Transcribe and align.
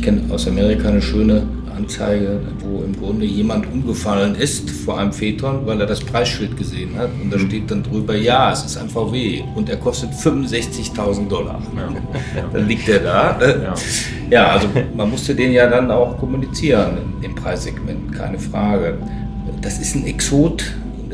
Ich 0.00 0.06
kenne 0.06 0.22
aus 0.32 0.48
Amerika 0.48 0.88
eine 0.88 1.02
schöne 1.02 1.42
Anzeige, 1.76 2.40
wo 2.60 2.82
im 2.82 2.98
Grunde 2.98 3.26
jemand 3.26 3.70
umgefallen 3.70 4.34
ist 4.34 4.70
vor 4.70 4.98
einem 4.98 5.12
Phaeton, 5.12 5.66
weil 5.66 5.78
er 5.78 5.86
das 5.86 6.00
Preisschild 6.00 6.56
gesehen 6.56 6.96
hat. 6.96 7.10
Und 7.22 7.30
da 7.30 7.36
mhm. 7.36 7.48
steht 7.48 7.70
dann 7.70 7.82
drüber, 7.82 8.16
ja, 8.16 8.50
es 8.50 8.64
ist 8.64 8.78
ein 8.78 8.88
VW 8.88 9.42
und 9.54 9.68
er 9.68 9.76
kostet 9.76 10.12
65.000 10.12 11.28
Dollar. 11.28 11.60
Ja. 11.76 12.42
dann 12.54 12.66
liegt 12.66 12.88
er 12.88 13.00
da. 13.00 13.36
Ne? 13.38 13.62
Ja. 13.62 13.74
ja, 14.30 14.46
also 14.52 14.68
man 14.96 15.10
musste 15.10 15.34
den 15.34 15.52
ja 15.52 15.68
dann 15.68 15.90
auch 15.90 16.16
kommunizieren 16.16 16.96
im 17.20 17.34
Preissegment, 17.34 18.10
keine 18.16 18.38
Frage. 18.38 18.96
Das 19.60 19.78
ist 19.78 19.96
ein 19.96 20.06
Exot 20.06 20.64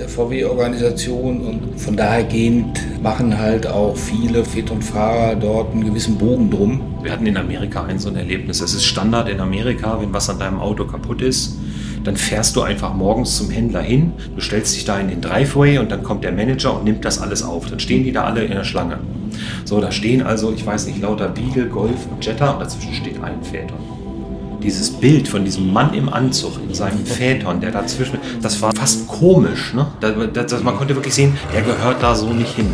VW-Organisation 0.08 1.40
und 1.40 1.80
von 1.80 1.96
daher 1.96 2.24
gehend 2.24 2.80
machen 3.02 3.38
halt 3.38 3.66
auch 3.66 3.96
viele 3.96 4.44
Phaeton-Fahrer 4.44 5.36
dort 5.36 5.72
einen 5.72 5.84
gewissen 5.84 6.16
Bogen 6.16 6.50
drum. 6.50 6.80
Wir 7.02 7.12
hatten 7.12 7.26
in 7.26 7.36
Amerika 7.36 7.84
ein 7.84 7.98
so 7.98 8.08
ein 8.08 8.16
Erlebnis. 8.16 8.60
Es 8.60 8.74
ist 8.74 8.84
Standard 8.84 9.28
in 9.28 9.40
Amerika, 9.40 10.00
wenn 10.00 10.12
was 10.12 10.30
an 10.30 10.38
deinem 10.38 10.60
Auto 10.60 10.84
kaputt 10.84 11.22
ist, 11.22 11.56
dann 12.04 12.16
fährst 12.16 12.54
du 12.56 12.62
einfach 12.62 12.94
morgens 12.94 13.36
zum 13.36 13.50
Händler 13.50 13.82
hin, 13.82 14.12
du 14.34 14.40
stellst 14.40 14.76
dich 14.76 14.84
da 14.84 14.98
in 15.00 15.08
den 15.08 15.20
Driveway 15.20 15.78
und 15.78 15.90
dann 15.90 16.02
kommt 16.02 16.22
der 16.22 16.32
Manager 16.32 16.76
und 16.76 16.84
nimmt 16.84 17.04
das 17.04 17.20
alles 17.20 17.42
auf. 17.42 17.68
Dann 17.68 17.80
stehen 17.80 18.04
die 18.04 18.12
da 18.12 18.24
alle 18.24 18.44
in 18.44 18.52
der 18.52 18.64
Schlange. 18.64 18.98
So, 19.64 19.80
da 19.80 19.90
stehen 19.90 20.22
also, 20.22 20.52
ich 20.52 20.64
weiß 20.64 20.86
nicht, 20.86 21.00
lauter 21.02 21.28
Beagle, 21.28 21.66
Golf 21.66 22.06
und 22.10 22.24
Jetta 22.24 22.52
und 22.52 22.60
dazwischen 22.60 22.94
steht 22.94 23.22
ein 23.22 23.42
Phaeton 23.42 23.95
dieses 24.66 24.90
Bild 24.90 25.28
von 25.28 25.44
diesem 25.44 25.72
Mann 25.72 25.94
im 25.94 26.08
Anzug 26.08 26.58
in 26.60 26.74
seinem 26.74 27.06
Phaeton, 27.06 27.60
der 27.60 27.70
dazwischen, 27.70 28.18
das 28.42 28.60
war 28.60 28.74
fast 28.74 29.06
komisch. 29.06 29.72
Ne? 29.72 29.86
Das, 30.00 30.46
das, 30.48 30.62
man 30.64 30.76
konnte 30.76 30.96
wirklich 30.96 31.14
sehen, 31.14 31.38
der 31.54 31.62
gehört 31.62 32.02
da 32.02 32.16
so 32.16 32.32
nicht 32.32 32.56
hin. 32.56 32.66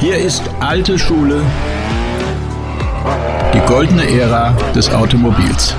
Hier 0.00 0.18
ist 0.18 0.42
alte 0.58 0.98
Schule, 0.98 1.40
die 3.54 3.60
goldene 3.68 4.10
Ära 4.10 4.56
des 4.74 4.90
Automobils. 4.90 5.72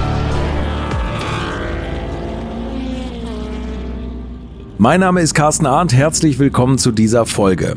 Mein 4.77 5.01
Name 5.01 5.19
ist 5.19 5.33
Carsten 5.33 5.65
Arndt, 5.65 5.93
herzlich 5.93 6.39
willkommen 6.39 6.77
zu 6.77 6.91
dieser 6.91 7.25
Folge. 7.25 7.75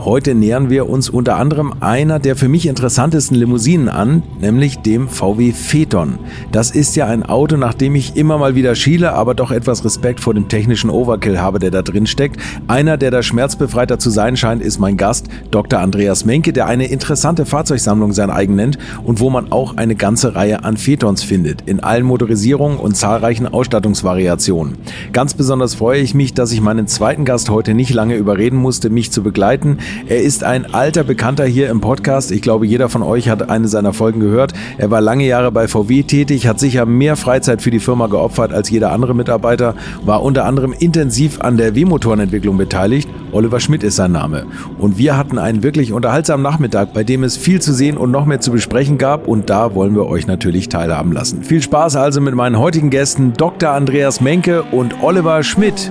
Heute 0.00 0.36
nähern 0.36 0.70
wir 0.70 0.88
uns 0.88 1.10
unter 1.10 1.34
anderem 1.38 1.74
einer 1.80 2.20
der 2.20 2.36
für 2.36 2.48
mich 2.48 2.68
interessantesten 2.68 3.36
Limousinen 3.36 3.88
an, 3.88 4.22
nämlich 4.40 4.78
dem 4.78 5.08
VW 5.08 5.50
Phaeton. 5.50 6.20
Das 6.52 6.70
ist 6.70 6.94
ja 6.94 7.06
ein 7.06 7.24
Auto, 7.24 7.56
nach 7.56 7.74
dem 7.74 7.96
ich 7.96 8.14
immer 8.14 8.38
mal 8.38 8.54
wieder 8.54 8.76
schiele, 8.76 9.12
aber 9.12 9.34
doch 9.34 9.50
etwas 9.50 9.84
Respekt 9.84 10.20
vor 10.20 10.34
dem 10.34 10.48
technischen 10.48 10.88
Overkill 10.88 11.40
habe, 11.40 11.58
der 11.58 11.72
da 11.72 11.82
drin 11.82 12.06
steckt. 12.06 12.40
Einer, 12.68 12.96
der 12.96 13.10
da 13.10 13.24
schmerzbefreiter 13.24 13.98
zu 13.98 14.10
sein 14.10 14.36
scheint, 14.36 14.62
ist 14.62 14.78
mein 14.78 14.96
Gast, 14.96 15.26
Dr. 15.50 15.80
Andreas 15.80 16.24
Menke, 16.24 16.52
der 16.52 16.66
eine 16.66 16.86
interessante 16.86 17.44
Fahrzeugsammlung 17.44 18.12
sein 18.12 18.30
eigen 18.30 18.54
nennt 18.54 18.78
und 19.02 19.18
wo 19.18 19.30
man 19.30 19.50
auch 19.50 19.76
eine 19.76 19.96
ganze 19.96 20.36
Reihe 20.36 20.62
an 20.62 20.76
Phaetons 20.76 21.24
findet, 21.24 21.62
in 21.62 21.80
allen 21.80 22.06
Motorisierungen 22.06 22.78
und 22.78 22.96
zahlreichen 22.96 23.48
Ausstattungsvariationen. 23.48 24.76
Ganz 25.12 25.34
besonders 25.34 25.74
freue 25.74 26.00
ich 26.00 26.14
mich, 26.14 26.34
dass 26.34 26.52
ich 26.52 26.60
meinen 26.60 26.86
zweiten 26.86 27.24
Gast 27.24 27.50
heute 27.50 27.74
nicht 27.74 27.92
lange 27.92 28.14
überreden 28.14 28.58
musste, 28.58 28.90
mich 28.90 29.10
zu 29.10 29.24
begleiten. 29.24 29.78
Er 30.06 30.22
ist 30.22 30.44
ein 30.44 30.74
alter 30.74 31.04
Bekannter 31.04 31.44
hier 31.44 31.68
im 31.70 31.80
Podcast. 31.80 32.30
Ich 32.30 32.42
glaube, 32.42 32.66
jeder 32.66 32.88
von 32.88 33.02
euch 33.02 33.28
hat 33.28 33.50
eine 33.50 33.68
seiner 33.68 33.92
Folgen 33.92 34.20
gehört. 34.20 34.52
Er 34.78 34.90
war 34.90 35.00
lange 35.00 35.26
Jahre 35.26 35.52
bei 35.52 35.68
VW 35.68 36.02
tätig, 36.02 36.46
hat 36.46 36.60
sicher 36.60 36.86
mehr 36.86 37.16
Freizeit 37.16 37.62
für 37.62 37.70
die 37.70 37.78
Firma 37.78 38.06
geopfert 38.06 38.52
als 38.52 38.70
jeder 38.70 38.92
andere 38.92 39.14
Mitarbeiter, 39.14 39.74
war 40.04 40.22
unter 40.22 40.44
anderem 40.44 40.72
intensiv 40.72 41.40
an 41.40 41.56
der 41.56 41.74
W-Motorenentwicklung 41.74 42.56
beteiligt. 42.56 43.08
Oliver 43.32 43.60
Schmidt 43.60 43.82
ist 43.82 43.96
sein 43.96 44.12
Name. 44.12 44.46
Und 44.78 44.98
wir 44.98 45.16
hatten 45.16 45.38
einen 45.38 45.62
wirklich 45.62 45.92
unterhaltsamen 45.92 46.42
Nachmittag, 46.42 46.92
bei 46.92 47.04
dem 47.04 47.24
es 47.24 47.36
viel 47.36 47.60
zu 47.60 47.72
sehen 47.72 47.96
und 47.96 48.10
noch 48.10 48.26
mehr 48.26 48.40
zu 48.40 48.50
besprechen 48.50 48.98
gab. 48.98 49.28
Und 49.28 49.50
da 49.50 49.74
wollen 49.74 49.94
wir 49.94 50.06
euch 50.06 50.26
natürlich 50.26 50.68
teilhaben 50.68 51.12
lassen. 51.12 51.42
Viel 51.42 51.62
Spaß 51.62 51.96
also 51.96 52.20
mit 52.20 52.34
meinen 52.34 52.58
heutigen 52.58 52.90
Gästen 52.90 53.32
Dr. 53.34 53.70
Andreas 53.70 54.20
Menke 54.20 54.62
und 54.62 55.02
Oliver 55.02 55.42
Schmidt. 55.42 55.90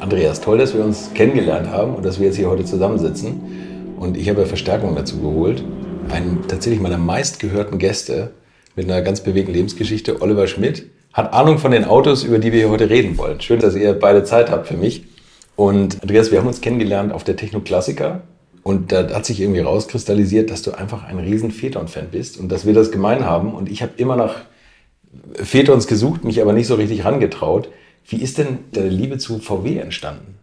Andreas, 0.00 0.40
toll, 0.40 0.58
dass 0.58 0.74
wir 0.74 0.84
uns 0.84 1.10
kennengelernt 1.14 1.68
haben 1.70 1.94
und 1.94 2.04
dass 2.04 2.20
wir 2.20 2.26
jetzt 2.26 2.36
hier 2.36 2.48
heute 2.48 2.64
zusammensitzen. 2.64 3.96
Und 3.98 4.16
ich 4.16 4.28
habe 4.28 4.46
Verstärkung 4.46 4.94
dazu 4.94 5.18
geholt. 5.20 5.64
Einen 6.10 6.46
tatsächlich 6.46 6.80
meiner 6.80 6.98
meistgehörten 6.98 7.78
Gäste 7.78 8.30
mit 8.76 8.88
einer 8.88 9.02
ganz 9.02 9.20
bewegten 9.22 9.52
Lebensgeschichte, 9.52 10.22
Oliver 10.22 10.46
Schmidt, 10.46 10.86
hat 11.12 11.32
Ahnung 11.32 11.58
von 11.58 11.72
den 11.72 11.84
Autos, 11.84 12.22
über 12.22 12.38
die 12.38 12.52
wir 12.52 12.60
hier 12.60 12.70
heute 12.70 12.88
reden 12.88 13.18
wollen. 13.18 13.40
Schön, 13.40 13.58
dass 13.58 13.74
ihr 13.74 13.92
beide 13.92 14.22
Zeit 14.22 14.50
habt 14.50 14.68
für 14.68 14.76
mich. 14.76 15.04
Und 15.56 16.00
Andreas, 16.00 16.30
wir 16.30 16.38
haben 16.38 16.46
uns 16.46 16.60
kennengelernt 16.60 17.12
auf 17.12 17.24
der 17.24 17.34
Techno-Klassiker. 17.36 18.22
Und 18.62 18.92
da 18.92 19.08
hat 19.08 19.26
sich 19.26 19.40
irgendwie 19.40 19.60
rauskristallisiert, 19.60 20.50
dass 20.50 20.62
du 20.62 20.72
einfach 20.72 21.04
ein 21.04 21.18
riesen 21.18 21.50
Phaeton-Fan 21.50 22.08
bist 22.12 22.38
und 22.38 22.52
dass 22.52 22.66
wir 22.66 22.74
das 22.74 22.92
gemein 22.92 23.24
haben. 23.24 23.52
Und 23.52 23.68
ich 23.68 23.82
habe 23.82 23.92
immer 23.96 24.14
nach 24.14 24.36
Phaetons 25.34 25.88
gesucht, 25.88 26.24
mich 26.24 26.40
aber 26.40 26.52
nicht 26.52 26.68
so 26.68 26.76
richtig 26.76 27.04
rangetraut. 27.04 27.68
Wie 28.08 28.22
ist 28.22 28.38
denn 28.38 28.60
deine 28.72 28.88
Liebe 28.88 29.18
zu 29.18 29.38
VW 29.38 29.78
entstanden? 29.78 30.38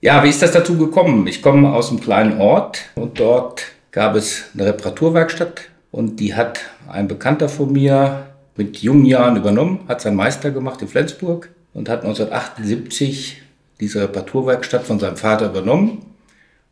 Ja, 0.00 0.22
wie 0.22 0.28
ist 0.28 0.40
das 0.40 0.52
dazu 0.52 0.78
gekommen? 0.78 1.26
Ich 1.26 1.42
komme 1.42 1.72
aus 1.72 1.90
einem 1.90 2.00
kleinen 2.00 2.40
Ort 2.40 2.82
und 2.94 3.18
dort 3.18 3.64
gab 3.90 4.14
es 4.14 4.44
eine 4.54 4.66
Reparaturwerkstatt 4.66 5.62
und 5.90 6.20
die 6.20 6.34
hat 6.34 6.60
ein 6.88 7.08
Bekannter 7.08 7.48
von 7.48 7.72
mir 7.72 8.26
mit 8.56 8.78
jungen 8.78 9.04
Jahren 9.04 9.36
übernommen, 9.36 9.80
hat 9.88 10.00
seinen 10.00 10.16
Meister 10.16 10.52
gemacht 10.52 10.80
in 10.80 10.88
Flensburg 10.88 11.50
und 11.74 11.88
hat 11.88 12.04
1978 12.04 13.42
diese 13.80 14.02
Reparaturwerkstatt 14.02 14.84
von 14.84 15.00
seinem 15.00 15.16
Vater 15.16 15.46
übernommen. 15.46 16.06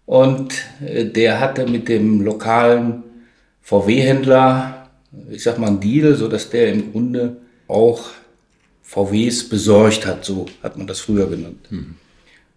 Und 0.07 0.55
äh, 0.81 1.07
der 1.07 1.41
hatte 1.41 1.67
mit 1.67 1.89
dem 1.89 2.21
lokalen 2.21 3.03
VW-Händler, 3.63 4.89
ich 5.31 5.43
sag 5.43 5.59
mal, 5.59 5.67
einen 5.67 5.81
Deal, 5.81 6.15
so 6.15 6.29
dass 6.29 6.51
der 6.51 6.73
im 6.73 6.93
Grunde 6.93 7.39
auch 7.67 8.11
VWs 8.89 9.51
besorgt 9.51 10.07
hat, 10.07 10.25
so 10.25 10.47
hat 10.63 10.79
man 10.79 10.87
das 10.87 11.01
früher 11.01 11.29
genannt. 11.29 11.67
Mhm. 11.69 11.97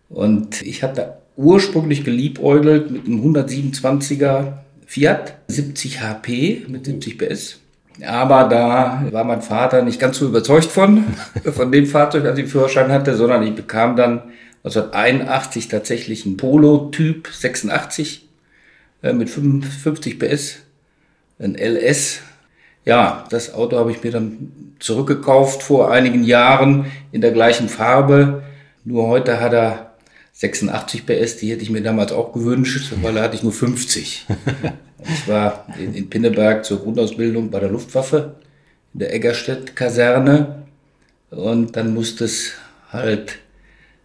Und 0.07 0.61
ich 0.61 0.81
hatte 0.81 1.17
ursprünglich 1.35 2.05
geliebäugelt 2.05 2.89
mit 2.89 3.05
einem 3.05 3.21
127er 3.35 4.53
Fiat, 4.85 5.35
70 5.49 6.01
HP 6.01 6.65
mit 6.69 6.85
70 6.85 7.17
PS. 7.17 7.59
Aber 8.05 8.45
da 8.47 9.05
war 9.11 9.25
mein 9.25 9.41
Vater 9.41 9.81
nicht 9.81 9.99
ganz 9.99 10.19
so 10.19 10.27
überzeugt 10.27 10.71
von, 10.71 11.03
von 11.51 11.69
dem 11.69 11.85
Fahrzeug, 11.85 12.23
als 12.23 12.37
ich 12.37 12.45
den 12.45 12.51
Führerschein 12.51 12.91
hatte, 12.91 13.15
sondern 13.15 13.43
ich 13.43 13.53
bekam 13.53 13.97
dann 13.97 14.23
1981 14.63 15.67
tatsächlich 15.67 16.25
einen 16.25 16.37
Polo-Typ 16.37 17.27
86 17.27 18.29
äh, 19.03 19.11
mit 19.11 19.29
55 19.29 20.17
PS, 20.17 20.59
ein 21.39 21.55
LS 21.55 22.21
ja, 22.85 23.25
das 23.29 23.53
Auto 23.53 23.77
habe 23.77 23.91
ich 23.91 24.03
mir 24.03 24.11
dann 24.11 24.51
zurückgekauft 24.79 25.61
vor 25.63 25.91
einigen 25.91 26.23
Jahren 26.23 26.85
in 27.11 27.21
der 27.21 27.31
gleichen 27.31 27.69
Farbe. 27.69 28.43
Nur 28.83 29.07
heute 29.07 29.39
hat 29.39 29.53
er 29.53 29.91
86 30.33 31.05
PS, 31.05 31.37
die 31.37 31.51
hätte 31.51 31.61
ich 31.61 31.69
mir 31.69 31.83
damals 31.83 32.11
auch 32.11 32.33
gewünscht, 32.33 32.91
weil 33.01 33.13
da 33.13 33.21
hatte 33.21 33.35
ich 33.35 33.43
nur 33.43 33.53
50. 33.53 34.25
ich 35.03 35.27
war 35.27 35.65
in, 35.79 35.93
in 35.93 36.09
Pinneberg 36.09 36.65
zur 36.65 36.79
Grundausbildung 36.79 37.51
bei 37.51 37.59
der 37.59 37.69
Luftwaffe 37.69 38.35
in 38.93 39.01
der 39.01 39.13
Eggerstedt-Kaserne 39.13 40.63
und 41.29 41.75
dann 41.75 41.93
musste 41.93 42.25
es 42.25 42.53
halt 42.91 43.39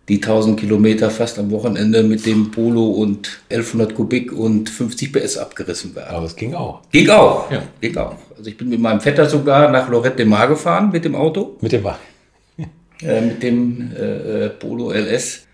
die 0.09 0.17
1000 0.17 0.59
Kilometer 0.61 1.11
fast 1.11 1.39
am 1.39 1.51
Wochenende 1.51 2.03
mit 2.03 2.27
dem 2.27 2.51
Polo 2.53 2.91
und 2.91 3.41
1100 3.51 3.95
Kubik 3.95 4.33
und 4.33 4.71
50 4.71 5.13
PS 5.13 5.37
abgerissen 5.37 5.95
werden. 5.97 6.15
Aber 6.15 6.27
es 6.27 6.37
ging 6.37 6.55
auch. 6.55 6.83
Ging 6.93 7.11
auch, 7.11 7.51
ja. 7.51 7.63
ging 7.81 7.97
auch. 7.97 8.15
Also 8.37 8.49
ich 8.49 8.57
bin 8.57 8.69
mit 8.69 8.81
meinem 8.81 9.01
Vetter 9.01 9.29
sogar 9.29 9.71
nach 9.71 9.89
Lorette 9.89 10.17
de 10.17 10.27
Mar 10.27 10.47
gefahren 10.47 10.91
mit 10.93 11.05
dem 11.05 11.17
Auto. 11.17 11.57
Mit 11.61 11.73
dem 11.73 11.83
Mar. 11.83 11.99
äh, 13.03 13.21
mit 13.21 13.43
dem 13.43 13.91
äh, 13.97 14.45
äh 14.45 14.49
Polo 14.51 14.93
LS 14.93 15.47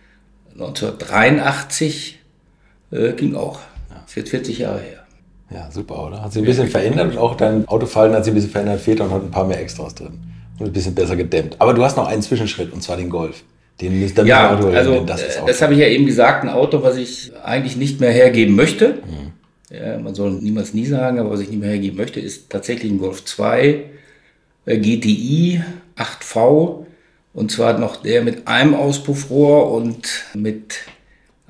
1983 0.53 2.19
äh, 2.91 3.13
ging 3.13 3.35
auch. 3.35 3.61
Ja. 3.89 3.97
Das 4.03 4.11
ist 4.11 4.17
jetzt 4.17 4.31
40 4.31 4.59
Jahre 4.59 4.81
her. 4.81 4.99
Ja, 5.51 5.71
super, 5.71 6.07
oder? 6.07 6.23
Hat 6.23 6.33
sich 6.33 6.43
ein 6.43 6.47
bisschen 6.47 6.69
verändert 6.69 7.13
und 7.13 7.19
auch 7.19 7.37
dein 7.37 7.67
Autofallen 7.69 8.15
hat 8.15 8.25
sich 8.25 8.33
ein 8.33 8.35
bisschen 8.35 8.51
verändert. 8.51 8.81
Väter 8.81 9.05
und 9.05 9.11
hat 9.11 9.23
ein 9.23 9.31
paar 9.31 9.47
mehr 9.47 9.61
Extras 9.61 9.95
drin. 9.95 10.21
Und 10.59 10.67
ein 10.67 10.73
bisschen 10.73 10.95
besser 10.95 11.17
gedämmt. 11.17 11.57
Aber 11.59 11.73
du 11.75 11.83
hast 11.83 11.97
noch 11.97 12.07
einen 12.07 12.23
Zwischenschritt 12.23 12.73
und 12.73 12.83
zwar 12.83 12.97
den 12.97 13.11
Golf. 13.11 13.45
Den 13.81 14.01
müsst 14.01 14.19
ihr 14.19 14.27
ja, 14.27 14.57
Auto 14.57 14.69
also 14.69 15.01
das, 15.05 15.23
ist 15.23 15.43
das 15.47 15.63
habe 15.63 15.73
ich 15.75 15.81
ja 15.81 15.87
eben 15.87 16.07
gesagt, 16.07 16.45
ein 16.45 16.51
Auto, 16.51 16.83
was 16.83 16.97
ich 16.97 17.33
eigentlich 17.43 17.77
nicht 17.77 18.01
mehr 18.01 18.13
hergeben 18.13 18.55
möchte. 18.55 19.03
Mhm. 19.07 19.33
Man 20.05 20.15
soll 20.15 20.33
niemals 20.33 20.75
nie 20.75 20.85
sagen, 20.85 21.19
aber 21.19 21.31
was 21.31 21.41
ich 21.41 21.49
nicht 21.49 21.61
mehr 21.61 21.71
hergeben 21.71 21.97
möchte, 21.97 22.21
ist 22.21 22.51
tatsächlich 22.51 22.93
ein 22.93 22.99
Golf 22.99 23.25
2 23.25 23.85
äh, 24.67 24.79
GTI 24.79 25.63
8V 25.97 26.85
und 27.33 27.51
zwar 27.51 27.79
noch 27.79 27.97
der 27.97 28.23
mit 28.23 28.47
einem 28.47 28.75
Auspuffrohr 28.75 29.73
und 29.73 30.25
mit 30.35 30.81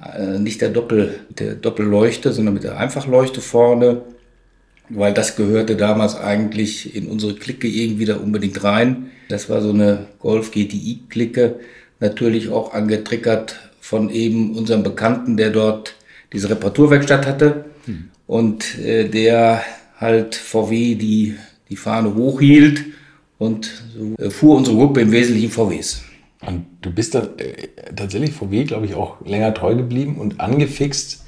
äh, 0.02 0.38
nicht 0.38 0.60
der 0.60 0.68
Doppel 0.68 1.20
der 1.30 1.54
Doppelleuchte, 1.54 2.32
sondern 2.32 2.54
mit 2.54 2.62
der 2.62 2.78
Einfachleuchte 2.78 3.40
vorne, 3.40 4.02
weil 4.88 5.12
das 5.12 5.36
gehörte 5.36 5.76
damals 5.76 6.16
eigentlich 6.16 6.94
in 6.94 7.08
unsere 7.08 7.34
Clique 7.34 7.66
irgendwie 7.66 8.04
da 8.04 8.16
unbedingt 8.16 8.62
rein. 8.62 9.10
Das 9.28 9.50
war 9.50 9.60
so 9.60 9.70
eine 9.70 10.06
Golf 10.18 10.52
GTI 10.52 11.00
Clique 11.08 11.56
natürlich 12.02 12.50
auch 12.50 12.74
angetriggert 12.74 13.70
von 13.80 14.10
eben 14.10 14.56
unserem 14.56 14.82
Bekannten, 14.82 15.36
der 15.36 15.50
dort 15.50 15.94
diese 16.32 16.50
Reparaturwerkstatt 16.50 17.26
hatte 17.26 17.64
hm. 17.86 18.10
und 18.26 18.78
äh, 18.78 19.08
der 19.08 19.62
halt 19.96 20.34
VW 20.34 20.96
die 20.96 21.36
die 21.70 21.76
Fahne 21.76 22.14
hochhielt 22.14 22.84
und 23.38 23.70
so 23.96 24.22
äh, 24.22 24.30
fuhr 24.30 24.56
unsere 24.56 24.76
Gruppe 24.76 25.00
im 25.00 25.10
Wesentlichen 25.12 25.50
VWs. 25.50 26.02
Und 26.46 26.66
du 26.82 26.90
bist 26.90 27.14
da 27.14 27.28
äh, 27.38 27.68
tatsächlich 27.94 28.32
VW, 28.32 28.64
glaube 28.64 28.86
ich, 28.86 28.94
auch 28.94 29.24
länger 29.24 29.54
treu 29.54 29.74
geblieben 29.74 30.18
und 30.18 30.40
angefixt, 30.40 31.24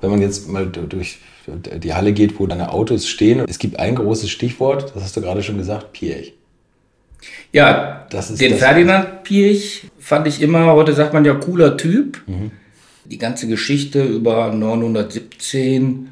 wenn 0.00 0.10
man 0.10 0.20
jetzt 0.20 0.48
mal 0.48 0.66
durch 0.66 1.18
die 1.46 1.94
Halle 1.94 2.12
geht, 2.12 2.38
wo 2.38 2.46
deine 2.46 2.72
Autos 2.72 3.06
stehen. 3.06 3.44
Es 3.48 3.58
gibt 3.58 3.78
ein 3.78 3.94
großes 3.94 4.28
Stichwort, 4.28 4.92
das 4.94 5.04
hast 5.04 5.16
du 5.16 5.20
gerade 5.20 5.42
schon 5.42 5.56
gesagt, 5.56 5.92
Pirch. 5.92 6.34
Ja, 7.52 8.06
den 8.38 8.56
Ferdinand 8.56 9.24
Pirch 9.24 9.88
fand 9.98 10.26
ich 10.28 10.42
immer, 10.42 10.66
heute 10.72 10.92
sagt 10.92 11.12
man 11.12 11.24
ja, 11.24 11.34
cooler 11.34 11.76
Typ. 11.76 12.22
Die 13.04 13.18
ganze 13.18 13.46
Geschichte 13.46 14.02
über 14.02 14.52
917, 14.52 16.08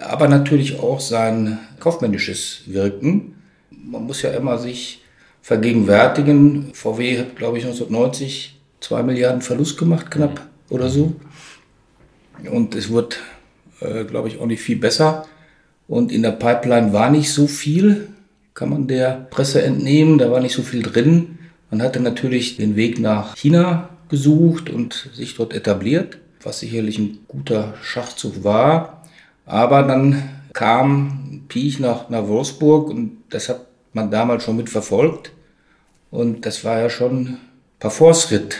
aber 0.00 0.28
natürlich 0.28 0.78
auch 0.78 1.00
sein 1.00 1.58
kaufmännisches 1.80 2.62
Wirken. 2.66 3.34
Man 3.70 4.04
muss 4.04 4.22
ja 4.22 4.30
immer 4.30 4.58
sich 4.58 5.02
vergegenwärtigen. 5.42 6.72
VW 6.74 7.18
hat, 7.18 7.36
glaube 7.36 7.58
ich, 7.58 7.64
1990 7.64 8.56
zwei 8.80 9.02
Milliarden 9.02 9.42
Verlust 9.42 9.78
gemacht, 9.78 10.10
knapp 10.10 10.46
oder 10.68 10.88
so. 10.88 11.14
Und 12.50 12.74
es 12.74 12.90
wird, 12.92 13.18
äh, 13.80 14.04
glaube 14.04 14.28
ich, 14.28 14.38
auch 14.38 14.46
nicht 14.46 14.60
viel 14.60 14.76
besser. 14.76 15.26
Und 15.88 16.12
in 16.12 16.22
der 16.22 16.32
Pipeline 16.32 16.92
war 16.92 17.10
nicht 17.10 17.32
so 17.32 17.46
viel, 17.46 18.08
kann 18.56 18.70
man 18.70 18.88
der 18.88 19.26
Presse 19.30 19.62
entnehmen. 19.62 20.18
Da 20.18 20.32
war 20.32 20.40
nicht 20.40 20.54
so 20.54 20.62
viel 20.62 20.82
drin. 20.82 21.38
Man 21.70 21.82
hatte 21.82 22.00
natürlich 22.00 22.56
den 22.56 22.74
Weg 22.74 22.98
nach 22.98 23.36
China 23.36 23.90
gesucht 24.08 24.70
und 24.70 25.10
sich 25.12 25.36
dort 25.36 25.52
etabliert, 25.52 26.18
was 26.42 26.60
sicherlich 26.60 26.98
ein 26.98 27.18
guter 27.28 27.74
Schachzug 27.82 28.42
war. 28.42 29.02
Aber 29.44 29.82
dann 29.82 30.30
kam 30.54 31.42
Piech 31.48 31.78
nach, 31.80 32.08
nach 32.08 32.26
Wolfsburg 32.28 32.88
und 32.88 33.18
das 33.28 33.50
hat 33.50 33.66
man 33.92 34.10
damals 34.10 34.44
schon 34.44 34.56
mitverfolgt. 34.56 35.32
Und 36.10 36.46
das 36.46 36.64
war 36.64 36.80
ja 36.80 36.88
schon 36.88 37.16
ein 37.16 37.38
Parforce-Ritt, 37.78 38.56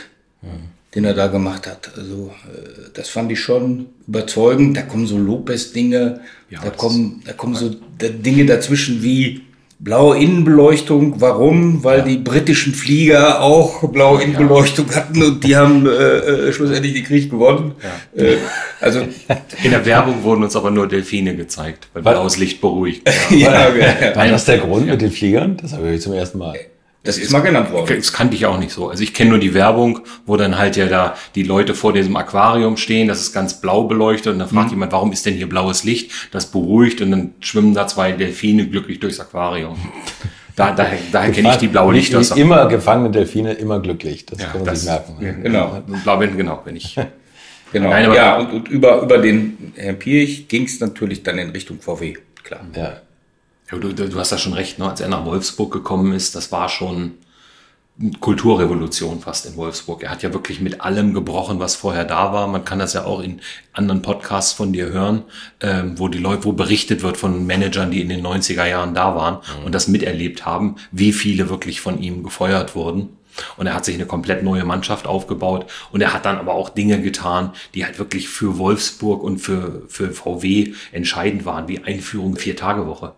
den 0.93 1.05
er 1.05 1.15
da 1.15 1.25
gemacht 1.25 1.65
hat. 1.65 1.91
Also 1.97 2.31
äh, 2.45 2.91
das 2.93 3.09
fand 3.09 3.31
ich 3.31 3.39
schon 3.39 3.87
überzeugend. 4.07 4.77
Da 4.77 4.83
kommen 4.83 5.07
so 5.07 5.17
Lopez-Dinge, 5.17 6.21
Ja, 6.51 6.61
da, 6.61 6.69
kommen, 6.69 7.23
da 7.25 7.33
kommen 7.33 7.55
so 7.55 7.73
Dinge 7.99 8.45
dazwischen 8.45 9.01
wie 9.01 9.46
blaue 9.79 10.17
Innenbeleuchtung. 10.17 11.19
Warum? 11.21 11.83
Weil 11.83 12.03
die 12.03 12.17
britischen 12.17 12.73
Flieger 12.73 13.41
auch 13.41 13.87
blaue 13.89 14.23
Innenbeleuchtung 14.23 14.93
hatten 14.95 15.21
und 15.21 15.43
die 15.43 15.55
haben 15.55 15.85
äh, 15.85 15.89
äh, 15.89 16.53
schlussendlich 16.53 16.93
den 16.93 17.03
Krieg 17.03 17.29
gewonnen. 17.29 17.73
Äh, 18.15 18.37
also 18.81 19.01
In 19.63 19.71
der 19.71 19.85
Werbung 19.85 20.23
wurden 20.23 20.43
uns 20.43 20.55
aber 20.55 20.71
nur 20.71 20.87
Delfine 20.87 21.35
gezeigt, 21.35 21.87
weil 21.93 22.01
blaues 22.01 22.37
Licht 22.37 22.61
beruhigt. 22.61 23.07
ja, 23.29 23.69
ja, 23.69 24.15
War 24.15 24.27
das 24.27 24.45
der 24.45 24.59
Grund 24.59 24.87
mit 24.87 25.01
den 25.01 25.11
Fliegern? 25.11 25.57
Das 25.61 25.73
habe 25.73 25.91
ich 25.91 26.01
zum 26.01 26.13
ersten 26.13 26.37
Mal. 26.37 26.55
Das 27.03 27.17
ist 27.17 27.31
mal 27.31 27.39
genannt 27.39 27.71
worden. 27.71 27.95
Das 27.95 28.11
kannte 28.11 28.35
ich 28.35 28.45
auch 28.45 28.59
nicht 28.59 28.71
so. 28.71 28.89
Also 28.89 29.01
ich 29.03 29.13
kenne 29.13 29.29
nur 29.29 29.39
die 29.39 29.53
Werbung, 29.53 30.01
wo 30.25 30.35
dann 30.35 30.57
halt 30.57 30.75
ja 30.75 30.87
da 30.87 31.15
die 31.35 31.43
Leute 31.43 31.73
vor 31.73 31.93
diesem 31.93 32.15
Aquarium 32.17 32.75
stehen, 32.75 33.07
das 33.07 33.21
ist 33.21 33.31
ganz 33.33 33.61
blau 33.61 33.83
beleuchtet 33.83 34.33
und 34.33 34.39
dann 34.39 34.49
fragt 34.49 34.71
jemand, 34.71 34.91
warum 34.91 35.11
ist 35.13 35.25
denn 35.25 35.33
hier 35.35 35.47
blaues 35.47 35.83
Licht? 35.85 36.11
Das 36.31 36.51
beruhigt 36.51 36.99
und 37.01 37.11
dann 37.11 37.33
schwimmen 37.39 37.73
da 37.73 37.87
zwei 37.87 38.11
Delfine 38.11 38.67
glücklich 38.67 38.99
durchs 38.99 39.19
Aquarium. 39.21 39.77
Da, 40.55 40.71
daher 40.71 40.97
daher 41.11 41.31
kenne 41.31 41.51
ich 41.51 41.57
die 41.57 41.67
blaue 41.67 41.93
Wie- 41.93 41.97
Lichter. 41.99 42.19
wie 42.35 42.41
Immer 42.41 42.67
gefangene 42.67 43.11
Delfine, 43.11 43.53
immer 43.53 43.79
glücklich. 43.79 44.25
Das 44.25 44.39
Ja, 44.39 44.45
kann 44.47 44.57
man 44.61 44.65
das- 44.65 44.81
sich 44.81 44.89
merken. 44.89 45.15
ja, 45.21 45.31
Genau. 45.31 45.83
Blau, 46.03 46.17
genau, 46.19 46.61
wenn 46.65 46.75
ich. 46.75 46.95
Genau. 47.73 47.89
Nein, 47.89 48.13
ja, 48.13 48.37
und, 48.37 48.51
und 48.53 48.67
über, 48.69 49.01
über 49.01 49.17
den 49.17 49.73
Herrn 49.75 49.99
Pirch 49.99 50.47
ging 50.47 50.63
es 50.63 50.79
natürlich 50.79 51.23
dann 51.23 51.37
in 51.37 51.49
Richtung 51.49 51.81
VW, 51.81 52.13
klar. 52.41 52.61
Ja. 52.73 53.01
Ja, 53.71 53.77
du, 53.77 53.93
du 53.93 54.19
hast 54.19 54.31
da 54.31 54.37
schon 54.37 54.53
recht, 54.53 54.79
ne? 54.79 54.89
als 54.89 55.01
er 55.01 55.09
nach 55.09 55.25
Wolfsburg 55.25 55.73
gekommen 55.73 56.13
ist, 56.13 56.35
das 56.35 56.51
war 56.51 56.69
schon 56.69 57.13
eine 57.99 58.11
Kulturrevolution 58.11 59.19
fast 59.21 59.45
in 59.47 59.57
Wolfsburg. 59.57 60.03
Er 60.03 60.11
hat 60.11 60.21
ja 60.21 60.31
wirklich 60.31 60.61
mit 60.61 60.81
allem 60.81 61.13
gebrochen, 61.13 61.59
was 61.59 61.75
vorher 61.75 62.05
da 62.05 62.31
war. 62.31 62.47
Man 62.47 62.63
kann 62.63 62.79
das 62.79 62.93
ja 62.93 63.05
auch 63.05 63.21
in 63.21 63.41
anderen 63.73 64.03
Podcasts 64.03 64.53
von 64.53 64.71
dir 64.71 64.89
hören, 64.89 65.23
ähm, 65.61 65.97
wo 65.97 66.07
die 66.07 66.19
Leute, 66.19 66.45
wo 66.45 66.53
berichtet 66.53 67.01
wird 67.01 67.17
von 67.17 67.45
Managern, 67.45 67.89
die 67.89 68.01
in 68.01 68.09
den 68.09 68.25
90er 68.25 68.65
Jahren 68.65 68.93
da 68.93 69.15
waren 69.15 69.39
und 69.65 69.73
das 69.73 69.87
miterlebt 69.87 70.45
haben, 70.45 70.75
wie 70.91 71.11
viele 71.11 71.49
wirklich 71.49 71.81
von 71.81 71.99
ihm 71.99 72.23
gefeuert 72.23 72.75
wurden. 72.75 73.17
Und 73.57 73.67
er 73.67 73.73
hat 73.73 73.85
sich 73.85 73.95
eine 73.95 74.05
komplett 74.05 74.43
neue 74.43 74.63
Mannschaft 74.63 75.07
aufgebaut. 75.07 75.65
Und 75.91 76.01
er 76.01 76.13
hat 76.13 76.25
dann 76.25 76.37
aber 76.37 76.53
auch 76.53 76.69
Dinge 76.69 77.01
getan, 77.01 77.51
die 77.73 77.85
halt 77.85 77.99
wirklich 77.99 78.29
für 78.29 78.57
Wolfsburg 78.57 79.23
und 79.23 79.39
für, 79.39 79.83
für 79.87 80.11
VW 80.11 80.73
entscheidend 80.91 81.45
waren, 81.45 81.67
wie 81.67 81.83
Einführung 81.83 82.35
Vier-Tage-Woche. 82.35 83.13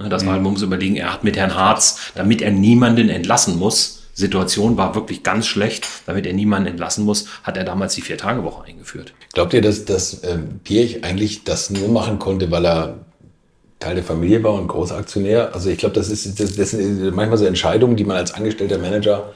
Ne, 0.00 0.08
Das 0.08 0.26
war, 0.26 0.38
man 0.38 0.52
muss 0.52 0.62
überlegen, 0.62 0.96
er 0.96 1.12
hat 1.12 1.24
mit 1.24 1.36
Herrn 1.36 1.54
Harz, 1.54 2.12
damit 2.14 2.42
er 2.42 2.50
niemanden 2.50 3.08
entlassen 3.08 3.58
muss, 3.58 4.00
Situation 4.14 4.76
war 4.76 4.94
wirklich 4.94 5.22
ganz 5.22 5.46
schlecht, 5.46 5.86
damit 6.06 6.26
er 6.26 6.32
niemanden 6.32 6.68
entlassen 6.68 7.04
muss, 7.04 7.26
hat 7.42 7.56
er 7.56 7.64
damals 7.64 7.94
die 7.94 8.02
Vier-Tage-Woche 8.02 8.64
eingeführt. 8.64 9.14
Glaubt 9.32 9.54
ihr, 9.54 9.62
dass, 9.62 9.84
dass 9.84 10.22
ähm, 10.24 10.60
Pirch 10.62 11.04
eigentlich 11.04 11.44
das 11.44 11.70
nur 11.70 11.88
machen 11.88 12.18
konnte, 12.18 12.50
weil 12.50 12.66
er 12.66 12.98
Teil 13.78 13.94
der 13.94 14.04
Familie 14.04 14.42
war 14.44 14.54
und 14.54 14.68
Großaktionär? 14.68 15.54
Also 15.54 15.70
ich 15.70 15.78
glaube, 15.78 15.94
das, 15.94 16.10
ist, 16.10 16.38
das, 16.38 16.54
das 16.54 16.70
sind 16.70 17.14
manchmal 17.14 17.38
so 17.38 17.46
Entscheidungen, 17.46 17.96
die 17.96 18.04
man 18.04 18.16
als 18.16 18.32
angestellter 18.34 18.78
Manager 18.78 19.32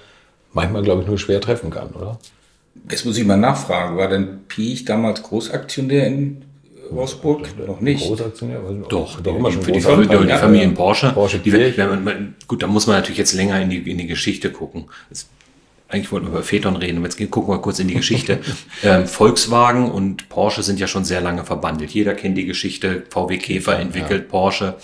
manchmal, 0.53 0.83
glaube 0.83 1.03
ich, 1.03 1.09
nur 1.09 1.19
schwer 1.19 1.41
treffen 1.41 1.71
kann, 1.71 1.91
oder? 1.91 2.19
Jetzt 2.91 3.07
muss 3.07 3.17
ich 3.17 3.25
mal 3.25 3.37
nachfragen, 3.37 3.97
war 3.97 4.09
denn 4.09 4.41
Piech 4.49 4.85
damals 4.85 5.23
Großaktionär 5.23 6.07
in 6.07 6.45
Wolfsburg? 6.95 7.67
Noch 7.67 7.81
nicht. 7.81 8.07
Großaktionär? 8.07 8.61
Doch, 8.89 9.21
doch 9.21 9.37
immer 9.37 9.51
schon 9.51 9.63
für 9.63 9.73
die, 9.73 9.81
Familie, 9.81 10.21
die 10.21 10.29
ja. 10.29 10.39
Familien 10.39 10.75
Porsche. 10.75 11.11
Porsche 11.13 11.39
die, 11.39 11.51
man, 11.51 12.35
gut, 12.47 12.63
da 12.63 12.67
muss 12.67 12.87
man 12.87 12.97
natürlich 12.97 13.19
jetzt 13.19 13.33
länger 13.35 13.61
in 13.61 13.71
die, 13.71 13.91
in 13.91 13.99
die 13.99 14.07
Geschichte 14.07 14.51
gucken. 14.51 14.87
Jetzt, 15.11 15.29
eigentlich 15.89 16.11
wollten 16.11 16.27
wir 16.27 16.33
über 16.33 16.43
Phaeton 16.43 16.77
reden, 16.77 16.97
aber 16.99 17.07
jetzt 17.07 17.17
gehen- 17.17 17.31
gucken 17.31 17.55
wir 17.55 17.59
kurz 17.61 17.79
in 17.79 17.89
die 17.89 17.95
Geschichte. 17.95 18.41
ähm, 18.83 19.07
Volkswagen 19.07 19.91
und 19.91 20.29
Porsche 20.29 20.63
sind 20.63 20.81
ja 20.81 20.87
schon 20.87 21.05
sehr 21.05 21.21
lange 21.21 21.45
verbandelt. 21.45 21.91
Jeder 21.93 22.15
kennt 22.15 22.37
die 22.39 22.47
Geschichte, 22.47 23.05
VW 23.11 23.37
Käfer 23.39 23.79
entwickelt 23.79 24.29
Porsche. 24.29 24.75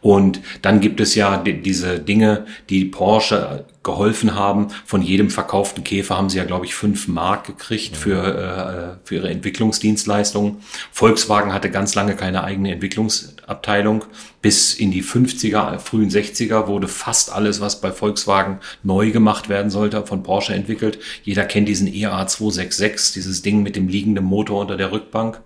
Und 0.00 0.40
dann 0.62 0.80
gibt 0.80 1.00
es 1.00 1.14
ja 1.14 1.38
die, 1.38 1.62
diese 1.62 1.98
Dinge, 2.00 2.44
die 2.68 2.84
Porsche 2.84 3.64
geholfen 3.82 4.34
haben. 4.34 4.68
Von 4.84 5.00
jedem 5.00 5.30
verkauften 5.30 5.84
Käfer 5.84 6.16
haben 6.18 6.28
sie 6.28 6.38
ja, 6.38 6.44
glaube 6.44 6.66
ich, 6.66 6.74
fünf 6.74 7.08
Mark 7.08 7.46
gekriegt 7.46 7.96
für, 7.96 8.96
äh, 9.02 9.06
für 9.06 9.14
ihre 9.16 9.30
Entwicklungsdienstleistungen. 9.30 10.56
Volkswagen 10.92 11.52
hatte 11.54 11.70
ganz 11.70 11.94
lange 11.94 12.14
keine 12.14 12.44
eigene 12.44 12.72
Entwicklungsabteilung. 13.48 14.04
Bis 14.40 14.74
in 14.74 14.92
die 14.92 15.02
50er, 15.02 15.78
frühen 15.78 16.10
60er 16.10 16.68
wurde 16.68 16.86
fast 16.86 17.32
alles, 17.32 17.60
was 17.60 17.80
bei 17.80 17.90
Volkswagen 17.90 18.60
neu 18.82 19.10
gemacht 19.10 19.48
werden 19.48 19.70
sollte, 19.70 20.06
von 20.06 20.22
Porsche 20.22 20.54
entwickelt. 20.54 20.98
Jeder 21.24 21.44
kennt 21.44 21.68
diesen 21.68 21.88
E 21.88 22.06
EA266, 22.06 23.14
dieses 23.14 23.42
Ding 23.42 23.62
mit 23.62 23.74
dem 23.74 23.88
liegenden 23.88 24.24
Motor 24.24 24.60
unter 24.60 24.76
der 24.76 24.92
Rückbank. 24.92 25.40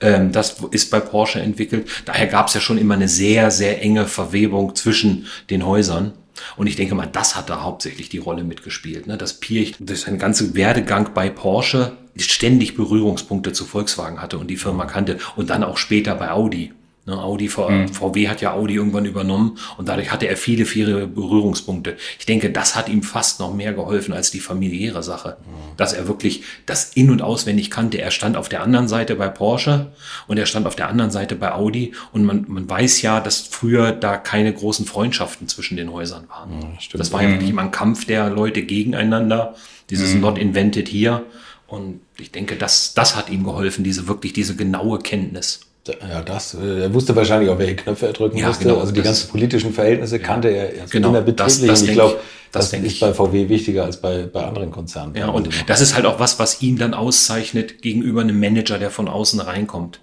Ähm, 0.00 0.32
das 0.32 0.56
ist 0.70 0.90
bei 0.90 1.00
Porsche 1.00 1.40
entwickelt. 1.40 1.88
Daher 2.06 2.26
gab 2.26 2.48
es 2.48 2.54
ja 2.54 2.60
schon 2.60 2.78
immer 2.78 2.94
eine 2.94 3.08
sehr, 3.08 3.50
sehr 3.50 3.82
enge 3.82 4.06
Verwebung 4.06 4.74
zwischen 4.74 5.26
den 5.50 5.66
Häusern. 5.66 6.12
Und 6.56 6.68
ich 6.68 6.76
denke 6.76 6.94
mal, 6.94 7.06
das 7.06 7.36
hat 7.36 7.50
da 7.50 7.62
hauptsächlich 7.62 8.08
die 8.08 8.18
Rolle 8.18 8.44
mitgespielt, 8.44 9.08
ne? 9.08 9.18
dass 9.18 9.40
Pirch 9.40 9.74
durch 9.80 10.02
seinen 10.02 10.18
ganzen 10.20 10.54
Werdegang 10.54 11.10
bei 11.12 11.28
Porsche 11.28 11.96
ständig 12.16 12.76
Berührungspunkte 12.76 13.52
zu 13.52 13.64
Volkswagen 13.64 14.22
hatte 14.22 14.38
und 14.38 14.48
die 14.48 14.56
Firma 14.56 14.86
kannte 14.86 15.18
und 15.36 15.50
dann 15.50 15.64
auch 15.64 15.76
später 15.76 16.14
bei 16.14 16.30
Audi. 16.30 16.72
Ne, 17.08 17.16
Audi, 17.22 17.48
V- 17.48 17.70
VW 17.90 18.28
hat 18.28 18.42
ja 18.42 18.52
Audi 18.52 18.74
irgendwann 18.74 19.06
übernommen 19.06 19.56
und 19.78 19.88
dadurch 19.88 20.12
hatte 20.12 20.28
er 20.28 20.36
viele, 20.36 20.66
viele 20.66 21.06
Berührungspunkte. 21.06 21.96
Ich 22.18 22.26
denke, 22.26 22.50
das 22.50 22.76
hat 22.76 22.90
ihm 22.90 23.02
fast 23.02 23.40
noch 23.40 23.54
mehr 23.54 23.72
geholfen 23.72 24.12
als 24.12 24.30
die 24.30 24.40
familiäre 24.40 25.02
Sache. 25.02 25.38
Dass 25.78 25.94
er 25.94 26.06
wirklich 26.06 26.42
das 26.66 26.92
in- 26.92 27.10
und 27.10 27.22
auswendig 27.22 27.70
kannte. 27.70 27.98
Er 27.98 28.10
stand 28.10 28.36
auf 28.36 28.50
der 28.50 28.62
anderen 28.62 28.88
Seite 28.88 29.14
bei 29.16 29.28
Porsche 29.28 29.92
und 30.26 30.36
er 30.38 30.44
stand 30.44 30.66
auf 30.66 30.76
der 30.76 30.88
anderen 30.90 31.10
Seite 31.10 31.34
bei 31.34 31.52
Audi 31.52 31.92
und 32.12 32.24
man, 32.24 32.44
man 32.46 32.68
weiß 32.68 33.00
ja, 33.00 33.20
dass 33.20 33.40
früher 33.40 33.92
da 33.92 34.18
keine 34.18 34.52
großen 34.52 34.84
Freundschaften 34.84 35.48
zwischen 35.48 35.78
den 35.78 35.90
Häusern 35.90 36.28
waren. 36.28 36.76
stimmt. 36.78 37.00
das 37.00 37.10
war 37.12 37.22
ja 37.22 37.30
wirklich 37.30 37.48
immer 37.50 37.62
ein 37.62 37.70
Kampf 37.70 38.04
der 38.04 38.28
Leute 38.28 38.62
gegeneinander. 38.62 39.54
Dieses 39.88 40.14
Not 40.14 40.36
invented 40.36 40.88
here. 40.90 41.22
Und 41.66 42.00
ich 42.18 42.32
denke, 42.32 42.56
das, 42.56 42.92
das 42.94 43.16
hat 43.16 43.30
ihm 43.30 43.44
geholfen, 43.44 43.82
diese 43.84 44.08
wirklich, 44.08 44.32
diese 44.34 44.56
genaue 44.56 44.98
Kenntnis. 44.98 45.60
Ja, 46.08 46.22
das, 46.22 46.54
äh, 46.54 46.82
er 46.82 46.94
wusste 46.94 47.14
wahrscheinlich 47.16 47.50
auch, 47.50 47.58
welche 47.58 47.76
Knöpfe 47.76 48.06
er 48.06 48.12
drücken 48.12 48.38
Ja, 48.38 48.48
musste. 48.48 48.64
genau, 48.64 48.78
also 48.80 48.92
die 48.92 49.02
ganzen 49.02 49.28
politischen 49.30 49.72
Verhältnisse 49.72 50.18
kannte 50.18 50.48
er 50.48 50.68
also 50.82 50.90
Genau, 50.90 51.08
innerbetrieblich. 51.10 51.66
das- 51.68 51.80
das 51.80 51.82
ich 51.82 51.92
glaube, 51.92 52.18
das 52.52 52.70
das, 52.70 52.80
ist 52.80 53.00
bei 53.00 53.12
VW 53.12 53.48
wichtiger 53.48 53.84
als 53.84 53.98
bei, 54.00 54.22
bei 54.24 54.44
anderen 54.44 54.70
Konzernen. 54.70 55.14
Ja, 55.14 55.26
Also 55.26 55.36
und 55.36 55.48
das 55.68 55.80
ist 55.80 55.94
halt 55.94 56.06
auch 56.06 56.18
was, 56.20 56.38
was 56.38 56.62
ihn 56.62 56.76
dann 56.78 56.94
auszeichnet 56.94 57.82
gegenüber 57.82 58.20
einem 58.22 58.38
Manager, 58.40 58.78
der 58.78 58.90
von 58.90 59.08
außen 59.08 59.40
reinkommt. 59.40 60.00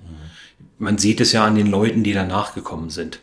Man 0.78 0.98
sieht 0.98 1.22
es 1.22 1.32
ja 1.32 1.46
an 1.46 1.56
den 1.56 1.68
Leuten, 1.68 2.04
die 2.04 2.14
danach 2.14 2.54
gekommen 2.54 2.90
sind. 2.90 3.20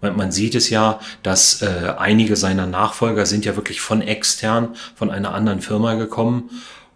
Man, 0.00 0.16
man 0.16 0.32
sieht 0.32 0.54
es 0.54 0.70
ja, 0.70 1.00
dass 1.22 1.62
äh, 1.62 1.94
einige 1.98 2.36
seiner 2.36 2.66
Nachfolger 2.66 3.26
sind 3.26 3.44
ja 3.44 3.56
wirklich 3.56 3.80
von 3.80 4.02
extern, 4.02 4.70
von 4.94 5.10
einer 5.10 5.34
anderen 5.34 5.60
Firma 5.60 5.94
gekommen. 5.94 6.50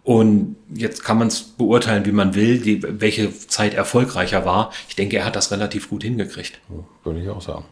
Und 0.07 0.55
jetzt 0.73 1.03
kann 1.03 1.17
man 1.17 1.27
es 1.27 1.41
beurteilen, 1.43 2.05
wie 2.05 2.13
man 2.13 2.33
will, 2.33 2.59
die, 2.59 2.81
welche 2.81 3.29
Zeit 3.47 3.73
erfolgreicher 3.73 4.45
war. 4.45 4.71
Ich 4.87 4.95
denke, 4.95 5.17
er 5.17 5.25
hat 5.25 5.35
das 5.35 5.51
relativ 5.51 5.89
gut 5.89 6.01
hingekriegt. 6.03 6.61
Würde 7.03 7.19
ich 7.19 7.27
auch 7.29 7.41
sagen. 7.41 7.65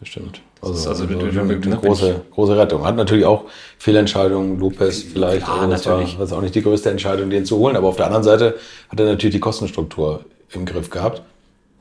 das 0.00 0.08
stimmt. 0.08 0.40
Das 0.60 0.70
ist 0.70 0.86
Also, 0.88 1.04
also 1.04 1.14
also, 1.14 1.18
eine- 1.28 1.40
eine, 1.40 1.54
eine- 1.64 1.76
große, 1.76 2.20
große 2.32 2.56
Rettung. 2.58 2.84
Hat 2.84 2.96
natürlich 2.96 3.24
auch 3.24 3.44
Fehlentscheidungen, 3.78 4.58
Lopez 4.58 5.04
vielleicht. 5.04 5.44
Klar, 5.44 5.60
also 5.60 5.70
das 5.70 5.86
war, 5.86 5.92
natürlich. 5.98 6.16
das 6.18 6.30
ist 6.30 6.36
auch 6.36 6.40
nicht 6.40 6.54
die 6.56 6.62
größte 6.62 6.90
Entscheidung, 6.90 7.30
den 7.30 7.44
zu 7.44 7.56
holen. 7.58 7.76
Aber 7.76 7.86
auf 7.86 7.96
der 7.96 8.06
anderen 8.06 8.24
Seite 8.24 8.56
hat 8.88 8.98
er 8.98 9.06
natürlich 9.06 9.34
die 9.36 9.40
Kostenstruktur 9.40 10.24
im 10.50 10.64
Griff 10.64 10.90
gehabt. 10.90 11.22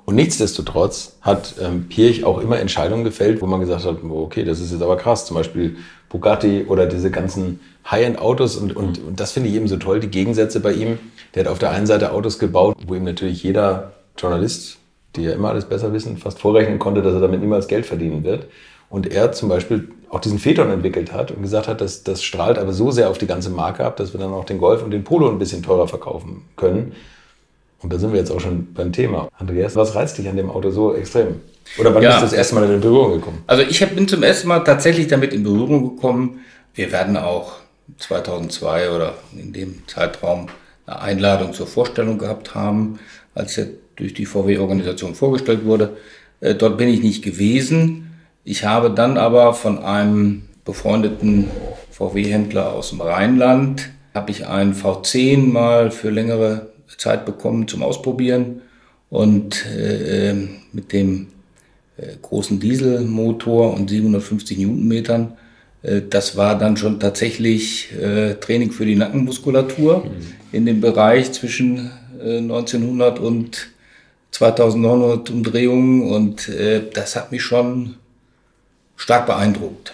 Und 0.05 0.13
nichtsdestotrotz 0.13 1.17
hat 1.21 1.55
ähm, 1.59 1.87
Pirch 1.89 2.23
auch 2.23 2.39
immer 2.39 2.59
Entscheidungen 2.59 3.03
gefällt, 3.03 3.41
wo 3.41 3.47
man 3.47 3.59
gesagt 3.61 3.83
hat, 3.85 3.97
okay, 4.07 4.43
das 4.43 4.59
ist 4.59 4.71
jetzt 4.71 4.83
aber 4.83 4.97
krass. 4.97 5.25
Zum 5.25 5.37
Beispiel 5.37 5.77
Bugatti 6.09 6.65
oder 6.67 6.85
diese 6.85 7.09
ganzen 7.09 7.59
High-End-Autos. 7.89 8.57
Und, 8.57 8.75
und, 8.75 8.99
und 9.03 9.19
das 9.19 9.31
finde 9.31 9.49
ich 9.49 9.55
eben 9.55 9.67
so 9.67 9.77
toll, 9.77 9.99
die 9.99 10.09
Gegensätze 10.09 10.59
bei 10.59 10.73
ihm. 10.73 10.99
Der 11.35 11.45
hat 11.45 11.51
auf 11.51 11.59
der 11.59 11.71
einen 11.71 11.85
Seite 11.87 12.11
Autos 12.11 12.39
gebaut, 12.39 12.75
wo 12.87 12.95
ihm 12.95 13.03
natürlich 13.03 13.43
jeder 13.43 13.93
Journalist, 14.17 14.77
die 15.15 15.23
ja 15.23 15.31
immer 15.33 15.49
alles 15.49 15.65
besser 15.65 15.93
wissen, 15.93 16.17
fast 16.17 16.39
vorrechnen 16.39 16.79
konnte, 16.79 17.01
dass 17.01 17.13
er 17.13 17.21
damit 17.21 17.41
niemals 17.41 17.67
Geld 17.67 17.85
verdienen 17.85 18.23
wird. 18.23 18.47
Und 18.89 19.07
er 19.11 19.31
zum 19.31 19.47
Beispiel 19.47 19.89
auch 20.09 20.19
diesen 20.19 20.37
Phaeton 20.39 20.69
entwickelt 20.69 21.13
hat 21.13 21.31
und 21.31 21.41
gesagt 21.41 21.69
hat, 21.69 21.79
dass 21.79 22.03
das 22.03 22.21
strahlt 22.21 22.57
aber 22.57 22.73
so 22.73 22.91
sehr 22.91 23.09
auf 23.09 23.17
die 23.17 23.27
ganze 23.27 23.49
Marke 23.49 23.85
ab, 23.85 23.95
dass 23.95 24.13
wir 24.13 24.19
dann 24.19 24.33
auch 24.33 24.43
den 24.43 24.57
Golf 24.57 24.83
und 24.83 24.91
den 24.91 25.05
Polo 25.05 25.29
ein 25.29 25.39
bisschen 25.39 25.63
teurer 25.63 25.87
verkaufen 25.87 26.43
können. 26.57 26.91
Und 27.81 27.91
da 27.93 27.97
sind 27.97 28.11
wir 28.11 28.19
jetzt 28.19 28.31
auch 28.31 28.41
schon 28.41 28.73
beim 28.73 28.91
Thema. 28.91 29.29
Andreas, 29.39 29.75
was 29.77 29.95
reizt 29.95 30.17
dich 30.17 30.27
an 30.27 30.35
dem 30.35 30.49
Auto 30.51 30.69
so 30.69 30.93
extrem? 30.93 31.39
Oder 31.79 31.95
wann 31.95 32.03
Ja. 32.03 32.09
bist 32.09 32.21
du 32.21 32.25
das 32.25 32.33
erste 32.33 32.55
Mal 32.55 32.69
in 32.69 32.81
Berührung 32.81 33.13
gekommen? 33.13 33.43
Also 33.47 33.63
ich 33.63 33.79
bin 33.95 34.07
zum 34.07 34.21
ersten 34.23 34.49
Mal 34.49 34.59
tatsächlich 34.59 35.07
damit 35.07 35.33
in 35.33 35.43
Berührung 35.43 35.95
gekommen. 35.95 36.41
Wir 36.73 36.91
werden 36.91 37.15
auch 37.15 37.53
2002 37.97 38.89
oder 38.91 39.15
in 39.35 39.53
dem 39.53 39.87
Zeitraum 39.87 40.47
eine 40.85 41.01
Einladung 41.01 41.53
zur 41.53 41.67
Vorstellung 41.67 42.17
gehabt 42.17 42.55
haben, 42.55 42.99
als 43.35 43.57
er 43.57 43.67
durch 43.95 44.13
die 44.13 44.25
VW-Organisation 44.25 45.15
vorgestellt 45.15 45.65
wurde. 45.65 45.97
Äh, 46.39 46.55
Dort 46.55 46.77
bin 46.77 46.89
ich 46.89 47.01
nicht 47.01 47.23
gewesen. 47.23 48.11
Ich 48.43 48.65
habe 48.65 48.89
dann 48.91 49.17
aber 49.17 49.53
von 49.53 49.79
einem 49.79 50.43
befreundeten 50.65 51.49
VW-Händler 51.91 52.73
aus 52.73 52.89
dem 52.89 53.01
Rheinland, 53.01 53.89
habe 54.13 54.31
ich 54.31 54.47
einen 54.47 54.73
V10 54.73 55.51
mal 55.51 55.91
für 55.91 56.09
längere 56.09 56.71
Zeit 56.97 57.25
bekommen 57.25 57.67
zum 57.67 57.83
Ausprobieren. 57.83 58.61
Und 59.09 59.65
äh, 59.65 60.33
mit 60.71 60.93
dem 60.93 61.27
äh, 61.97 62.15
großen 62.21 62.59
Dieselmotor 62.59 63.73
und 63.73 63.89
750 63.89 64.57
Newtonmetern. 64.57 65.33
Äh, 65.83 66.01
Das 66.09 66.35
war 66.37 66.57
dann 66.57 66.77
schon 66.77 66.99
tatsächlich 66.99 67.91
äh, 67.93 68.35
Training 68.35 68.71
für 68.71 68.85
die 68.85 68.95
Nackenmuskulatur 68.95 70.05
in 70.51 70.65
dem 70.65 70.81
Bereich 70.81 71.31
zwischen 71.31 71.91
äh, 72.23 72.37
1900 72.37 73.19
und 73.19 73.69
2900 74.31 75.29
Umdrehungen 75.29 76.09
und 76.09 76.47
äh, 76.49 76.81
das 76.93 77.15
hat 77.15 77.31
mich 77.31 77.43
schon 77.43 77.95
stark 78.95 79.25
beeindruckt, 79.25 79.93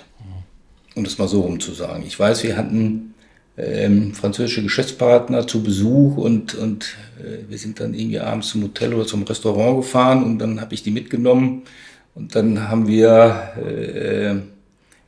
um 0.96 1.03
das 1.03 1.17
mal 1.17 1.27
so 1.27 1.41
rum 1.41 1.60
zu 1.60 1.74
sagen. 1.74 2.03
Ich 2.06 2.20
weiß, 2.20 2.44
wir 2.44 2.58
hatten 2.58 3.13
ähm, 3.58 4.13
französische 4.13 4.62
Geschäftspartner 4.62 5.48
zu 5.48 5.63
Besuch 5.63 6.17
und, 6.17 6.53
und 6.53 6.96
äh, 7.20 7.50
wir 7.50 7.58
sind 7.58 7.79
dann 7.79 7.94
irgendwie 7.96 8.20
abends 8.20 8.50
zum 8.50 8.63
Hotel 8.63 8.94
oder 8.94 9.08
zum 9.08 9.24
Restaurant 9.24 9.77
gefahren 9.77 10.24
und 10.24 10.38
dann 10.39 10.62
habe 10.62 10.75
ich 10.75 10.84
die 10.84 10.91
mitgenommen 10.91 11.63
und 12.13 12.36
dann 12.36 12.70
haben 12.70 12.88
wir 12.88 13.53
äh, 13.58 14.36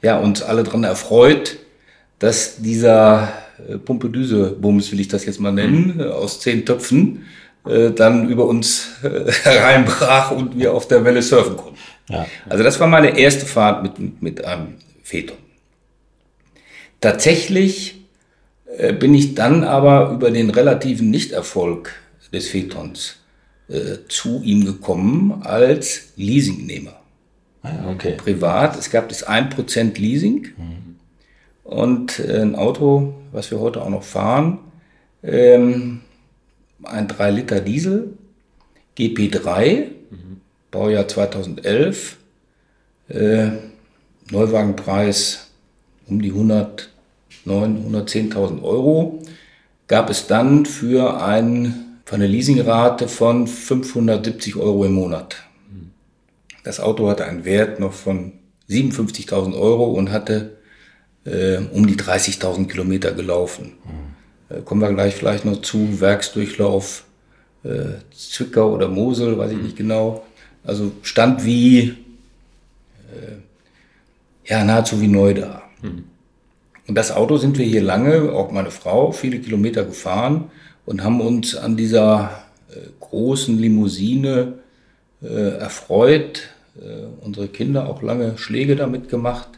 ja, 0.02 0.18
uns 0.20 0.42
alle 0.42 0.64
dran 0.64 0.84
erfreut, 0.84 1.58
dass 2.20 2.58
dieser 2.58 3.34
äh, 3.68 3.78
Pumpedüse-Bums, 3.78 4.92
will 4.92 5.00
ich 5.00 5.08
das 5.08 5.26
jetzt 5.26 5.40
mal 5.40 5.52
nennen, 5.52 6.00
äh, 6.00 6.04
aus 6.04 6.40
zehn 6.40 6.66
Töpfen, 6.66 7.26
äh, 7.68 7.92
dann 7.92 8.30
über 8.30 8.46
uns 8.46 8.90
äh, 9.04 9.32
hereinbrach 9.44 10.32
und 10.32 10.58
wir 10.58 10.74
auf 10.74 10.88
der 10.88 11.04
Welle 11.04 11.22
surfen 11.22 11.58
konnten. 11.58 11.78
Ja. 12.10 12.26
Also 12.48 12.64
das 12.64 12.80
war 12.80 12.88
meine 12.88 13.18
erste 13.18 13.46
Fahrt 13.46 13.84
mit, 13.84 14.22
mit 14.22 14.44
einem 14.44 14.76
Phaeton. 15.04 15.38
Tatsächlich 17.02 18.02
äh, 18.78 18.94
bin 18.94 19.14
ich 19.14 19.36
dann 19.36 19.64
aber 19.64 20.12
über 20.12 20.32
den 20.32 20.50
relativen 20.50 21.10
Nichterfolg 21.10 21.94
des 22.34 22.48
Phaetons 22.48 23.18
äh, 23.70 23.98
zu 24.08 24.42
ihm 24.44 24.66
gekommen 24.66 25.42
als 25.44 26.14
Leasingnehmer. 26.16 26.99
Ah, 27.62 27.92
okay. 27.92 28.14
Privat, 28.14 28.78
es 28.78 28.90
gab 28.90 29.10
das 29.10 29.28
1% 29.28 30.00
Leasing 30.00 30.48
und 31.64 32.20
äh, 32.20 32.42
ein 32.42 32.56
Auto, 32.56 33.14
was 33.32 33.52
wir 33.52 33.60
heute 33.60 33.82
auch 33.82 33.90
noch 33.90 34.04
fahren, 34.04 34.60
ähm, 35.24 36.02
ein 36.84 37.08
3 37.08 37.32
Liter 37.32 37.60
Diesel, 37.60 38.14
GP3, 38.98 39.88
Baujahr 40.72 41.08
2011, 41.08 42.18
äh, 43.10 43.50
Neuwagenpreis 44.32 45.50
um 46.08 46.22
die 46.22 46.32
109.000, 46.32 46.88
110.000 47.46 48.64
Euro, 48.64 49.20
gab 49.88 50.10
es 50.10 50.28
dann 50.28 50.66
für, 50.66 51.22
ein, 51.22 51.98
für 52.06 52.16
eine 52.16 52.28
Leasingrate 52.28 53.08
von 53.08 53.48
570 53.48 54.56
Euro 54.56 54.86
im 54.86 54.94
Monat. 54.94 55.49
Das 56.64 56.80
Auto 56.80 57.10
hatte 57.10 57.26
einen 57.26 57.46
Wert 57.46 57.80
noch 57.80 57.94
von 57.94 58.34
57.000 58.70 59.60
Euro 59.60 59.86
und 59.86 60.12
hatte 60.12 60.58
äh, 61.26 61.58
um 61.58 61.88
die 61.88 61.96
30.000 61.96 62.68
Kilometer 62.68 63.12
gelaufen. 63.14 63.74
Äh, 64.50 64.62
kommen 64.62 64.82
wir 64.82 64.94
gleich 64.94 65.16
vielleicht 65.16 65.46
noch 65.46 65.62
zu, 65.62 66.00
Werksdurchlauf 66.02 67.06
äh, 67.64 68.00
Zwickau 68.16 68.74
oder 68.74 68.88
Mosel, 68.88 69.38
weiß 69.38 69.52
ich 69.52 69.62
nicht 69.62 69.78
genau. 69.78 70.26
Also 70.64 70.92
stand 71.02 71.46
wie, 71.46 71.96
äh, 73.10 73.38
ja, 74.46 74.64
nahezu 74.64 75.02
wie 75.02 75.08
neu 75.08 75.34
da. 75.34 75.64
Und 76.88 76.96
das 76.96 77.12
Auto 77.12 77.38
sind 77.38 77.58
wir 77.58 77.66
hier 77.66 77.82
lange, 77.82 78.34
auch 78.34 78.52
meine 78.52 78.72
Frau, 78.72 79.12
viele 79.12 79.40
Kilometer 79.40 79.84
gefahren 79.86 80.52
und 80.86 81.04
haben 81.04 81.22
uns 81.22 81.56
an 81.56 81.78
dieser 81.78 82.44
äh, 82.70 82.80
großen 83.00 83.58
Limousine 83.58 84.59
erfreut. 85.28 86.50
Äh, 86.80 87.08
unsere 87.22 87.48
Kinder 87.48 87.88
auch 87.90 88.02
lange 88.02 88.38
Schläge 88.38 88.76
damit 88.76 89.10
gemacht. 89.10 89.50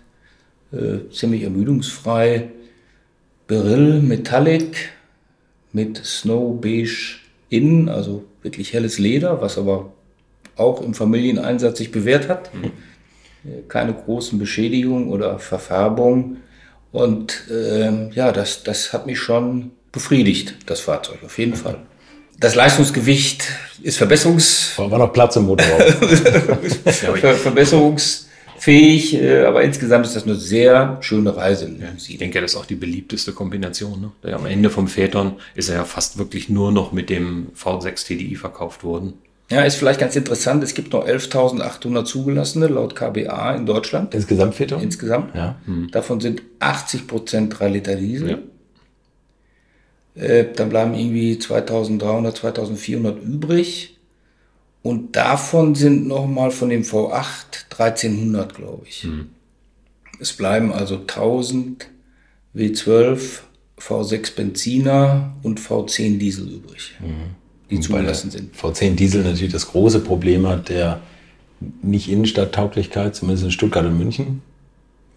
Äh, 0.71 1.09
ziemlich 1.11 1.43
ermüdungsfrei. 1.43 2.49
Beryl 3.47 4.01
Metallic 4.01 4.89
mit 5.73 5.97
Snow 5.97 6.59
Beige 6.59 7.17
Innen, 7.49 7.89
also 7.89 8.23
wirklich 8.43 8.73
helles 8.73 8.97
Leder, 8.97 9.41
was 9.41 9.57
aber 9.57 9.91
auch 10.55 10.81
im 10.81 10.93
Familieneinsatz 10.93 11.79
sich 11.79 11.91
bewährt 11.91 12.29
hat. 12.29 12.49
Äh, 13.43 13.61
Keine 13.67 13.93
großen 13.93 14.39
Beschädigungen 14.39 15.09
oder 15.09 15.37
Verfärbungen. 15.39 16.37
Und 16.91 17.43
ähm, 17.51 18.11
ja, 18.13 18.31
das, 18.31 18.63
das 18.63 18.93
hat 18.93 19.05
mich 19.05 19.19
schon 19.19 19.71
befriedigt, 19.91 20.55
das 20.65 20.81
Fahrzeug, 20.81 21.19
auf 21.23 21.37
jeden 21.37 21.55
Fall. 21.55 21.79
Das 22.41 22.55
Leistungsgewicht 22.55 23.47
ist 23.83 23.97
verbesserungs 23.97 24.73
War 24.77 24.97
noch 24.97 25.13
Platz 25.13 25.35
im 25.35 25.45
Motorraum. 25.45 25.79
ver 26.89 27.35
verbesserungsfähig, 27.35 29.13
äh, 29.13 29.43
aber 29.45 29.61
insgesamt 29.61 30.07
ist 30.07 30.15
das 30.15 30.23
eine 30.23 30.33
sehr 30.33 30.97
schöne 31.01 31.37
Reise. 31.37 31.71
Ich 31.95 32.17
denke, 32.17 32.41
das 32.41 32.53
ist 32.53 32.57
auch 32.57 32.65
die 32.65 32.75
beliebteste 32.75 33.33
Kombination. 33.33 34.11
Ne? 34.23 34.33
Am 34.33 34.47
Ende 34.47 34.71
vom 34.71 34.87
Phaeton 34.87 35.33
ist 35.53 35.69
er 35.69 35.75
ja 35.75 35.85
fast 35.85 36.17
wirklich 36.17 36.49
nur 36.49 36.71
noch 36.71 36.91
mit 36.91 37.11
dem 37.11 37.49
V6 37.55 38.07
TDI 38.07 38.35
verkauft 38.35 38.83
worden. 38.83 39.13
Ja, 39.51 39.61
ist 39.61 39.75
vielleicht 39.75 39.99
ganz 39.99 40.15
interessant. 40.15 40.63
Es 40.63 40.73
gibt 40.73 40.93
noch 40.93 41.05
11.800 41.05 42.05
zugelassene 42.05 42.67
laut 42.67 42.95
KBA 42.95 43.53
in 43.53 43.67
Deutschland 43.67 44.15
Insgesamt 44.15 44.55
Phaeton? 44.55 44.81
insgesamt. 44.81 45.35
Ja. 45.35 45.59
Davon 45.91 46.21
sind 46.21 46.41
80 46.59 47.05
Prozent 47.05 47.59
3 47.59 47.67
Liter 47.67 47.95
Diesel. 47.95 48.29
Ja. 48.31 48.37
Äh, 50.15 50.45
dann 50.55 50.69
bleiben 50.69 50.93
irgendwie 50.93 51.39
2300, 51.39 52.35
2400 52.37 53.23
übrig. 53.23 53.97
Und 54.83 55.15
davon 55.15 55.75
sind 55.75 56.07
nochmal 56.07 56.51
von 56.51 56.69
dem 56.69 56.81
V8 56.81 57.69
1300, 57.71 58.55
glaube 58.55 58.85
ich. 58.87 59.07
Es 60.19 60.33
bleiben 60.33 60.71
also 60.71 60.95
1000 60.97 61.87
W12, 62.55 63.39
V6 63.79 64.35
Benziner 64.35 65.35
und 65.43 65.59
V10 65.59 66.17
Diesel 66.17 66.47
übrig, 66.47 66.93
die 67.69 67.79
zugelassen 67.79 68.29
sind. 68.29 68.55
V10 68.55 68.95
Diesel 68.95 69.23
natürlich 69.23 69.53
das 69.53 69.67
große 69.67 70.01
Problem 70.01 70.47
hat, 70.47 70.69
der 70.69 71.01
nicht 71.81 72.09
Innenstadttauglichkeit, 72.09 73.15
zumindest 73.15 73.45
in 73.45 73.51
Stuttgart 73.51 73.85
und 73.85 73.97
München. 73.97 74.41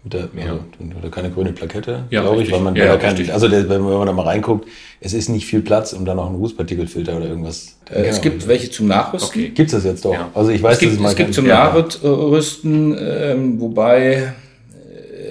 Mit 0.05 0.13
der, 0.13 0.29
also, 0.37 0.59
oder 0.99 1.09
keine 1.09 1.31
grüne 1.31 1.51
Plakette, 1.51 2.03
Ja, 2.11 2.21
glaube 2.21 2.35
ich, 2.35 2.41
richtig. 2.41 2.55
weil 2.57 2.61
man, 2.63 2.75
Ja, 2.75 2.85
ja, 2.85 2.97
kein, 2.97 3.29
also 3.31 3.47
der, 3.47 3.67
wenn 3.67 3.81
man 3.81 4.05
da 4.05 4.13
mal 4.13 4.21
reinguckt, 4.21 4.67
es 5.01 5.13
ist 5.13 5.29
nicht 5.29 5.47
viel 5.47 5.61
Platz, 5.61 5.93
um 5.93 6.05
da 6.05 6.13
noch 6.13 6.27
einen 6.27 6.35
Rußpartikelfilter 6.35 7.17
oder 7.17 7.25
irgendwas. 7.25 7.79
Äh, 7.89 8.03
es 8.03 8.21
gibt 8.21 8.47
welche 8.47 8.69
zum 8.69 8.85
Nachrüsten. 8.85 9.29
Okay. 9.41 9.49
Gibt's 9.49 9.73
das 9.73 9.83
jetzt 9.83 10.05
doch? 10.05 10.13
Ja. 10.13 10.29
Also 10.35 10.51
ich 10.51 10.61
weiß, 10.61 10.73
Es 10.73 10.79
gibt, 10.79 10.91
dass 10.91 10.97
es 10.97 11.01
mal 11.01 11.09
es 11.09 11.15
gibt 11.15 11.33
zum 11.33 11.47
Ja. 11.47 11.73
Nachrüsten, 11.73 12.95
ähm, 12.99 13.59
wobei, 13.59 14.33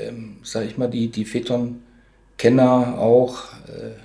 ähm, 0.09 0.38
sag 0.43 0.66
ich 0.66 0.76
mal, 0.76 0.88
die, 0.88 1.07
die 1.09 1.25
Phaeton-Kenner 1.25 2.99
auch 2.99 3.37
äh, 3.69 4.03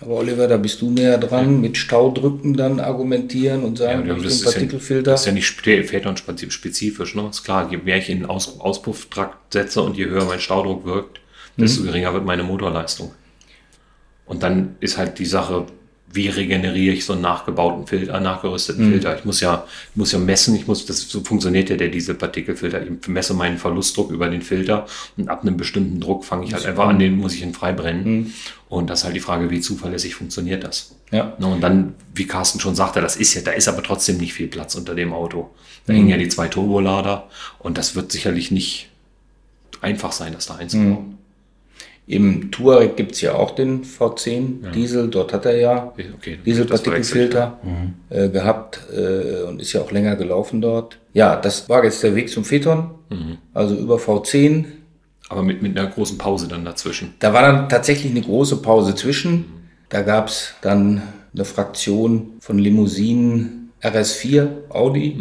Aber 0.00 0.16
Oliver, 0.16 0.46
da 0.46 0.58
bist 0.58 0.82
du 0.82 0.90
näher 0.90 1.16
dran, 1.16 1.60
mit 1.60 1.78
Staudrücken 1.78 2.54
dann 2.54 2.80
argumentieren 2.80 3.64
und 3.64 3.78
sagen, 3.78 4.06
Ja, 4.06 4.14
das, 4.14 4.24
ist 4.24 4.44
ja, 4.44 4.50
Partikelfilter. 4.50 5.10
das 5.12 5.20
ist 5.20 5.26
ja 5.26 5.32
nicht 5.32 5.46
Phaeton-spezifisch. 5.46 7.14
Ne? 7.14 7.28
Ist 7.30 7.44
klar, 7.44 7.70
je 7.70 7.78
mehr 7.78 7.96
ich 7.96 8.10
in 8.10 8.18
den 8.20 8.26
Aus 8.26 8.60
Auspufftrakt 8.60 9.54
setze 9.54 9.80
und 9.82 9.96
je 9.96 10.06
höher 10.06 10.26
mein 10.26 10.40
Staudruck 10.40 10.84
wirkt, 10.84 11.20
desto 11.56 11.82
geringer 11.84 12.12
wird 12.12 12.26
meine 12.26 12.42
Motorleistung. 12.42 13.12
Und 14.26 14.42
dann 14.42 14.76
ist 14.80 14.98
halt 14.98 15.18
die 15.18 15.24
Sache, 15.24 15.66
wie 16.16 16.28
regeneriere 16.28 16.94
ich 16.94 17.04
so 17.04 17.12
einen 17.12 17.22
nachgebauten 17.22 17.86
Filter, 17.86 18.18
nachgerüsteten 18.18 18.90
Filter. 18.90 19.16
Ich 19.18 19.24
muss 19.24 19.40
ja, 19.40 19.64
muss 19.94 20.12
ja 20.12 20.18
messen, 20.18 20.56
ich 20.56 20.66
muss, 20.66 20.86
das 20.86 21.08
so 21.08 21.22
funktioniert 21.22 21.70
ja 21.70 21.76
der 21.76 21.88
Dieselpartikelfilter. 21.88 22.82
Ich 22.82 23.08
messe 23.08 23.34
meinen 23.34 23.58
Verlustdruck 23.58 24.10
über 24.10 24.28
den 24.28 24.42
Filter 24.42 24.86
und 25.16 25.28
ab 25.28 25.42
einem 25.42 25.56
bestimmten 25.56 26.00
Druck 26.00 26.24
fange 26.24 26.46
ich 26.46 26.54
halt 26.54 26.66
einfach 26.66 26.88
an, 26.88 26.98
den 26.98 27.16
muss 27.16 27.34
ich 27.34 27.42
ihn 27.42 27.54
frei 27.54 27.72
brennen. 27.72 28.34
Und 28.68 28.90
das 28.90 29.00
ist 29.00 29.04
halt 29.04 29.14
die 29.14 29.20
Frage, 29.20 29.50
wie 29.50 29.60
zuverlässig 29.60 30.16
funktioniert 30.16 30.64
das. 30.64 30.96
Ja. 31.12 31.34
Ne, 31.38 31.46
Und 31.46 31.60
dann, 31.60 31.94
wie 32.14 32.26
Carsten 32.26 32.58
schon 32.58 32.74
sagte, 32.74 33.00
das 33.00 33.16
ist 33.16 33.34
ja, 33.34 33.42
da 33.42 33.52
ist 33.52 33.68
aber 33.68 33.82
trotzdem 33.82 34.16
nicht 34.16 34.32
viel 34.32 34.48
Platz 34.48 34.74
unter 34.74 34.94
dem 34.94 35.12
Auto. 35.12 35.50
Da 35.86 35.92
hängen 35.92 36.08
ja 36.08 36.16
die 36.16 36.28
zwei 36.28 36.48
Turbolader 36.48 37.28
und 37.60 37.78
das 37.78 37.94
wird 37.94 38.10
sicherlich 38.10 38.50
nicht 38.50 38.88
einfach 39.82 40.10
sein, 40.10 40.32
das 40.32 40.46
da 40.46 40.56
einzubauen. 40.56 41.15
Im 42.08 42.52
Touareg 42.52 42.96
gibt's 42.96 43.20
ja 43.20 43.34
auch 43.34 43.50
den 43.50 43.82
V10 43.84 44.70
Diesel, 44.70 45.08
dort 45.08 45.32
hat 45.32 45.44
er 45.44 45.56
ja 45.56 45.92
Okay, 46.14 46.38
Dieselpartikelfilter 46.46 47.58
äh, 48.10 48.28
gehabt 48.28 48.80
äh, 48.96 49.42
und 49.42 49.60
ist 49.60 49.72
ja 49.72 49.80
auch 49.80 49.90
länger 49.90 50.14
gelaufen 50.14 50.60
dort. 50.60 50.98
Ja, 51.14 51.34
das 51.34 51.68
war 51.68 51.82
jetzt 51.82 52.02
der 52.04 52.14
Weg 52.14 52.28
zum 52.30 52.44
Phaeton, 52.44 52.90
also 53.54 53.74
über 53.74 53.96
V10. 53.96 54.66
Aber 55.28 55.42
mit, 55.42 55.60
mit 55.60 55.76
einer 55.76 55.90
großen 55.90 56.18
Pause 56.18 56.46
dann 56.46 56.64
dazwischen. 56.64 57.14
Da 57.18 57.32
war 57.32 57.42
dann 57.42 57.68
tatsächlich 57.68 58.12
eine 58.12 58.20
große 58.20 58.58
Pause 58.62 58.94
zwischen. 58.94 59.46
Da 59.88 60.02
gab's 60.02 60.54
dann 60.62 61.02
eine 61.34 61.44
Fraktion 61.44 62.34
von 62.38 62.60
Limousinen 62.60 63.72
RS4 63.82 64.46
Audi, 64.70 65.18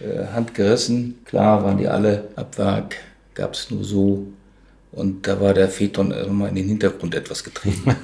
äh, 0.00 0.26
handgerissen. 0.32 1.18
Klar 1.24 1.64
waren 1.64 1.78
die 1.78 1.88
alle 1.88 2.28
ab 2.36 2.56
Werk, 2.58 2.96
gab's 3.34 3.70
nur 3.70 3.82
so. 3.82 4.26
Und 4.98 5.26
da 5.26 5.40
war 5.40 5.54
der 5.54 5.68
Phaeton 5.68 6.10
immer 6.10 6.48
in 6.48 6.56
den 6.56 6.66
Hintergrund 6.66 7.14
etwas 7.14 7.44
getrieben. 7.44 7.94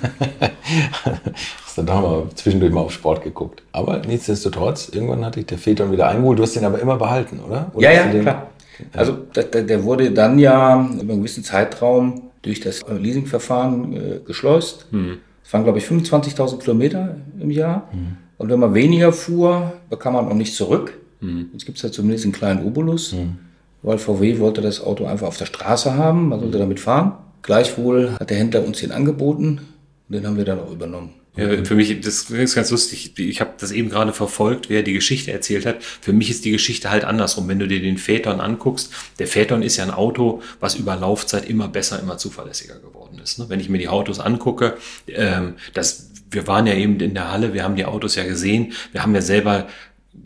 Hast 1.64 1.76
dann 1.76 1.86
da 1.86 2.00
mal 2.00 2.26
zwischendurch 2.34 2.72
mal 2.72 2.82
auf 2.82 2.92
Sport 2.92 3.24
geguckt. 3.24 3.62
Aber 3.72 3.98
nichtsdestotrotz, 4.06 4.90
irgendwann 4.90 5.24
hatte 5.24 5.40
ich 5.40 5.46
der 5.46 5.58
Phaeton 5.58 5.90
wieder 5.90 6.08
eingeholt. 6.08 6.38
Du 6.38 6.44
hast 6.44 6.54
den 6.54 6.64
aber 6.64 6.78
immer 6.78 6.96
behalten, 6.96 7.40
oder? 7.40 7.70
oder 7.74 7.92
Ja, 7.92 8.12
ja, 8.12 8.20
klar. 8.20 8.50
Also 8.92 9.12
der, 9.34 9.44
der 9.62 9.84
wurde 9.84 10.10
dann 10.12 10.38
ja 10.38 10.74
über 10.76 11.12
einen 11.12 11.18
gewissen 11.18 11.42
Zeitraum 11.44 12.30
durch 12.42 12.60
das 12.60 12.82
Leasingverfahren 12.88 13.92
äh, 13.92 14.20
geschleust. 14.24 14.86
Es 15.44 15.52
waren, 15.52 15.64
glaube 15.64 15.78
ich, 15.78 15.84
25.000 15.84 16.58
Kilometer 16.58 17.16
im 17.40 17.50
Jahr. 17.50 17.88
Und 18.38 18.50
wenn 18.50 18.60
man 18.60 18.74
weniger 18.74 19.12
fuhr, 19.12 19.72
bekam 19.90 20.14
man 20.14 20.28
auch 20.28 20.34
nicht 20.34 20.54
zurück. 20.54 20.94
Jetzt 21.52 21.66
gibt 21.66 21.78
es 21.78 21.82
ja 21.82 21.90
zumindest 21.90 22.24
einen 22.24 22.32
kleinen 22.32 22.64
Obolus, 22.64 23.14
weil 23.84 23.98
VW 23.98 24.38
wollte 24.40 24.60
das 24.60 24.80
Auto 24.80 25.04
einfach 25.04 25.28
auf 25.28 25.36
der 25.36 25.46
Straße 25.46 25.94
haben. 25.94 26.28
Man 26.30 26.40
sollte 26.40 26.58
damit 26.58 26.80
fahren. 26.80 27.12
Gleichwohl 27.42 28.12
hat 28.18 28.30
der 28.30 28.38
Händler 28.38 28.64
uns 28.64 28.80
den 28.80 28.90
angeboten 28.90 29.60
und 30.08 30.16
den 30.16 30.26
haben 30.26 30.36
wir 30.36 30.44
dann 30.44 30.58
auch 30.58 30.72
übernommen. 30.72 31.10
Ja, 31.36 31.64
für 31.64 31.74
mich, 31.74 32.00
das 32.00 32.30
ist 32.30 32.54
ganz 32.54 32.70
lustig. 32.70 33.18
Ich 33.18 33.40
habe 33.40 33.54
das 33.58 33.72
eben 33.72 33.90
gerade 33.90 34.12
verfolgt, 34.12 34.70
wer 34.70 34.84
die 34.84 34.92
Geschichte 34.92 35.32
erzählt 35.32 35.66
hat. 35.66 35.82
Für 35.82 36.12
mich 36.12 36.30
ist 36.30 36.44
die 36.44 36.52
Geschichte 36.52 36.90
halt 36.90 37.04
andersrum. 37.04 37.48
Wenn 37.48 37.58
du 37.58 37.66
dir 37.66 37.82
den 37.82 37.98
Phaeton 37.98 38.40
anguckst, 38.40 38.92
der 39.18 39.26
Phaeton 39.26 39.62
ist 39.62 39.76
ja 39.76 39.84
ein 39.84 39.90
Auto, 39.90 40.42
was 40.60 40.76
über 40.76 40.94
Laufzeit 40.94 41.48
immer 41.48 41.66
besser, 41.66 41.98
immer 41.98 42.18
zuverlässiger 42.18 42.78
geworden 42.78 43.20
ist. 43.22 43.40
ne? 43.40 43.46
Wenn 43.48 43.58
ich 43.58 43.68
mir 43.68 43.78
die 43.78 43.88
Autos 43.88 44.20
angucke, 44.20 44.76
ähm, 45.08 45.54
das, 45.74 46.12
wir 46.30 46.46
waren 46.46 46.68
ja 46.68 46.74
eben 46.74 47.00
in 47.00 47.14
der 47.14 47.32
Halle, 47.32 47.52
wir 47.52 47.64
haben 47.64 47.74
die 47.74 47.84
Autos 47.84 48.14
ja 48.14 48.22
gesehen, 48.22 48.72
wir 48.92 49.02
haben 49.02 49.14
ja 49.14 49.20
selber 49.20 49.66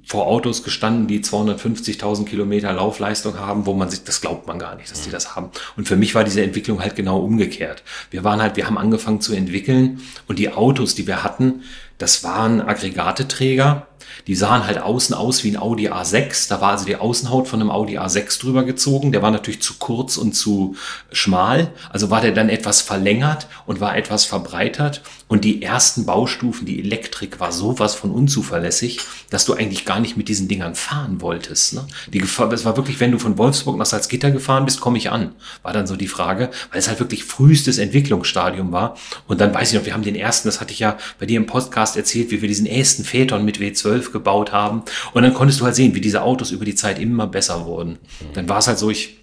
vor 0.04 0.26
Autos 0.26 0.62
gestanden, 0.62 1.06
die 1.06 1.20
250.000 1.20 2.24
Kilometer 2.24 2.72
Laufleistung 2.72 3.38
haben, 3.38 3.66
wo 3.66 3.74
man 3.74 3.90
sich, 3.90 4.04
das 4.04 4.22
glaubt 4.22 4.46
man 4.46 4.58
gar 4.58 4.74
nicht, 4.74 4.90
dass 4.90 5.02
die 5.02 5.10
das 5.10 5.36
haben. 5.36 5.50
Und 5.76 5.86
für 5.86 5.96
mich 5.96 6.14
war 6.14 6.24
diese 6.24 6.42
Entwicklung 6.42 6.80
halt 6.80 6.96
genau 6.96 7.18
umgekehrt. 7.18 7.82
Wir 8.10 8.24
waren 8.24 8.40
halt, 8.40 8.56
wir 8.56 8.66
haben 8.66 8.78
angefangen 8.78 9.20
zu 9.20 9.34
entwickeln 9.34 10.00
und 10.26 10.38
die 10.38 10.50
Autos, 10.50 10.94
die 10.94 11.06
wir 11.06 11.24
hatten, 11.24 11.62
das 11.98 12.22
waren 12.22 12.60
Aggregateträger. 12.60 13.88
Die 14.26 14.34
sahen 14.34 14.66
halt 14.66 14.78
außen 14.78 15.14
aus 15.14 15.42
wie 15.44 15.50
ein 15.50 15.56
Audi 15.56 15.90
A6. 15.90 16.48
Da 16.48 16.60
war 16.60 16.70
also 16.70 16.86
die 16.86 16.96
Außenhaut 16.96 17.48
von 17.48 17.60
einem 17.60 17.70
Audi 17.70 17.98
A6 17.98 18.40
drüber 18.40 18.64
gezogen. 18.64 19.12
Der 19.12 19.20
war 19.20 19.30
natürlich 19.30 19.62
zu 19.62 19.74
kurz 19.78 20.16
und 20.16 20.32
zu 20.32 20.76
schmal. 21.12 21.72
Also 21.90 22.08
war 22.08 22.20
der 22.20 22.32
dann 22.32 22.48
etwas 22.48 22.80
verlängert 22.80 23.48
und 23.66 23.80
war 23.80 23.96
etwas 23.96 24.24
verbreitert. 24.24 25.02
Und 25.28 25.44
die 25.44 25.62
ersten 25.62 26.06
Baustufen, 26.06 26.66
die 26.66 26.80
Elektrik 26.80 27.38
war 27.38 27.52
sowas 27.52 27.94
von 27.94 28.10
unzuverlässig, 28.10 29.00
dass 29.28 29.44
du 29.44 29.54
eigentlich 29.54 29.84
gar 29.84 30.00
nicht 30.00 30.16
mit 30.16 30.28
diesen 30.28 30.48
Dingern 30.48 30.74
fahren 30.74 31.20
wolltest. 31.20 31.74
Ne? 31.74 31.86
Die 32.12 32.18
Gefahr, 32.18 32.50
es 32.52 32.64
war 32.64 32.76
wirklich, 32.76 32.98
wenn 32.98 33.12
du 33.12 33.18
von 33.18 33.36
Wolfsburg 33.36 33.76
nach 33.76 33.86
Salzgitter 33.86 34.30
gefahren 34.30 34.64
bist, 34.64 34.80
komme 34.80 34.96
ich 34.96 35.10
an. 35.10 35.34
War 35.62 35.74
dann 35.74 35.86
so 35.86 35.96
die 35.96 36.08
Frage, 36.08 36.50
weil 36.70 36.78
es 36.78 36.88
halt 36.88 36.98
wirklich 36.98 37.24
frühestes 37.24 37.76
Entwicklungsstadium 37.76 38.72
war. 38.72 38.96
Und 39.26 39.40
dann 39.40 39.52
weiß 39.52 39.72
ich 39.72 39.78
noch, 39.78 39.86
wir 39.86 39.92
haben 39.92 40.02
den 40.02 40.16
ersten, 40.16 40.48
das 40.48 40.60
hatte 40.60 40.72
ich 40.72 40.78
ja 40.78 40.96
bei 41.18 41.26
dir 41.26 41.36
im 41.36 41.46
Podcast 41.46 41.96
erzählt, 41.96 42.30
wie 42.30 42.40
wir 42.40 42.48
diesen 42.48 42.66
ersten 42.66 43.04
Phaeton 43.04 43.44
mit 43.44 43.58
W12 43.58 44.10
gebaut 44.10 44.52
haben. 44.52 44.82
Und 45.12 45.22
dann 45.22 45.34
konntest 45.34 45.60
du 45.60 45.64
halt 45.66 45.74
sehen, 45.74 45.94
wie 45.94 46.00
diese 46.00 46.22
Autos 46.22 46.52
über 46.52 46.64
die 46.64 46.74
Zeit 46.74 46.98
immer 46.98 47.26
besser 47.26 47.66
wurden. 47.66 47.98
Dann 48.32 48.48
war 48.48 48.58
es 48.58 48.66
halt 48.66 48.78
so, 48.78 48.90
ich 48.90 49.17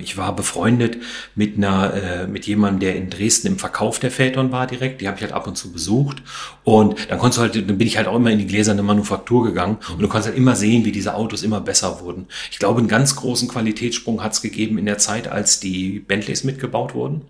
ich 0.00 0.16
war 0.16 0.34
befreundet 0.34 0.96
mit 1.34 1.58
einer, 1.58 1.92
äh, 1.92 2.26
mit 2.26 2.46
jemandem, 2.46 2.80
der 2.80 2.96
in 2.96 3.10
Dresden 3.10 3.48
im 3.48 3.58
Verkauf 3.58 3.98
der 3.98 4.10
Phaeton 4.10 4.50
war 4.50 4.66
direkt. 4.66 5.02
Die 5.02 5.06
habe 5.06 5.16
ich 5.18 5.22
halt 5.22 5.32
ab 5.32 5.46
und 5.46 5.56
zu 5.56 5.72
besucht. 5.72 6.22
Und 6.64 7.10
dann 7.10 7.18
konntest 7.18 7.38
du 7.38 7.42
halt, 7.42 7.54
dann 7.54 7.76
bin 7.76 7.86
ich 7.86 7.98
halt 7.98 8.06
auch 8.06 8.16
immer 8.16 8.30
in 8.30 8.38
die 8.38 8.46
gläserne 8.46 8.82
Manufaktur 8.82 9.44
gegangen 9.44 9.76
und 9.90 10.00
du 10.00 10.08
konntest 10.08 10.28
halt 10.28 10.38
immer 10.38 10.56
sehen, 10.56 10.86
wie 10.86 10.92
diese 10.92 11.14
Autos 11.14 11.42
immer 11.42 11.60
besser 11.60 12.00
wurden. 12.00 12.28
Ich 12.50 12.58
glaube, 12.58 12.78
einen 12.78 12.88
ganz 12.88 13.16
großen 13.16 13.46
Qualitätssprung 13.48 14.22
hat 14.22 14.32
es 14.32 14.40
gegeben 14.40 14.78
in 14.78 14.86
der 14.86 14.96
Zeit, 14.96 15.28
als 15.28 15.60
die 15.60 16.00
Bentleys 16.00 16.44
mitgebaut 16.44 16.94
wurden, 16.94 17.26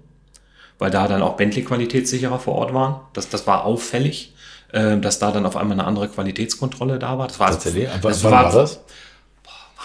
weil 0.78 0.92
da 0.92 1.08
dann 1.08 1.22
auch 1.22 1.36
Bentley-Qualitätssicherer 1.36 2.38
vor 2.38 2.54
Ort 2.54 2.72
waren. 2.72 3.00
Das, 3.14 3.28
das 3.28 3.48
war 3.48 3.64
auffällig, 3.64 4.32
äh, 4.70 4.96
dass 4.98 5.18
da 5.18 5.32
dann 5.32 5.44
auf 5.44 5.56
einmal 5.56 5.78
eine 5.78 5.88
andere 5.88 6.08
Qualitätskontrolle 6.08 7.00
da 7.00 7.18
war. 7.18 7.26
Das 7.26 7.40
war? 7.40 7.48
Aber 7.48 8.10
das 8.10 8.22
wann 8.22 8.30
war 8.30 8.52
das? 8.52 8.80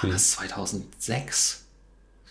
war 0.01 0.11
das 0.11 0.31
2006? 0.33 1.62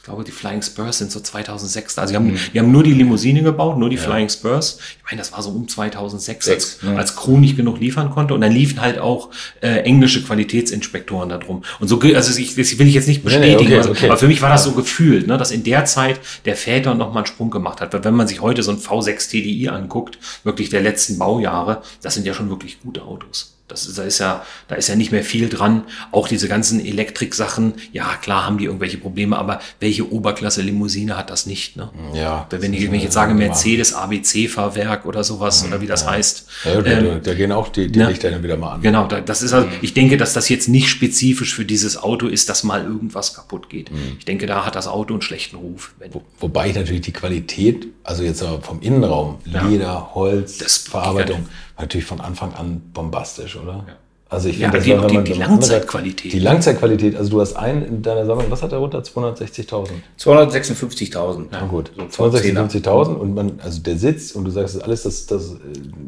Ich 0.03 0.07
glaube, 0.07 0.25
die 0.25 0.33
Flying 0.33 0.63
Spurs 0.63 0.99
sind 0.99 1.13
so 1.13 1.21
2006. 1.21 1.97
Also 1.97 2.11
die 2.11 2.17
haben, 2.17 2.37
die 2.53 2.59
haben 2.59 2.73
nur 2.73 2.83
die 2.83 2.93
Limousine 2.93 3.41
gebaut, 3.45 3.79
nur 3.79 3.89
die 3.89 3.97
Flying 3.97 4.29
Spurs. 4.29 4.79
Ich 4.99 5.05
meine, 5.05 5.19
das 5.19 5.31
war 5.31 5.45
so 5.45 5.51
um 5.51 5.69
2006, 5.69 6.49
als, 6.49 6.73
Sechs, 6.73 6.79
ja. 6.83 6.97
als 6.97 7.15
Crew 7.15 7.39
nicht 7.39 7.57
genug 7.57 7.79
liefern 7.79 8.11
konnte. 8.11 8.35
Und 8.35 8.41
dann 8.41 8.51
liefen 8.51 8.81
halt 8.81 8.99
auch 8.99 9.31
äh, 9.61 9.69
englische 9.83 10.25
Qualitätsinspektoren 10.25 11.29
da 11.29 11.39
drum. 11.39 11.63
Und 11.79 11.87
so, 11.87 12.01
also 12.01 12.37
ich, 12.37 12.57
das 12.57 12.77
will 12.81 12.89
ich 12.89 12.95
jetzt 12.95 13.07
nicht 13.07 13.25
Nee, 13.25 13.31
nee, 13.31 13.39
bestätigen, 13.39 13.69
okay, 13.69 13.77
also, 13.77 13.91
okay. 13.91 14.07
aber 14.07 14.17
für 14.17 14.27
mich 14.27 14.43
war 14.43 14.51
das 14.51 14.65
so 14.65 14.73
gefühlt, 14.73 15.29
ne, 15.29 15.39
dass 15.39 15.53
in 15.53 15.63
der 15.63 15.85
Zeit 15.85 16.19
der 16.47 16.57
Väter 16.57 16.97
noch 16.97 17.13
mal 17.13 17.21
einen 17.21 17.27
Sprung 17.27 17.51
gemacht 17.51 17.81
hat. 17.81 17.93
Weil 17.93 18.03
wenn 18.03 18.15
man 18.15 18.27
sich 18.27 18.41
heute 18.41 18.65
so 18.65 18.73
ein 18.73 18.79
V6 18.79 19.31
TDI 19.31 19.69
anguckt, 19.69 20.19
wirklich 20.43 20.69
der 20.69 20.81
letzten 20.81 21.17
Baujahre, 21.17 21.81
das 22.03 22.15
sind 22.15 22.27
ja 22.27 22.35
schon 22.35 22.51
wirklich 22.51 22.81
gute 22.81 23.03
Autos. 23.03 23.55
Das 23.73 23.93
da 23.95 24.03
ist 24.05 24.19
ja, 24.19 24.45
da 24.69 24.75
ist 24.75 24.89
ja 24.89 24.97
nicht 24.97 25.11
mehr 25.13 25.25
viel 25.25 25.49
dran. 25.49 25.85
Auch 26.13 26.29
diese 26.29 26.47
ganzen 26.49 26.85
Elektrik-Sachen, 26.85 27.75
ja, 27.93 28.05
klar 28.21 28.45
haben 28.47 28.59
die 28.59 28.67
irgendwelche 28.67 28.99
Probleme, 28.99 29.39
aber 29.39 29.61
welche 29.81 30.11
Oberklasse-Limousine 30.13 31.17
hat 31.17 31.31
das 31.31 31.47
nicht, 31.47 31.77
ne? 31.77 31.91
Ja. 32.15 32.47
Wenn 32.51 32.75
ich, 32.75 32.83
wenn 32.85 32.95
ich 32.95 33.03
jetzt 33.05 33.15
sage 33.15 33.35
Mercedes 33.35 33.95
ABC-Fahrwerk 33.95 35.07
oder 35.07 35.25
sowas, 35.25 35.65
oder 35.67 35.81
wie 35.81 35.87
das 35.87 36.07
heißt. 36.07 36.47
Ja, 36.65 36.81
da, 36.81 36.91
ähm, 36.91 37.21
da, 37.23 37.35
gehen 37.35 37.53
auch 37.53 37.69
die, 37.69 37.91
die 37.91 37.99
ne? 37.99 38.09
Lichter 38.09 38.31
dann 38.31 38.43
wieder 38.43 38.57
mal 38.57 38.75
an. 38.75 38.83
Genau, 38.83 39.07
da- 39.07 39.21
das 39.21 39.43
ist 39.43 39.53
also, 39.53 39.69
ich 39.81 39.95
denke, 39.95 40.17
dass 40.17 40.33
das 40.35 40.49
jetzt 40.49 40.69
nicht 40.69 40.89
spezifisch 40.89 41.55
für 41.55 41.65
dieses 41.65 41.97
Auto 41.97 42.27
ist, 42.27 42.49
dass 42.49 42.63
mal 42.65 42.85
irgendwas 42.85 43.35
kaputt 43.35 43.69
geht. 43.71 43.91
Mhm. 43.91 44.17
Ich 44.19 44.25
denke, 44.25 44.47
da 44.47 44.65
hat 44.67 44.75
das 44.75 44.87
Auto 44.87 45.15
einen 45.15 45.23
schlechten 45.23 45.57
Ruf. 45.57 45.95
Wo- 46.11 46.23
Wobei 46.41 46.69
ich 46.69 46.75
natürlich 46.75 47.03
die 47.03 47.13
Qualität, 47.13 47.87
also 48.05 48.23
jetzt 48.23 48.43
vom 48.63 48.81
Innenraum, 48.81 49.39
Leder, 49.45 50.15
Holz, 50.15 50.59
Das- 50.59 50.79
Verarbeitung, 50.79 51.47
natürlich 51.79 52.07
von 52.07 52.21
Anfang 52.21 52.53
an 52.55 52.81
bombastisch, 52.93 53.57
oder? 53.57 53.85
Also 54.29 54.49
ich 54.49 54.59
Ja, 54.59 54.71
finde, 54.71 54.79
das 54.79 54.85
die- 54.87 55.17
war, 55.17 55.23
die- 55.23 55.33
die 55.33 55.39
Langzeitqualität. 55.39 56.33
Die 56.33 56.39
Langzeitqualität, 56.39 57.17
also 57.17 57.31
du 57.33 57.41
hast 57.43 57.55
einen 57.55 57.83
in 57.85 58.03
deiner 58.03 58.25
Sammlung, 58.25 58.47
was 58.51 58.63
hat 58.63 58.73
er 58.73 58.79
runter? 58.79 59.03
260.000. 59.03 59.91
256.000. 60.19 61.49
Na 61.51 61.67
gut, 61.67 61.91
So 62.09 62.25
256.000 62.25 63.15
und 63.17 63.35
man, 63.35 63.61
also 63.63 63.81
der 63.83 63.97
Sitz 63.99 64.33
und 64.33 64.45
du 64.45 64.51
sagst, 64.51 64.75
das 64.75 64.81
ist 64.81 64.85
alles 64.85 65.03
das, 65.03 65.27
das, 65.27 65.57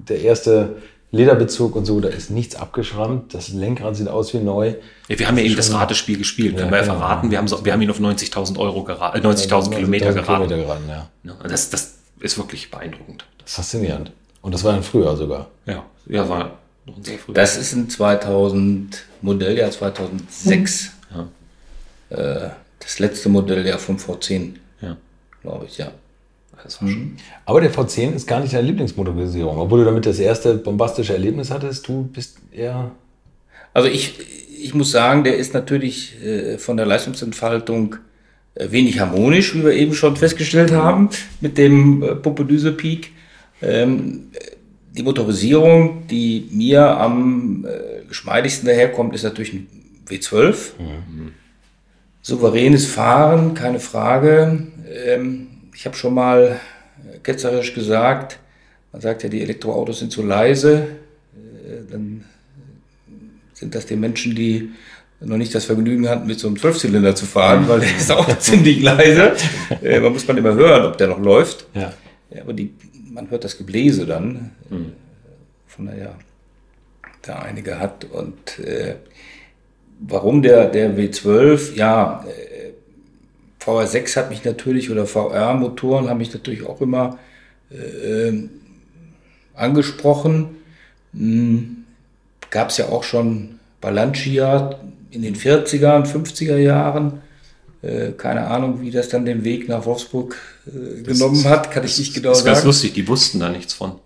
der 0.09 0.21
erste 0.23 0.77
Lederbezug 1.11 1.77
und 1.77 1.85
so, 1.85 2.01
da 2.01 2.09
ist 2.09 2.31
nichts 2.31 2.57
abgeschrammt, 2.57 3.35
das 3.35 3.49
Lenkrad 3.51 3.95
sieht 3.95 4.09
aus 4.09 4.35
wie 4.35 4.39
neu. 4.39 4.75
Ja, 5.09 5.19
wir 5.19 5.29
haben 5.29 5.39
ja 5.39 5.45
eben 5.45 5.55
das 5.57 5.73
Ratespiel 5.73 6.19
gespielt, 6.19 6.57
können 6.57 6.67
Ja, 6.69 6.73
wir 6.73 6.79
ja 6.79 6.85
genau. 6.85 6.99
verraten. 6.99 7.31
Wir 7.31 7.39
haben, 7.39 7.47
so, 7.47 7.65
wir 7.65 7.73
haben 7.73 7.83
ihn 7.83 7.91
auf 7.91 8.01
90.000 8.01 8.59
Euro 8.59 8.83
geraten, 8.85 9.19
äh, 9.19 9.21
90.000 9.21 9.75
Kilometer 9.77 10.07
90.000 10.07 10.15
geraten. 10.15 10.49
Kilometer 10.49 10.57
geraten, 10.57 10.85
ja. 10.89 11.09
Ja, 11.25 11.35
Das, 11.49 11.71
das 11.71 11.95
ist 12.21 12.37
wirklich 12.39 12.71
beeindruckend. 12.71 13.25
Das, 13.45 13.55
Faszinierend. 13.55 14.13
Und 14.45 14.53
das 14.53 14.63
war 14.63 14.75
dann 14.75 14.83
früher 14.83 15.17
sogar. 15.17 15.51
ja, 15.65 15.83
ja, 16.07 16.29
war 16.29 16.59
noch 16.85 16.99
ein 16.99 17.03
sehr 17.03 17.17
früh. 17.17 17.33
Das 17.33 17.57
ist 17.57 17.73
ein 17.73 17.89
2000 17.89 19.03
Modelljahr 19.23 19.71
2006. 19.71 20.91
Äh, 22.11 22.51
das 22.79 22.99
letzte 22.99 23.31
Modelljahr 23.31 23.79
vom 23.79 23.97
V10, 23.97 24.57
ja. 24.83 24.99
glaube 25.41 25.65
ich, 25.65 25.79
ja. 25.79 25.93
Das 26.63 26.83
war 26.83 26.89
mhm. 26.91 27.17
Aber 27.47 27.63
der 27.63 27.73
V10 27.73 28.15
ist 28.15 28.27
gar 28.27 28.41
nicht 28.41 28.53
deine 28.53 28.67
Lieblingsmotorisierung, 28.67 29.57
obwohl 29.57 29.79
du 29.79 29.87
damit 29.87 30.05
das 30.05 30.19
erste 30.19 30.55
bombastische 30.57 31.15
Erlebnis 31.15 31.51
hattest. 31.51 31.89
Du 31.89 32.05
bist 32.05 32.37
eher. 32.53 32.91
Also 33.73 33.89
ich, 33.89 34.19
ich 34.63 34.75
muss 34.75 34.91
sagen, 34.91 35.25
der 35.25 35.39
ist 35.39 35.55
natürlich 35.55 36.23
äh, 36.23 36.59
von 36.59 36.77
der 36.77 36.85
Leistungsentfaltung 36.85 37.97
äh, 38.57 38.71
wenig 38.71 39.01
harmonisch, 39.01 39.55
wie 39.55 39.65
wir 39.65 39.73
eben 39.73 39.95
schon 39.95 40.17
festgestellt 40.17 40.71
haben, 40.71 41.09
mit 41.41 41.57
dem 41.57 42.03
äh, 42.03 42.15
Pompedüse 42.15 42.73
Peak. 42.73 43.15
Ähm, 43.65 44.31
die 44.93 45.03
Motorisierung, 45.03 46.07
die 46.07 46.49
mir 46.53 46.87
am 46.99 47.67
äh, 47.67 48.07
geschmeidigsten 48.07 48.67
daherkommt, 48.69 49.15
ist 49.15 49.25
natürlich 49.25 49.53
ein 49.53 49.67
W12. 50.09 50.55
Mhm. 50.79 51.33
Souveränes 52.23 52.87
Fahren, 52.87 53.55
keine 53.55 53.81
Frage. 53.81 54.69
Ähm, 54.89 55.49
ich 55.75 55.85
habe 55.85 55.97
schon 55.97 56.15
mal 56.15 56.61
ketzerisch 57.23 57.75
gesagt, 57.75 58.39
man 58.93 59.03
sagt 59.03 59.25
ja, 59.25 59.29
die 59.29 59.43
Elektroautos 59.43 59.99
sind 59.99 60.13
zu 60.13 60.23
leise. 60.23 60.87
Äh, 61.35 61.91
dann 61.91 62.25
sind 63.53 63.75
das 63.75 63.87
die 63.87 63.97
Menschen, 63.97 64.35
die 64.35 64.71
noch 65.21 65.37
nicht 65.37 65.55
das 65.55 65.65
Vergnügen 65.65 66.09
hatten, 66.09 66.27
mit 66.27 66.39
so 66.39 66.47
einem 66.47 66.59
Zwölfzylinder 66.59 67.15
zu 67.15 67.27
fahren, 67.27 67.67
weil 67.69 67.81
der 67.81 67.97
ist 67.97 68.13
auch 68.13 68.29
ziemlich 68.39 68.83
leise. 68.83 69.33
Äh, 69.83 70.01
man 70.01 70.13
muss 70.13 70.27
man 70.29 70.37
immer 70.37 70.55
hören, 70.55 70.85
ob 70.87 70.99
der 70.99 71.09
noch 71.09 71.21
läuft. 71.21 71.67
Ja. 71.75 71.93
ja 72.31 72.43
aber 72.43 72.53
die, 72.53 72.73
man 73.15 73.31
hört 73.31 73.45
das 73.45 73.57
Gebläse 73.57 74.07
dann. 74.07 74.51
Mhm. 74.69 74.93
Von 75.67 75.87
daher, 75.87 76.17
da 77.23 77.39
einige 77.39 77.79
hat. 77.79 78.05
Und 78.05 78.59
äh, 78.59 78.97
warum 80.01 80.43
der, 80.43 80.67
der 80.67 80.97
W12? 80.97 81.75
Ja, 81.75 82.25
äh, 82.27 82.73
VR6 83.65 84.17
hat 84.17 84.31
mich 84.31 84.45
natürlich, 84.45 84.91
oder 84.91 85.07
VR-Motoren 85.07 86.09
haben 86.09 86.19
mich 86.19 86.35
natürlich 86.35 86.67
auch 86.67 86.81
immer 86.81 87.19
äh, 87.71 88.33
angesprochen. 89.55 90.57
Hm, 91.13 91.85
Gab 92.51 92.69
es 92.69 92.77
ja 92.77 92.89
auch 92.89 93.03
schon 93.03 93.59
bei 93.81 93.91
Lancia 93.91 94.79
in 95.11 95.23
den 95.23 95.35
40er 95.35 95.97
und 95.97 96.07
50er 96.07 96.57
Jahren. 96.57 97.21
Äh, 97.83 98.13
keine 98.13 98.47
Ahnung, 98.47 98.81
wie 98.81 98.91
das 98.91 99.09
dann 99.09 99.25
den 99.25 99.45
Weg 99.45 99.69
nach 99.69 99.87
Wolfsburg 99.87 100.37
äh, 100.67 101.03
genommen 101.03 101.35
ist, 101.35 101.45
hat, 101.45 101.71
kann 101.71 101.85
ich 101.85 101.99
nicht 101.99 102.15
genau 102.15 102.33
sagen. 102.33 102.47
Das 102.47 102.59
ist 102.59 102.63
ganz 102.63 102.65
lustig, 102.65 102.95
die 102.95 103.09
wussten 103.09 103.41
da 103.41 103.49
nichts 103.49 103.75
von. 103.75 103.99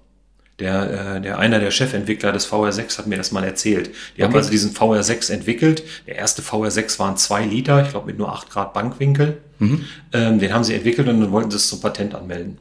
Der, 0.59 1.17
äh, 1.17 1.21
der 1.21 1.39
einer 1.39 1.61
der 1.61 1.71
Chefentwickler 1.71 2.33
des 2.33 2.51
VR6 2.51 2.99
hat 2.99 3.07
mir 3.07 3.17
das 3.17 3.31
mal 3.31 3.45
erzählt. 3.45 3.89
Die 3.89 3.93
okay. 3.93 4.25
haben 4.25 4.35
also 4.35 4.51
diesen 4.51 4.75
VR6 4.75 5.33
entwickelt. 5.33 5.85
Der 6.07 6.17
erste 6.17 6.43
VR6 6.43 6.99
waren 6.99 7.17
zwei 7.17 7.45
Liter, 7.45 7.83
ich 7.85 7.91
glaube 7.91 8.07
mit 8.07 8.19
nur 8.19 8.33
acht 8.33 8.51
Grad 8.51 8.73
Bankwinkel. 8.75 9.39
Mhm. 9.61 9.85
Ähm, 10.13 10.39
den 10.41 10.53
haben 10.53 10.65
sie 10.65 10.75
entwickelt 10.75 11.09
und 11.09 11.21
dann 11.21 11.31
wollten 11.31 11.51
sie 11.51 11.57
es 11.57 11.69
zum 11.69 11.81
Patent 11.81 12.15
anmelden 12.15 12.59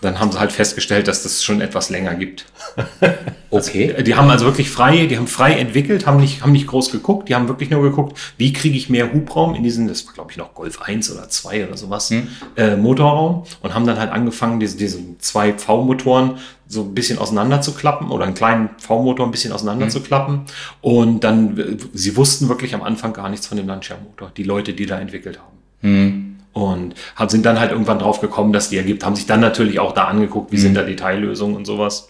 dann 0.00 0.18
haben 0.18 0.32
sie 0.32 0.38
halt 0.38 0.52
festgestellt, 0.52 1.08
dass 1.08 1.22
das 1.22 1.44
schon 1.44 1.60
etwas 1.60 1.90
länger 1.90 2.14
gibt. 2.14 2.46
Okay. 3.52 3.90
Also, 3.90 4.04
die 4.04 4.14
haben 4.14 4.30
also 4.30 4.44
wirklich 4.44 4.70
frei, 4.70 5.06
die 5.06 5.16
haben 5.16 5.26
frei 5.26 5.54
entwickelt, 5.54 6.06
haben 6.06 6.20
nicht, 6.20 6.42
haben 6.42 6.52
nicht 6.52 6.68
groß 6.68 6.92
geguckt, 6.92 7.28
die 7.28 7.34
haben 7.34 7.48
wirklich 7.48 7.68
nur 7.68 7.82
geguckt, 7.82 8.16
wie 8.36 8.52
kriege 8.52 8.76
ich 8.76 8.88
mehr 8.88 9.12
Hubraum 9.12 9.56
in 9.56 9.64
diesen, 9.64 9.88
das 9.88 10.06
war 10.06 10.14
glaube 10.14 10.30
ich 10.30 10.36
noch 10.36 10.54
Golf 10.54 10.80
1 10.80 11.10
oder 11.10 11.28
2 11.28 11.66
oder 11.66 11.76
sowas, 11.76 12.10
hm. 12.10 12.28
äh, 12.56 12.76
Motorraum 12.76 13.42
und 13.60 13.74
haben 13.74 13.86
dann 13.86 13.98
halt 13.98 14.12
angefangen, 14.12 14.60
diese, 14.60 14.76
diese 14.76 15.00
zwei 15.18 15.52
V-Motoren 15.52 16.38
so 16.68 16.82
ein 16.82 16.94
bisschen 16.94 17.18
auseinander 17.18 17.60
zu 17.60 17.74
klappen 17.74 18.12
oder 18.12 18.24
einen 18.24 18.34
kleinen 18.34 18.70
V-Motor 18.78 19.26
ein 19.26 19.32
bisschen 19.32 19.52
auseinander 19.52 19.86
hm. 19.86 19.90
zu 19.90 20.00
klappen. 20.00 20.42
Und 20.80 21.24
dann, 21.24 21.78
sie 21.92 22.16
wussten 22.16 22.48
wirklich 22.48 22.76
am 22.76 22.84
Anfang 22.84 23.12
gar 23.12 23.28
nichts 23.28 23.48
von 23.48 23.56
dem 23.56 23.66
Lancia-Motor, 23.66 24.30
die 24.36 24.44
Leute, 24.44 24.74
die 24.74 24.86
da 24.86 25.00
entwickelt 25.00 25.40
haben. 25.40 25.58
Hm 25.80 26.19
und 26.52 26.94
sind 27.28 27.46
dann 27.46 27.60
halt 27.60 27.70
irgendwann 27.72 27.98
drauf 27.98 28.20
gekommen, 28.20 28.52
dass 28.52 28.70
die 28.70 28.76
ergibt, 28.76 29.04
haben 29.04 29.16
sich 29.16 29.26
dann 29.26 29.40
natürlich 29.40 29.78
auch 29.78 29.92
da 29.92 30.04
angeguckt, 30.04 30.52
wie 30.52 30.56
mhm. 30.56 30.60
sind 30.60 30.74
da 30.74 30.82
Detaillösungen 30.82 31.56
und 31.56 31.64
sowas. 31.64 32.08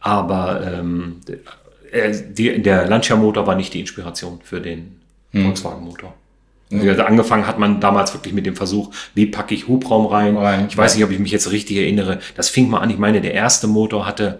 Aber 0.00 0.62
ähm, 0.64 1.20
der, 1.92 2.58
der 2.58 2.86
Lancia-Motor 2.86 3.46
war 3.46 3.54
nicht 3.54 3.74
die 3.74 3.80
Inspiration 3.80 4.40
für 4.42 4.60
den 4.60 5.00
mhm. 5.32 5.44
Volkswagen-Motor. 5.44 6.14
Mhm. 6.70 6.88
Also 6.88 7.02
angefangen 7.02 7.46
hat 7.46 7.58
man 7.58 7.80
damals 7.80 8.14
wirklich 8.14 8.32
mit 8.32 8.46
dem 8.46 8.56
Versuch, 8.56 8.90
wie 9.14 9.26
packe 9.26 9.54
ich 9.54 9.68
Hubraum 9.68 10.06
rein. 10.06 10.36
rein. 10.36 10.66
Ich 10.68 10.76
weiß 10.76 10.94
nicht, 10.94 11.04
ob 11.04 11.10
ich 11.10 11.18
mich 11.18 11.32
jetzt 11.32 11.50
richtig 11.50 11.76
erinnere. 11.76 12.20
Das 12.36 12.48
fing 12.48 12.70
mal 12.70 12.78
an. 12.78 12.90
Ich 12.90 12.98
meine, 12.98 13.20
der 13.20 13.34
erste 13.34 13.66
Motor 13.66 14.06
hatte 14.06 14.38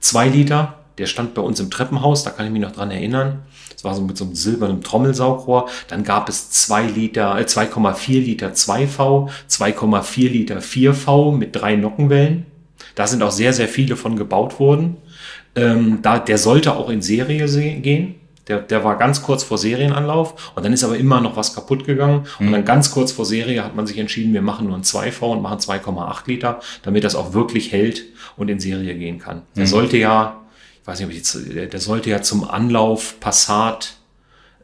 zwei 0.00 0.28
Liter. 0.28 0.78
Der 0.98 1.06
stand 1.06 1.34
bei 1.34 1.42
uns 1.42 1.58
im 1.58 1.70
Treppenhaus. 1.70 2.22
Da 2.22 2.30
kann 2.30 2.46
ich 2.46 2.52
mich 2.52 2.62
noch 2.62 2.72
dran 2.72 2.90
erinnern. 2.90 3.40
Das 3.82 3.90
war 3.90 3.94
so 3.96 4.02
mit 4.02 4.16
so 4.16 4.24
einem 4.24 4.36
silbernen 4.36 4.80
Trommelsaugrohr. 4.80 5.68
Dann 5.88 6.04
gab 6.04 6.28
es 6.28 6.50
2 6.50 6.84
Liter, 6.84 7.36
äh, 7.36 7.44
2,4 7.44 8.20
Liter 8.20 8.52
2V, 8.52 9.28
2,4 9.48 10.28
Liter 10.28 10.60
4V 10.60 11.32
mit 11.32 11.56
drei 11.56 11.74
Nockenwellen. 11.74 12.46
Da 12.94 13.08
sind 13.08 13.24
auch 13.24 13.32
sehr, 13.32 13.52
sehr 13.52 13.66
viele 13.66 13.96
von 13.96 14.16
gebaut 14.16 14.60
worden. 14.60 14.98
Ähm, 15.56 15.98
da, 16.00 16.20
der 16.20 16.38
sollte 16.38 16.76
auch 16.76 16.90
in 16.90 17.02
Serie 17.02 17.46
gehen. 17.80 18.14
Der, 18.46 18.58
der 18.58 18.84
war 18.84 18.98
ganz 18.98 19.22
kurz 19.22 19.42
vor 19.42 19.58
Serienanlauf 19.58 20.52
und 20.56 20.64
dann 20.64 20.72
ist 20.72 20.82
aber 20.82 20.96
immer 20.96 21.20
noch 21.20 21.36
was 21.36 21.54
kaputt 21.54 21.84
gegangen. 21.84 22.26
Mhm. 22.38 22.46
Und 22.46 22.52
dann 22.52 22.64
ganz 22.64 22.92
kurz 22.92 23.10
vor 23.10 23.24
Serie 23.24 23.64
hat 23.64 23.74
man 23.74 23.86
sich 23.86 23.98
entschieden, 23.98 24.32
wir 24.32 24.42
machen 24.42 24.68
nur 24.68 24.76
ein 24.76 24.82
2V 24.82 25.22
und 25.32 25.42
machen 25.42 25.58
2,8 25.58 26.26
Liter, 26.26 26.60
damit 26.82 27.02
das 27.02 27.16
auch 27.16 27.34
wirklich 27.34 27.72
hält 27.72 28.04
und 28.36 28.48
in 28.48 28.60
Serie 28.60 28.94
gehen 28.94 29.18
kann. 29.18 29.42
Der 29.56 29.64
mhm. 29.64 29.68
sollte 29.68 29.96
ja 29.96 30.41
ich 30.82 30.88
weiß 30.88 30.98
nicht, 30.98 31.06
ob 31.06 31.12
ich 31.12 31.18
jetzt, 31.18 31.54
der, 31.54 31.66
der 31.66 31.80
sollte 31.80 32.10
ja 32.10 32.22
zum 32.22 32.42
Anlauf 32.42 33.20
Passat 33.20 33.94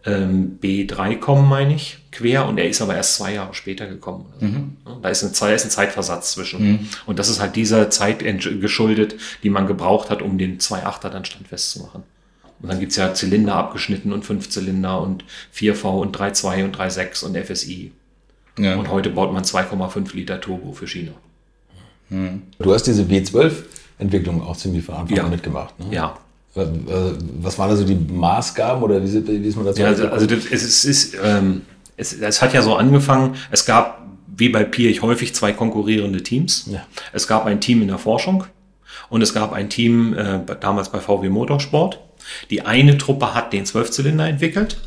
ähm, 0.04 0.58
B3 0.60 1.18
kommen, 1.18 1.48
meine 1.48 1.74
ich, 1.74 1.98
quer, 2.10 2.46
und 2.46 2.58
er 2.58 2.68
ist 2.68 2.82
aber 2.82 2.96
erst 2.96 3.14
zwei 3.14 3.34
Jahre 3.34 3.54
später 3.54 3.86
gekommen. 3.86 4.26
Mhm. 4.40 4.76
Da, 5.00 5.10
ist 5.10 5.22
ein, 5.22 5.30
da 5.38 5.50
ist 5.50 5.64
ein 5.64 5.70
Zeitversatz 5.70 6.32
zwischen. 6.32 6.72
Mhm. 6.72 6.88
Und 7.06 7.20
das 7.20 7.28
ist 7.28 7.40
halt 7.40 7.54
dieser 7.54 7.88
Zeit 7.90 8.24
geschuldet, 8.60 9.14
die 9.44 9.50
man 9.50 9.68
gebraucht 9.68 10.10
hat, 10.10 10.20
um 10.20 10.38
den 10.38 10.58
2.8er 10.58 11.08
dann 11.10 11.24
standfest 11.24 11.70
zu 11.70 11.80
machen. 11.80 12.02
Und 12.60 12.68
dann 12.68 12.80
gibt's 12.80 12.96
ja 12.96 13.14
Zylinder 13.14 13.54
abgeschnitten 13.54 14.12
und 14.12 14.24
Fünfzylinder 14.24 15.00
und 15.00 15.24
4V 15.54 16.00
und 16.00 16.16
3.2 16.16 16.64
und 16.64 16.76
3.6 16.76 17.24
und 17.24 17.36
FSI. 17.36 17.92
Ja. 18.58 18.74
Und 18.74 18.90
heute 18.90 19.10
baut 19.10 19.32
man 19.32 19.44
2,5 19.44 20.16
Liter 20.16 20.40
Turbo 20.40 20.72
für 20.72 20.88
China. 20.88 21.12
Mhm. 22.08 22.42
Du 22.58 22.74
hast 22.74 22.84
diese 22.84 23.04
W12 23.04 23.52
Entwicklung 23.98 24.42
auch 24.42 24.56
ziemlich 24.56 24.84
von 24.84 24.94
Anfang 24.94 25.16
ja. 25.16 25.24
an 25.24 25.30
mitgemacht. 25.30 25.78
Ne? 25.78 25.86
Ja. 25.90 26.16
Was 26.54 27.58
waren 27.58 27.70
also 27.70 27.84
die 27.84 27.94
Maßgaben 27.94 28.82
oder 28.82 29.02
wie, 29.02 29.26
wie 29.26 29.48
ist 29.48 29.56
man 29.56 29.66
dazu? 29.66 29.80
Ja, 29.80 29.88
also, 29.88 30.08
also 30.08 30.26
das, 30.26 30.46
es, 30.50 30.84
ist, 30.84 31.16
ähm, 31.22 31.62
es, 31.96 32.12
es 32.14 32.42
hat 32.42 32.52
ja 32.52 32.62
so 32.62 32.74
angefangen, 32.74 33.36
es 33.50 33.64
gab 33.64 34.02
wie 34.36 34.48
bei 34.48 34.64
Pirch 34.64 35.02
häufig 35.02 35.34
zwei 35.34 35.52
konkurrierende 35.52 36.22
Teams. 36.22 36.68
Ja. 36.70 36.86
Es 37.12 37.26
gab 37.26 37.46
ein 37.46 37.60
Team 37.60 37.82
in 37.82 37.88
der 37.88 37.98
Forschung 37.98 38.44
und 39.08 39.22
es 39.22 39.34
gab 39.34 39.52
ein 39.52 39.68
Team 39.68 40.14
äh, 40.14 40.40
damals 40.60 40.90
bei 40.90 41.00
VW 41.00 41.28
Motorsport. 41.28 42.00
Die 42.50 42.62
eine 42.62 42.98
Truppe 42.98 43.34
hat 43.34 43.52
den 43.52 43.64
Zwölfzylinder 43.66 44.28
entwickelt 44.28 44.78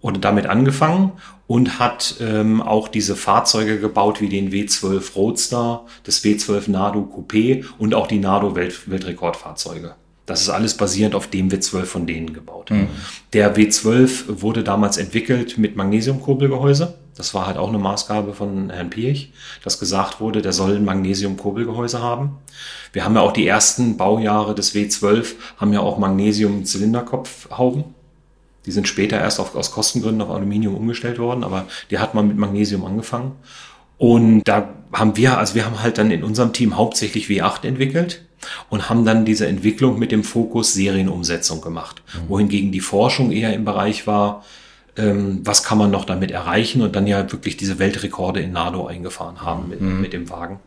und 0.00 0.24
damit 0.24 0.46
angefangen 0.46 1.12
und 1.46 1.78
hat 1.78 2.16
ähm, 2.20 2.60
auch 2.60 2.88
diese 2.88 3.16
Fahrzeuge 3.16 3.78
gebaut 3.78 4.20
wie 4.20 4.28
den 4.28 4.50
W12 4.50 5.14
Roadster, 5.14 5.84
das 6.04 6.22
W12 6.24 6.70
Nado 6.70 7.00
Coupé 7.00 7.64
und 7.78 7.94
auch 7.94 8.06
die 8.06 8.18
Nado 8.18 8.54
Welt 8.56 8.90
Weltrekordfahrzeuge. 8.90 9.94
Das 10.26 10.42
ist 10.42 10.48
alles 10.48 10.76
basierend 10.76 11.14
auf 11.14 11.28
dem 11.28 11.48
W12 11.50 11.84
von 11.84 12.06
denen 12.06 12.32
gebaut. 12.32 12.72
Mhm. 12.72 12.88
Der 13.32 13.56
W12 13.56 14.42
wurde 14.42 14.64
damals 14.64 14.96
entwickelt 14.96 15.56
mit 15.56 15.76
Magnesiumkurbelgehäuse. 15.76 16.94
Das 17.16 17.32
war 17.32 17.46
halt 17.46 17.56
auch 17.56 17.68
eine 17.68 17.78
Maßgabe 17.78 18.34
von 18.34 18.68
Herrn 18.68 18.90
Pirch, 18.90 19.32
dass 19.62 19.78
gesagt 19.78 20.20
wurde, 20.20 20.42
der 20.42 20.52
soll 20.52 20.74
ein 20.76 20.84
Magnesiumkurbelgehäuse 20.84 22.02
haben. 22.02 22.38
Wir 22.92 23.04
haben 23.04 23.14
ja 23.14 23.22
auch 23.22 23.32
die 23.32 23.46
ersten 23.46 23.96
Baujahre 23.96 24.54
des 24.54 24.74
W12, 24.74 25.34
haben 25.58 25.72
ja 25.72 25.80
auch 25.80 25.96
Magnesium-Zylinderkopfhauben 25.98 27.95
die 28.66 28.72
sind 28.72 28.88
später 28.88 29.18
erst 29.18 29.40
auf, 29.40 29.54
aus 29.54 29.70
Kostengründen 29.70 30.20
auf 30.22 30.30
Aluminium 30.30 30.74
umgestellt 30.74 31.18
worden, 31.18 31.44
aber 31.44 31.66
die 31.90 31.98
hat 31.98 32.14
man 32.14 32.28
mit 32.28 32.36
Magnesium 32.36 32.84
angefangen. 32.84 33.32
Und 33.98 34.42
da 34.44 34.74
haben 34.92 35.16
wir, 35.16 35.38
also 35.38 35.54
wir 35.54 35.64
haben 35.64 35.82
halt 35.82 35.98
dann 35.98 36.10
in 36.10 36.22
unserem 36.22 36.52
Team 36.52 36.76
hauptsächlich 36.76 37.28
W8 37.28 37.64
entwickelt 37.64 38.22
und 38.68 38.90
haben 38.90 39.04
dann 39.04 39.24
diese 39.24 39.46
Entwicklung 39.46 39.98
mit 39.98 40.12
dem 40.12 40.24
Fokus 40.24 40.74
Serienumsetzung 40.74 41.60
gemacht. 41.60 42.02
Mhm. 42.12 42.28
Wohingegen 42.28 42.72
die 42.72 42.80
Forschung 42.80 43.32
eher 43.32 43.54
im 43.54 43.64
Bereich 43.64 44.06
war, 44.06 44.44
ähm, 44.96 45.40
was 45.44 45.62
kann 45.62 45.78
man 45.78 45.90
noch 45.90 46.04
damit 46.04 46.30
erreichen 46.30 46.82
und 46.82 46.96
dann 46.96 47.06
ja 47.06 47.30
wirklich 47.30 47.56
diese 47.56 47.78
Weltrekorde 47.78 48.40
in 48.40 48.52
Nado 48.52 48.86
eingefahren 48.86 49.42
haben 49.42 49.68
mit, 49.68 49.80
mhm. 49.80 50.00
mit 50.00 50.12
dem 50.12 50.28
Wagen. 50.30 50.60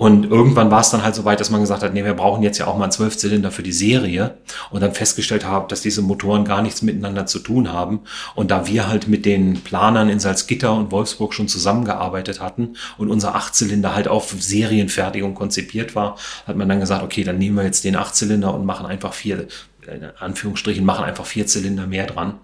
Und 0.00 0.30
irgendwann 0.30 0.70
war 0.70 0.80
es 0.80 0.88
dann 0.88 1.04
halt 1.04 1.14
so 1.14 1.26
weit, 1.26 1.40
dass 1.40 1.50
man 1.50 1.60
gesagt 1.60 1.82
hat, 1.82 1.92
nee, 1.92 2.02
wir 2.02 2.14
brauchen 2.14 2.42
jetzt 2.42 2.56
ja 2.56 2.66
auch 2.66 2.78
mal 2.78 2.84
einen 2.84 2.90
Zwölfzylinder 2.90 3.50
für 3.50 3.62
die 3.62 3.70
Serie 3.70 4.38
und 4.70 4.80
dann 4.80 4.94
festgestellt 4.94 5.44
haben, 5.44 5.68
dass 5.68 5.82
diese 5.82 6.00
Motoren 6.00 6.46
gar 6.46 6.62
nichts 6.62 6.80
miteinander 6.80 7.26
zu 7.26 7.38
tun 7.38 7.70
haben. 7.70 8.00
Und 8.34 8.50
da 8.50 8.66
wir 8.66 8.88
halt 8.88 9.08
mit 9.08 9.26
den 9.26 9.60
Planern 9.62 10.08
in 10.08 10.18
Salzgitter 10.18 10.72
und 10.72 10.90
Wolfsburg 10.90 11.34
schon 11.34 11.48
zusammengearbeitet 11.48 12.40
hatten 12.40 12.76
und 12.96 13.10
unser 13.10 13.34
Achtzylinder 13.34 13.94
halt 13.94 14.08
auf 14.08 14.34
Serienfertigung 14.38 15.34
konzipiert 15.34 15.94
war, 15.94 16.16
hat 16.46 16.56
man 16.56 16.70
dann 16.70 16.80
gesagt, 16.80 17.02
okay, 17.02 17.22
dann 17.22 17.36
nehmen 17.36 17.56
wir 17.56 17.64
jetzt 17.64 17.84
den 17.84 17.96
Achtzylinder 17.96 18.54
und 18.54 18.64
machen 18.64 18.86
einfach 18.86 19.12
vier, 19.12 19.48
in 19.86 20.04
Anführungsstrichen, 20.18 20.82
machen 20.82 21.04
einfach 21.04 21.26
vier 21.26 21.46
Zylinder 21.46 21.86
mehr 21.86 22.06
dran. 22.06 22.38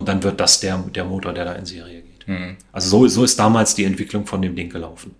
Und 0.00 0.08
dann 0.08 0.24
wird 0.24 0.40
das 0.40 0.58
der, 0.58 0.78
der 0.78 1.04
Motor, 1.04 1.32
der 1.32 1.44
da 1.44 1.52
in 1.52 1.64
Serie 1.64 2.02
geht. 2.02 2.26
Mhm. 2.26 2.56
Also 2.72 2.88
so, 2.88 3.06
so 3.06 3.22
ist 3.22 3.38
damals 3.38 3.76
die 3.76 3.84
Entwicklung 3.84 4.26
von 4.26 4.42
dem 4.42 4.56
Ding 4.56 4.68
gelaufen. 4.68 5.14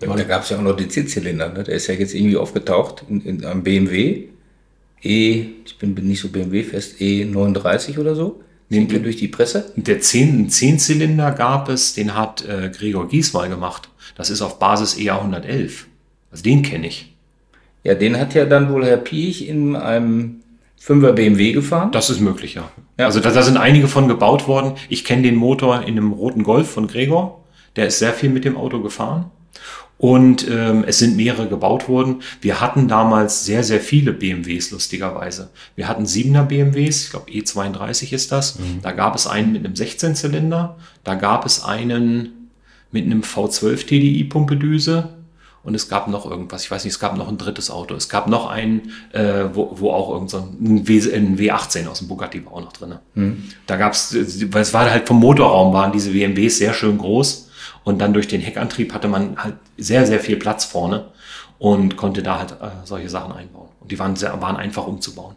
Ja, 0.00 0.14
da 0.14 0.22
gab 0.24 0.42
es 0.44 0.50
ja 0.50 0.58
auch 0.58 0.62
noch 0.62 0.76
den 0.76 0.90
Zehnzylinder, 0.90 1.48
ne? 1.48 1.64
der 1.64 1.74
ist 1.74 1.86
ja 1.88 1.94
jetzt 1.94 2.14
irgendwie 2.14 2.36
aufgetaucht 2.36 3.04
in, 3.08 3.20
in 3.22 3.44
einem 3.44 3.62
BMW. 3.62 4.24
E, 5.02 5.44
ich 5.64 5.78
bin, 5.78 5.94
bin 5.94 6.08
nicht 6.08 6.20
so 6.20 6.28
BMW-fest, 6.28 7.00
E39 7.00 7.98
oder 7.98 8.14
so. 8.14 8.40
Sind 8.70 8.90
wir 8.92 8.98
durch 9.00 9.16
die 9.16 9.28
Presse? 9.28 9.72
Der 9.76 10.00
Zehn- 10.00 10.48
Zehnzylinder 10.50 11.30
gab 11.32 11.68
es, 11.68 11.94
den 11.94 12.14
hat 12.14 12.44
äh, 12.46 12.70
Gregor 12.70 13.08
Giesmal 13.08 13.48
gemacht. 13.48 13.88
Das 14.16 14.30
ist 14.30 14.42
auf 14.42 14.58
Basis 14.58 14.98
EA 14.98 15.16
111. 15.18 15.86
Also 16.30 16.42
den 16.42 16.62
kenne 16.62 16.86
ich. 16.88 17.14
Ja, 17.82 17.94
den 17.94 18.18
hat 18.18 18.34
ja 18.34 18.44
dann 18.44 18.70
wohl 18.70 18.84
Herr 18.84 18.98
Piech 18.98 19.48
in 19.48 19.74
einem 19.74 20.40
5er 20.82 21.12
BMW 21.12 21.52
gefahren. 21.52 21.92
Das 21.92 22.10
ist 22.10 22.20
möglich, 22.20 22.54
ja. 22.54 22.70
Also 22.98 23.20
da, 23.20 23.30
da 23.30 23.42
sind 23.42 23.56
einige 23.56 23.88
von 23.88 24.08
gebaut 24.08 24.46
worden. 24.48 24.74
Ich 24.88 25.04
kenne 25.04 25.22
den 25.22 25.36
Motor 25.36 25.82
in 25.82 25.96
einem 25.96 26.12
roten 26.12 26.42
Golf 26.42 26.68
von 26.70 26.86
Gregor. 26.88 27.44
Der 27.76 27.86
ist 27.86 28.00
sehr 28.00 28.12
viel 28.12 28.28
mit 28.30 28.44
dem 28.44 28.56
Auto 28.56 28.82
gefahren. 28.82 29.30
Und 29.98 30.48
ähm, 30.48 30.84
es 30.86 31.00
sind 31.00 31.16
mehrere 31.16 31.48
gebaut 31.48 31.88
worden. 31.88 32.22
Wir 32.40 32.60
hatten 32.60 32.86
damals 32.86 33.44
sehr, 33.44 33.64
sehr 33.64 33.80
viele 33.80 34.12
BMWs, 34.12 34.70
lustigerweise. 34.70 35.50
Wir 35.74 35.88
hatten 35.88 36.04
7er 36.04 36.44
BMWs, 36.44 37.04
ich 37.04 37.10
glaube 37.10 37.30
E32 37.30 38.12
ist 38.12 38.30
das. 38.30 38.58
Da 38.80 38.92
gab 38.92 39.16
es 39.16 39.26
einen 39.26 39.52
mit 39.52 39.64
einem 39.64 39.74
16-Zylinder. 39.74 40.76
Da 41.02 41.14
gab 41.16 41.44
es 41.44 41.64
einen 41.64 42.50
mit 42.92 43.04
einem 43.06 43.22
V12 43.22 43.86
TDI-Pumpedüse. 43.86 45.08
Und 45.64 45.74
es 45.74 45.88
gab 45.88 46.06
noch 46.06 46.24
irgendwas, 46.30 46.62
ich 46.62 46.70
weiß 46.70 46.84
nicht, 46.84 46.94
es 46.94 47.00
gab 47.00 47.16
noch 47.16 47.28
ein 47.28 47.36
drittes 47.36 47.68
Auto. 47.68 47.94
Es 47.96 48.08
gab 48.08 48.28
noch 48.28 48.48
einen, 48.48 48.92
äh, 49.12 49.46
wo, 49.52 49.72
wo 49.80 49.90
auch 49.90 50.10
irgend 50.14 50.30
so 50.30 50.38
ein, 50.38 50.86
w, 50.86 51.12
ein 51.12 51.36
W18 51.36 51.88
aus 51.88 51.98
dem 51.98 52.08
Bugatti 52.08 52.46
war 52.46 52.52
auch 52.54 52.60
noch 52.60 52.72
drin. 52.72 52.94
Da 53.66 53.76
gab 53.76 53.92
es, 53.92 54.16
weil 54.52 54.62
es 54.62 54.72
war 54.72 54.88
halt 54.88 55.08
vom 55.08 55.18
Motorraum, 55.18 55.74
waren 55.74 55.90
diese 55.90 56.12
BMWs 56.12 56.58
sehr 56.58 56.72
schön 56.72 56.96
groß. 56.96 57.47
Und 57.88 58.00
dann 58.00 58.12
durch 58.12 58.28
den 58.28 58.42
Heckantrieb 58.42 58.92
hatte 58.92 59.08
man 59.08 59.42
halt 59.42 59.54
sehr, 59.78 60.06
sehr 60.06 60.20
viel 60.20 60.36
Platz 60.36 60.66
vorne 60.66 61.06
und 61.58 61.96
konnte 61.96 62.22
da 62.22 62.38
halt 62.38 62.52
äh, 62.52 62.66
solche 62.84 63.08
Sachen 63.08 63.32
einbauen. 63.32 63.70
Und 63.80 63.90
die 63.90 63.98
waren, 63.98 64.14
sehr, 64.14 64.38
waren 64.42 64.56
einfach 64.56 64.86
umzubauen. 64.86 65.36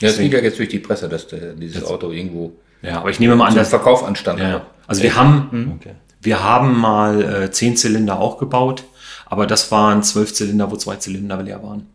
Ja, 0.00 0.08
das 0.08 0.16
geht 0.16 0.32
ja 0.32 0.38
jetzt 0.38 0.58
durch 0.58 0.70
die 0.70 0.78
Presse, 0.78 1.10
dass 1.10 1.28
der, 1.28 1.52
dieses 1.52 1.84
Auto 1.84 2.10
irgendwo 2.10 2.52
Ja, 2.80 3.00
aber 3.00 3.10
ich 3.10 3.20
nehme 3.20 3.36
mal 3.36 3.48
an, 3.48 3.54
dass 3.54 3.68
Verkauf 3.68 4.02
anstand. 4.02 4.40
Ja, 4.40 4.62
also 4.86 5.02
wir 5.02 5.14
haben, 5.14 5.78
Okay. 5.78 5.92
wir 6.22 6.42
haben 6.42 6.80
mal 6.80 7.22
äh, 7.22 7.50
zehn 7.50 7.76
Zylinder 7.76 8.18
auch 8.18 8.38
gebaut, 8.38 8.84
aber 9.26 9.46
das 9.46 9.70
waren 9.70 10.02
zwölf 10.02 10.32
Zylinder, 10.32 10.70
wo 10.70 10.76
zwei 10.76 10.96
Zylinder 10.96 11.42
leer 11.42 11.62
waren. 11.62 11.86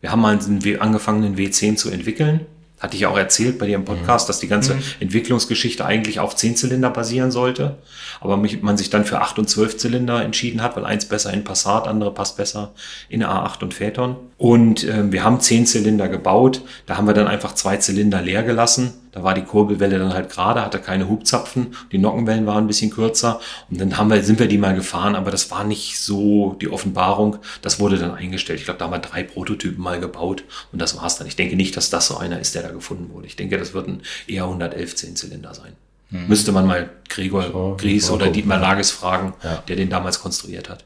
Wir 0.00 0.10
haben 0.10 0.20
mal 0.20 0.36
einen 0.36 0.80
angefangen, 0.80 1.24
einen 1.24 1.36
W10 1.36 1.76
zu 1.76 1.90
entwickeln. 1.90 2.40
Hatte 2.84 2.96
ich 2.96 3.00
ja 3.00 3.08
auch 3.08 3.16
erzählt 3.16 3.58
bei 3.58 3.64
dir 3.64 3.76
im 3.76 3.86
Podcast, 3.86 4.28
dass 4.28 4.40
die 4.40 4.46
ganze 4.46 4.76
Entwicklungsgeschichte 5.00 5.86
eigentlich 5.86 6.20
auf 6.20 6.36
zehn 6.36 6.54
Zylinder 6.54 6.90
basieren 6.90 7.30
sollte. 7.30 7.78
Aber 8.20 8.36
mich, 8.36 8.60
man 8.60 8.76
sich 8.76 8.90
dann 8.90 9.06
für 9.06 9.22
acht 9.22 9.38
und 9.38 9.48
zwölf 9.48 9.78
Zylinder 9.78 10.22
entschieden 10.22 10.62
hat, 10.62 10.76
weil 10.76 10.84
eins 10.84 11.06
besser 11.06 11.32
in 11.32 11.44
Passat, 11.44 11.88
andere 11.88 12.12
passt 12.12 12.36
besser 12.36 12.74
in 13.08 13.24
A8 13.24 13.62
und 13.62 13.72
Phaeton. 13.72 14.16
Und 14.36 14.86
ähm, 14.86 15.12
wir 15.12 15.24
haben 15.24 15.40
zehn 15.40 15.64
Zylinder 15.64 16.08
gebaut. 16.08 16.60
Da 16.84 16.98
haben 16.98 17.06
wir 17.06 17.14
dann 17.14 17.26
einfach 17.26 17.54
zwei 17.54 17.78
Zylinder 17.78 18.20
leer 18.20 18.42
gelassen. 18.42 18.92
Da 19.14 19.22
war 19.22 19.32
die 19.34 19.42
Kurbelwelle 19.44 19.96
dann 20.00 20.12
halt 20.12 20.28
gerade, 20.28 20.60
hatte 20.62 20.80
keine 20.80 21.08
Hubzapfen. 21.08 21.68
Die 21.92 21.98
Nockenwellen 21.98 22.46
waren 22.46 22.64
ein 22.64 22.66
bisschen 22.66 22.90
kürzer. 22.90 23.38
Und 23.70 23.80
dann 23.80 23.96
haben 23.96 24.10
wir, 24.10 24.20
sind 24.24 24.40
wir 24.40 24.48
die 24.48 24.58
mal 24.58 24.74
gefahren, 24.74 25.14
aber 25.14 25.30
das 25.30 25.52
war 25.52 25.62
nicht 25.62 26.00
so 26.00 26.56
die 26.60 26.68
Offenbarung. 26.68 27.36
Das 27.62 27.78
wurde 27.78 27.96
dann 27.96 28.10
eingestellt. 28.12 28.58
Ich 28.58 28.64
glaube, 28.64 28.78
da 28.80 28.86
haben 28.86 28.92
wir 28.92 28.98
drei 28.98 29.22
Prototypen 29.22 29.80
mal 29.80 30.00
gebaut 30.00 30.42
und 30.72 30.82
das 30.82 30.96
war's 31.00 31.16
dann. 31.16 31.28
Ich 31.28 31.36
denke 31.36 31.54
nicht, 31.54 31.76
dass 31.76 31.90
das 31.90 32.08
so 32.08 32.16
einer 32.16 32.40
ist, 32.40 32.56
der 32.56 32.62
da 32.64 32.70
gefunden 32.70 33.08
wurde. 33.14 33.28
Ich 33.28 33.36
denke, 33.36 33.56
das 33.56 33.72
wird 33.72 33.86
ein 33.86 34.02
eher 34.26 34.44
111 34.44 34.96
Zylinder 34.96 35.54
sein. 35.54 35.74
Müsste 36.10 36.50
man 36.50 36.66
mal 36.66 36.90
Gregor 37.08 37.76
Gries 37.76 38.08
mal 38.08 38.16
oder 38.16 38.28
Dietmar. 38.30 38.58
Lages 38.58 38.90
fragen, 38.90 39.32
Ja. 39.44 39.62
der 39.68 39.76
den 39.76 39.90
damals 39.90 40.20
konstruiert 40.20 40.68
hat. 40.68 40.84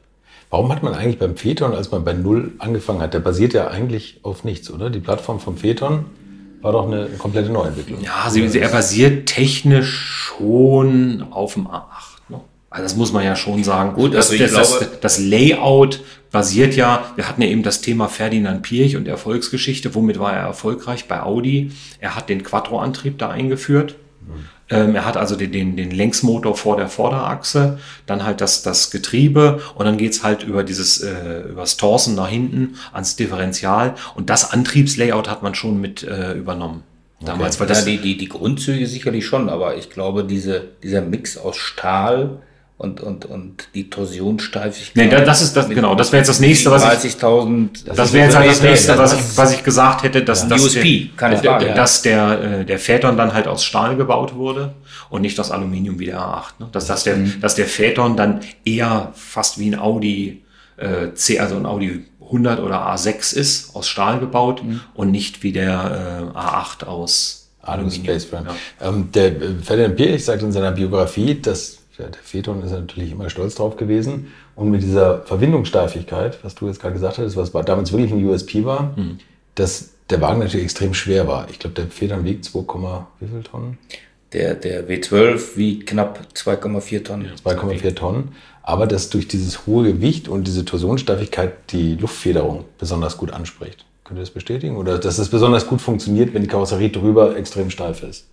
Warum 0.51 0.71
hat 0.71 0.81
man 0.83 0.93
eigentlich 0.93 1.19
beim 1.19 1.35
Phaeton, 1.35 1.73
als 1.73 1.91
man 1.91 2.03
bei 2.03 2.13
Null 2.13 2.53
angefangen 2.59 3.01
hat, 3.01 3.13
der 3.15 3.19
basiert 3.19 3.53
ja 3.53 3.67
eigentlich 3.69 4.19
auf 4.23 4.43
nichts, 4.43 4.71
oder? 4.71 4.89
Die 4.89 4.99
Plattform 4.99 5.39
vom 5.39 5.57
Phaeton 5.57 6.05
war 6.61 6.71
doch 6.71 6.87
eine 6.87 7.07
komplette 7.17 7.49
Neuentwicklung. 7.51 8.01
Ja, 8.01 8.29
sie, 8.29 8.47
sie, 8.49 8.59
er 8.59 8.69
basiert 8.69 9.27
technisch 9.27 9.89
schon 9.89 11.25
auf 11.31 11.53
dem 11.53 11.67
A8. 11.67 11.83
Ne? 12.29 12.39
Also 12.69 12.83
das 12.83 12.95
muss 12.95 13.13
man 13.13 13.23
ja 13.23 13.35
schon 13.35 13.63
sagen. 13.63 13.93
Gut, 13.93 14.13
das, 14.13 14.29
also 14.31 14.43
ich 14.43 14.51
das, 14.51 14.69
glaube- 14.79 14.85
das, 14.91 14.99
das 14.99 15.19
Layout 15.19 16.01
basiert 16.31 16.75
ja, 16.75 17.05
wir 17.15 17.27
hatten 17.27 17.41
ja 17.41 17.47
eben 17.47 17.63
das 17.63 17.81
Thema 17.81 18.07
Ferdinand 18.07 18.61
Pirch 18.61 18.95
und 18.95 19.07
Erfolgsgeschichte. 19.07 19.95
Womit 19.95 20.19
war 20.19 20.33
er 20.33 20.43
erfolgreich? 20.43 21.07
Bei 21.07 21.21
Audi. 21.23 21.71
Er 21.99 22.15
hat 22.15 22.29
den 22.29 22.43
Quattro-Antrieb 22.43 23.17
da 23.17 23.29
eingeführt. 23.29 23.95
Ähm, 24.69 24.95
er 24.95 25.05
hat 25.05 25.17
also 25.17 25.35
den, 25.35 25.51
den, 25.51 25.75
den 25.75 25.91
Längsmotor 25.91 26.55
vor 26.55 26.77
der 26.77 26.89
Vorderachse, 26.89 27.79
dann 28.05 28.23
halt 28.23 28.41
das, 28.41 28.61
das 28.61 28.91
Getriebe 28.91 29.61
und 29.75 29.85
dann 29.85 29.97
geht's 29.97 30.23
halt 30.23 30.43
über 30.43 30.63
dieses, 30.63 31.01
äh, 31.01 31.41
übers 31.49 31.77
Torsen 31.77 32.15
nach 32.15 32.29
hinten 32.29 32.75
ans 32.93 33.15
Differential 33.15 33.95
und 34.15 34.29
das 34.29 34.51
Antriebslayout 34.51 35.29
hat 35.29 35.43
man 35.43 35.55
schon 35.55 35.81
mit 35.81 36.03
äh, 36.03 36.33
übernommen. 36.33 36.83
Damals, 37.21 37.59
weil 37.59 37.67
Ja, 37.67 37.73
das, 37.73 37.85
die, 37.85 37.97
die, 37.97 38.17
die 38.17 38.29
Grundzüge 38.29 38.87
sicherlich 38.87 39.25
schon, 39.25 39.49
aber 39.49 39.75
ich 39.75 39.89
glaube, 39.89 40.23
diese, 40.23 40.63
dieser 40.83 41.01
Mix 41.01 41.37
aus 41.37 41.57
Stahl 41.57 42.41
und, 42.79 43.01
und, 43.01 43.25
und 43.25 43.67
die 43.75 43.89
Torsionssteifigkeit. 43.89 44.95
Nee, 44.95 45.09
da- 45.11 45.21
das 45.23 45.41
ist 45.41 45.55
das- 45.55 45.67
genau, 45.69 45.95
das 45.95 46.11
wäre 46.13 46.21
jetzt 46.21 46.29
das 46.29 46.39
nächste, 46.39 46.71
was 46.71 46.83
ich- 47.03 47.11
30.000. 47.17 47.83
Das 47.93 48.13
wäre 48.13 48.25
jetzt 48.25 48.37
halt 48.37 48.49
das 48.49 48.61
nächste, 48.61 48.97
was 48.97 49.11
das- 49.11 49.31
ich, 49.31 49.37
was 49.37 49.53
ich 49.53 49.63
gesagt 49.63 50.03
hätte, 50.03 50.23
dass, 50.23 50.47
dass, 50.47 50.61
USP, 50.63 50.99
der, 51.09 51.17
keine 51.17 51.37
Frage, 51.37 51.67
ja. 51.67 51.73
dass 51.73 52.01
der, 52.01 52.41
äh, 52.61 52.65
der 52.65 52.79
Phaeton 52.79 53.17
dann 53.17 53.33
halt 53.33 53.47
aus 53.47 53.65
Stahl 53.65 53.97
gebaut 53.97 54.33
wurde 54.35 54.73
und 55.09 55.21
nicht 55.21 55.37
aus 55.41 55.51
Aluminium 55.51 55.99
wie 55.99 56.05
der 56.05 56.19
A8. 56.19 56.53
Ne? 56.59 56.67
Dass, 56.71 56.87
dass, 56.87 57.03
der, 57.03 57.17
Mhm. 57.17 57.41
dass 57.41 57.55
der 57.55 57.65
Phaeton 57.65 58.15
dann 58.15 58.39
eher 58.63 59.11
fast 59.13 59.59
wie 59.59 59.69
ein 59.69 59.77
Audi 59.79 60.41
äh, 60.77 61.13
C, 61.15 61.37
also 61.39 61.57
ein 61.57 61.65
Audi 61.65 62.05
100 62.21 62.61
oder 62.61 62.87
A6 62.93 63.33
ist, 63.35 63.75
aus 63.75 63.89
Stahl 63.89 64.21
gebaut 64.21 64.63
Mhm. 64.63 64.79
und 64.93 65.11
nicht 65.11 65.43
wie 65.43 65.51
der 65.51 66.29
äh, 66.33 66.37
A8 66.37 66.85
aus 66.85 67.49
Alu 67.61 67.81
Aluminium. 67.81 68.05
Space 68.05 68.23
Frame. 68.23 68.45
Ja. 68.79 68.87
Ähm, 68.87 69.09
der 69.13 69.25
äh, 69.27 69.55
Ferdinand 69.61 69.97
Pirch 69.97 70.23
sagt 70.23 70.41
in 70.43 70.53
seiner 70.53 70.71
Biografie, 70.71 71.35
dass 71.41 71.78
ja, 71.99 72.07
der 72.07 72.21
Phaeton 72.21 72.63
ist 72.63 72.71
natürlich 72.71 73.11
immer 73.11 73.29
stolz 73.29 73.55
drauf 73.55 73.77
gewesen. 73.77 74.27
Und 74.55 74.71
mit 74.71 74.81
dieser 74.81 75.21
Verwindungssteifigkeit, 75.23 76.43
was 76.43 76.55
du 76.55 76.67
jetzt 76.67 76.79
gerade 76.81 76.93
gesagt 76.93 77.17
hast, 77.17 77.35
was 77.35 77.51
damals 77.51 77.91
wirklich 77.91 78.11
ein 78.11 78.25
USP 78.25 78.65
war, 78.65 78.93
Mhm. 78.95 79.19
dass 79.55 79.91
der 80.09 80.21
Wagen 80.21 80.39
natürlich 80.39 80.63
extrem 80.63 80.93
schwer 80.93 81.27
war. 81.27 81.47
Ich 81.51 81.59
glaube, 81.59 81.75
der 81.75 81.87
Phaeton 81.87 82.23
wiegt 82.23 82.45
2, 82.45 83.05
wie 83.19 83.27
viel 83.27 83.43
Tonnen? 83.43 83.77
Der, 84.33 84.55
der 84.55 84.87
W12 84.87 85.55
wiegt 85.57 85.89
knapp 85.89 86.19
2,4 86.33 87.03
Tonnen. 87.03 87.31
2,4 87.43 87.95
Tonnen. 87.95 88.29
Aber 88.63 88.85
dass 88.85 89.09
durch 89.09 89.27
dieses 89.27 89.65
hohe 89.65 89.91
Gewicht 89.93 90.27
und 90.27 90.45
diese 90.45 90.65
Torsionsteifigkeit 90.65 91.53
die 91.71 91.95
Luftfederung 91.95 92.65
besonders 92.77 93.17
gut 93.17 93.31
anspricht. 93.31 93.85
Könnt 94.03 94.19
ihr 94.19 94.23
das 94.23 94.29
bestätigen? 94.31 94.77
Oder 94.77 94.99
dass 94.99 95.17
es 95.17 95.29
besonders 95.29 95.67
gut 95.67 95.81
funktioniert, 95.81 96.33
wenn 96.33 96.41
die 96.43 96.47
Karosserie 96.47 96.89
drüber 96.89 97.35
extrem 97.35 97.69
steif 97.71 98.03
ist? 98.03 98.27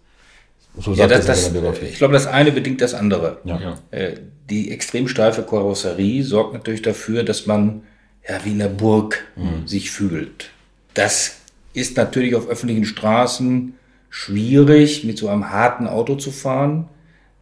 So 0.78 0.92
Ja, 0.92 1.06
das, 1.06 1.26
das, 1.26 1.50
ich 1.82 1.96
glaube, 1.98 2.14
das 2.14 2.26
eine 2.26 2.52
bedingt 2.52 2.80
das 2.80 2.94
andere. 2.94 3.38
Ja. 3.44 3.60
Ja. 3.60 3.78
Äh, 3.90 4.14
Die 4.50 4.70
extrem 4.70 5.08
steife 5.08 5.42
Karosserie 5.42 6.22
sorgt 6.22 6.52
natürlich 6.54 6.82
dafür, 6.82 7.22
dass 7.24 7.46
man 7.46 7.82
ja 8.28 8.38
wie 8.44 8.52
in 8.52 8.58
der 8.58 8.68
Burg 8.68 9.24
sich 9.64 9.90
fühlt. 9.90 10.50
Das 10.94 11.36
ist 11.74 11.96
natürlich 11.96 12.34
auf 12.34 12.48
öffentlichen 12.48 12.84
Straßen 12.84 13.74
schwierig, 14.10 15.04
mit 15.04 15.18
so 15.18 15.28
einem 15.28 15.50
harten 15.50 15.86
Auto 15.86 16.14
zu 16.16 16.30
fahren. 16.30 16.88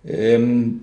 Ähm, 0.07 0.81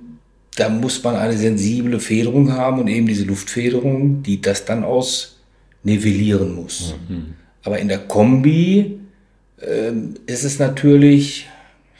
da 0.55 0.69
muss 0.69 1.03
man 1.03 1.15
eine 1.15 1.37
sensible 1.37 1.99
Federung 1.99 2.51
haben 2.53 2.79
und 2.79 2.87
eben 2.87 3.07
diese 3.07 3.23
Luftfederung, 3.25 4.21
die 4.23 4.41
das 4.41 4.65
dann 4.65 4.83
ausnivellieren 4.83 6.55
muss. 6.55 6.95
Aber 7.63 7.79
in 7.79 7.87
der 7.87 7.99
Kombi 7.99 8.99
ähm, 9.61 10.15
ist 10.25 10.43
es 10.43 10.59
natürlich, 10.59 11.47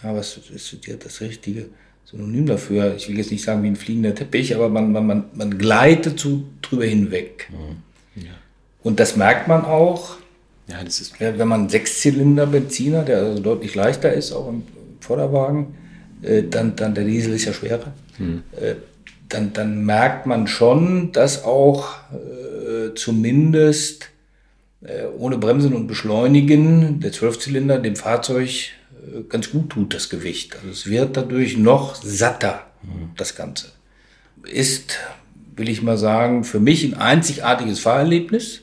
ja, 0.03 0.15
was 0.15 0.37
ist 0.37 0.77
das 1.03 1.21
richtige 1.21 1.67
Synonym 2.05 2.45
dafür? 2.45 2.95
Ich 2.95 3.07
will 3.07 3.17
jetzt 3.17 3.31
nicht 3.31 3.43
sagen 3.43 3.63
wie 3.63 3.67
ein 3.67 3.75
fliegender 3.75 4.15
Teppich, 4.15 4.55
aber 4.55 4.69
man, 4.69 4.91
man, 4.91 5.05
man, 5.05 5.25
man 5.33 5.57
gleitet 5.57 6.19
so 6.19 6.43
drüber 6.61 6.85
hinweg. 6.85 7.49
Und 8.83 8.99
das 8.99 9.15
merkt 9.15 9.47
man 9.47 9.63
auch, 9.63 10.17
Ja, 10.67 10.83
das 10.83 11.01
ist 11.01 11.19
ja, 11.19 11.37
wenn 11.37 11.47
man 11.47 11.61
einen 11.61 11.69
Sechszylinder 11.69 12.45
Benziner, 12.45 13.03
der 13.03 13.19
also 13.19 13.41
deutlich 13.41 13.75
leichter 13.75 14.13
ist, 14.13 14.31
auch 14.31 14.47
im 14.47 14.63
Vorderwagen, 14.99 15.75
äh, 16.21 16.43
dann, 16.43 16.75
dann 16.75 16.93
der 16.95 17.03
Diesel 17.03 17.33
ist 17.33 17.45
ja 17.45 17.53
schwerer, 17.53 17.93
äh, 18.59 18.75
dann, 19.27 19.53
dann 19.53 19.85
merkt 19.85 20.25
man 20.25 20.47
schon, 20.47 21.11
dass 21.11 21.43
auch 21.43 21.95
äh, 22.11 22.93
zumindest 22.95 24.09
äh, 24.81 25.05
ohne 25.17 25.37
Bremsen 25.37 25.73
und 25.73 25.87
Beschleunigen 25.87 26.99
der 26.99 27.11
Zwölfzylinder 27.11 27.79
dem 27.79 27.95
Fahrzeug 27.95 28.69
ganz 29.29 29.49
gut 29.51 29.69
tut, 29.71 29.93
das 29.93 30.09
Gewicht. 30.09 30.55
Also 30.55 30.69
es 30.69 30.87
wird 30.89 31.17
dadurch 31.17 31.57
noch 31.57 31.95
satter, 31.95 32.61
das 33.17 33.35
Ganze. 33.35 33.67
Ist, 34.43 34.97
will 35.55 35.69
ich 35.69 35.81
mal 35.81 35.97
sagen, 35.97 36.43
für 36.43 36.59
mich 36.59 36.83
ein 36.83 36.93
einzigartiges 36.95 37.79
Fahrerlebnis 37.79 38.61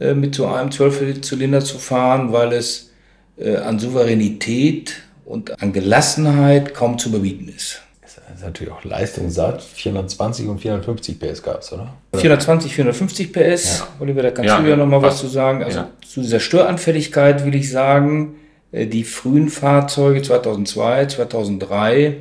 äh, 0.00 0.14
mit 0.14 0.34
so 0.34 0.46
einem 0.46 0.70
Zwölfzylinder 0.70 1.60
zu 1.60 1.78
fahren, 1.78 2.32
weil 2.32 2.52
es 2.52 2.90
äh, 3.38 3.56
an 3.56 3.78
Souveränität 3.78 4.94
und 5.24 5.60
an 5.62 5.72
Gelassenheit 5.72 6.72
kaum 6.74 6.98
zu 6.98 7.08
überbieten 7.10 7.48
ist. 7.48 7.82
Das 8.02 8.12
ist 8.36 8.42
natürlich 8.44 8.72
auch 8.72 8.84
leistungssatt. 8.84 9.62
420 9.62 10.46
und 10.48 10.58
450 10.60 11.18
PS 11.18 11.42
gab 11.42 11.60
es, 11.60 11.72
oder? 11.72 11.92
420, 12.14 12.74
450 12.74 13.32
PS. 13.32 13.78
Ja. 13.80 13.88
Oliver, 14.00 14.22
da 14.22 14.30
kannst 14.30 14.48
Ja, 14.48 14.60
du 14.60 14.68
ja 14.68 14.76
noch 14.76 14.86
mal 14.86 15.00
was- 15.02 15.18
zu 15.18 15.26
sagen. 15.28 15.62
Also 15.64 15.78
ja. 15.80 15.90
zu 16.06 16.20
dieser 16.22 16.40
Störanfälligkeit 16.40 17.44
will 17.44 17.54
ich 17.54 17.70
sagen, 17.70 18.34
die 18.84 19.04
frühen 19.04 19.48
Fahrzeuge 19.48 20.20
2002, 20.20 21.06
2003 21.06 22.16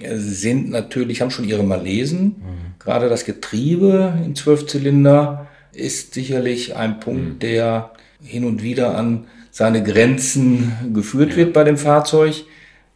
äh, 0.00 0.16
sind 0.16 0.70
natürlich, 0.70 1.20
haben 1.20 1.30
schon 1.30 1.48
ihre 1.48 1.64
Malesen. 1.64 2.36
Gerade 2.78 3.08
das 3.08 3.24
Getriebe 3.24 4.12
im 4.24 4.36
Zwölfzylinder 4.36 5.46
ist 5.72 6.14
sicherlich 6.14 6.76
ein 6.76 7.00
Punkt, 7.00 7.42
der 7.42 7.90
hin 8.22 8.44
und 8.44 8.62
wieder 8.62 8.96
an 8.96 9.24
seine 9.50 9.82
Grenzen 9.82 10.72
geführt 10.94 11.34
wird 11.36 11.52
bei 11.52 11.64
dem 11.64 11.76
Fahrzeug. 11.78 12.44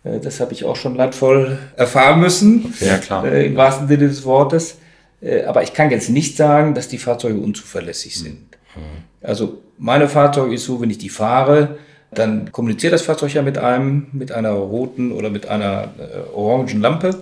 Äh, 0.04 0.20
Das 0.20 0.38
habe 0.40 0.52
ich 0.52 0.64
auch 0.64 0.76
schon 0.76 0.94
leidvoll 0.94 1.58
erfahren 1.76 2.20
müssen 2.20 2.72
Ja, 2.80 2.98
klar. 2.98 3.24
äh, 3.24 3.46
im 3.46 3.56
wahrsten 3.56 3.88
Sinne 3.88 4.08
des 4.08 4.24
Wortes. 4.24 4.78
Äh, 5.22 5.42
aber 5.44 5.62
ich 5.62 5.72
kann 5.72 5.90
jetzt 5.90 6.08
nicht 6.10 6.36
sagen, 6.36 6.74
dass 6.74 6.88
die 6.88 6.98
Fahrzeuge 6.98 7.38
unzuverlässig 7.40 8.18
sind. 8.18 8.38
Also 9.22 9.60
meine 9.78 10.08
Fahrzeuge 10.08 10.54
ist 10.54 10.64
so, 10.64 10.80
wenn 10.80 10.88
ich 10.90 10.98
die 10.98 11.08
fahre, 11.10 11.76
dann 12.12 12.50
kommuniziert 12.50 12.92
das 12.92 13.02
Fahrzeug 13.02 13.34
ja 13.34 13.42
mit 13.42 13.58
einem, 13.58 14.06
mit 14.12 14.32
einer 14.32 14.50
roten 14.50 15.12
oder 15.12 15.30
mit 15.30 15.46
einer 15.46 15.94
äh, 15.98 16.34
orangen 16.34 16.80
Lampe. 16.80 17.20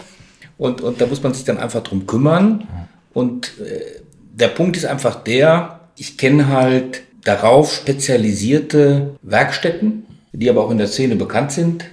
Und, 0.57 0.81
und 0.81 1.01
da 1.01 1.07
muss 1.07 1.23
man 1.23 1.35
sich 1.35 1.45
dann 1.45 1.59
einfach 1.59 1.83
drum 1.83 2.07
kümmern. 2.07 2.67
Und 3.13 3.53
äh, 3.61 4.01
der 4.35 4.49
Punkt 4.49 4.77
ist 4.77 4.87
einfach 4.87 5.23
der, 5.23 5.81
ich 5.97 6.17
kenne 6.17 6.49
halt 6.49 7.03
darauf 7.25 7.73
spezialisierte 7.73 9.17
Werkstätten, 9.23 10.05
die 10.33 10.49
aber 10.49 10.65
auch 10.65 10.71
in 10.71 10.79
der 10.79 10.87
Szene 10.87 11.17
bekannt 11.17 11.53
sind. 11.53 11.85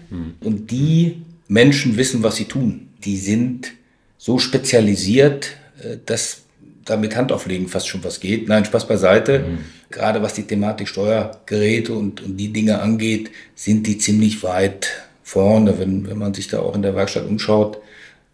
Und 0.46 0.72
die 0.72 1.24
Menschen 1.48 1.98
wissen, 1.98 2.24
was 2.24 2.38
sie 2.38 2.46
tun. 2.46 2.90
Die 3.04 3.18
sind 3.18 3.72
so 4.18 4.40
spezialisiert, 4.40 5.52
äh, 5.84 5.98
dass 6.06 6.42
da 6.86 6.98
mit 6.98 7.16
Handauflegen 7.16 7.68
fast 7.68 7.88
schon 7.88 8.04
was 8.04 8.20
geht. 8.20 8.48
Nein, 8.48 8.64
Spaß 8.64 8.88
beiseite. 8.88 9.44
Gerade 9.92 10.22
was 10.22 10.34
die 10.34 10.44
Thematik 10.44 10.88
Steuergeräte 10.88 11.94
und, 11.94 12.22
und 12.22 12.38
die 12.38 12.52
Dinge 12.52 12.82
angeht, 12.82 13.32
sind 13.56 13.86
die 13.88 13.98
ziemlich 13.98 14.44
weit 14.44 14.90
vorne, 15.24 15.80
wenn, 15.80 16.08
wenn 16.08 16.18
man 16.18 16.34
sich 16.34 16.48
da 16.48 16.60
auch 16.60 16.76
in 16.76 16.82
der 16.82 16.96
Werkstatt 16.96 17.28
umschaut. 17.28 17.78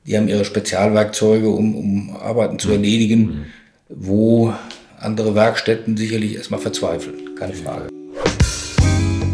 Die 0.06 0.18
haben 0.18 0.28
ihre 0.28 0.46
Spezialwerkzeuge, 0.46 1.50
um, 1.50 1.76
um 1.76 2.16
Arbeiten 2.16 2.58
zu 2.58 2.72
erledigen, 2.72 3.46
wo 3.90 4.54
andere 5.00 5.36
Werkstätten 5.36 5.98
sicherlich 5.98 6.36
erstmal 6.36 6.60
verzweifeln. 6.60 7.36
Keine 7.36 7.54
Frage. 7.54 7.90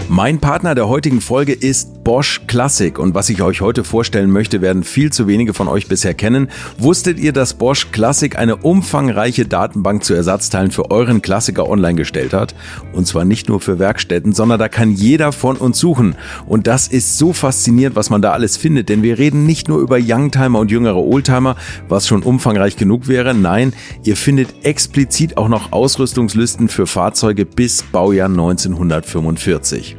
Mein 0.09 0.39
Partner 0.39 0.73
der 0.73 0.87
heutigen 0.87 1.21
Folge 1.21 1.53
ist 1.53 1.96
Bosch 2.07 2.43
Classic 2.47 2.97
und 2.99 3.15
was 3.15 3.27
ich 3.27 3.41
euch 3.41 3.59
heute 3.59 3.83
vorstellen 3.83 4.31
möchte, 4.31 4.61
werden 4.61 4.85
viel 4.85 5.11
zu 5.11 5.27
wenige 5.27 5.53
von 5.53 5.67
euch 5.67 5.89
bisher 5.89 6.13
kennen. 6.13 6.47
Wusstet 6.77 7.19
ihr, 7.19 7.33
dass 7.33 7.55
Bosch 7.55 7.91
Classic 7.91 8.37
eine 8.37 8.55
umfangreiche 8.55 9.45
Datenbank 9.45 10.05
zu 10.05 10.13
Ersatzteilen 10.13 10.71
für 10.71 10.89
euren 10.89 11.21
Klassiker 11.21 11.67
online 11.69 11.95
gestellt 11.95 12.31
hat? 12.31 12.55
Und 12.93 13.07
zwar 13.07 13.25
nicht 13.25 13.49
nur 13.49 13.59
für 13.59 13.77
Werkstätten, 13.77 14.31
sondern 14.31 14.57
da 14.57 14.69
kann 14.69 14.93
jeder 14.93 15.33
von 15.33 15.57
uns 15.57 15.79
suchen. 15.79 16.15
Und 16.45 16.65
das 16.65 16.87
ist 16.87 17.17
so 17.17 17.33
faszinierend, 17.33 17.97
was 17.97 18.09
man 18.09 18.21
da 18.21 18.31
alles 18.31 18.55
findet, 18.55 18.87
denn 18.87 19.03
wir 19.03 19.17
reden 19.17 19.45
nicht 19.45 19.67
nur 19.67 19.79
über 19.79 19.97
Youngtimer 20.01 20.59
und 20.59 20.71
jüngere 20.71 21.03
Oldtimer, 21.03 21.57
was 21.89 22.07
schon 22.07 22.23
umfangreich 22.23 22.77
genug 22.77 23.09
wäre. 23.09 23.33
Nein, 23.33 23.73
ihr 24.05 24.15
findet 24.15 24.63
explizit 24.65 25.35
auch 25.35 25.49
noch 25.49 25.73
Ausrüstungslisten 25.73 26.69
für 26.69 26.87
Fahrzeuge 26.87 27.45
bis 27.45 27.83
Baujahr 27.83 28.29
1945. 28.29 29.97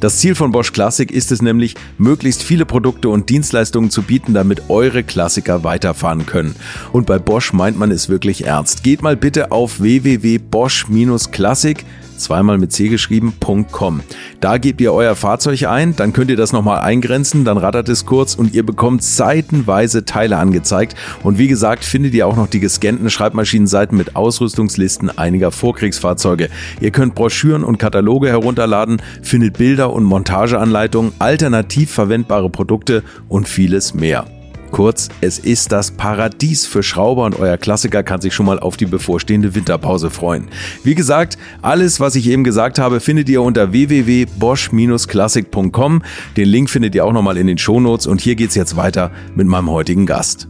Das 0.00 0.18
Ziel 0.18 0.34
von 0.34 0.50
Bosch 0.50 0.72
Classic 0.72 1.10
ist 1.10 1.30
es 1.30 1.42
nämlich, 1.42 1.74
möglichst 1.98 2.42
viele 2.42 2.64
Produkte 2.64 3.10
und 3.10 3.28
Dienstleistungen 3.28 3.90
zu 3.90 4.00
bieten, 4.00 4.32
damit 4.32 4.70
eure 4.70 5.02
Klassiker 5.02 5.62
weiterfahren 5.62 6.24
können. 6.24 6.56
Und 6.90 7.06
bei 7.06 7.18
Bosch 7.18 7.52
meint 7.52 7.78
man 7.78 7.90
es 7.90 8.08
wirklich 8.08 8.46
ernst. 8.46 8.82
Geht 8.82 9.02
mal 9.02 9.14
bitte 9.14 9.52
auf 9.52 9.80
www.bosch-classic 9.80 11.84
zweimal 12.20 12.58
mit 12.58 12.72
C 12.72 12.88
geschrieben.com. 12.88 14.00
Da 14.40 14.58
gebt 14.58 14.80
ihr 14.80 14.92
euer 14.92 15.14
Fahrzeug 15.14 15.64
ein, 15.64 15.96
dann 15.96 16.12
könnt 16.12 16.30
ihr 16.30 16.36
das 16.36 16.52
nochmal 16.52 16.80
eingrenzen, 16.80 17.44
dann 17.44 17.58
rattert 17.58 17.88
es 17.88 18.06
kurz 18.06 18.34
und 18.34 18.54
ihr 18.54 18.64
bekommt 18.64 19.02
seitenweise 19.02 20.04
Teile 20.04 20.36
angezeigt. 20.36 20.94
Und 21.22 21.38
wie 21.38 21.48
gesagt, 21.48 21.84
findet 21.84 22.14
ihr 22.14 22.26
auch 22.26 22.36
noch 22.36 22.46
die 22.46 22.60
gescannten 22.60 23.10
Schreibmaschinenseiten 23.10 23.96
mit 23.96 24.16
Ausrüstungslisten 24.16 25.16
einiger 25.18 25.50
Vorkriegsfahrzeuge. 25.50 26.48
Ihr 26.80 26.90
könnt 26.90 27.14
Broschüren 27.14 27.64
und 27.64 27.78
Kataloge 27.78 28.28
herunterladen, 28.28 29.02
findet 29.22 29.58
Bilder 29.58 29.92
und 29.92 30.04
Montageanleitungen, 30.04 31.12
alternativ 31.18 31.90
verwendbare 31.90 32.50
Produkte 32.50 33.02
und 33.28 33.48
vieles 33.48 33.94
mehr. 33.94 34.39
Kurz, 34.70 35.08
es 35.20 35.38
ist 35.38 35.72
das 35.72 35.90
Paradies 35.90 36.66
für 36.66 36.82
Schrauber 36.82 37.24
und 37.24 37.38
euer 37.38 37.56
Klassiker 37.56 38.02
kann 38.02 38.20
sich 38.20 38.34
schon 38.34 38.44
mal 38.46 38.58
auf 38.60 38.76
die 38.76 38.86
bevorstehende 38.86 39.54
Winterpause 39.54 40.10
freuen. 40.10 40.48
Wie 40.84 40.94
gesagt, 40.94 41.36
alles, 41.60 42.00
was 42.00 42.14
ich 42.14 42.28
eben 42.28 42.44
gesagt 42.44 42.78
habe, 42.78 43.00
findet 43.00 43.28
ihr 43.28 43.42
unter 43.42 43.72
www.bosch-classic.com. 43.72 46.02
Den 46.36 46.48
Link 46.48 46.70
findet 46.70 46.94
ihr 46.94 47.04
auch 47.04 47.12
nochmal 47.12 47.36
in 47.36 47.46
den 47.48 47.58
Shownotes 47.58 48.06
und 48.06 48.20
hier 48.20 48.36
geht's 48.36 48.54
jetzt 48.54 48.76
weiter 48.76 49.10
mit 49.34 49.46
meinem 49.46 49.70
heutigen 49.70 50.06
Gast. 50.06 50.48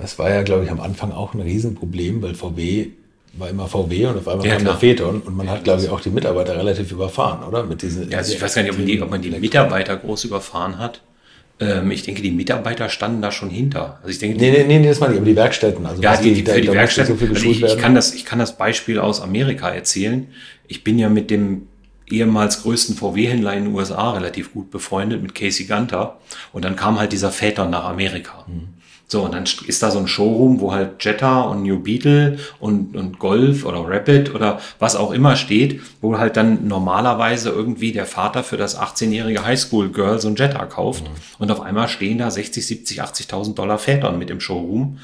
Das 0.00 0.18
war 0.18 0.30
ja, 0.30 0.42
glaube 0.42 0.64
ich, 0.64 0.70
am 0.70 0.80
Anfang 0.80 1.12
auch 1.12 1.34
ein 1.34 1.40
Riesenproblem, 1.40 2.22
weil 2.22 2.34
VW 2.34 2.88
war 3.34 3.48
immer 3.50 3.66
VW 3.66 4.06
und 4.06 4.16
auf 4.18 4.26
einmal 4.28 4.46
Ja, 4.46 4.54
kam 4.56 4.64
der. 4.64 4.74
Phaeton 4.74 5.20
und 5.20 5.36
man 5.36 5.48
hat, 5.50 5.64
glaube 5.64 5.82
ich, 5.82 5.90
auch 5.90 6.00
die 6.00 6.10
Mitarbeiter 6.10 6.56
relativ 6.56 6.90
überfahren, 6.90 7.46
oder? 7.46 7.64
Mit 7.64 7.82
diesen, 7.82 8.10
Ja, 8.10 8.18
also 8.18 8.32
ich 8.32 8.40
weiß 8.42 8.54
gar 8.54 8.62
nicht, 8.62 8.72
ob 8.72 8.78
man 8.78 8.86
die, 8.86 9.02
ob 9.02 9.10
man 9.10 9.22
die 9.22 9.30
Mitarbeiter 9.30 9.96
groß 9.96 10.24
überfahren 10.24 10.78
hat. 10.78 11.02
Ähm, 11.60 11.90
ich 11.90 12.02
denke, 12.02 12.22
die 12.22 12.30
Mitarbeiter 12.30 12.88
standen 12.88 13.20
da 13.20 13.30
schon 13.30 13.50
hinter. 13.50 13.98
Also 13.98 14.08
ich 14.08 14.18
denke, 14.18 14.38
die, 14.38 14.50
Nee, 14.50 14.64
nee, 14.66 14.78
nee, 14.78 14.88
das 14.88 14.98
meine 14.98 15.12
ich, 15.12 15.18
aber 15.18 15.28
die 15.28 15.36
Werkstätten. 15.36 15.84
Also 15.84 16.02
ja, 16.02 16.16
die, 16.16 16.32
die, 16.32 16.42
für 16.42 16.60
die 16.60 16.68
musste 16.68 16.74
Werkstätten. 16.74 17.18
so 17.18 17.24
also 17.26 17.50
ich, 17.50 17.62
ich, 17.62 17.78
kann 17.78 17.94
das, 17.94 18.14
ich 18.14 18.24
kann 18.24 18.38
das 18.38 18.56
Beispiel 18.56 18.98
aus 18.98 19.20
Amerika 19.20 19.68
erzählen. 19.68 20.28
Ich 20.66 20.82
bin 20.84 20.98
ja 20.98 21.10
mit 21.10 21.30
dem 21.30 21.68
ehemals 22.08 22.62
größten 22.62 22.96
VW-Händler 22.96 23.54
in 23.54 23.64
den 23.64 23.74
USA 23.74 24.12
relativ 24.12 24.52
gut 24.52 24.70
befreundet, 24.70 25.22
mit 25.22 25.34
Casey 25.34 25.66
Gunter. 25.66 26.18
Und 26.52 26.64
dann 26.64 26.76
kam 26.76 26.98
halt 26.98 27.12
dieser 27.12 27.30
Phaeton 27.30 27.70
nach 27.70 27.84
Amerika. 27.84 28.46
So, 29.10 29.22
und 29.22 29.34
dann 29.34 29.42
ist 29.66 29.82
da 29.82 29.90
so 29.90 29.98
ein 29.98 30.06
Showroom, 30.06 30.60
wo 30.60 30.72
halt 30.72 31.04
Jetta 31.04 31.40
und 31.40 31.64
New 31.64 31.80
Beetle 31.80 32.38
und, 32.60 32.96
und 32.96 33.18
Golf 33.18 33.64
oder 33.64 33.82
Rapid 33.84 34.32
oder 34.36 34.60
was 34.78 34.94
auch 34.94 35.10
immer 35.10 35.34
steht, 35.34 35.80
wo 36.00 36.16
halt 36.16 36.36
dann 36.36 36.68
normalerweise 36.68 37.50
irgendwie 37.50 37.90
der 37.90 38.06
Vater 38.06 38.44
für 38.44 38.56
das 38.56 38.78
18-jährige 38.78 39.44
Highschool-Girl 39.44 40.20
so 40.20 40.28
ein 40.28 40.36
Jetta 40.36 40.64
kauft. 40.66 41.10
Und 41.40 41.50
auf 41.50 41.60
einmal 41.60 41.88
stehen 41.88 42.18
da 42.18 42.30
60, 42.30 42.64
70, 42.64 43.02
80.000 43.02 43.54
Dollar 43.56 43.78
Phaeton 43.78 44.16
mit 44.16 44.30
im 44.30 44.38
Showroom. 44.38 44.98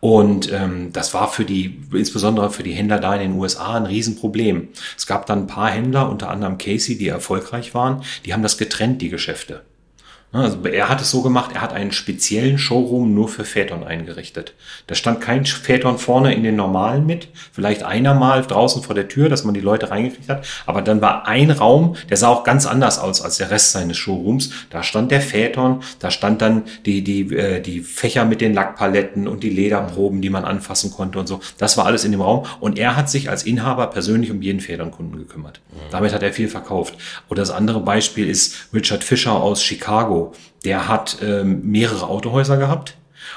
Und 0.00 0.50
ähm, 0.50 0.92
das 0.92 1.14
war 1.14 1.30
für 1.30 1.44
die, 1.44 1.80
insbesondere 1.92 2.50
für 2.50 2.64
die 2.64 2.72
Händler 2.72 2.98
da 2.98 3.14
in 3.14 3.20
den 3.20 3.38
USA, 3.38 3.76
ein 3.76 3.86
Riesenproblem. 3.86 4.70
Es 4.96 5.06
gab 5.06 5.26
dann 5.26 5.42
ein 5.42 5.46
paar 5.46 5.70
Händler, 5.70 6.10
unter 6.10 6.30
anderem 6.30 6.58
Casey, 6.58 6.98
die 6.98 7.06
erfolgreich 7.06 7.72
waren, 7.74 8.02
die 8.26 8.32
haben 8.32 8.42
das 8.42 8.58
getrennt, 8.58 9.00
die 9.00 9.10
Geschäfte. 9.10 9.62
Also 10.32 10.64
er 10.64 10.88
hat 10.88 11.02
es 11.02 11.10
so 11.10 11.20
gemacht, 11.20 11.50
er 11.54 11.60
hat 11.60 11.74
einen 11.74 11.92
speziellen 11.92 12.56
Showroom 12.56 13.14
nur 13.14 13.28
für 13.28 13.44
Phaeton 13.44 13.84
eingerichtet. 13.84 14.54
Da 14.86 14.94
stand 14.94 15.20
kein 15.20 15.44
Phaeton 15.44 15.98
vorne 15.98 16.34
in 16.34 16.42
den 16.42 16.56
normalen 16.56 17.04
mit, 17.04 17.28
vielleicht 17.52 17.82
einer 17.82 18.14
mal 18.14 18.40
draußen 18.40 18.82
vor 18.82 18.94
der 18.94 19.08
Tür, 19.08 19.28
dass 19.28 19.44
man 19.44 19.52
die 19.52 19.60
Leute 19.60 19.90
reingekriegt 19.90 20.30
hat, 20.30 20.46
aber 20.64 20.80
dann 20.80 21.02
war 21.02 21.26
ein 21.26 21.50
Raum, 21.50 21.96
der 22.08 22.16
sah 22.16 22.28
auch 22.28 22.44
ganz 22.44 22.64
anders 22.64 22.98
aus 22.98 23.20
als 23.20 23.36
der 23.36 23.50
Rest 23.50 23.72
seines 23.72 23.98
Showrooms. 23.98 24.50
Da 24.70 24.82
stand 24.82 25.10
der 25.10 25.20
Phaeton, 25.20 25.82
da 25.98 26.10
stand 26.10 26.40
dann 26.40 26.62
die, 26.86 27.04
die, 27.04 27.34
äh, 27.34 27.60
die 27.60 27.80
Fächer 27.80 28.24
mit 28.24 28.40
den 28.40 28.54
Lackpaletten 28.54 29.28
und 29.28 29.42
die 29.42 29.50
Lederproben, 29.50 30.22
die 30.22 30.30
man 30.30 30.44
anfassen 30.44 30.90
konnte 30.92 31.18
und 31.18 31.26
so. 31.26 31.40
Das 31.58 31.76
war 31.76 31.84
alles 31.84 32.04
in 32.04 32.12
dem 32.12 32.22
Raum 32.22 32.46
und 32.58 32.78
er 32.78 32.96
hat 32.96 33.10
sich 33.10 33.28
als 33.28 33.42
Inhaber 33.42 33.88
persönlich 33.88 34.30
um 34.30 34.40
jeden 34.40 34.60
Phaeton-Kunden 34.60 35.18
gekümmert. 35.18 35.60
Damit 35.90 36.14
hat 36.14 36.22
er 36.22 36.32
viel 36.32 36.48
verkauft. 36.48 36.94
Oder 37.28 37.42
das 37.42 37.50
andere 37.50 37.80
Beispiel 37.80 38.28
ist 38.28 38.68
Richard 38.72 39.04
Fisher 39.04 39.34
aus 39.34 39.62
Chicago. 39.62 40.21
Der 40.64 40.88
hat 40.88 41.18
ähm, 41.22 41.62
mehrere 41.64 42.06
Autohäuser 42.06 42.56
gehabt. 42.56 42.96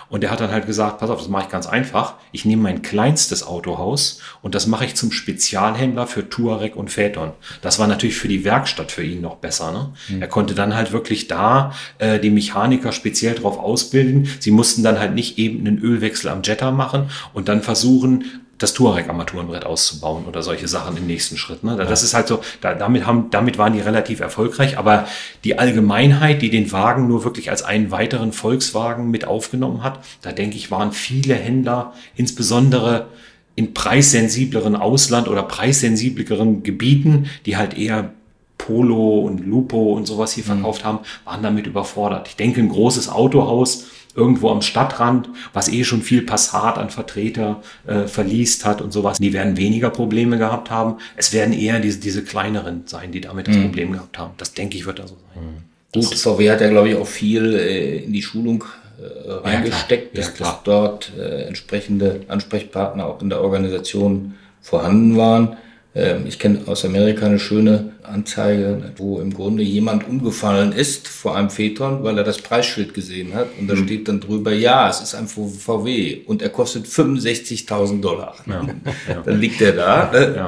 Und 0.09 0.21
der 0.21 0.31
hat 0.31 0.39
dann 0.39 0.51
halt 0.51 0.65
gesagt, 0.65 0.99
pass 0.99 1.09
auf, 1.09 1.19
das 1.19 1.29
mache 1.29 1.45
ich 1.45 1.49
ganz 1.49 1.67
einfach. 1.67 2.15
Ich 2.31 2.45
nehme 2.45 2.63
mein 2.63 2.81
kleinstes 2.81 3.45
Autohaus 3.45 4.21
und 4.41 4.55
das 4.55 4.67
mache 4.67 4.85
ich 4.85 4.95
zum 4.95 5.11
Spezialhändler 5.11 6.07
für 6.07 6.29
Touareg 6.29 6.75
und 6.75 6.91
Phaeton. 6.91 7.31
Das 7.61 7.79
war 7.79 7.87
natürlich 7.87 8.17
für 8.17 8.27
die 8.27 8.43
Werkstatt 8.43 8.91
für 8.91 9.03
ihn 9.03 9.21
noch 9.21 9.37
besser. 9.37 9.71
Ne? 9.71 10.19
Er 10.19 10.27
konnte 10.27 10.53
dann 10.53 10.75
halt 10.75 10.91
wirklich 10.91 11.27
da 11.27 11.73
äh, 11.97 12.19
die 12.19 12.29
Mechaniker 12.29 12.91
speziell 12.91 13.35
drauf 13.35 13.57
ausbilden. 13.57 14.29
Sie 14.39 14.51
mussten 14.51 14.83
dann 14.83 14.99
halt 14.99 15.15
nicht 15.15 15.37
eben 15.37 15.65
einen 15.65 15.79
Ölwechsel 15.79 16.29
am 16.29 16.41
Jetta 16.43 16.71
machen 16.71 17.09
und 17.33 17.47
dann 17.47 17.61
versuchen, 17.61 18.25
das 18.57 18.73
Touareg-Armaturenbrett 18.73 19.65
auszubauen 19.65 20.25
oder 20.25 20.41
solche 20.41 20.67
Sachen 20.67 20.95
im 20.95 21.07
nächsten 21.07 21.37
Schritt. 21.37 21.63
Ne? 21.63 21.75
Das 21.75 22.03
ist 22.03 22.13
halt 22.13 22.27
so, 22.27 22.39
da, 22.61 22.73
damit, 22.73 23.05
haben, 23.05 23.29
damit 23.29 23.57
waren 23.57 23.73
die 23.73 23.81
relativ 23.81 24.21
erfolgreich, 24.21 24.77
aber 24.77 25.07
die 25.43 25.59
Allgemeinheit, 25.59 26.41
die 26.41 26.49
den 26.49 26.71
Wagen 26.71 27.07
nur 27.07 27.25
wirklich 27.25 27.49
als 27.49 27.63
einen 27.63 27.91
weiteren 27.91 28.31
Volkswagen 28.31 29.11
mit 29.11 29.27
aufgenommen 29.27 29.83
hat, 29.83 29.99
da 30.21 30.31
denke 30.31 30.55
ich, 30.55 30.71
waren 30.71 30.93
viele 30.93 31.35
Händler, 31.35 31.93
insbesondere 32.15 33.07
in 33.55 33.73
preissensibleren 33.73 34.75
Ausland- 34.75 35.27
oder 35.27 35.43
preissensibleren 35.43 36.63
Gebieten, 36.63 37.29
die 37.45 37.57
halt 37.57 37.77
eher 37.77 38.11
Polo 38.57 39.19
und 39.19 39.45
Lupo 39.45 39.93
und 39.93 40.05
sowas 40.05 40.33
hier 40.33 40.43
verkauft 40.43 40.83
haben, 40.83 40.99
waren 41.25 41.43
damit 41.43 41.67
überfordert. 41.67 42.27
Ich 42.29 42.35
denke, 42.35 42.61
ein 42.61 42.69
großes 42.69 43.09
Autohaus 43.09 43.87
irgendwo 44.15 44.49
am 44.49 44.61
Stadtrand, 44.61 45.29
was 45.53 45.67
eh 45.67 45.83
schon 45.83 46.01
viel 46.01 46.21
Passat 46.21 46.77
an 46.77 46.89
Vertreter 46.89 47.61
äh, 47.85 48.07
verliest 48.07 48.65
hat 48.65 48.81
und 48.81 48.91
sowas, 48.91 49.17
die 49.19 49.33
werden 49.33 49.57
weniger 49.57 49.89
Probleme 49.89 50.37
gehabt 50.37 50.71
haben. 50.71 50.95
Es 51.15 51.33
werden 51.33 51.53
eher 51.53 51.79
diese, 51.79 51.99
diese 51.99 52.23
kleineren 52.23 52.83
sein, 52.85 53.11
die 53.11 53.21
damit 53.21 53.47
das 53.47 53.57
mhm. 53.57 53.63
Problem 53.63 53.91
gehabt 53.91 54.17
haben. 54.17 54.33
Das 54.37 54.53
denke 54.53 54.77
ich, 54.77 54.85
wird 54.85 54.99
da 54.99 55.07
so 55.07 55.15
sein. 55.33 55.43
Mhm. 55.43 56.01
Gut, 56.01 56.15
VW 56.15 56.49
hat 56.49 56.61
ja, 56.61 56.69
glaube 56.69 56.89
ich, 56.89 56.95
auch 56.95 57.07
viel 57.07 57.53
äh, 57.53 57.97
in 57.99 58.13
die 58.13 58.21
Schulung 58.21 58.63
äh, 58.99 59.31
reingesteckt, 59.31 60.17
ja, 60.17 60.23
dass, 60.23 60.33
dass 60.35 60.63
dort 60.63 61.11
äh, 61.17 61.43
entsprechende 61.43 62.21
Ansprechpartner 62.27 63.05
auch 63.05 63.21
in 63.21 63.29
der 63.29 63.41
Organisation 63.41 64.35
vorhanden 64.61 65.17
waren. 65.17 65.57
Ähm, 65.95 66.25
ich 66.27 66.39
kenne 66.39 66.59
aus 66.65 66.83
Amerika 66.83 67.25
eine 67.25 67.39
schöne 67.39 67.93
Anzeige, 68.03 68.91
wo 68.97 69.19
im 69.21 69.33
Grunde 69.33 69.63
jemand 69.63 70.07
umgefallen 70.07 70.73
ist 70.73 71.07
vor 71.07 71.37
einem 71.37 71.49
Phaeton, 71.49 72.03
weil 72.03 72.17
er 72.17 72.25
das 72.25 72.39
Preisschild 72.39 72.93
gesehen 72.93 73.33
hat. 73.33 73.47
Und 73.57 73.67
da 73.69 73.75
mhm. 73.75 73.85
steht 73.85 74.07
dann 74.09 74.19
drüber, 74.19 74.51
ja, 74.51 74.89
es 74.89 74.99
ist 74.99 75.15
ein 75.15 75.27
VW 75.27 76.21
und 76.25 76.41
er 76.41 76.49
kostet 76.49 76.85
65.000 76.85 78.01
Dollar. 78.01 78.35
Ja, 78.45 78.61
ja. 79.09 79.21
Dann 79.23 79.39
liegt 79.39 79.61
er 79.61 79.71
da. 79.71 80.11
Ne? 80.11 80.33
Ja. 80.35 80.47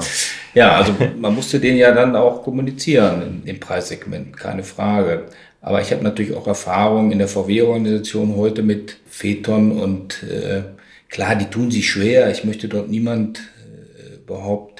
ja, 0.53 0.71
also 0.77 0.93
man 1.17 1.33
musste 1.33 1.59
den 1.61 1.77
ja 1.77 1.93
dann 1.93 2.15
auch 2.17 2.43
kommunizieren 2.43 3.41
im 3.45 3.59
Preissegment, 3.59 4.35
keine 4.35 4.63
Frage. 4.63 5.27
Aber 5.61 5.81
ich 5.81 5.91
habe 5.91 6.03
natürlich 6.03 6.35
auch 6.35 6.47
Erfahrung 6.47 7.11
in 7.11 7.19
der 7.19 7.27
VW-Organisation 7.27 8.35
heute 8.35 8.63
mit 8.63 8.97
Phaeton 9.09 9.71
und 9.71 10.23
äh, 10.23 10.63
klar, 11.09 11.35
die 11.35 11.45
tun 11.45 11.71
sich 11.71 11.89
schwer. 11.89 12.29
Ich 12.31 12.43
möchte 12.43 12.67
dort 12.67 12.89
niemand 12.89 13.39
äh, 13.39 14.17
überhaupt 14.17 14.76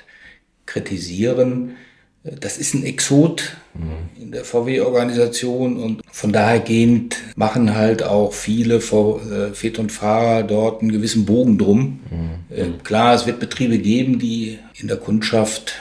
kritisieren. 0.67 1.77
Das 2.23 2.57
ist 2.57 2.73
ein 2.73 2.83
Exot 2.83 3.55
mhm. 3.73 4.21
in 4.21 4.31
der 4.31 4.43
VW-Organisation 4.43 5.77
und 5.77 6.01
von 6.11 6.33
daher 6.33 6.59
gehend 6.59 7.17
machen 7.35 7.73
halt 7.73 8.03
auch 8.03 8.33
viele 8.33 8.75
äh, 8.75 9.53
Phaeton-Fahrer 9.53 10.43
dort 10.43 10.81
einen 10.81 10.91
gewissen 10.91 11.25
Bogen 11.25 11.57
drum. 11.57 11.99
Mhm. 12.11 12.55
Äh, 12.55 12.65
klar, 12.83 13.15
es 13.15 13.25
wird 13.25 13.39
Betriebe 13.39 13.79
geben, 13.79 14.19
die 14.19 14.59
in 14.75 14.87
der 14.87 14.97
Kundschaft 14.97 15.73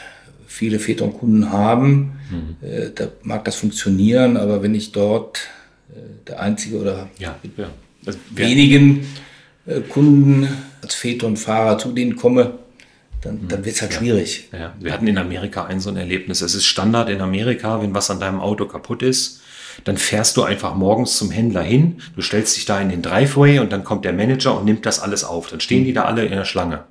viele 0.46 0.78
Phaeton-Kunden 0.78 1.50
haben. 1.50 2.12
Mhm. 2.30 2.66
Äh, 2.66 2.90
da 2.94 3.08
mag 3.22 3.44
das 3.44 3.56
funktionieren, 3.56 4.36
aber 4.36 4.62
wenn 4.62 4.74
ich 4.74 4.92
dort 4.92 5.48
der 6.26 6.40
einzige 6.40 6.78
oder 6.78 7.08
ja, 7.18 7.36
ja. 7.56 7.70
Wenigen 8.30 9.06
Kunden 9.88 10.48
als 10.82 10.94
Phaeton-Fahrer 10.94 11.78
zu 11.78 11.92
denen 11.92 12.16
komme, 12.16 12.58
dann, 13.26 13.48
dann 13.48 13.64
wird 13.64 13.76
es 13.76 13.82
halt 13.82 13.92
ja. 13.92 13.98
schwierig. 13.98 14.48
Ja. 14.52 14.74
Wir 14.80 14.92
hatten 14.92 15.06
in 15.06 15.18
Amerika 15.18 15.64
ein 15.64 15.80
so 15.80 15.90
ein 15.90 15.96
Erlebnis. 15.96 16.40
Es 16.40 16.54
ist 16.54 16.66
Standard 16.66 17.08
in 17.08 17.20
Amerika, 17.20 17.82
wenn 17.82 17.94
was 17.94 18.10
an 18.10 18.20
deinem 18.20 18.40
Auto 18.40 18.66
kaputt 18.66 19.02
ist, 19.02 19.40
dann 19.84 19.96
fährst 19.96 20.36
du 20.36 20.42
einfach 20.42 20.74
morgens 20.74 21.16
zum 21.16 21.30
Händler 21.30 21.62
hin, 21.62 22.00
du 22.14 22.22
stellst 22.22 22.56
dich 22.56 22.64
da 22.64 22.80
in 22.80 22.88
den 22.88 23.02
Driveway 23.02 23.58
und 23.58 23.72
dann 23.72 23.84
kommt 23.84 24.04
der 24.04 24.12
Manager 24.12 24.58
und 24.58 24.64
nimmt 24.64 24.86
das 24.86 25.00
alles 25.00 25.24
auf. 25.24 25.48
Dann 25.48 25.60
stehen 25.60 25.84
die 25.84 25.92
da 25.92 26.04
alle 26.04 26.24
in 26.24 26.32
der 26.32 26.44
Schlange. 26.44 26.84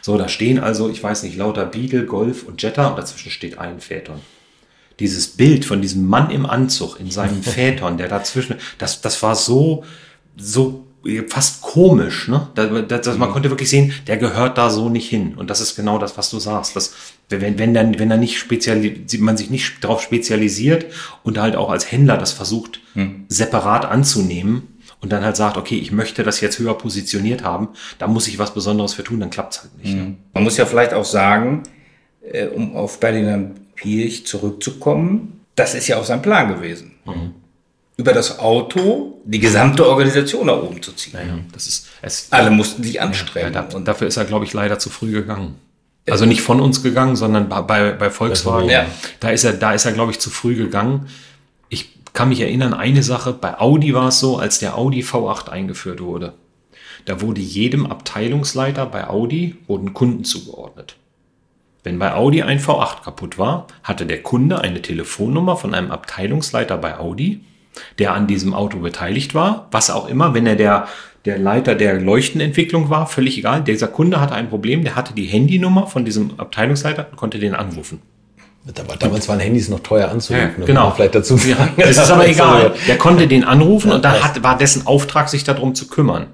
So, 0.00 0.16
da 0.18 0.28
stehen 0.28 0.58
also, 0.58 0.90
ich 0.90 1.02
weiß 1.02 1.22
nicht, 1.22 1.36
lauter 1.36 1.66
Beagle, 1.66 2.04
Golf 2.04 2.44
und 2.44 2.62
Jetta 2.62 2.88
und 2.88 2.98
dazwischen 2.98 3.30
steht 3.30 3.58
ein 3.58 3.80
Phaeton. 3.80 4.20
Dieses 4.98 5.28
Bild 5.28 5.64
von 5.64 5.80
diesem 5.80 6.06
Mann 6.06 6.30
im 6.30 6.46
Anzug 6.46 7.00
in 7.00 7.10
seinem 7.10 7.42
Phaeton, 7.42 7.96
der 7.96 8.08
dazwischen, 8.08 8.56
das, 8.78 9.00
das 9.00 9.22
war 9.22 9.34
so, 9.34 9.84
so 10.36 10.86
fast 11.28 11.62
komisch, 11.62 12.28
ne? 12.28 12.48
Da, 12.54 12.66
da, 12.66 12.98
das, 12.98 13.18
man 13.18 13.28
mhm. 13.28 13.32
konnte 13.32 13.50
wirklich 13.50 13.68
sehen, 13.68 13.92
der 14.06 14.16
gehört 14.16 14.56
da 14.56 14.70
so 14.70 14.88
nicht 14.88 15.08
hin. 15.08 15.34
Und 15.34 15.50
das 15.50 15.60
ist 15.60 15.74
genau 15.74 15.98
das, 15.98 16.16
was 16.16 16.30
du 16.30 16.38
sagst. 16.38 16.76
Das, 16.76 16.94
wenn, 17.28 17.58
wenn, 17.58 17.74
dann, 17.74 17.98
wenn 17.98 18.10
er 18.10 18.18
nicht 18.18 18.38
speziali 18.38 19.04
man 19.18 19.36
sich 19.36 19.50
nicht 19.50 19.82
darauf 19.82 20.00
spezialisiert 20.00 20.86
und 21.22 21.38
halt 21.38 21.56
auch 21.56 21.70
als 21.70 21.90
Händler 21.90 22.18
das 22.18 22.32
versucht, 22.32 22.80
hm. 22.94 23.24
separat 23.28 23.84
anzunehmen 23.84 24.68
und 25.00 25.10
dann 25.12 25.24
halt 25.24 25.36
sagt, 25.36 25.56
okay, 25.56 25.76
ich 25.76 25.90
möchte 25.90 26.22
das 26.22 26.40
jetzt 26.40 26.58
höher 26.58 26.74
positioniert 26.74 27.42
haben, 27.42 27.70
da 27.98 28.06
muss 28.06 28.28
ich 28.28 28.38
was 28.38 28.54
Besonderes 28.54 28.94
für 28.94 29.02
tun, 29.02 29.18
dann 29.18 29.30
klappt 29.30 29.54
es 29.54 29.62
halt 29.62 29.78
nicht. 29.78 29.94
Ne? 29.94 30.02
Mhm. 30.02 30.16
Man 30.32 30.44
muss 30.44 30.56
ja 30.56 30.66
vielleicht 30.66 30.94
auch 30.94 31.04
sagen, 31.04 31.64
äh, 32.22 32.46
um 32.46 32.76
auf 32.76 33.00
Berliner 33.00 33.50
Pirch 33.74 34.26
zurückzukommen, 34.26 35.40
das 35.56 35.74
ist 35.74 35.88
ja 35.88 35.98
auch 35.98 36.04
sein 36.04 36.22
Plan 36.22 36.54
gewesen. 36.54 36.92
Mhm 37.04 37.41
über 37.96 38.12
das 38.12 38.38
Auto 38.38 39.20
die 39.24 39.38
gesamte 39.38 39.86
Organisation 39.86 40.46
nach 40.46 40.62
oben 40.62 40.82
zu 40.82 40.92
ziehen. 40.92 41.12
Naja, 41.14 41.38
das 41.52 41.66
ist, 41.66 41.88
es, 42.00 42.28
Alle 42.30 42.50
mussten 42.50 42.82
sich 42.82 43.00
anstrengen. 43.00 43.52
Ja, 43.52 43.68
und 43.74 43.86
dafür 43.86 44.08
ist 44.08 44.16
er, 44.16 44.24
glaube 44.24 44.44
ich, 44.44 44.52
leider 44.52 44.78
zu 44.78 44.90
früh 44.90 45.12
gegangen. 45.12 45.56
Also 46.10 46.26
nicht 46.26 46.42
von 46.42 46.60
uns 46.60 46.82
gegangen, 46.82 47.14
sondern 47.14 47.48
bei, 47.48 47.92
bei 47.92 48.10
Volkswagen. 48.10 48.68
Ja. 48.68 48.86
Da 49.20 49.30
ist 49.30 49.44
er, 49.44 49.52
da 49.52 49.72
ist 49.72 49.84
er, 49.84 49.92
glaube 49.92 50.10
ich, 50.10 50.18
zu 50.18 50.30
früh 50.30 50.56
gegangen. 50.56 51.08
Ich 51.68 51.96
kann 52.12 52.28
mich 52.28 52.40
erinnern, 52.40 52.74
eine 52.74 53.04
Sache, 53.04 53.32
bei 53.32 53.58
Audi 53.60 53.94
war 53.94 54.08
es 54.08 54.18
so, 54.18 54.36
als 54.36 54.58
der 54.58 54.76
Audi 54.76 55.02
V8 55.02 55.48
eingeführt 55.48 56.00
wurde. 56.00 56.34
Da 57.04 57.20
wurde 57.20 57.40
jedem 57.40 57.86
Abteilungsleiter 57.86 58.86
bei 58.86 59.08
Audi 59.08 59.56
wurden 59.66 59.92
Kunden 59.92 60.24
zugeordnet. 60.24 60.96
Wenn 61.84 61.98
bei 61.98 62.14
Audi 62.14 62.42
ein 62.42 62.60
V8 62.60 63.02
kaputt 63.02 63.38
war, 63.38 63.66
hatte 63.82 64.06
der 64.06 64.22
Kunde 64.22 64.60
eine 64.60 64.82
Telefonnummer 64.82 65.56
von 65.56 65.74
einem 65.74 65.90
Abteilungsleiter 65.90 66.78
bei 66.78 66.98
Audi 66.98 67.44
der 67.98 68.14
an 68.14 68.26
diesem 68.26 68.54
Auto 68.54 68.78
beteiligt 68.78 69.34
war, 69.34 69.68
was 69.70 69.90
auch 69.90 70.08
immer, 70.08 70.34
wenn 70.34 70.46
er 70.46 70.56
der, 70.56 70.88
der 71.24 71.38
Leiter 71.38 71.74
der 71.74 72.00
Leuchtenentwicklung 72.00 72.90
war, 72.90 73.06
völlig 73.06 73.38
egal. 73.38 73.62
Dieser 73.62 73.88
Kunde 73.88 74.20
hatte 74.20 74.34
ein 74.34 74.48
Problem, 74.48 74.84
der 74.84 74.96
hatte 74.96 75.14
die 75.14 75.24
Handynummer 75.24 75.86
von 75.86 76.04
diesem 76.04 76.38
Abteilungsleiter 76.38 77.08
und 77.10 77.16
konnte 77.16 77.38
den 77.38 77.54
anrufen. 77.54 78.00
Damals 79.00 79.28
waren 79.28 79.40
Handys 79.40 79.68
noch 79.68 79.80
teuer 79.80 80.08
anzurufen. 80.08 80.60
Ja, 80.60 80.66
genau. 80.66 80.92
Vielleicht 80.92 81.16
dazu 81.16 81.36
ja, 81.36 81.68
das 81.76 81.90
ist 81.90 82.10
aber 82.10 82.28
egal. 82.28 82.74
Der 82.86 82.96
konnte 82.96 83.26
den 83.26 83.42
anrufen 83.42 83.90
und 83.90 84.04
da 84.04 84.22
hat, 84.22 84.40
war 84.44 84.56
dessen 84.56 84.86
Auftrag, 84.86 85.28
sich 85.28 85.42
darum 85.42 85.74
zu 85.74 85.88
kümmern. 85.88 86.28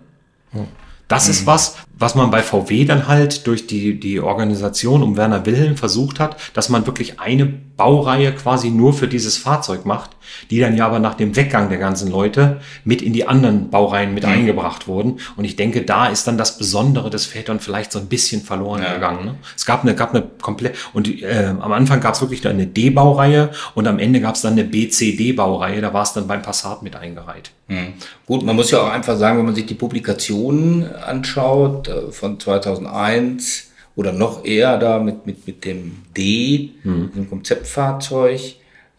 Das 1.09 1.29
ist 1.29 1.43
mhm. 1.43 1.47
was, 1.47 1.77
was 1.99 2.15
man 2.15 2.31
bei 2.31 2.43
VW 2.43 2.85
dann 2.85 3.09
halt 3.09 3.47
durch 3.47 3.67
die, 3.67 3.99
die 3.99 4.21
Organisation 4.21 5.03
um 5.03 5.17
Werner 5.17 5.45
Wilhelm 5.47 5.77
versucht 5.77 6.21
hat, 6.21 6.37
dass 6.55 6.69
man 6.69 6.87
wirklich 6.87 7.21
eine 7.21 7.47
Baureihe 7.47 8.33
quasi 8.33 8.71
nur 8.71 8.93
für 8.93 9.09
dieses 9.09 9.37
Fahrzeug 9.37 9.87
macht, 9.87 10.11
die 10.51 10.61
dann 10.61 10.77
ja 10.77 10.87
aber 10.87 10.99
nach 10.99 11.15
dem 11.15 11.37
Weggang 11.37 11.69
der 11.69 11.79
ganzen 11.79 12.11
Leute 12.11 12.61
mit 12.85 13.03
in 13.03 13.13
die 13.13 13.27
anderen 13.27 13.71
Baureihen 13.71 14.15
mit 14.15 14.25
mhm. 14.25 14.31
eingebracht 14.31 14.89
wurden. 14.89 15.21
Und 15.37 15.45
ich 15.45 15.57
denke, 15.57 15.83
da 15.83 16.07
ist 16.09 16.27
dann 16.27 16.39
das 16.39 16.59
Besondere 16.59 17.11
des 17.11 17.27
Phaeton 17.27 17.61
vielleicht 17.61 17.93
so 17.93 17.99
ein 17.99 18.07
bisschen 18.07 18.43
verloren 18.43 18.83
ja. 18.83 18.95
gegangen. 18.95 19.25
Ne? 19.25 19.35
Es 19.57 19.65
gab 19.65 19.83
eine, 19.83 19.95
gab 19.95 20.15
eine 20.15 20.25
komplett, 20.41 20.77
und 20.93 21.23
äh, 21.23 21.55
am 21.61 21.73
Anfang 21.73 22.01
gab 22.01 22.15
es 22.15 22.21
wirklich 22.21 22.47
eine 22.47 22.67
D-Baureihe 22.67 23.51
und 23.75 23.87
am 23.87 23.99
Ende 23.99 24.21
gab 24.21 24.35
es 24.35 24.43
dann 24.43 24.53
eine 24.53 24.65
B-C-D-Baureihe, 24.65 25.81
da 25.81 25.93
war 25.93 26.03
es 26.03 26.13
dann 26.13 26.27
beim 26.27 26.43
Passat 26.43 26.83
mit 26.83 26.97
eingereiht. 26.97 27.53
Mhm. 27.69 27.95
Gut, 28.27 28.45
man 28.45 28.57
muss 28.57 28.71
ja 28.71 28.83
auch 28.83 28.91
einfach 28.91 29.17
sagen, 29.17 29.39
wenn 29.39 29.45
man 29.45 29.55
sich 29.55 29.67
die 29.67 29.75
Publikationen 29.75 30.93
anschaut, 30.95 31.88
äh, 31.89 32.13
von 32.13 32.39
2001 32.39 33.71
oder 33.97 34.13
noch 34.13 34.45
eher 34.45 34.79
da 34.79 35.01
mit, 35.01 35.27
mit, 35.27 35.47
mit 35.47 35.65
dem 35.65 36.03
D, 36.17 36.71
mhm. 36.85 37.11
dem 37.15 37.29
Konzeptfahrzeug, 37.29 38.41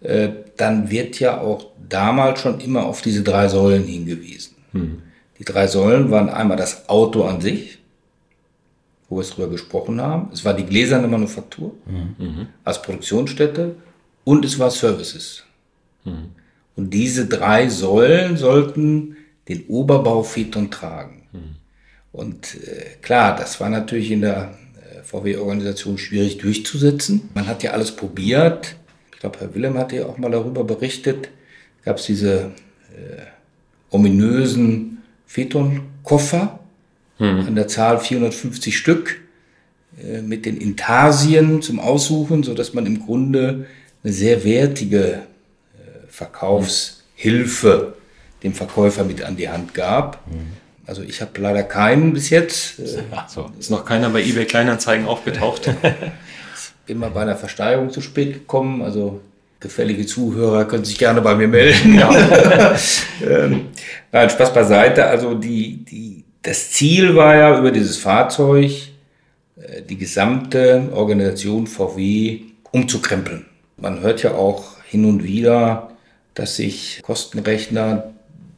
äh, 0.02 0.30
dann 0.58 0.90
wird 0.90 1.20
ja 1.20 1.40
auch 1.40 1.68
damals 1.88 2.42
schon 2.42 2.60
immer 2.60 2.86
auf 2.86 3.02
diese 3.02 3.24
drei 3.24 3.48
Säulen 3.48 3.84
hingewiesen. 3.84 4.56
Mhm. 4.74 5.02
Die 5.40 5.46
drei 5.46 5.68
Säulen 5.68 6.12
waren 6.12 6.30
einmal 6.30 6.58
das 6.58 6.90
Auto 6.90 7.24
an 7.24 7.40
sich, 7.40 7.80
wo 9.08 9.18
wir 9.18 9.22
es 9.22 9.32
drüber 9.32 9.50
gesprochen 9.50 10.02
haben. 10.02 10.30
Es 10.34 10.44
war 10.44 10.54
die 10.54 10.66
gläserne 10.66 11.08
Manufaktur 11.08 11.74
mhm. 11.86 12.48
als 12.64 12.82
Produktionsstätte 12.82 13.76
und 14.26 14.44
es 14.46 14.60
war 14.60 14.70
Services. 14.70 15.44
Mhm. 16.04 16.32
Und 16.76 16.94
diese 16.94 17.26
drei 17.28 17.70
Säulen 17.70 18.38
sollten 18.38 19.18
den 19.48 19.66
Oberbau 19.68 20.24
Phaeton 20.24 20.70
tragen. 20.72 21.19
Mhm. 22.14 22.20
Und 22.20 22.55
äh, 22.55 22.95
klar, 23.01 23.36
das 23.36 23.60
war 23.60 23.70
natürlich 23.70 24.12
in 24.12 24.22
der 24.22 24.57
äh, 24.78 25.03
VW-Organisation 25.03 25.97
schwierig 25.97 26.38
durchzusetzen. 26.38 27.30
Man 27.34 27.47
hat 27.47 27.64
ja 27.64 27.72
alles 27.72 27.95
probiert. 27.95 28.76
Ich 29.14 29.20
glaube, 29.20 29.39
Herr 29.39 29.53
Willem 29.53 29.78
hat 29.78 29.91
ja 29.91 30.05
auch 30.05 30.18
mal 30.18 30.32
darüber 30.32 30.64
berichtet. 30.64 31.30
Gab 31.84 31.97
es 31.97 32.05
diese 32.05 32.51
äh, 32.91 33.26
ominösen 33.89 34.99
Phaeton-Koffer 35.28 36.60
hm. 37.18 37.47
an 37.47 37.55
der 37.55 37.68
Zahl 37.68 37.99
450 37.99 38.78
Stück 38.78 39.22
äh, 40.03 40.22
mit 40.22 40.45
den 40.45 40.57
Intarsien 40.57 41.62
zum 41.62 41.80
Aussuchen, 41.80 42.43
so 42.43 42.53
dass 42.53 42.74
man 42.74 42.86
im 42.86 43.05
Grunde 43.05 43.68
eine 44.03 44.14
sehr 44.14 44.43
wertige 44.43 45.03
äh, 45.14 46.07
Verkaufshilfe 46.07 47.95
dem 48.43 48.53
Verkäufer 48.53 49.03
mit 49.03 49.22
an 49.24 49.36
die 49.36 49.49
Hand 49.49 49.74
gab. 49.74 50.26
Hm. 50.28 50.69
Also 50.90 51.04
ich 51.04 51.22
habe 51.22 51.40
leider 51.40 51.62
keinen 51.62 52.14
bis 52.14 52.32
jetzt. 52.32 52.78
So, 53.28 53.52
ist 53.60 53.70
noch 53.70 53.86
keiner 53.86 54.10
bei 54.10 54.24
eBay 54.24 54.46
Kleinanzeigen 54.46 55.06
aufgetaucht. 55.06 55.70
Bin 56.88 56.98
mal 56.98 57.12
bei 57.12 57.22
einer 57.22 57.36
Versteigerung 57.36 57.92
zu 57.92 58.02
spät 58.02 58.34
gekommen. 58.34 58.82
Also 58.82 59.22
gefällige 59.60 60.08
Zuhörer 60.08 60.66
können 60.66 60.86
sich 60.86 60.98
gerne 60.98 61.22
bei 61.22 61.36
mir 61.36 61.48
melden. 61.48 61.94
Ja. 61.94 62.10
ähm, 63.24 63.68
nein, 64.12 64.32
Spaß 64.32 64.52
beiseite. 64.52 65.06
Also 65.06 65.36
die, 65.36 65.86
die, 65.86 66.24
das 66.42 66.72
Ziel 66.72 67.16
war 67.16 67.36
ja 67.36 67.60
über 67.60 67.70
dieses 67.70 67.98
Fahrzeug 67.98 68.72
äh, 69.58 69.84
die 69.88 69.98
gesamte 69.98 70.90
Organisation 70.92 71.68
VW 71.68 72.40
umzukrempeln. 72.72 73.46
Man 73.78 74.00
hört 74.02 74.24
ja 74.24 74.34
auch 74.34 74.78
hin 74.86 75.06
und 75.06 75.24
wieder, 75.24 75.92
dass 76.34 76.56
sich 76.56 77.02
Kostenrechner 77.04 78.06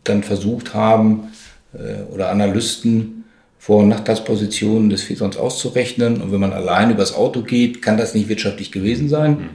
dann 0.05 0.23
versucht 0.23 0.73
haben, 0.73 1.33
oder 2.11 2.29
Analysten 2.29 3.23
Vor- 3.57 3.79
und 3.79 3.89
Nachteilspositionen 3.89 4.89
des 4.89 5.03
Phaetons 5.03 5.37
auszurechnen. 5.37 6.21
Und 6.21 6.31
wenn 6.31 6.39
man 6.39 6.53
allein 6.53 6.91
übers 6.91 7.13
Auto 7.13 7.41
geht, 7.41 7.81
kann 7.81 7.97
das 7.97 8.13
nicht 8.13 8.27
wirtschaftlich 8.27 8.71
gewesen 8.71 9.07
sein. 9.07 9.31
Mhm. 9.31 9.49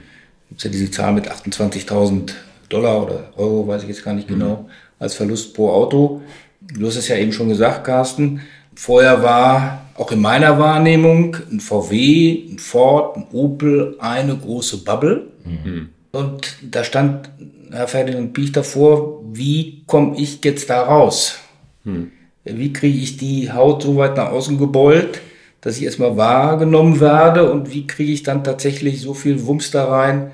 Gibt 0.49 0.63
ja 0.63 0.69
diese 0.69 0.91
Zahl 0.91 1.13
mit 1.13 1.29
28.000 1.29 2.31
Dollar 2.69 3.03
oder 3.03 3.33
Euro, 3.35 3.67
weiß 3.67 3.83
ich 3.83 3.89
jetzt 3.89 4.03
gar 4.03 4.13
nicht 4.13 4.29
mhm. 4.29 4.35
genau, 4.35 4.69
als 4.99 5.13
Verlust 5.13 5.53
pro 5.53 5.71
Auto. 5.71 6.21
Du 6.61 6.87
hast 6.87 6.95
es 6.95 7.07
ja 7.07 7.17
eben 7.17 7.33
schon 7.33 7.49
gesagt, 7.49 7.83
Carsten. 7.83 8.41
Vorher 8.75 9.23
war 9.23 9.85
auch 9.95 10.11
in 10.11 10.21
meiner 10.21 10.59
Wahrnehmung 10.59 11.35
ein 11.51 11.59
VW, 11.59 12.45
ein 12.49 12.59
Ford, 12.59 13.17
ein 13.17 13.27
Opel 13.31 13.95
eine 13.99 14.35
große 14.35 14.83
Bubble. 14.83 15.27
Mhm. 15.43 15.89
Und 16.11 16.55
da 16.61 16.83
stand 16.83 17.29
Herr 17.71 17.87
Ferdinand 17.87 18.33
Piech 18.33 18.51
davor, 18.51 19.21
wie 19.33 19.83
komme 19.85 20.17
ich 20.17 20.43
jetzt 20.43 20.69
da 20.69 20.83
raus? 20.83 21.39
Mhm. 21.87 22.11
Wie 22.43 22.71
kriege 22.71 22.97
ich 22.97 23.17
die 23.17 23.51
Haut 23.51 23.83
so 23.83 23.97
weit 23.97 24.15
nach 24.15 24.29
außen 24.29 24.57
gebeult, 24.57 25.21
dass 25.61 25.77
ich 25.77 25.83
erstmal 25.83 26.15
wahrgenommen 26.15 26.99
werde 26.99 27.51
und 27.51 27.73
wie 27.73 27.87
kriege 27.87 28.11
ich 28.11 28.23
dann 28.23 28.43
tatsächlich 28.43 29.01
so 29.01 29.13
viel 29.13 29.45
Wumms 29.45 29.71
da 29.71 29.85
rein, 29.85 30.31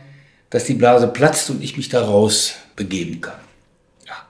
dass 0.50 0.66
die 0.66 0.76
Blase 0.76 1.08
platzt 1.08 1.50
und 1.50 1.64
ich 1.64 1.78
mich 1.78 1.90
da 1.90 2.04
raus 2.04 2.56
begeben 2.76 3.22
kann. 3.22 3.34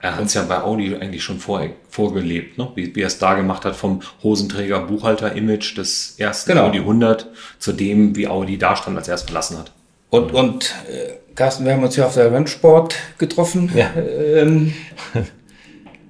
Er 0.00 0.16
hat 0.16 0.26
es 0.26 0.34
ja 0.34 0.42
bei 0.42 0.60
Audi 0.60 0.94
eigentlich 0.94 1.22
schon 1.22 1.38
vor, 1.38 1.62
vorgelebt, 1.88 2.58
ne? 2.58 2.68
wie, 2.74 2.94
wie 2.94 3.00
er 3.00 3.06
es 3.06 3.18
da 3.18 3.34
gemacht 3.34 3.64
hat 3.64 3.74
vom 3.74 4.00
Hosenträger-Buchhalter-Image 4.22 5.76
des 5.76 6.14
ersten 6.18 6.52
genau. 6.52 6.66
Audi 6.66 6.78
100 6.78 7.30
zu 7.58 7.72
dem, 7.72 8.14
wie 8.14 8.28
Audi 8.28 8.58
da 8.58 8.76
stand, 8.76 8.96
als 8.96 9.08
er 9.08 9.14
es 9.14 9.22
verlassen 9.22 9.58
hat. 9.58 9.72
Und, 10.10 10.32
und 10.32 10.74
äh, 10.90 11.14
Carsten, 11.34 11.64
wir 11.64 11.72
haben 11.72 11.82
uns 11.82 11.96
ja 11.96 12.06
auf 12.06 12.14
der 12.14 12.30
Rennsport 12.30 12.94
getroffen. 13.18 13.70
Ja. 13.74 13.90
Ähm, 13.94 14.74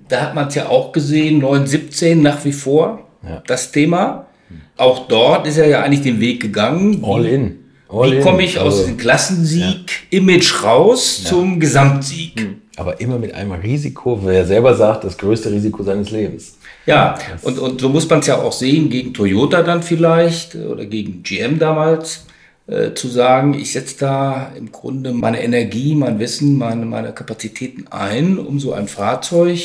da 0.09 0.21
hat 0.21 0.35
man 0.35 0.49
es 0.49 0.55
ja 0.55 0.69
auch 0.69 0.93
gesehen, 0.93 1.39
917 1.39 2.23
nach 2.23 2.45
wie 2.45 2.53
vor, 2.53 3.07
ja. 3.23 3.43
das 3.47 3.73
Thema. 3.73 4.27
Auch 4.77 5.09
dort 5.09 5.47
ist 5.47 5.59
er 5.59 5.69
ja 5.69 5.83
eigentlich 5.83 6.03
den 6.03 6.21
Weg 6.21 6.41
gegangen. 6.41 7.03
All 7.05 7.27
in. 7.27 7.59
All 7.89 8.13
wie 8.13 8.21
komme 8.21 8.43
ich 8.43 8.61
also, 8.61 8.81
aus 8.81 8.87
dem 8.87 8.97
Klassensieg-Image 8.97 10.53
ja. 10.53 10.69
raus 10.69 11.23
zum 11.25 11.61
Gesamtsieg? 11.61 12.41
Hm 12.41 12.61
aber 12.77 13.01
immer 13.01 13.19
mit 13.19 13.35
einem 13.35 13.53
Risiko, 13.53 14.21
wer 14.25 14.47
selber 14.47 14.75
sagt, 14.75 15.05
das 15.05 15.17
größte 15.17 15.51
Risiko 15.51 15.83
seines 15.83 16.11
Lebens. 16.11 16.59
Ja, 16.87 17.17
und, 17.43 17.59
und 17.59 17.81
so 17.81 17.89
muss 17.89 18.09
man 18.09 18.19
es 18.19 18.27
ja 18.27 18.39
auch 18.39 18.53
sehen, 18.53 18.91
gegen 18.91 19.15
Toyota 19.15 19.63
dann 19.63 19.83
vielleicht 19.83 20.55
oder 20.57 20.85
gegen 20.85 21.23
GM 21.23 21.59
damals, 21.59 22.27
äh, 22.67 22.93
zu 22.95 23.09
sagen, 23.09 23.55
ich 23.55 23.73
setze 23.73 23.99
da 24.01 24.53
im 24.57 24.73
Grunde 24.73 25.13
meine 25.13 25.43
Energie, 25.43 25.95
mein 25.95 26.19
Wissen, 26.19 26.59
meine, 26.59 26.85
meine 26.85 27.13
Kapazitäten 27.13 27.87
ein, 27.91 28.39
um 28.39 28.59
so 28.59 28.73
ein 28.73 28.89
Fahrzeug, 28.89 29.59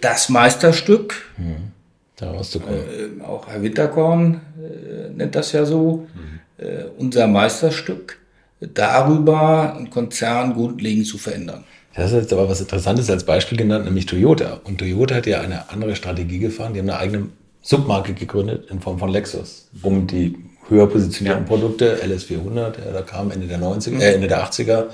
das 0.00 0.28
Meisterstück, 0.28 1.14
mhm. 1.36 1.72
da. 2.16 2.32
Äh, 2.34 3.22
auch 3.22 3.48
Herr 3.48 3.62
Winterkorn 3.62 4.40
äh, 4.58 5.10
nennt 5.10 5.34
das 5.34 5.52
ja 5.52 5.64
so, 5.64 6.06
mhm. 6.14 6.64
äh, 6.64 6.84
unser 6.98 7.26
Meisterstück, 7.26 8.18
darüber 8.60 9.74
einen 9.76 9.90
Konzern 9.90 10.54
grundlegend 10.54 11.06
zu 11.06 11.18
verändern. 11.18 11.64
Das 11.94 12.12
ist 12.12 12.18
jetzt 12.18 12.32
aber 12.32 12.48
was 12.48 12.60
Interessantes 12.60 13.08
als 13.08 13.24
Beispiel 13.24 13.56
genannt, 13.56 13.86
nämlich 13.86 14.04
Toyota. 14.04 14.60
Und 14.64 14.78
Toyota 14.78 15.14
hat 15.14 15.26
ja 15.26 15.40
eine 15.40 15.70
andere 15.70 15.96
Strategie 15.96 16.38
gefahren. 16.38 16.74
Die 16.74 16.80
haben 16.80 16.90
eine 16.90 16.98
eigene 16.98 17.28
Submarke 17.62 18.12
gegründet 18.12 18.70
in 18.70 18.80
Form 18.80 18.98
von 18.98 19.08
Lexus, 19.08 19.68
um 19.82 20.06
die 20.06 20.36
höher 20.68 20.88
positionierten. 20.88 21.46
Produkte, 21.46 21.98
LS400, 22.04 22.92
da 22.92 23.02
kam 23.02 23.30
Ende 23.30 23.46
der 23.46 23.58
90er, 23.58 23.98
äh, 23.98 24.14
Ende 24.14 24.28
der 24.28 24.44
80er, 24.44 24.86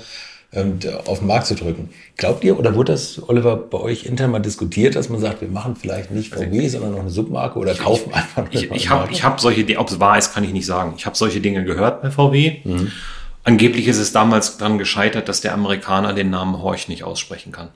ähm, 0.55 0.79
auf 1.05 1.19
den 1.19 1.27
Markt 1.27 1.47
zu 1.47 1.55
drücken. 1.55 1.89
Glaubt 2.17 2.43
ihr 2.43 2.57
oder 2.57 2.75
wurde 2.75 2.91
das, 2.91 3.21
Oliver, 3.27 3.55
bei 3.55 3.79
euch 3.79 4.05
intern 4.05 4.31
mal 4.31 4.39
diskutiert, 4.39 4.95
dass 4.95 5.09
man 5.09 5.19
sagt, 5.19 5.41
wir 5.41 5.47
machen 5.47 5.75
vielleicht 5.75 6.11
nicht 6.11 6.33
VW, 6.33 6.59
also, 6.59 6.77
sondern 6.77 6.91
noch 6.91 6.99
eine 6.99 7.09
Submarke 7.09 7.59
oder 7.59 7.73
kaufen 7.73 8.09
ich, 8.09 8.15
einfach 8.15 8.45
eine 8.45 8.53
Ich, 8.53 8.71
ich 8.71 8.89
habe 8.89 9.11
hab 9.11 9.39
solche 9.39 9.63
Dinge, 9.63 9.79
ob 9.79 9.89
es 9.89 9.99
wahr 9.99 10.17
ist, 10.17 10.33
kann 10.33 10.43
ich 10.43 10.53
nicht 10.53 10.65
sagen. 10.65 10.93
Ich 10.97 11.05
habe 11.05 11.15
solche 11.15 11.41
Dinge 11.41 11.63
gehört 11.63 12.01
bei 12.01 12.11
VW. 12.11 12.57
Mhm. 12.63 12.91
Angeblich 13.43 13.87
ist 13.87 13.97
es 13.97 14.13
damals 14.13 14.57
daran 14.57 14.77
gescheitert, 14.77 15.27
dass 15.27 15.41
der 15.41 15.53
Amerikaner 15.53 16.13
den 16.13 16.29
Namen 16.29 16.61
Horch 16.61 16.87
nicht 16.87 17.03
aussprechen 17.03 17.51
kann. 17.51 17.69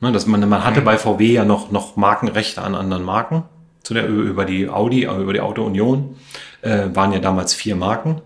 Ne, 0.00 0.12
dass 0.12 0.26
man, 0.26 0.46
man 0.48 0.64
hatte 0.64 0.80
mhm. 0.80 0.84
bei 0.84 0.98
VW 0.98 1.32
ja 1.32 1.44
noch, 1.44 1.70
noch 1.70 1.96
Markenrechte 1.96 2.60
an 2.62 2.74
anderen 2.74 3.02
Marken, 3.02 3.44
zu 3.82 3.94
der, 3.94 4.06
über 4.06 4.44
die 4.44 4.68
Audi, 4.68 5.04
über 5.04 5.32
die 5.32 5.40
Auto 5.40 5.64
Union, 5.64 6.16
äh, 6.62 6.88
waren 6.92 7.12
ja 7.12 7.18
damals 7.18 7.54
vier 7.54 7.76
Marken. 7.76 8.20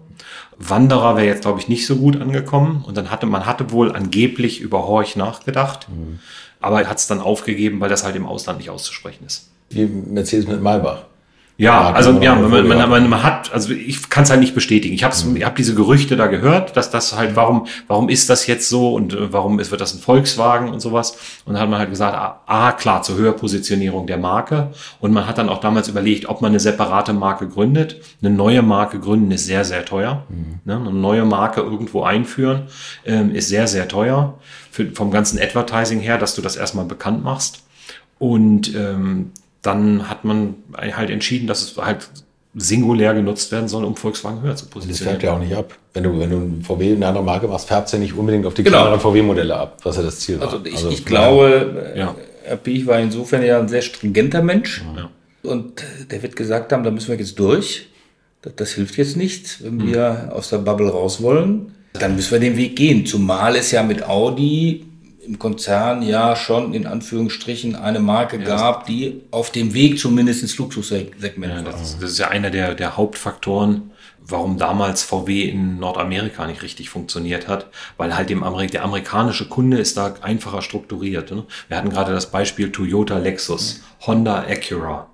Wanderer 0.58 1.16
wäre 1.16 1.26
jetzt, 1.26 1.42
glaube 1.42 1.60
ich, 1.60 1.68
nicht 1.68 1.86
so 1.86 1.96
gut 1.96 2.20
angekommen. 2.20 2.84
Und 2.86 2.96
dann 2.96 3.10
hatte 3.10 3.26
man 3.26 3.46
hatte 3.46 3.70
wohl 3.70 3.94
angeblich 3.94 4.60
über 4.60 4.86
Horch 4.86 5.16
nachgedacht, 5.16 5.88
mhm. 5.88 6.18
aber 6.60 6.86
hat 6.86 6.98
es 6.98 7.06
dann 7.06 7.20
aufgegeben, 7.20 7.80
weil 7.80 7.88
das 7.88 8.04
halt 8.04 8.16
im 8.16 8.26
Ausland 8.26 8.58
nicht 8.58 8.70
auszusprechen 8.70 9.24
ist. 9.24 9.50
Wie 9.70 9.86
Mercedes 9.86 10.46
mit 10.46 10.60
Maybach. 10.62 11.04
Ja, 11.60 11.90
also 11.90 12.20
ja, 12.20 12.36
man, 12.36 12.68
man, 12.68 12.88
man, 12.88 13.10
man 13.10 13.22
hat, 13.24 13.52
also 13.52 13.72
ich 13.72 14.08
kann 14.08 14.22
es 14.22 14.30
halt 14.30 14.38
nicht 14.38 14.54
bestätigen. 14.54 14.94
Ich 14.94 15.02
habe 15.02 15.16
mhm. 15.26 15.36
ich 15.36 15.44
hab 15.44 15.56
diese 15.56 15.74
Gerüchte 15.74 16.16
da 16.16 16.28
gehört, 16.28 16.76
dass 16.76 16.92
das 16.92 17.16
halt, 17.16 17.34
warum, 17.34 17.66
warum 17.88 18.08
ist 18.08 18.30
das 18.30 18.46
jetzt 18.46 18.68
so 18.68 18.94
und 18.94 19.12
äh, 19.12 19.32
warum 19.32 19.58
ist, 19.58 19.72
wird 19.72 19.80
das 19.80 19.92
ein 19.92 19.98
Volkswagen 19.98 20.68
und 20.68 20.78
sowas? 20.78 21.18
Und 21.44 21.54
dann 21.54 21.62
hat 21.62 21.68
man 21.68 21.80
halt 21.80 21.90
gesagt, 21.90 22.14
ah, 22.14 22.42
ah, 22.46 22.70
klar, 22.70 23.02
zur 23.02 23.16
Höherpositionierung 23.16 24.06
der 24.06 24.18
Marke. 24.18 24.70
Und 25.00 25.12
man 25.12 25.26
hat 25.26 25.38
dann 25.38 25.48
auch 25.48 25.58
damals 25.58 25.88
überlegt, 25.88 26.28
ob 26.28 26.42
man 26.42 26.52
eine 26.52 26.60
separate 26.60 27.12
Marke 27.12 27.48
gründet. 27.48 27.96
Eine 28.22 28.32
neue 28.32 28.62
Marke 28.62 29.00
gründen 29.00 29.32
ist 29.32 29.46
sehr, 29.46 29.64
sehr 29.64 29.84
teuer. 29.84 30.22
Mhm. 30.28 30.60
Ne? 30.64 30.76
Eine 30.76 30.92
neue 30.92 31.24
Marke 31.24 31.60
irgendwo 31.60 32.04
einführen 32.04 32.68
ähm, 33.04 33.34
ist 33.34 33.48
sehr, 33.48 33.66
sehr 33.66 33.88
teuer. 33.88 34.38
Für, 34.70 34.92
vom 34.92 35.10
ganzen 35.10 35.40
Advertising 35.40 35.98
her, 35.98 36.18
dass 36.18 36.36
du 36.36 36.40
das 36.40 36.54
erstmal 36.54 36.84
bekannt 36.84 37.24
machst. 37.24 37.64
Und 38.20 38.72
ähm, 38.76 39.32
dann 39.68 40.08
hat 40.08 40.24
man 40.24 40.54
halt 40.74 41.10
entschieden, 41.10 41.46
dass 41.46 41.62
es 41.62 41.76
halt 41.76 42.08
singulär 42.54 43.14
genutzt 43.14 43.52
werden 43.52 43.68
soll, 43.68 43.84
um 43.84 43.94
Volkswagen 43.94 44.42
höher 44.42 44.56
zu 44.56 44.66
positionieren. 44.66 45.04
Das 45.04 45.08
färbt 45.08 45.22
ja 45.22 45.34
auch 45.34 45.38
nicht 45.38 45.54
ab. 45.54 45.74
Wenn 45.92 46.02
du, 46.04 46.18
wenn 46.18 46.30
du 46.30 46.36
ein 46.36 46.62
VW 46.62 46.90
in 46.90 46.96
einer 46.96 47.08
anderen 47.08 47.26
Marke 47.26 47.46
machst, 47.46 47.68
färbt 47.68 47.86
es 47.86 47.92
ja 47.92 47.98
nicht 47.98 48.14
unbedingt 48.14 48.46
auf 48.46 48.54
die 48.54 48.62
genau. 48.62 48.78
kleineren 48.78 49.00
VW-Modelle 49.00 49.56
ab, 49.56 49.78
was 49.82 49.96
ja 49.96 50.02
das 50.02 50.20
Ziel 50.20 50.40
also 50.40 50.58
war. 50.58 50.66
Ich, 50.66 50.74
also 50.74 50.88
ich 50.90 51.04
glaube, 51.04 51.92
ja. 51.94 52.14
Herr 52.44 52.56
Piech 52.56 52.86
war 52.86 52.98
insofern 52.98 53.44
ja 53.44 53.58
ein 53.60 53.68
sehr 53.68 53.82
stringenter 53.82 54.42
Mensch. 54.42 54.82
Ja. 54.96 55.10
Und 55.50 55.84
der 56.10 56.22
wird 56.22 56.34
gesagt 56.34 56.72
haben, 56.72 56.82
da 56.82 56.90
müssen 56.90 57.08
wir 57.08 57.16
jetzt 57.16 57.38
durch. 57.38 57.88
Das, 58.42 58.54
das 58.56 58.72
hilft 58.72 58.96
jetzt 58.96 59.16
nicht, 59.16 59.62
wenn 59.62 59.76
mhm. 59.76 59.92
wir 59.92 60.30
aus 60.32 60.48
der 60.48 60.58
Bubble 60.58 60.88
raus 60.88 61.22
wollen. 61.22 61.74
Dann 61.92 62.16
müssen 62.16 62.32
wir 62.32 62.40
den 62.40 62.56
Weg 62.56 62.76
gehen. 62.76 63.06
Zumal 63.06 63.56
es 63.56 63.70
ja 63.70 63.82
mit 63.82 64.06
Audi 64.06 64.86
im 65.28 65.38
Konzern 65.38 66.02
ja 66.02 66.34
schon 66.36 66.72
in 66.72 66.86
Anführungsstrichen 66.86 67.76
eine 67.76 68.00
Marke 68.00 68.38
ja, 68.38 68.44
gab, 68.44 68.86
die 68.86 69.20
auf 69.30 69.50
dem 69.52 69.74
Weg 69.74 69.98
zumindest 69.98 70.42
ins 70.42 70.56
Luxussegment 70.56 71.52
ja, 71.52 71.64
war. 71.64 71.72
Das, 71.72 71.98
das, 71.98 72.12
ist 72.12 72.18
ja 72.18 72.28
einer 72.28 72.50
der, 72.50 72.74
der 72.74 72.96
Hauptfaktoren, 72.96 73.90
warum 74.20 74.56
damals 74.56 75.02
VW 75.02 75.44
in 75.44 75.78
Nordamerika 75.78 76.46
nicht 76.46 76.62
richtig 76.62 76.88
funktioniert 76.88 77.46
hat, 77.46 77.66
weil 77.98 78.16
halt 78.16 78.30
dem 78.30 78.42
Amerik 78.42 78.70
der 78.70 78.84
amerikanische 78.84 79.48
Kunde 79.48 79.78
ist 79.78 79.98
da 79.98 80.14
einfacher 80.22 80.62
strukturiert. 80.62 81.30
Ne? 81.30 81.44
Wir 81.68 81.76
hatten 81.76 81.90
gerade 81.90 82.12
das 82.12 82.30
Beispiel 82.30 82.72
Toyota 82.72 83.18
Lexus, 83.18 83.80
mhm. 83.80 84.06
Honda 84.06 84.44
Acura. 84.48 85.10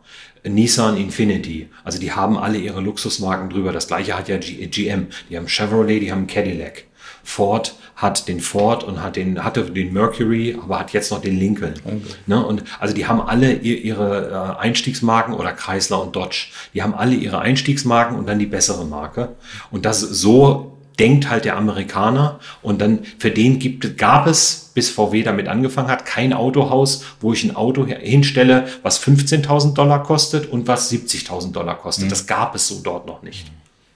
Nissan 0.46 0.98
Infinity, 0.98 1.70
also 1.84 1.98
die 1.98 2.12
haben 2.12 2.36
alle 2.36 2.58
ihre 2.58 2.82
Luxusmarken 2.82 3.48
drüber. 3.48 3.72
Das 3.72 3.86
gleiche 3.86 4.14
hat 4.14 4.28
ja 4.28 4.36
GM. 4.36 5.06
Die 5.30 5.38
haben 5.38 5.48
Chevrolet, 5.48 6.00
die 6.00 6.12
haben 6.12 6.26
Cadillac. 6.26 6.84
Ford 7.24 7.74
hat 7.96 8.28
den 8.28 8.40
Ford 8.40 8.84
und 8.84 9.02
hat 9.02 9.16
den, 9.16 9.42
hatte 9.42 9.64
den 9.64 9.92
Mercury, 9.92 10.56
aber 10.62 10.78
hat 10.78 10.92
jetzt 10.92 11.10
noch 11.10 11.20
den 11.20 11.38
Lincoln. 11.38 11.74
Okay. 11.84 12.00
Ne? 12.26 12.44
Und 12.44 12.64
also 12.78 12.94
die 12.94 13.06
haben 13.06 13.20
alle 13.20 13.54
ihre 13.54 14.56
äh, 14.58 14.60
Einstiegsmarken 14.60 15.34
oder 15.34 15.52
Chrysler 15.52 16.02
und 16.02 16.14
Dodge. 16.14 16.48
Die 16.74 16.82
haben 16.82 16.94
alle 16.94 17.14
ihre 17.14 17.40
Einstiegsmarken 17.40 18.16
und 18.16 18.28
dann 18.28 18.38
die 18.38 18.46
bessere 18.46 18.84
Marke. 18.84 19.36
Und 19.70 19.84
das 19.84 20.00
so 20.00 20.72
denkt 20.98 21.28
halt 21.28 21.44
der 21.44 21.56
Amerikaner 21.56 22.38
und 22.62 22.80
dann 22.80 23.00
für 23.18 23.30
den 23.30 23.58
gibt, 23.58 23.98
gab 23.98 24.26
es, 24.26 24.70
bis 24.74 24.90
VW 24.90 25.22
damit 25.22 25.48
angefangen 25.48 25.88
hat, 25.88 26.04
kein 26.04 26.32
Autohaus, 26.32 27.04
wo 27.20 27.32
ich 27.32 27.44
ein 27.44 27.56
Auto 27.56 27.86
hinstelle, 27.86 28.66
was 28.82 29.02
15.000 29.02 29.74
Dollar 29.74 30.02
kostet 30.02 30.46
und 30.46 30.68
was 30.68 30.92
70.000 30.92 31.52
Dollar 31.52 31.78
kostet. 31.78 32.06
Mhm. 32.06 32.10
Das 32.10 32.26
gab 32.26 32.54
es 32.54 32.68
so 32.68 32.80
dort 32.82 33.06
noch 33.06 33.22
nicht. 33.22 33.46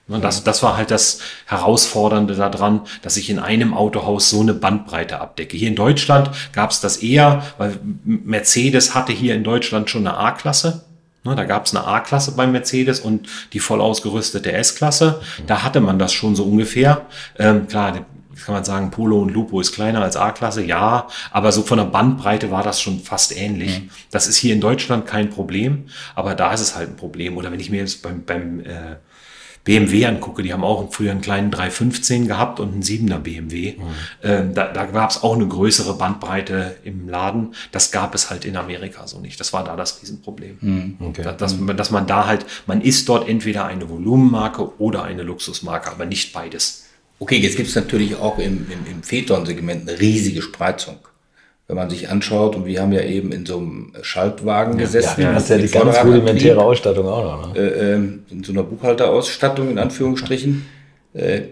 Ne, 0.08 0.20
das, 0.20 0.42
das 0.42 0.62
war 0.62 0.76
halt 0.78 0.90
das 0.90 1.20
Herausfordernde 1.44 2.34
daran, 2.34 2.80
dass 3.02 3.18
ich 3.18 3.28
in 3.28 3.38
einem 3.38 3.74
Autohaus 3.74 4.30
so 4.30 4.40
eine 4.40 4.54
Bandbreite 4.54 5.20
abdecke. 5.20 5.56
Hier 5.56 5.68
in 5.68 5.76
Deutschland 5.76 6.30
gab 6.52 6.70
es 6.70 6.80
das 6.80 6.96
eher, 6.96 7.44
weil 7.58 7.78
Mercedes 8.04 8.94
hatte 8.94 9.12
hier 9.12 9.34
in 9.34 9.44
Deutschland 9.44 9.90
schon 9.90 10.06
eine 10.06 10.16
A-Klasse. 10.16 10.84
Ne, 11.24 11.36
da 11.36 11.44
gab 11.44 11.66
es 11.66 11.76
eine 11.76 11.86
A-Klasse 11.86 12.32
beim 12.32 12.52
Mercedes 12.52 13.00
und 13.00 13.28
die 13.52 13.60
voll 13.60 13.82
ausgerüstete 13.82 14.50
S-Klasse. 14.52 15.20
Da 15.46 15.62
hatte 15.62 15.80
man 15.80 15.98
das 15.98 16.14
schon 16.14 16.34
so 16.34 16.44
ungefähr. 16.44 17.02
Ähm, 17.38 17.68
klar, 17.68 17.92
kann 18.44 18.54
man 18.54 18.64
sagen, 18.64 18.90
Polo 18.90 19.20
und 19.20 19.30
Lupo 19.30 19.60
ist 19.60 19.72
kleiner 19.72 20.00
als 20.00 20.16
A-Klasse, 20.16 20.64
ja, 20.64 21.08
aber 21.32 21.52
so 21.52 21.62
von 21.62 21.78
der 21.78 21.84
Bandbreite 21.84 22.50
war 22.50 22.62
das 22.62 22.80
schon 22.80 23.00
fast 23.00 23.36
ähnlich. 23.36 23.80
Mhm. 23.80 23.90
Das 24.10 24.26
ist 24.26 24.36
hier 24.36 24.54
in 24.54 24.60
Deutschland 24.60 25.06
kein 25.06 25.28
Problem, 25.28 25.86
aber 26.14 26.34
da 26.34 26.52
ist 26.52 26.60
es 26.60 26.76
halt 26.76 26.90
ein 26.90 26.96
Problem. 26.96 27.36
Oder 27.36 27.52
wenn 27.52 27.60
ich 27.60 27.68
mir 27.68 27.80
jetzt 27.80 28.02
beim, 28.02 28.24
beim 28.24 28.60
äh, 28.60 28.96
BMW 29.68 30.06
angucke, 30.06 30.42
die 30.42 30.54
haben 30.54 30.64
auch 30.64 30.90
früher 30.90 31.10
einen 31.10 31.20
kleinen 31.20 31.50
315 31.50 32.26
gehabt 32.26 32.58
und 32.58 32.72
einen 32.72 32.82
7er 32.82 33.18
BMW. 33.18 33.72
Mhm. 33.72 33.82
Ähm, 34.22 34.54
da 34.54 34.72
da 34.72 34.86
gab 34.86 35.10
es 35.10 35.22
auch 35.22 35.34
eine 35.34 35.46
größere 35.46 35.92
Bandbreite 35.92 36.76
im 36.84 37.06
Laden. 37.06 37.54
Das 37.70 37.92
gab 37.92 38.14
es 38.14 38.30
halt 38.30 38.46
in 38.46 38.56
Amerika 38.56 39.06
so 39.06 39.20
nicht. 39.20 39.38
Das 39.38 39.52
war 39.52 39.64
da 39.64 39.76
das 39.76 40.00
Riesenproblem. 40.00 40.56
Mhm. 40.62 40.96
Okay. 41.00 41.22
Da, 41.22 41.32
dass, 41.32 41.54
dass 41.76 41.90
man 41.90 42.06
da 42.06 42.26
halt, 42.26 42.46
man 42.66 42.80
ist 42.80 43.10
dort 43.10 43.28
entweder 43.28 43.66
eine 43.66 43.90
Volumenmarke 43.90 44.80
oder 44.80 45.04
eine 45.04 45.22
Luxusmarke, 45.22 45.90
aber 45.90 46.06
nicht 46.06 46.32
beides. 46.32 46.86
Okay, 47.18 47.36
jetzt 47.36 47.58
gibt 47.58 47.68
es 47.68 47.74
natürlich 47.74 48.16
auch 48.16 48.38
im, 48.38 48.66
im, 48.70 48.90
im 48.90 49.02
Phaeton-Segment 49.02 49.86
eine 49.86 50.00
riesige 50.00 50.40
Spreizung 50.40 50.96
wenn 51.68 51.76
man 51.76 51.90
sich 51.90 52.08
anschaut, 52.08 52.56
und 52.56 52.64
wir 52.64 52.80
haben 52.80 52.92
ja 52.92 53.02
eben 53.02 53.30
in 53.30 53.44
so 53.44 53.58
einem 53.58 53.92
Schaltwagen 54.00 54.78
gesessen. 54.78 55.20
Ja, 55.20 55.34
das 55.34 55.44
ist 55.44 55.50
ja 55.50 55.58
die 55.58 55.68
ganz 55.68 56.02
rudimentäre 56.02 56.62
Ausstattung 56.62 57.06
auch 57.06 57.22
noch. 57.22 57.54
Ne? 57.54 57.60
Äh, 57.60 57.94
ähm, 57.94 58.24
in 58.30 58.42
so 58.42 58.52
einer 58.52 58.62
Buchhalterausstattung, 58.62 59.70
in 59.70 59.78
Anführungsstrichen. 59.78 60.66
Äh, 61.12 61.42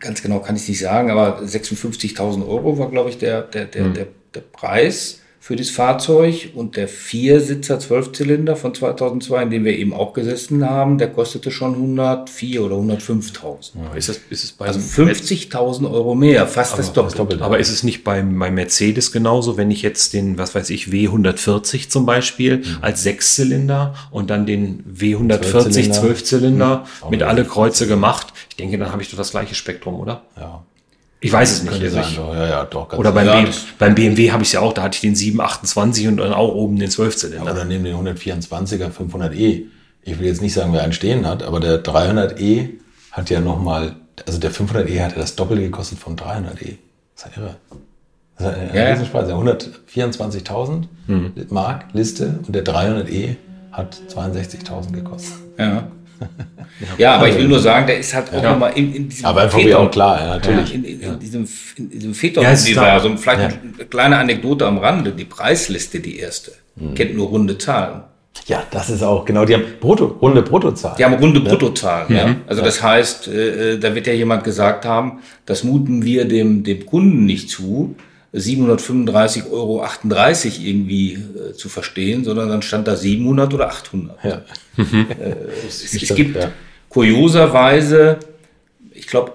ganz 0.00 0.22
genau 0.22 0.40
kann 0.40 0.56
ich 0.56 0.68
nicht 0.68 0.80
sagen, 0.80 1.12
aber 1.12 1.40
56.000 1.40 2.48
Euro 2.48 2.78
war, 2.78 2.90
glaube 2.90 3.10
ich, 3.10 3.18
der, 3.18 3.42
der, 3.42 3.66
der, 3.66 3.84
hm. 3.84 3.94
der, 3.94 4.06
der 4.34 4.40
Preis 4.40 5.20
für 5.42 5.56
das 5.56 5.70
Fahrzeug 5.70 6.50
und 6.54 6.76
der 6.76 6.86
Viersitzer 6.86 7.78
Zwölfzylinder 7.78 8.56
von 8.56 8.74
2002, 8.74 9.44
in 9.44 9.50
dem 9.50 9.64
wir 9.64 9.76
eben 9.76 9.94
auch 9.94 10.12
gesessen 10.12 10.68
haben, 10.68 10.98
der 10.98 11.08
kostete 11.08 11.50
schon 11.50 11.74
104 11.74 12.62
oder 12.62 12.76
105.000. 12.76 13.70
Ja, 13.74 13.94
ist 13.96 14.10
es, 14.10 14.20
ist 14.28 14.44
es 14.44 14.52
bei 14.52 14.66
also 14.66 14.78
50.000 14.78 15.90
Euro 15.90 16.14
mehr, 16.14 16.46
fast 16.46 16.74
aber, 16.74 16.82
das 16.82 16.92
Doppelte. 16.92 17.16
Doppelte. 17.16 17.44
Aber 17.44 17.58
ist 17.58 17.70
es 17.70 17.82
nicht 17.82 18.04
beim, 18.04 18.38
beim 18.38 18.54
Mercedes 18.54 19.12
genauso, 19.12 19.56
wenn 19.56 19.70
ich 19.70 19.80
jetzt 19.80 20.12
den, 20.12 20.36
was 20.36 20.54
weiß 20.54 20.68
ich, 20.68 20.88
W140 20.88 21.88
zum 21.88 22.04
Beispiel 22.04 22.58
mhm. 22.58 22.78
als 22.82 23.02
Sechszylinder 23.02 23.94
und 24.10 24.28
dann 24.28 24.44
den 24.44 24.84
W140 24.94 25.90
Zwölfzylinder 25.90 26.84
mhm. 27.02 27.10
mit 27.10 27.22
alle 27.22 27.46
Kreuze 27.46 27.86
gemacht? 27.86 28.26
Ich 28.50 28.56
denke, 28.56 28.76
dann 28.76 28.92
habe 28.92 29.00
ich 29.00 29.08
doch 29.08 29.16
das 29.16 29.30
gleiche 29.30 29.54
Spektrum, 29.54 29.94
oder? 29.94 30.20
Ja. 30.36 30.62
Ich 31.22 31.32
weiß 31.32 31.50
es 31.52 31.62
nicht. 31.62 31.82
Also 31.82 32.00
ich, 32.00 32.16
ja, 32.16 32.48
ja, 32.48 32.64
doch, 32.64 32.92
oder 32.94 33.12
beim, 33.12 33.26
ja, 33.26 33.44
beim 33.78 33.94
BMW 33.94 34.32
habe 34.32 34.42
ich 34.42 34.48
es 34.48 34.52
ja 34.52 34.60
auch, 34.60 34.72
da 34.72 34.82
hatte 34.82 34.96
ich 34.96 35.02
den 35.02 35.14
728 35.14 36.08
und 36.08 36.16
dann 36.16 36.32
auch 36.32 36.54
oben 36.54 36.78
den 36.78 36.90
12 36.90 37.16
Zylinder. 37.16 37.44
Ja, 37.44 37.52
oder 37.52 37.64
neben 37.66 37.84
den 37.84 37.94
124er 37.96 38.90
500e. 38.90 39.64
Ich 40.02 40.18
will 40.18 40.26
jetzt 40.26 40.40
nicht 40.40 40.54
sagen, 40.54 40.72
wer 40.72 40.82
einen 40.82 40.94
stehen 40.94 41.26
hat, 41.26 41.42
aber 41.42 41.60
der 41.60 41.84
300e 41.84 42.70
hat 43.12 43.28
ja 43.28 43.40
nochmal, 43.40 43.96
also 44.26 44.38
der 44.38 44.50
500e 44.50 45.04
hatte 45.04 45.20
das 45.20 45.36
Doppelte 45.36 45.64
gekostet 45.64 45.98
vom 45.98 46.16
300e. 46.16 46.78
Das 47.14 47.26
ist 47.26 47.36
ja 47.36 47.42
irre. 47.42 47.56
Das 48.38 48.52
ist 48.52 48.58
eine 48.58 48.76
ja, 48.78 48.90
Riesenspaß. 48.90 49.28
124.000 49.28 50.84
hm. 51.06 51.32
Mark 51.50 51.84
Liste 51.92 52.38
und 52.46 52.54
der 52.54 52.64
300e 52.64 53.36
hat 53.72 54.00
62.000 54.08 54.92
gekostet. 54.92 55.34
Ja. 55.58 55.88
Ja, 56.98 57.16
aber 57.16 57.28
ich 57.28 57.36
will 57.36 57.48
nur 57.48 57.60
sagen, 57.60 57.86
der 57.86 57.98
ist 57.98 58.14
halt 58.14 58.32
auch 58.32 58.42
ja. 58.42 58.52
nochmal 58.52 58.72
in, 58.74 58.94
in 58.94 59.08
diesem 59.08 59.26
Aber 59.26 59.48
VW 59.48 59.74
auch 59.74 59.90
klar, 59.90 60.20
ja, 60.20 60.26
natürlich. 60.28 60.74
In, 60.74 60.84
in, 60.84 61.00
in 61.00 61.18
diesem, 61.18 61.48
in 61.76 61.90
diesem 61.90 62.14
Phaeton-Universum, 62.14 63.18
vielleicht 63.18 63.40
eine 63.40 63.86
kleine 63.88 64.16
Anekdote 64.18 64.66
am 64.66 64.78
Rande, 64.78 65.12
die 65.12 65.24
Preisliste, 65.24 66.00
die 66.00 66.18
erste, 66.18 66.52
mhm. 66.76 66.94
kennt 66.94 67.14
nur 67.14 67.28
runde 67.28 67.58
Zahlen. 67.58 68.02
Ja, 68.46 68.62
das 68.70 68.90
ist 68.90 69.02
auch, 69.02 69.24
genau, 69.24 69.44
die 69.44 69.54
haben 69.54 69.64
Brutto, 69.80 70.06
runde 70.06 70.42
Bruttozahlen. 70.42 70.96
Die 70.96 71.04
haben 71.04 71.14
runde 71.14 71.40
Bruttozahlen, 71.40 72.14
ja. 72.14 72.26
Mhm. 72.28 72.36
Also 72.46 72.62
das 72.62 72.82
heißt, 72.82 73.28
äh, 73.28 73.74
äh, 73.74 73.78
da 73.78 73.94
wird 73.94 74.06
ja 74.06 74.12
jemand 74.12 74.44
gesagt 74.44 74.86
haben, 74.86 75.20
das 75.46 75.64
muten 75.64 76.04
wir 76.04 76.24
dem, 76.24 76.62
dem 76.64 76.86
Kunden 76.86 77.26
nicht 77.26 77.50
zu, 77.50 77.96
735,38 78.34 79.50
Euro 79.50 79.84
irgendwie 80.60 81.14
äh, 81.14 81.52
zu 81.54 81.68
verstehen, 81.68 82.22
sondern 82.24 82.48
dann 82.48 82.62
stand 82.62 82.86
da 82.86 82.94
700 82.94 83.52
oder 83.54 83.68
800. 83.68 84.24
Ja. 84.24 84.42
äh, 84.76 84.76
es, 85.66 85.92
es, 85.92 86.14
gibt 86.14 86.36
ja. 86.36 86.52
kurioserweise, 86.88 88.18
ich 88.92 89.08
glaube, 89.08 89.32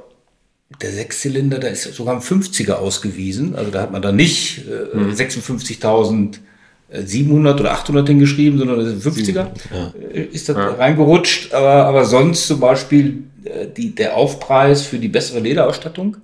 der 0.82 0.92
Sechszylinder, 0.92 1.60
da 1.60 1.68
ist 1.68 1.84
sogar 1.94 2.16
ein 2.16 2.22
50er 2.22 2.72
ausgewiesen. 2.74 3.56
Also 3.56 3.70
da 3.72 3.82
hat 3.82 3.92
man 3.92 4.02
da 4.02 4.12
nicht 4.12 4.64
äh, 4.68 4.98
mhm. 4.98 5.12
56.700 5.12 7.60
oder 7.60 7.72
800 7.72 8.08
hingeschrieben, 8.08 8.58
sondern 8.60 8.80
das 8.80 8.88
ist 8.94 9.06
ein 9.06 9.14
50er. 9.14 9.48
Ja. 9.74 9.94
Äh, 10.14 10.24
ist 10.32 10.48
ja. 10.48 10.56
reingerutscht. 10.56 11.54
Aber, 11.54 11.86
aber 11.86 12.06
sonst 12.06 12.48
zum 12.48 12.62
Beispiel 12.62 13.24
äh, 13.44 13.68
die, 13.76 13.94
der 13.94 14.16
Aufpreis 14.16 14.84
für 14.84 15.00
die 15.00 15.10
bessere 15.10 15.40
Lederausstattung. 15.40 16.18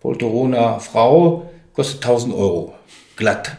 Poltorona 0.00 0.78
Frau 0.78 1.50
kostet 1.76 2.04
1000 2.04 2.34
Euro. 2.34 2.74
Glatt. 3.16 3.58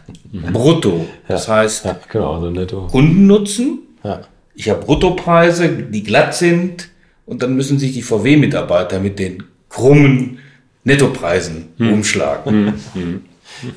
Brutto. 0.51 1.07
Das 1.28 1.47
heißt, 1.47 1.86
ja, 1.86 1.99
genau, 2.11 2.36
also 2.36 2.49
netto. 2.49 2.88
Kundennutzen. 2.88 3.80
Ja. 4.03 4.22
Ich 4.53 4.70
habe 4.70 4.84
Bruttopreise, 4.84 5.70
die 5.70 6.03
glatt 6.03 6.36
sind. 6.36 6.89
Und 7.26 7.41
dann 7.41 7.55
müssen 7.55 7.80
sich 7.80 7.93
die 7.93 8.01
VW-Mitarbeiter 8.01 8.99
mit 8.99 9.20
den 9.20 9.43
krummen 9.70 10.39
Nettopreisen 10.84 11.70
hm. 11.78 11.93
umschlagen. 11.93 12.74
Hm. 12.93 13.22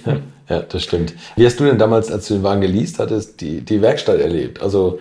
Hm. 0.05 0.23
Ja, 0.49 0.61
das 0.61 0.85
stimmt. 0.85 1.15
Wie 1.37 1.47
hast 1.47 1.59
du 1.61 1.65
denn 1.65 1.79
damals, 1.79 2.11
als 2.11 2.29
du 2.29 2.35
den 2.35 2.43
Wagen 2.43 2.61
geleast 2.61 2.99
hattest, 2.99 3.41
die, 3.41 3.61
die 3.61 3.81
Werkstatt 3.81 4.21
erlebt? 4.21 4.61
Also, 4.61 5.01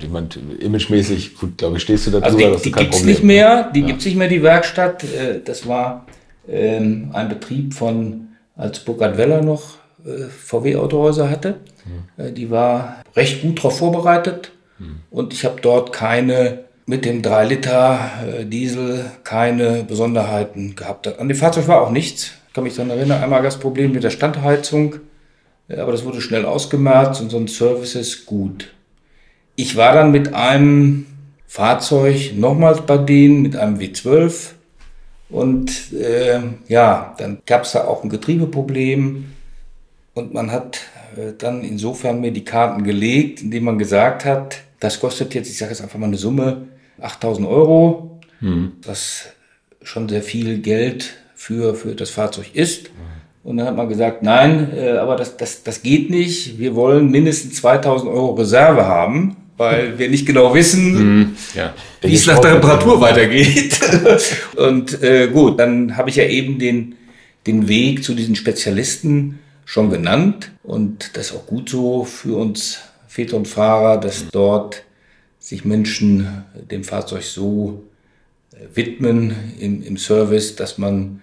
ich 0.00 0.08
meine, 0.08 0.28
imagemäßig, 0.60 1.34
gut, 1.36 1.58
glaube 1.58 1.76
ich, 1.76 1.82
stehst 1.82 2.06
du 2.06 2.10
dazu. 2.12 2.24
Also 2.24 2.38
die, 2.38 2.62
die 2.64 2.72
gibt 2.72 2.94
es 2.94 3.04
nicht 3.04 3.22
mehr, 3.22 3.70
die 3.74 3.80
ja. 3.80 3.86
gibt 3.86 4.00
es 4.00 4.06
nicht 4.06 4.16
mehr, 4.16 4.28
die 4.28 4.42
Werkstatt. 4.42 5.04
Äh, 5.04 5.40
das 5.44 5.66
war 5.66 6.06
ähm, 6.48 7.10
ein 7.12 7.28
Betrieb 7.28 7.74
von 7.74 8.28
als 8.60 8.80
Burkhard 8.80 9.16
Weller 9.16 9.42
noch 9.42 9.76
äh, 10.04 10.24
VW-Autohäuser 10.28 11.30
hatte. 11.30 11.56
Mhm. 11.84 12.24
Äh, 12.24 12.32
die 12.32 12.50
war 12.50 13.02
recht 13.16 13.42
gut 13.42 13.58
darauf 13.58 13.78
vorbereitet 13.78 14.52
mhm. 14.78 15.00
und 15.10 15.32
ich 15.32 15.44
habe 15.44 15.60
dort 15.60 15.92
keine 15.92 16.64
mit 16.86 17.04
dem 17.04 17.22
3 17.22 17.44
Liter 17.46 18.10
äh, 18.26 18.44
Diesel 18.44 19.04
keine 19.24 19.84
Besonderheiten 19.84 20.76
gehabt. 20.76 21.18
An 21.18 21.28
dem 21.28 21.36
Fahrzeug 21.36 21.68
war 21.68 21.82
auch 21.82 21.90
nichts. 21.90 22.32
Ich 22.48 22.54
kann 22.54 22.64
mich 22.64 22.74
daran 22.74 22.90
erinnern, 22.90 23.22
einmal 23.22 23.42
das 23.42 23.58
Problem 23.58 23.92
mit 23.92 24.02
der 24.02 24.10
Standheizung, 24.10 24.96
äh, 25.68 25.76
aber 25.76 25.92
das 25.92 26.04
wurde 26.04 26.20
schnell 26.20 26.44
ausgemerzt 26.44 27.20
und 27.22 27.30
sonst 27.30 27.56
Services 27.56 28.26
gut. 28.26 28.72
Ich 29.56 29.76
war 29.76 29.94
dann 29.94 30.10
mit 30.10 30.34
einem 30.34 31.06
Fahrzeug 31.46 32.32
nochmals 32.36 32.82
bei 32.82 32.98
denen, 32.98 33.42
mit 33.42 33.56
einem 33.56 33.78
W12 33.78 34.52
und 35.30 35.92
äh, 35.92 36.40
ja, 36.68 37.14
dann 37.18 37.38
gab 37.46 37.62
es 37.62 37.72
da 37.72 37.84
auch 37.84 38.02
ein 38.02 38.10
Getriebeproblem 38.10 39.26
und 40.14 40.34
man 40.34 40.50
hat 40.50 40.80
äh, 41.16 41.32
dann 41.38 41.62
insofern 41.62 42.20
mir 42.20 42.32
die 42.32 42.44
Karten 42.44 42.82
gelegt, 42.82 43.42
indem 43.42 43.64
man 43.64 43.78
gesagt 43.78 44.24
hat, 44.24 44.60
das 44.80 44.98
kostet 44.98 45.34
jetzt, 45.34 45.48
ich 45.48 45.58
sage 45.58 45.70
jetzt 45.72 45.82
einfach 45.82 45.98
mal 45.98 46.06
eine 46.06 46.16
Summe, 46.16 46.68
8000 47.00 47.46
Euro, 47.46 48.20
mhm. 48.40 48.72
was 48.84 49.26
schon 49.82 50.08
sehr 50.08 50.22
viel 50.22 50.58
Geld 50.58 51.16
für, 51.34 51.74
für 51.74 51.94
das 51.94 52.10
Fahrzeug 52.10 52.54
ist. 52.54 52.90
Und 53.42 53.56
dann 53.56 53.66
hat 53.66 53.76
man 53.76 53.88
gesagt, 53.88 54.22
nein, 54.22 54.70
äh, 54.76 54.90
aber 54.90 55.16
das, 55.16 55.36
das, 55.36 55.62
das 55.62 55.82
geht 55.82 56.10
nicht. 56.10 56.58
Wir 56.58 56.74
wollen 56.74 57.10
mindestens 57.10 57.56
2000 57.56 58.10
Euro 58.10 58.32
Reserve 58.32 58.84
haben 58.84 59.36
weil 59.60 59.98
wir 59.98 60.08
nicht 60.08 60.24
genau 60.24 60.54
wissen, 60.54 60.92
mhm, 60.94 61.36
ja. 61.54 61.74
wie 62.00 62.14
es 62.14 62.26
nach 62.26 62.38
der 62.38 62.54
Reparatur 62.54 62.98
weitergeht. 62.98 63.78
und 64.56 65.02
äh, 65.02 65.28
gut, 65.28 65.60
dann 65.60 65.98
habe 65.98 66.08
ich 66.08 66.16
ja 66.16 66.24
eben 66.24 66.58
den, 66.58 66.94
den 67.46 67.68
Weg 67.68 68.02
zu 68.02 68.14
diesen 68.14 68.36
Spezialisten 68.36 69.38
schon 69.66 69.90
genannt 69.90 70.50
und 70.62 71.10
das 71.12 71.26
ist 71.26 71.36
auch 71.36 71.46
gut 71.46 71.68
so 71.68 72.04
für 72.04 72.38
uns 72.38 72.78
Väter 73.06 73.36
und 73.36 73.48
Fahrer, 73.48 74.00
dass 74.00 74.28
dort 74.32 74.82
sich 75.38 75.66
Menschen 75.66 76.42
dem 76.70 76.82
Fahrzeug 76.82 77.24
so 77.24 77.82
äh, 78.54 78.64
widmen 78.74 79.34
im, 79.58 79.82
im 79.82 79.98
Service, 79.98 80.56
dass 80.56 80.78
man 80.78 81.20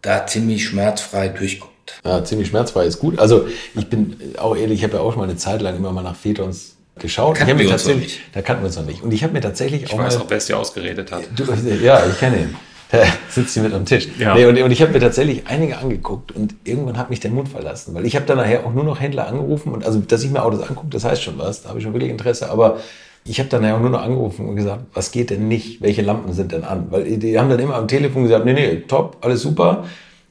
da 0.00 0.28
ziemlich 0.28 0.64
schmerzfrei 0.64 1.26
durchkommt. 1.26 1.72
Ja, 2.04 2.22
ziemlich 2.22 2.46
schmerzfrei 2.46 2.86
ist 2.86 3.00
gut. 3.00 3.18
Also 3.18 3.48
ich 3.74 3.88
bin 3.88 4.14
auch 4.38 4.56
ehrlich, 4.56 4.78
ich 4.78 4.84
habe 4.84 4.98
ja 4.98 5.00
auch 5.00 5.10
schon 5.10 5.22
mal 5.22 5.28
eine 5.28 5.38
Zeit 5.38 5.60
lang 5.60 5.74
immer 5.76 5.90
mal 5.90 6.04
nach 6.04 6.14
Vätons 6.14 6.76
geschaut. 7.00 7.36
Kannten 7.36 7.58
ich 7.58 7.66
wir 7.66 7.72
uns 7.72 7.84
tatsächlich, 7.84 8.20
Da 8.32 8.42
kannten 8.42 8.62
wir 8.62 8.66
uns 8.66 8.76
noch 8.76 8.86
nicht. 8.86 9.02
Und 9.02 9.12
ich 9.12 9.22
habe 9.22 9.32
mir 9.32 9.40
tatsächlich 9.40 9.82
ich 9.82 9.88
auch. 9.90 9.94
Ich 9.94 10.04
weiß 10.04 10.16
auch, 10.18 10.26
wer 10.28 10.36
es 10.36 10.46
dir 10.46 10.58
ausgeredet 10.58 11.10
hat. 11.10 11.24
Du, 11.34 11.44
ja, 11.82 12.04
ich 12.06 12.18
kenne 12.18 12.38
ihn. 12.38 12.56
Der 12.92 13.06
sitzt 13.28 13.54
hier 13.54 13.62
mit 13.62 13.72
am 13.72 13.84
Tisch. 13.84 14.08
Ja. 14.18 14.34
Nee, 14.34 14.46
und, 14.46 14.60
und, 14.60 14.70
ich 14.70 14.82
habe 14.82 14.92
mir 14.92 14.98
tatsächlich 14.98 15.46
einige 15.46 15.78
angeguckt 15.78 16.32
und 16.32 16.56
irgendwann 16.64 16.98
hat 16.98 17.08
mich 17.08 17.20
der 17.20 17.30
Mund 17.30 17.48
verlassen, 17.48 17.94
weil 17.94 18.04
ich 18.04 18.16
habe 18.16 18.26
dann 18.26 18.38
nachher 18.38 18.66
auch 18.66 18.72
nur 18.72 18.82
noch 18.82 19.00
Händler 19.00 19.28
angerufen 19.28 19.72
und 19.72 19.84
also, 19.84 20.00
dass 20.00 20.24
ich 20.24 20.30
mir 20.30 20.42
Autos 20.42 20.68
angucke, 20.68 20.88
das 20.90 21.04
heißt 21.04 21.22
schon 21.22 21.38
was, 21.38 21.62
da 21.62 21.68
habe 21.68 21.78
ich 21.78 21.84
schon 21.84 21.92
wirklich 21.92 22.10
Interesse, 22.10 22.50
aber 22.50 22.78
ich 23.24 23.38
habe 23.38 23.48
dann 23.48 23.62
nachher 23.62 23.76
auch 23.76 23.80
nur 23.80 23.90
noch 23.90 24.02
angerufen 24.02 24.48
und 24.48 24.56
gesagt, 24.56 24.82
was 24.92 25.12
geht 25.12 25.30
denn 25.30 25.46
nicht, 25.46 25.82
welche 25.82 26.02
Lampen 26.02 26.32
sind 26.32 26.52
denn 26.52 26.64
an? 26.64 26.86
Weil 26.90 27.18
die 27.18 27.38
haben 27.38 27.48
dann 27.48 27.60
immer 27.60 27.76
am 27.76 27.86
Telefon 27.86 28.24
gesagt, 28.24 28.44
nee, 28.44 28.54
nee, 28.54 28.82
top, 28.88 29.18
alles 29.20 29.42
super. 29.42 29.84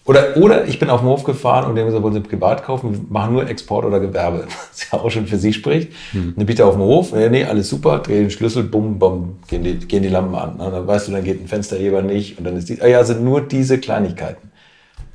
Oder, 0.09 0.37
oder 0.37 0.67
ich 0.67 0.79
bin 0.79 0.89
auf 0.89 1.01
den 1.01 1.07
Hof 1.07 1.23
gefahren 1.23 1.69
und 1.69 1.75
die 1.75 1.81
haben 1.81 1.85
gesagt, 1.85 2.03
wollen 2.03 2.15
Sie 2.15 2.19
privat 2.21 2.63
kaufen? 2.63 2.93
Wir 2.93 2.99
machen 3.09 3.31
nur 3.31 3.47
Export 3.47 3.85
oder 3.85 3.99
Gewerbe. 3.99 4.47
Was 4.71 4.89
ja 4.91 4.97
auch 4.97 5.11
schon 5.11 5.27
für 5.27 5.37
Sie 5.37 5.53
spricht. 5.53 5.91
Hm. 6.13 6.33
Dann 6.35 6.47
bitte 6.47 6.65
auf 6.65 6.73
den 6.73 6.81
Hof. 6.81 7.13
Nee, 7.13 7.29
nee, 7.29 7.43
alles 7.43 7.69
super. 7.69 7.99
Dreh 7.99 8.21
den 8.21 8.31
Schlüssel, 8.31 8.63
bumm, 8.63 8.97
bumm, 8.97 9.37
gehen 9.47 9.63
die, 9.63 9.75
gehen 9.75 10.01
die 10.01 10.09
Lampen 10.09 10.33
an. 10.33 10.55
Und 10.55 10.71
dann 10.71 10.87
weißt 10.87 11.07
du, 11.07 11.11
dann 11.11 11.23
geht 11.23 11.39
ein 11.39 11.47
Fensterheber 11.47 12.01
nicht. 12.01 12.39
Und 12.39 12.45
dann 12.45 12.57
ist 12.57 12.69
die, 12.69 12.81
ah 12.81 12.87
ja, 12.87 13.03
sind 13.03 13.23
nur 13.23 13.41
diese 13.41 13.77
Kleinigkeiten. 13.77 14.49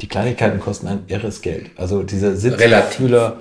Die 0.01 0.07
Kleinigkeiten 0.07 0.61
kosten 0.61 0.86
ein 0.86 1.01
irres 1.09 1.42
Geld. 1.42 1.70
Also 1.74 2.05
dieser 2.05 2.36
Sitzkühler. 2.36 3.38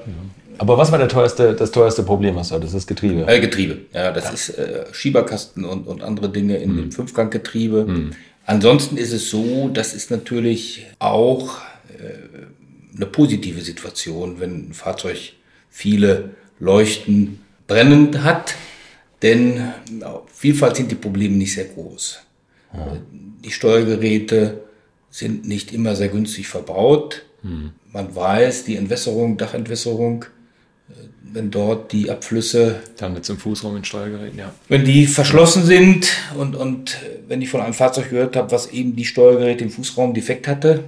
Aber 0.58 0.80
was 0.80 0.92
war 0.92 0.98
der 0.98 1.08
teuerste, 1.08 1.54
das 1.54 1.70
teuerste 1.70 2.02
Problem, 2.02 2.36
was 2.36 2.50
du 2.50 2.56
hattest? 2.56 2.74
Das 2.74 2.88
Getriebe. 2.88 3.28
Äh, 3.28 3.40
Getriebe, 3.40 3.78
ja, 3.94 4.12
das 4.12 4.34
ist 4.34 4.58
äh, 4.58 4.86
Schieberkasten 4.92 5.66
und, 5.66 5.86
und 5.86 6.02
andere 6.02 6.30
Dinge 6.30 6.58
in 6.58 6.76
dem 6.78 6.92
Fünfganggetriebe. 6.92 8.12
Ansonsten 8.46 8.98
ist 8.98 9.14
es 9.14 9.30
so, 9.30 9.70
das 9.70 9.94
ist 9.94 10.12
natürlich 10.12 10.86
auch 11.00 11.60
äh, 11.98 12.96
eine 12.96 13.06
positive 13.06 13.62
Situation, 13.62 14.40
wenn 14.40 14.70
ein 14.70 14.74
Fahrzeug 14.74 15.34
viele 15.70 16.32
Leuchten 16.60 17.40
brennend 17.68 18.24
hat, 18.24 18.56
denn 19.22 19.74
auf 20.04 20.30
Vielfalt 20.32 20.76
sind 20.76 20.92
die 20.92 20.96
Probleme 20.96 21.36
nicht 21.36 21.54
sehr 21.54 21.66
groß. 21.66 22.20
Die 23.44 23.52
Steuergeräte 23.52 24.64
sind 25.10 25.48
nicht 25.48 25.72
immer 25.72 25.96
sehr 25.96 26.10
günstig 26.10 26.48
verbaut. 26.48 27.24
Man 27.92 28.16
weiß, 28.16 28.66
die 28.66 28.76
Entwässerung, 28.76 29.38
Dachentwässerung, 29.38 30.26
äh, 30.90 30.94
wenn 31.34 31.50
dort 31.52 31.92
die 31.92 32.10
Abflüsse 32.12 32.80
Dann 32.98 33.14
mit 33.14 33.26
zum 33.26 33.38
Fußraum 33.38 33.76
in 33.78 33.84
Steuergeräten, 33.84 34.38
ja. 34.40 34.54
wenn 34.70 34.86
die 34.86 35.08
verschlossen 35.08 35.66
sind 35.66 36.08
und, 36.38 36.56
und 36.56 36.98
wenn 37.28 37.42
ich 37.42 37.50
von 37.50 37.62
einem 37.62 37.74
Fahrzeug 37.74 38.10
gehört 38.12 38.36
habe, 38.36 38.52
was 38.52 38.68
eben 38.72 38.96
die 38.96 39.06
Steuergeräte 39.06 39.64
im 39.64 39.72
Fußraum 39.72 40.14
defekt 40.14 40.48
hatte, 40.48 40.84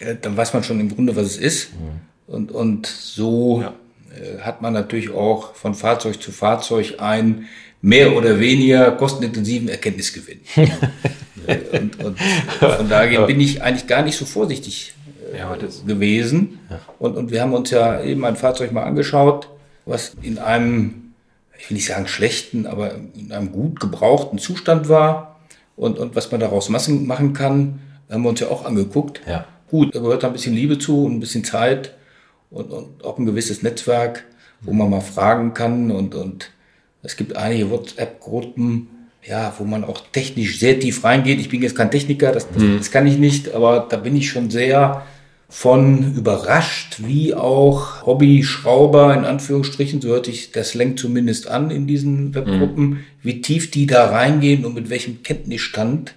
äh, 0.00 0.16
dann 0.20 0.36
weiß 0.36 0.52
man 0.54 0.64
schon 0.64 0.80
im 0.80 0.94
Grunde, 0.94 1.14
was 1.16 1.26
es 1.26 1.36
ist. 1.36 1.68
Und, 2.26 2.50
und 2.50 2.86
so 2.86 3.62
Ja. 3.62 3.74
äh, 4.14 4.40
hat 4.40 4.62
man 4.62 4.72
natürlich 4.72 5.10
auch 5.10 5.54
von 5.54 5.74
Fahrzeug 5.74 6.20
zu 6.20 6.32
Fahrzeug 6.32 6.94
einen 6.98 7.46
mehr 7.82 8.16
oder 8.16 8.40
weniger 8.40 8.90
kostenintensiven 8.92 9.68
Erkenntnisgewinn. 9.68 10.40
Und, 11.72 12.02
und 12.04 12.18
von 12.58 12.88
daher 12.88 13.24
bin 13.26 13.38
ich 13.38 13.62
eigentlich 13.62 13.86
gar 13.86 14.02
nicht 14.02 14.16
so 14.16 14.24
vorsichtig 14.24 14.94
Ja, 15.36 15.46
aber 15.46 15.56
das, 15.56 15.84
gewesen. 15.86 16.58
Und, 16.98 17.16
und 17.16 17.30
wir 17.30 17.42
haben 17.42 17.54
uns 17.54 17.70
ja 17.70 18.02
eben 18.02 18.24
ein 18.24 18.36
Fahrzeug 18.36 18.72
mal 18.72 18.84
angeschaut, 18.84 19.48
was 19.84 20.16
in 20.22 20.38
einem, 20.38 21.14
ich 21.58 21.70
will 21.70 21.76
nicht 21.76 21.86
sagen 21.86 22.06
schlechten, 22.06 22.66
aber 22.66 22.94
in 23.14 23.32
einem 23.32 23.52
gut 23.52 23.80
gebrauchten 23.80 24.38
Zustand 24.38 24.88
war. 24.88 25.36
Und, 25.76 25.98
und 25.98 26.16
was 26.16 26.30
man 26.30 26.40
daraus 26.40 26.68
machen 26.68 27.32
kann, 27.32 27.80
haben 28.10 28.22
wir 28.22 28.28
uns 28.28 28.40
ja 28.40 28.48
auch 28.48 28.64
angeguckt. 28.64 29.20
Ja. 29.26 29.46
Gut, 29.68 29.94
da 29.94 30.00
gehört 30.00 30.24
ein 30.24 30.32
bisschen 30.32 30.54
Liebe 30.54 30.78
zu 30.78 31.04
und 31.04 31.14
ein 31.14 31.20
bisschen 31.20 31.44
Zeit 31.44 31.94
und, 32.50 32.70
und 32.70 33.04
auch 33.04 33.18
ein 33.18 33.26
gewisses 33.26 33.62
Netzwerk, 33.62 34.24
wo 34.60 34.72
man 34.72 34.90
mal 34.90 35.00
fragen 35.00 35.54
kann. 35.54 35.90
Und, 35.90 36.14
und 36.14 36.50
es 37.02 37.16
gibt 37.16 37.36
einige 37.36 37.70
WhatsApp-Gruppen, 37.70 38.88
ja, 39.24 39.52
wo 39.58 39.64
man 39.64 39.84
auch 39.84 40.00
technisch 40.12 40.58
sehr 40.58 40.78
tief 40.78 41.04
reingeht. 41.04 41.40
Ich 41.40 41.48
bin 41.48 41.62
jetzt 41.62 41.76
kein 41.76 41.90
Techniker, 41.90 42.32
das, 42.32 42.48
das, 42.50 42.62
das 42.78 42.90
kann 42.90 43.06
ich 43.06 43.18
nicht, 43.18 43.52
aber 43.52 43.86
da 43.88 43.96
bin 43.96 44.16
ich 44.16 44.30
schon 44.30 44.50
sehr 44.50 45.02
von 45.48 46.16
überrascht, 46.16 46.96
wie 47.06 47.34
auch 47.34 48.04
Hobby-Schrauber 48.04 49.14
in 49.14 49.24
Anführungsstrichen, 49.24 50.00
so 50.00 50.08
hört 50.08 50.26
sich 50.26 50.50
das 50.50 50.70
Slang 50.70 50.96
zumindest 50.96 51.46
an 51.46 51.70
in 51.70 51.86
diesen 51.86 52.34
Webgruppen, 52.34 53.04
wie 53.22 53.40
tief 53.42 53.70
die 53.70 53.86
da 53.86 54.06
reingehen 54.10 54.64
und 54.64 54.74
mit 54.74 54.90
welchem 54.90 55.22
Kenntnisstand 55.22 56.14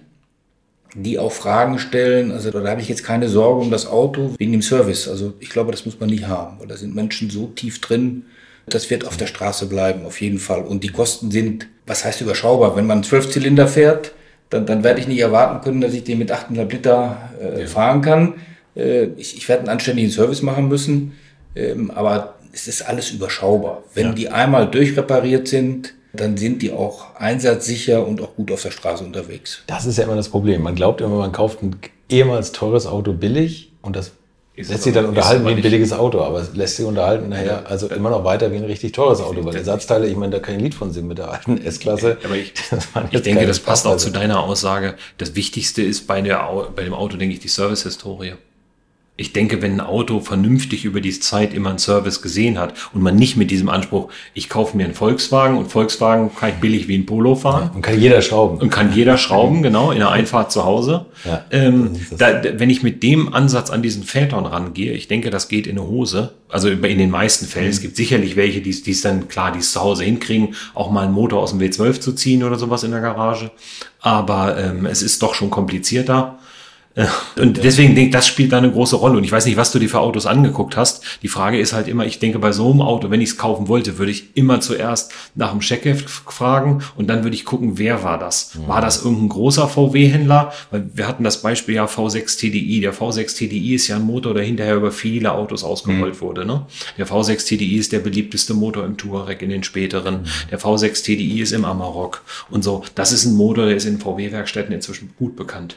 die 0.94 1.18
auch 1.18 1.30
Fragen 1.30 1.78
stellen. 1.78 2.32
Also 2.32 2.50
da 2.50 2.66
habe 2.68 2.80
ich 2.80 2.88
jetzt 2.88 3.04
keine 3.04 3.28
Sorge 3.28 3.60
um 3.60 3.70
das 3.70 3.86
Auto 3.86 4.34
wegen 4.38 4.52
dem 4.52 4.62
Service. 4.62 5.08
Also 5.08 5.34
ich 5.38 5.50
glaube, 5.50 5.70
das 5.70 5.86
muss 5.86 6.00
man 6.00 6.10
nicht 6.10 6.26
haben, 6.26 6.58
weil 6.58 6.66
da 6.66 6.76
sind 6.76 6.96
Menschen 6.96 7.30
so 7.30 7.46
tief 7.46 7.80
drin. 7.80 8.24
Das 8.66 8.90
wird 8.90 9.06
auf 9.06 9.16
der 9.16 9.26
Straße 9.26 9.66
bleiben, 9.66 10.04
auf 10.04 10.20
jeden 10.20 10.38
Fall. 10.38 10.62
Und 10.62 10.82
die 10.82 10.88
Kosten 10.88 11.30
sind, 11.30 11.68
was 11.86 12.04
heißt 12.04 12.20
überschaubar? 12.20 12.76
Wenn 12.76 12.86
man 12.86 12.98
einen 12.98 13.04
Zwölfzylinder 13.04 13.68
fährt, 13.68 14.12
dann, 14.48 14.66
dann 14.66 14.82
werde 14.82 15.00
ich 15.00 15.06
nicht 15.06 15.20
erwarten 15.20 15.62
können, 15.62 15.80
dass 15.80 15.94
ich 15.94 16.02
den 16.02 16.18
mit 16.18 16.32
8,5 16.32 16.72
Liter 16.72 17.30
äh, 17.40 17.66
fahren 17.66 18.02
kann. 18.02 18.34
Äh, 18.76 19.06
ich, 19.16 19.36
ich 19.36 19.48
werde 19.48 19.62
einen 19.62 19.70
anständigen 19.70 20.10
Service 20.10 20.42
machen 20.42 20.68
müssen, 20.68 21.12
ähm, 21.54 21.90
aber 21.90 22.34
es 22.52 22.68
ist 22.68 22.82
alles 22.82 23.10
überschaubar. 23.10 23.82
Wenn 23.94 24.14
die 24.14 24.28
einmal 24.28 24.70
durchrepariert 24.70 25.48
sind, 25.48 25.94
dann 26.12 26.36
sind 26.36 26.62
die 26.62 26.72
auch 26.72 27.14
einsatzsicher 27.16 28.06
und 28.06 28.20
auch 28.20 28.34
gut 28.34 28.50
auf 28.50 28.62
der 28.62 28.70
Straße 28.70 29.04
unterwegs. 29.04 29.62
Das 29.66 29.86
ist 29.86 29.98
ja 29.98 30.04
immer 30.04 30.16
das 30.16 30.28
Problem. 30.28 30.62
Man 30.62 30.74
glaubt 30.74 31.00
immer, 31.00 31.16
man 31.16 31.32
kauft 31.32 31.62
ein 31.62 31.76
ehemals 32.08 32.52
teures 32.52 32.86
Auto 32.86 33.12
billig 33.12 33.72
und 33.82 33.94
das 33.94 34.12
Ist 34.56 34.70
lässt 34.70 34.82
sich 34.82 34.92
dann 34.92 35.06
unterhalten 35.06 35.46
wie 35.46 35.52
ein 35.52 35.62
billiges 35.62 35.92
Auto, 35.92 36.20
aber 36.22 36.40
es 36.40 36.54
lässt 36.54 36.76
sich 36.76 36.84
unterhalten 36.84 37.28
nachher, 37.28 37.68
also 37.68 37.88
immer 37.88 38.10
noch 38.10 38.24
weiter 38.24 38.50
wie 38.50 38.56
ein 38.56 38.64
richtig 38.64 38.92
teures 38.92 39.20
Auto, 39.20 39.44
weil 39.44 39.54
Ersatzteile, 39.54 40.08
ich 40.08 40.16
meine, 40.16 40.32
da 40.32 40.38
kein 40.40 40.58
Lied 40.58 40.74
von 40.74 40.90
sind 40.90 41.06
mit 41.06 41.18
der 41.18 41.30
alten 41.30 41.58
S-Klasse. 41.58 42.18
aber 42.24 42.34
ich, 42.34 42.52
ich 43.10 43.22
denke, 43.22 43.46
das 43.46 43.60
passt 43.60 43.86
auch 43.86 43.96
zu 43.96 44.10
deiner 44.10 44.40
Aussage. 44.40 44.96
Das 45.18 45.36
Wichtigste 45.36 45.82
ist 45.82 46.08
bei, 46.08 46.20
der, 46.20 46.50
bei 46.74 46.82
dem 46.82 46.94
Auto, 46.94 47.16
denke 47.16 47.34
ich, 47.34 47.40
die 47.40 47.48
Servicehistorie. 47.48 48.34
Ich 49.20 49.34
denke, 49.34 49.60
wenn 49.60 49.72
ein 49.74 49.80
Auto 49.80 50.20
vernünftig 50.20 50.86
über 50.86 51.02
die 51.02 51.12
Zeit 51.20 51.52
immer 51.52 51.68
einen 51.68 51.78
Service 51.78 52.22
gesehen 52.22 52.58
hat 52.58 52.72
und 52.94 53.02
man 53.02 53.16
nicht 53.16 53.36
mit 53.36 53.50
diesem 53.50 53.68
Anspruch, 53.68 54.08
ich 54.32 54.48
kaufe 54.48 54.76
mir 54.78 54.84
einen 54.84 54.94
Volkswagen 54.94 55.58
und 55.58 55.70
Volkswagen 55.70 56.30
kann 56.34 56.48
ich 56.48 56.54
billig 56.56 56.88
wie 56.88 56.96
ein 56.96 57.04
Polo 57.04 57.34
fahren, 57.34 57.70
Und 57.74 57.82
kann 57.82 58.00
jeder 58.00 58.22
schrauben. 58.22 58.56
Und 58.58 58.70
kann 58.70 58.94
jeder 58.94 59.18
schrauben, 59.18 59.62
genau, 59.62 59.90
in 59.90 59.98
der 59.98 60.10
Einfahrt 60.10 60.50
zu 60.50 60.64
Hause. 60.64 61.04
Ja, 61.26 61.44
ähm, 61.50 61.90
da- 62.16 62.42
wenn 62.54 62.70
ich 62.70 62.82
mit 62.82 63.02
dem 63.02 63.34
Ansatz 63.34 63.68
an 63.68 63.82
diesen 63.82 64.04
Phaeton 64.04 64.46
rangehe, 64.46 64.92
ich 64.94 65.06
denke, 65.06 65.28
das 65.28 65.48
geht 65.48 65.66
in 65.66 65.78
eine 65.78 65.86
Hose. 65.86 66.32
Also 66.48 66.68
in 66.68 66.80
den 66.98 67.10
meisten 67.10 67.44
Fällen. 67.46 67.66
Mhm. 67.66 67.72
Es 67.72 67.80
gibt 67.82 67.96
sicherlich 67.96 68.36
welche, 68.36 68.62
die 68.62 68.70
es 68.70 69.02
dann, 69.02 69.28
klar, 69.28 69.52
die 69.52 69.58
es 69.58 69.72
zu 69.72 69.80
Hause 69.82 70.02
hinkriegen, 70.04 70.54
auch 70.74 70.90
mal 70.90 71.04
einen 71.04 71.12
Motor 71.12 71.40
aus 71.42 71.50
dem 71.50 71.60
W12 71.60 72.00
zu 72.00 72.12
ziehen 72.14 72.42
oder 72.42 72.56
sowas 72.58 72.82
in 72.84 72.90
der 72.90 73.00
Garage. 73.02 73.50
Aber 74.00 74.56
ähm, 74.58 74.86
es 74.86 75.02
ist 75.02 75.22
doch 75.22 75.34
schon 75.34 75.50
komplizierter. 75.50 76.38
Und 77.36 77.62
deswegen 77.62 77.94
denke 77.94 78.08
ich, 78.08 78.12
das 78.12 78.26
spielt 78.26 78.52
da 78.52 78.58
eine 78.58 78.70
große 78.70 78.96
Rolle. 78.96 79.16
Und 79.16 79.24
ich 79.24 79.30
weiß 79.30 79.46
nicht, 79.46 79.56
was 79.56 79.70
du 79.70 79.78
dir 79.78 79.88
für 79.88 80.00
Autos 80.00 80.26
angeguckt 80.26 80.76
hast. 80.76 81.04
Die 81.22 81.28
Frage 81.28 81.58
ist 81.58 81.72
halt 81.72 81.86
immer, 81.86 82.04
ich 82.04 82.18
denke, 82.18 82.40
bei 82.40 82.50
so 82.50 82.70
einem 82.70 82.82
Auto, 82.82 83.10
wenn 83.10 83.20
ich 83.20 83.30
es 83.30 83.36
kaufen 83.38 83.68
wollte, 83.68 83.98
würde 83.98 84.10
ich 84.10 84.36
immer 84.36 84.60
zuerst 84.60 85.12
nach 85.36 85.52
dem 85.52 85.60
Checkheft 85.60 86.10
fragen 86.10 86.82
und 86.96 87.06
dann 87.08 87.22
würde 87.22 87.36
ich 87.36 87.44
gucken, 87.44 87.78
wer 87.78 88.02
war 88.02 88.18
das? 88.18 88.58
War 88.66 88.80
das 88.80 89.04
irgendein 89.04 89.28
großer 89.28 89.68
VW-Händler? 89.68 90.52
Weil 90.72 90.90
wir 90.92 91.06
hatten 91.06 91.22
das 91.22 91.42
Beispiel 91.42 91.76
ja 91.76 91.84
V6 91.84 92.38
TDI. 92.38 92.80
Der 92.80 92.92
V6 92.92 93.36
TDI 93.36 93.74
ist 93.74 93.86
ja 93.86 93.96
ein 93.96 94.02
Motor, 94.02 94.34
der 94.34 94.42
hinterher 94.42 94.74
über 94.74 94.90
viele 94.90 95.32
Autos 95.32 95.62
ausgerollt 95.62 96.20
wurde. 96.20 96.44
Ne? 96.44 96.66
Der 96.98 97.06
V6 97.06 97.46
TDI 97.46 97.76
ist 97.76 97.92
der 97.92 98.00
beliebteste 98.00 98.52
Motor 98.52 98.84
im 98.84 98.96
Touareg 98.96 99.42
in 99.42 99.50
den 99.50 99.62
späteren. 99.62 100.26
Der 100.50 100.58
V6 100.58 101.04
TDI 101.04 101.40
ist 101.40 101.52
im 101.52 101.64
Amarok 101.64 102.22
und 102.50 102.64
so. 102.64 102.82
Das 102.96 103.12
ist 103.12 103.26
ein 103.26 103.34
Motor, 103.34 103.66
der 103.66 103.76
ist 103.76 103.84
in 103.84 104.00
VW-Werkstätten 104.00 104.74
inzwischen 104.74 105.10
gut 105.16 105.36
bekannt. 105.36 105.76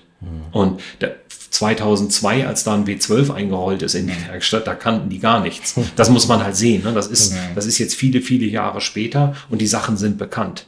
Und 0.52 0.82
der 1.02 1.16
2002, 1.50 2.48
als 2.48 2.64
da 2.64 2.74
ein 2.74 2.86
W12 2.86 3.32
eingerollt 3.34 3.84
ist 3.84 3.94
in 3.94 4.08
die 4.08 4.28
Werkstatt, 4.28 4.66
da 4.66 4.74
kannten 4.74 5.10
die 5.10 5.20
gar 5.20 5.40
nichts. 5.42 5.76
Das 5.96 6.10
muss 6.10 6.28
man 6.28 6.44
halt 6.44 6.56
sehen. 6.56 6.84
Ne? 6.84 6.94
Das, 6.94 7.08
ist, 7.08 7.36
das 7.56 7.66
ist 7.68 7.78
jetzt 7.78 7.94
viele, 7.96 8.22
viele 8.22 8.46
Jahre 8.46 8.82
später 8.82 9.36
und 9.50 9.62
die 9.62 9.68
Sachen 9.68 9.96
sind 9.98 10.18
bekannt. 10.18 10.66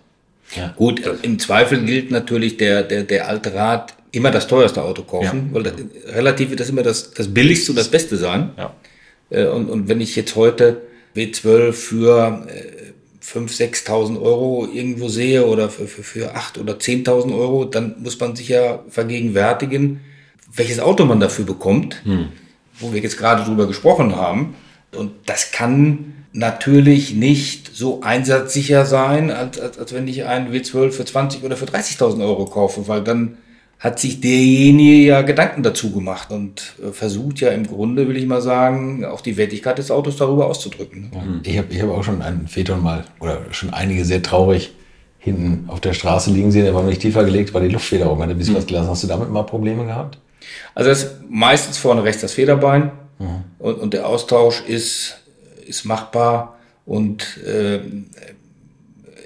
Gut, 0.75 1.01
im 1.23 1.39
Zweifel 1.39 1.83
gilt 1.85 2.11
natürlich 2.11 2.57
der, 2.57 2.83
der, 2.83 3.03
der 3.03 3.27
alte 3.27 3.53
Rat, 3.55 3.95
immer 4.11 4.31
das 4.31 4.47
teuerste 4.47 4.83
Auto 4.83 5.01
kaufen, 5.03 5.49
weil 5.51 5.63
das, 5.63 5.73
relativ 6.13 6.49
wird 6.51 6.59
das 6.59 6.69
immer 6.69 6.83
das, 6.83 7.11
das 7.13 7.33
billigste 7.33 7.71
und 7.71 7.77
das 7.77 7.89
Beste 7.89 8.15
sein. 8.17 8.51
Ja. 8.57 8.73
Äh, 9.29 9.47
Und, 9.47 9.69
und 9.69 9.89
wenn 9.89 9.99
ich 10.01 10.15
jetzt 10.15 10.35
heute 10.35 10.83
W12 11.15 11.71
für 11.73 12.47
äh, 12.47 12.84
5.000, 13.25 13.85
6.000 13.87 14.21
Euro 14.21 14.67
irgendwo 14.71 15.09
sehe 15.09 15.45
oder 15.45 15.69
für, 15.69 15.87
für, 15.87 16.03
für 16.03 16.35
8.000 16.35 16.59
oder 16.59 16.73
10.000 16.73 17.37
Euro, 17.37 17.65
dann 17.65 17.95
muss 18.01 18.19
man 18.19 18.35
sich 18.35 18.49
ja 18.49 18.83
vergegenwärtigen, 18.87 20.01
welches 20.53 20.79
Auto 20.79 21.05
man 21.05 21.19
dafür 21.19 21.45
bekommt, 21.45 22.01
wo 22.79 22.93
wir 22.93 23.01
jetzt 23.01 23.17
gerade 23.17 23.43
drüber 23.43 23.67
gesprochen 23.67 24.15
haben. 24.15 24.55
Und 24.95 25.11
das 25.25 25.51
kann 25.51 26.13
natürlich 26.31 27.13
nicht 27.13 27.75
so 27.75 28.01
einsatzsicher 28.01 28.85
sein, 28.85 29.31
als, 29.31 29.59
als, 29.59 29.79
als 29.79 29.93
wenn 29.93 30.07
ich 30.07 30.25
einen 30.25 30.53
W12 30.53 30.91
für 30.91 31.05
20 31.05 31.43
oder 31.43 31.57
für 31.57 31.65
30.000 31.65 32.21
Euro 32.21 32.45
kaufe, 32.45 32.87
weil 32.87 33.03
dann 33.03 33.37
hat 33.85 33.99
sich 33.99 34.19
derjenige 34.19 35.05
ja 35.05 35.21
Gedanken 35.21 35.61
dazu 35.61 35.91
gemacht 35.91 36.31
und 36.31 36.73
äh, 36.83 36.91
versucht 36.91 37.39
ja 37.39 37.49
im 37.49 37.67
Grunde, 37.67 38.07
will 38.07 38.17
ich 38.17 38.25
mal 38.25 38.41
sagen, 38.41 39.05
auch 39.05 39.21
die 39.21 39.37
Wertigkeit 39.37 39.77
des 39.77 39.91
Autos 39.91 40.17
darüber 40.17 40.47
auszudrücken. 40.47 41.11
ne? 41.11 41.41
Ich 41.43 41.55
habe 41.55 41.67
ich 41.69 41.79
hab 41.79 41.91
auch 41.91 42.03
schon 42.03 42.23
einen 42.23 42.47
Phaeton 42.47 42.81
mal, 42.81 43.03
oder 43.19 43.41
schon 43.51 43.69
einige 43.69 44.03
sehr 44.03 44.23
traurig 44.23 44.73
hinten 45.19 45.65
auf 45.69 45.81
der 45.81 45.93
Straße 45.93 46.31
liegen 46.31 46.51
sehen, 46.51 46.65
der 46.65 46.73
war 46.73 46.81
nicht 46.81 47.01
tiefer 47.01 47.23
gelegt, 47.23 47.53
weil 47.53 47.67
die 47.67 47.73
Luftfederung 47.73 48.19
hatte 48.23 48.31
ein 48.31 48.37
bisschen 48.39 48.55
was 48.55 48.65
gelassen. 48.65 48.89
Hast 48.89 49.03
du 49.03 49.07
damit 49.07 49.29
mal 49.29 49.43
Probleme 49.43 49.85
gehabt? 49.85 50.17
Also 50.73 50.89
das 50.89 51.03
ist 51.03 51.11
meistens 51.29 51.77
vorne 51.77 52.03
rechts 52.03 52.21
das 52.21 52.33
Federbein 52.33 52.91
und, 53.59 53.75
und 53.75 53.93
der 53.93 54.07
Austausch 54.07 54.63
ist, 54.67 55.17
ist 55.63 55.85
machbar 55.85 56.57
und 56.87 57.37
äh, 57.45 57.81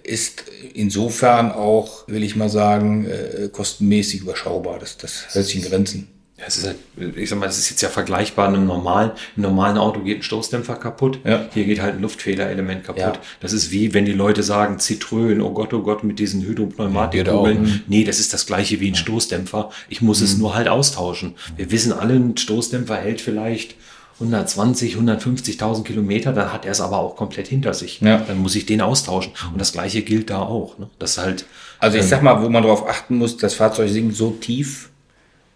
ist 0.10 0.46
insofern 0.74 1.52
auch, 1.52 2.08
will 2.08 2.24
ich 2.24 2.36
mal 2.36 2.50
sagen, 2.50 3.06
äh, 3.06 3.50
kostenmäßig 3.50 4.22
überschaubar. 4.22 4.80
Das, 4.80 4.98
das 4.98 5.28
hält 5.34 5.46
sich 5.46 5.58
in 5.58 5.70
Grenzen. 5.70 6.08
Ja, 6.38 6.46
es 6.48 6.58
ist 6.58 6.68
halt, 6.68 6.78
ich 7.18 7.30
sag 7.30 7.38
mal, 7.38 7.48
das 7.48 7.58
ist 7.58 7.70
jetzt 7.70 7.82
ja 7.82 7.90
vergleichbar 7.90 8.48
einem 8.48 8.66
normalen, 8.66 9.12
im 9.36 9.44
normalen 9.44 9.78
Auto 9.78 10.00
geht 10.00 10.20
ein 10.20 10.24
Stoßdämpfer 10.24 10.78
kaputt. 10.78 11.20
Ja. 11.26 11.50
Hier 11.54 11.66
geht 11.66 11.82
halt 11.82 11.96
ein 11.96 12.02
Luftfederelement 12.02 12.86
kaputt. 12.86 13.02
Ja. 13.02 13.22
Das 13.42 13.52
ist 13.52 13.72
wie, 13.72 13.94
wenn 13.94 14.06
die 14.06 14.14
Leute 14.14 14.42
sagen, 14.42 14.78
Citroën, 14.78 15.42
oh 15.42 15.52
Gott, 15.52 15.74
oh 15.74 15.82
Gott, 15.82 16.06
mit 16.06 16.18
diesen 16.18 16.40
Geht 16.40 16.48
auch. 16.48 16.52
Hydropneumatikkugeln. 16.52 17.84
Nee, 17.88 18.06
das 18.06 18.22
ist 18.22 18.34
das 18.34 18.46
gleiche 18.46 18.80
wie 18.80 18.90
ein 18.90 18.96
Stoßdämpfer. 18.96 19.70
Ich 19.90 20.02
muss 20.02 20.22
es 20.22 20.38
nur 20.38 20.56
halt 20.56 20.70
austauschen. 20.70 21.36
Wir 21.58 21.72
wissen 21.72 21.92
alle, 21.92 22.14
ein 22.14 22.38
Stoßdämpfer 22.38 22.96
hält 22.96 23.20
vielleicht 23.20 23.76
120, 24.20 24.96
150.000 24.96 25.84
Kilometer, 25.84 26.34
dann 26.34 26.52
hat 26.52 26.66
er 26.66 26.72
es 26.72 26.82
aber 26.82 27.00
auch 27.00 27.16
komplett 27.16 27.48
hinter 27.48 27.74
sich. 27.74 28.02
Ja. 28.02 28.18
Dann 28.18 28.40
muss 28.40 28.56
ich 28.56 28.66
den 28.66 28.82
austauschen. 28.82 29.32
Und 29.52 29.60
das 29.60 29.72
gleiche 29.72 30.02
gilt 30.02 30.30
da 30.30 30.40
auch. 30.40 30.78
Ne? 30.78 30.90
Das 31.00 31.18
halt, 31.18 31.46
Also 31.80 31.98
ich 31.98 32.06
sag 32.06 32.22
mal, 32.22 32.44
wo 32.44 32.50
man 32.50 32.64
darauf 32.64 32.88
achten 32.88 33.18
muss, 33.18 33.38
das 33.38 33.54
Fahrzeug 33.54 33.90
sinkt 33.90 34.16
so 34.16 34.32
tief, 34.32 34.90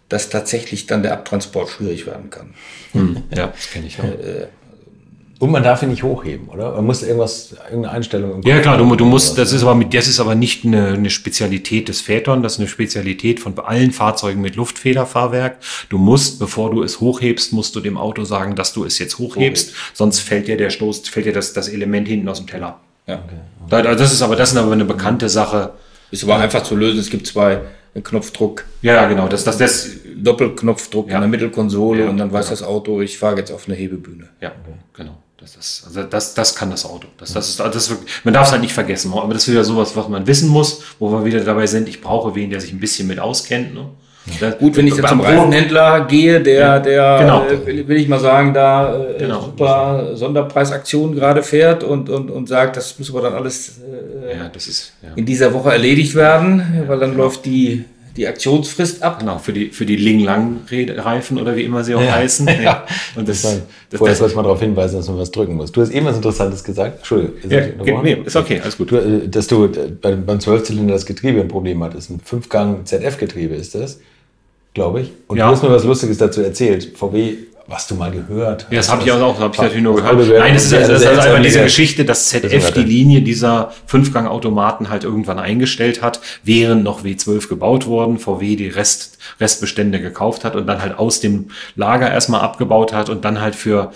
dass 0.08 0.30
tatsächlich 0.30 0.86
dann 0.86 1.02
der 1.02 1.12
Abtransport 1.12 1.68
schwierig 1.68 2.06
werden 2.06 2.30
kann. 2.30 2.54
ja, 3.34 3.48
das 3.48 3.70
kenne 3.70 3.86
ich 3.86 4.00
auch. 4.00 4.04
Und 5.44 5.50
man 5.52 5.62
darf 5.62 5.82
ihn 5.82 5.90
nicht 5.90 6.02
hochheben, 6.02 6.48
oder? 6.48 6.72
Man 6.72 6.86
muss 6.86 7.02
irgendwas, 7.02 7.52
irgendeine 7.64 7.90
Einstellung 7.90 8.40
Ja 8.44 8.60
klar, 8.60 8.78
du, 8.78 8.96
du 8.96 9.04
musst, 9.04 9.36
das 9.36 9.52
ist 9.52 9.62
aber 9.62 9.74
mit, 9.74 9.92
das 9.92 10.08
ist 10.08 10.18
aber 10.18 10.34
nicht 10.34 10.64
eine, 10.64 10.88
eine 10.94 11.10
Spezialität 11.10 11.88
des 11.88 12.00
Phaeton, 12.00 12.42
das 12.42 12.54
ist 12.54 12.60
eine 12.60 12.68
Spezialität 12.68 13.40
von 13.40 13.58
allen 13.58 13.92
Fahrzeugen 13.92 14.40
mit 14.40 14.56
Luftfederfahrwerk. 14.56 15.58
Du 15.90 15.98
musst, 15.98 16.38
bevor 16.38 16.70
du 16.70 16.82
es 16.82 17.00
hochhebst, 17.00 17.52
musst 17.52 17.76
du 17.76 17.80
dem 17.80 17.98
Auto 17.98 18.24
sagen, 18.24 18.54
dass 18.56 18.72
du 18.72 18.84
es 18.84 18.98
jetzt 18.98 19.18
hochhebst, 19.18 19.74
sonst 19.92 20.20
fällt 20.20 20.48
dir 20.48 20.56
der 20.56 20.70
Stoß, 20.70 21.08
fällt 21.08 21.26
dir 21.26 21.32
das, 21.34 21.52
das 21.52 21.68
Element 21.68 22.08
hinten 22.08 22.28
aus 22.28 22.38
dem 22.38 22.46
Teller. 22.46 22.80
Ja. 23.06 23.22
Da- 23.68 23.82
Das 23.82 24.12
ist 24.14 24.22
aber, 24.22 24.36
das 24.36 24.52
ist 24.52 24.56
aber 24.56 24.72
eine 24.72 24.86
bekannte 24.86 25.28
Sache. 25.28 25.72
Ist 26.10 26.24
aber 26.24 26.36
einfach 26.38 26.62
zu 26.62 26.74
lösen. 26.74 27.00
Es 27.00 27.10
gibt 27.10 27.26
zwei 27.26 27.60
Knopfdruck, 28.02 28.64
Ja, 28.82 29.06
genau, 29.08 29.28
das, 29.28 29.44
das, 29.44 29.58
das, 29.58 29.90
Doppelknopfdruck 30.16 31.08
Ja. 31.10 31.16
in 31.16 31.20
der 31.20 31.28
Mittelkonsole 31.28 32.04
Ja, 32.04 32.08
und 32.10 32.16
dann 32.16 32.32
weiß 32.32 32.48
das 32.48 32.62
Auto, 32.62 33.00
ich 33.02 33.18
fahre 33.18 33.36
jetzt 33.36 33.50
auf 33.52 33.66
eine 33.68 33.76
Hebebühne. 33.76 34.28
ja, 34.40 34.52
genau. 34.96 35.18
Das, 35.40 35.56
ist, 35.56 35.82
also 35.86 36.02
das, 36.04 36.32
das 36.34 36.54
kann 36.54 36.70
das 36.70 36.84
Auto. 36.86 37.08
Das, 37.18 37.32
das 37.32 37.48
ist, 37.50 37.60
das 37.60 37.74
ist 37.76 37.90
wirklich, 37.90 38.10
man 38.24 38.32
darf 38.32 38.46
es 38.46 38.52
halt 38.52 38.62
nicht 38.62 38.72
vergessen. 38.72 39.12
Aber 39.14 39.34
das 39.34 39.42
ist 39.46 39.50
wieder 39.52 39.64
sowas, 39.64 39.94
was 39.96 40.08
man 40.08 40.26
wissen 40.26 40.48
muss, 40.48 40.82
wo 40.98 41.10
wir 41.10 41.24
wieder 41.24 41.40
dabei 41.40 41.66
sind. 41.66 41.88
Ich 41.88 42.00
brauche 42.00 42.34
wen, 42.34 42.50
der 42.50 42.60
sich 42.60 42.72
ein 42.72 42.80
bisschen 42.80 43.08
mit 43.08 43.18
auskennt. 43.18 43.74
Ne? 43.74 43.86
Das- 44.40 44.56
Gut, 44.58 44.74
wenn 44.76 44.86
ich 44.86 44.96
jetzt 44.96 45.08
zum 45.08 45.20
Reifenhändler 45.20 46.06
gehe, 46.06 46.40
der, 46.40 46.80
der 46.80 47.18
Genau. 47.20 47.44
äh, 47.46 47.66
will, 47.66 47.88
will 47.88 47.96
ich 47.98 48.08
mal 48.08 48.20
sagen, 48.20 48.54
da 48.54 48.96
äh, 48.96 49.18
Genau. 49.18 49.42
super 49.42 50.16
Sonderpreisaktion 50.16 51.14
gerade 51.14 51.42
fährt 51.42 51.82
und, 51.84 52.08
und, 52.08 52.30
und 52.30 52.48
sagt, 52.48 52.76
das 52.78 52.98
muss 52.98 53.10
aber 53.10 53.22
dann 53.22 53.34
alles 53.34 53.80
äh, 53.80 54.38
Ja, 54.38 54.46
ist, 54.54 54.92
ja. 55.02 55.10
in 55.16 55.26
dieser 55.26 55.52
Woche 55.52 55.72
erledigt 55.72 56.14
werden, 56.14 56.84
weil 56.86 56.98
dann 57.00 57.16
läuft 57.16 57.44
die, 57.44 57.84
die 58.16 58.26
Aktionsfrist 58.28 59.02
ab. 59.02 59.18
Genau, 59.20 59.38
für 59.38 59.52
die, 59.52 59.70
für 59.70 59.84
die 59.86 59.96
Ling-Lang-Reifen 59.96 61.38
oder 61.38 61.56
wie 61.56 61.62
immer 61.64 61.82
sie 61.84 61.94
auch 61.94 62.00
Ja. 62.02 62.12
heißen. 62.16 62.48
Ja. 62.62 62.86
Und 63.16 63.28
das, 63.28 63.44
Nein, 63.44 63.62
das, 63.90 63.98
Vorher 63.98 64.12
das, 64.12 64.18
sollte 64.20 64.34
man 64.36 64.44
darauf 64.44 64.60
hinweisen, 64.60 64.96
dass 64.96 65.08
man 65.08 65.18
was 65.18 65.30
drücken 65.30 65.54
muss. 65.56 65.72
Du 65.72 65.80
hast 65.80 65.90
eben 65.90 66.06
was 66.06 66.16
Interessantes 66.16 66.62
gesagt. 66.64 66.98
Entschuldigung. 66.98 67.34
jetzt 67.42 67.52
ja, 67.86 68.02
nee, 68.02 68.16
ist 68.24 68.36
okay, 68.36 68.60
alles 68.60 68.76
gut. 68.78 68.90
Du, 68.92 68.96
äh, 68.96 69.28
dass 69.28 69.46
du 69.48 69.64
äh, 69.64 69.68
bei- 70.00 70.14
beim 70.14 70.40
Zwölfzylinder 70.40 70.94
das 70.94 71.06
Getriebe 71.06 71.40
ein 71.40 71.48
Problem 71.48 71.82
hattest. 71.82 72.10
Ein 72.10 72.20
Fünfgang 72.24 72.84
ZF-Getriebe 72.86 73.54
ist 73.54 73.74
das, 73.74 73.98
glaube 74.74 75.02
ich. 75.02 75.12
Und 75.26 75.36
Ja. 75.38 75.46
du 75.48 75.52
hast 75.56 75.62
mir 75.62 75.70
was 75.70 75.84
Lustiges 75.84 76.18
dazu 76.18 76.40
erzählt. 76.42 76.92
VW, 76.96 77.34
was 77.66 77.86
du 77.86 77.94
mal 77.94 78.10
gehört 78.10 78.64
hast. 78.64 78.72
Ja, 78.72 78.78
das 78.78 78.90
habe 78.90 79.02
ich 79.02 79.10
auch, 79.10 79.38
habe 79.40 79.54
ich 79.54 79.60
natürlich 79.60 79.82
nur 79.82 79.96
gehört. 79.96 80.16
Nein, 80.16 80.54
das 80.54 80.64
ist, 80.64 80.70
sehr, 80.70 80.86
das 80.86 81.00
ist 81.00 81.06
also 81.06 81.20
einfach 81.20 81.42
diese. 81.42 81.62
Geschichte, 81.62 82.04
dass 82.04 82.28
ZF 82.28 82.72
die. 82.72 82.82
Linie 82.82 83.22
dieser 83.22 83.72
Fünfgang-Automaten 83.86 84.90
halt 84.90 85.04
irgendwann 85.04 85.38
eingestellt 85.38 86.02
hat, 86.02 86.20
während 86.42 86.84
noch 86.84 87.04
W12 87.04 87.48
gebaut 87.48 87.86
wurden, 87.86 88.18
VW 88.18 88.56
die 88.56 88.68
Rest, 88.68 89.18
Restbestände 89.40 90.00
gekauft 90.00 90.44
hat 90.44 90.56
und 90.56 90.66
dann 90.66 90.82
halt 90.82 90.98
aus 90.98 91.20
dem 91.20 91.50
Lager 91.74 92.10
erstmal 92.10 92.42
abgebaut 92.42 92.92
hat 92.92 93.08
und 93.08 93.24
dann 93.24 93.40
halt 93.40 93.54
für 93.54 93.92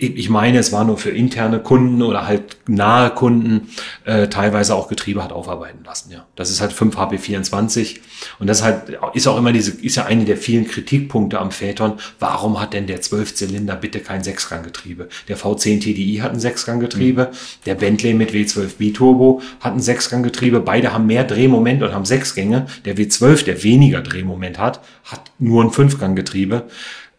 ich 0.00 0.30
meine, 0.30 0.58
es 0.58 0.70
war 0.72 0.84
nur 0.84 0.96
für 0.96 1.10
interne 1.10 1.58
Kunden 1.58 2.02
oder 2.02 2.26
halt 2.26 2.56
nahe 2.68 3.10
Kunden 3.10 3.68
äh, 4.04 4.28
teilweise 4.28 4.76
auch 4.76 4.88
Getriebe 4.88 5.24
hat 5.24 5.32
aufarbeiten 5.32 5.84
lassen. 5.84 6.12
Ja, 6.12 6.24
das 6.36 6.50
ist 6.50 6.60
halt 6.60 6.72
5 6.72 6.96
HP24 6.96 7.96
und 8.38 8.46
das 8.46 8.58
ist 8.58 8.64
halt 8.64 8.98
ist 9.14 9.26
auch 9.26 9.36
immer 9.36 9.52
diese 9.52 9.72
ist 9.72 9.96
ja 9.96 10.04
eine 10.04 10.24
der 10.24 10.36
vielen 10.36 10.68
Kritikpunkte 10.68 11.40
am 11.40 11.50
Phaeton. 11.50 11.94
Warum 12.20 12.60
hat 12.60 12.74
denn 12.74 12.86
der 12.86 13.00
Zwölfzylinder 13.00 13.74
bitte 13.74 13.98
kein 13.98 14.22
Sechsganggetriebe? 14.22 15.08
Der 15.26 15.36
V10 15.36 15.80
TDI 15.80 16.20
hat 16.22 16.32
ein 16.32 16.40
Sechsganggetriebe, 16.40 17.32
der 17.66 17.74
Bentley 17.74 18.14
mit 18.14 18.30
W12 18.30 18.76
Biturbo 18.78 19.42
hat 19.58 19.74
ein 19.74 19.80
Sechsganggetriebe. 19.80 20.60
Beide 20.60 20.92
haben 20.92 21.06
mehr 21.06 21.24
Drehmoment 21.24 21.82
und 21.82 21.92
haben 21.92 22.04
sechs 22.04 22.36
Gänge. 22.36 22.66
Der 22.84 22.96
W12, 22.96 23.44
der 23.44 23.62
weniger 23.64 24.00
Drehmoment 24.00 24.58
hat, 24.58 24.80
hat 25.04 25.32
nur 25.40 25.64
ein 25.64 25.72
Fünfganggetriebe. 25.72 26.68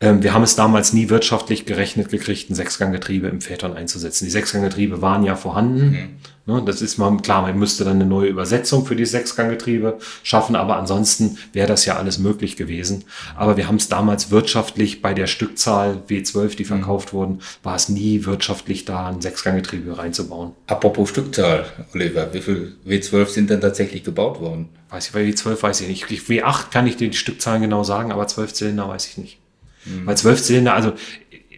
Ähm, 0.02 0.24
wir 0.24 0.34
haben 0.34 0.44
es 0.44 0.56
damals 0.56 0.94
nie 0.94 1.10
wirtschaftlich 1.10 1.66
gerechnet 1.66 2.10
gekriegt, 2.10 2.50
ein 2.50 2.56
Sechsganggetriebe 2.56 3.28
im 3.28 3.42
Phaeton 3.42 3.74
einzusetzen. 3.76 4.24
Die 4.26 4.32
Sechsganggetriebe 4.32 5.02
waren 5.02 5.24
ja 5.24 5.36
vorhanden. 5.36 6.20
Ne, 6.46 6.64
das 6.66 6.82
ist 6.82 6.98
mal 6.98 7.16
klar, 7.18 7.42
man 7.44 7.60
müsste 7.60 7.84
dann 7.84 7.96
eine 7.98 8.06
neue 8.06 8.28
Übersetzung 8.30 8.86
für 8.86 8.96
die 8.96 9.06
Sechsganggetriebe 9.06 10.00
schaffen, 10.24 10.56
aber 10.56 10.78
ansonsten 10.78 11.38
wäre 11.54 11.68
das 11.68 11.86
ja 11.86 11.98
alles 11.98 12.18
möglich 12.18 12.56
gewesen. 12.56 13.04
Aber 13.36 13.56
wir 13.58 13.68
haben 13.68 13.76
es 13.76 13.88
damals 13.90 14.32
wirtschaftlich 14.32 15.02
bei 15.04 15.14
der 15.14 15.28
Stückzahl 15.28 16.02
W12, 16.08 16.56
die 16.56 16.66
verkauft 16.66 17.14
wurden, 17.14 17.40
war 17.62 17.76
es 17.76 17.90
nie 17.90 18.26
wirtschaftlich 18.26 18.86
da, 18.86 19.10
ein 19.10 19.22
Sechsganggetriebe 19.22 19.98
reinzubauen. 19.98 20.54
Apropos 20.66 21.10
Stückzahl, 21.10 21.66
Oliver, 21.94 22.34
wie 22.34 22.42
viel 22.42 22.78
W12 22.88 23.26
sind 23.28 23.50
denn 23.50 23.62
tatsächlich 23.62 24.04
gebaut 24.04 24.40
worden? 24.40 24.70
Weiß 24.90 25.08
ich, 25.08 25.12
bei 25.12 25.24
W12 25.26 25.62
weiß 25.62 25.82
ich 25.82 25.88
nicht. 25.90 26.10
Ich- 26.10 26.22
W8 26.24 26.72
kann 26.72 26.88
ich 26.88 26.96
dir 26.98 27.10
die 27.10 27.18
Stückzahlen 27.18 27.62
genau 27.62 27.84
sagen, 27.84 28.12
aber 28.12 28.26
12 28.28 28.54
Zylinder 28.54 28.88
weiß 28.88 29.06
ich 29.08 29.18
nicht. 29.20 29.39
Weil 30.06 30.18
12 30.18 30.42
Zylinder, 30.44 30.74
also 30.74 30.94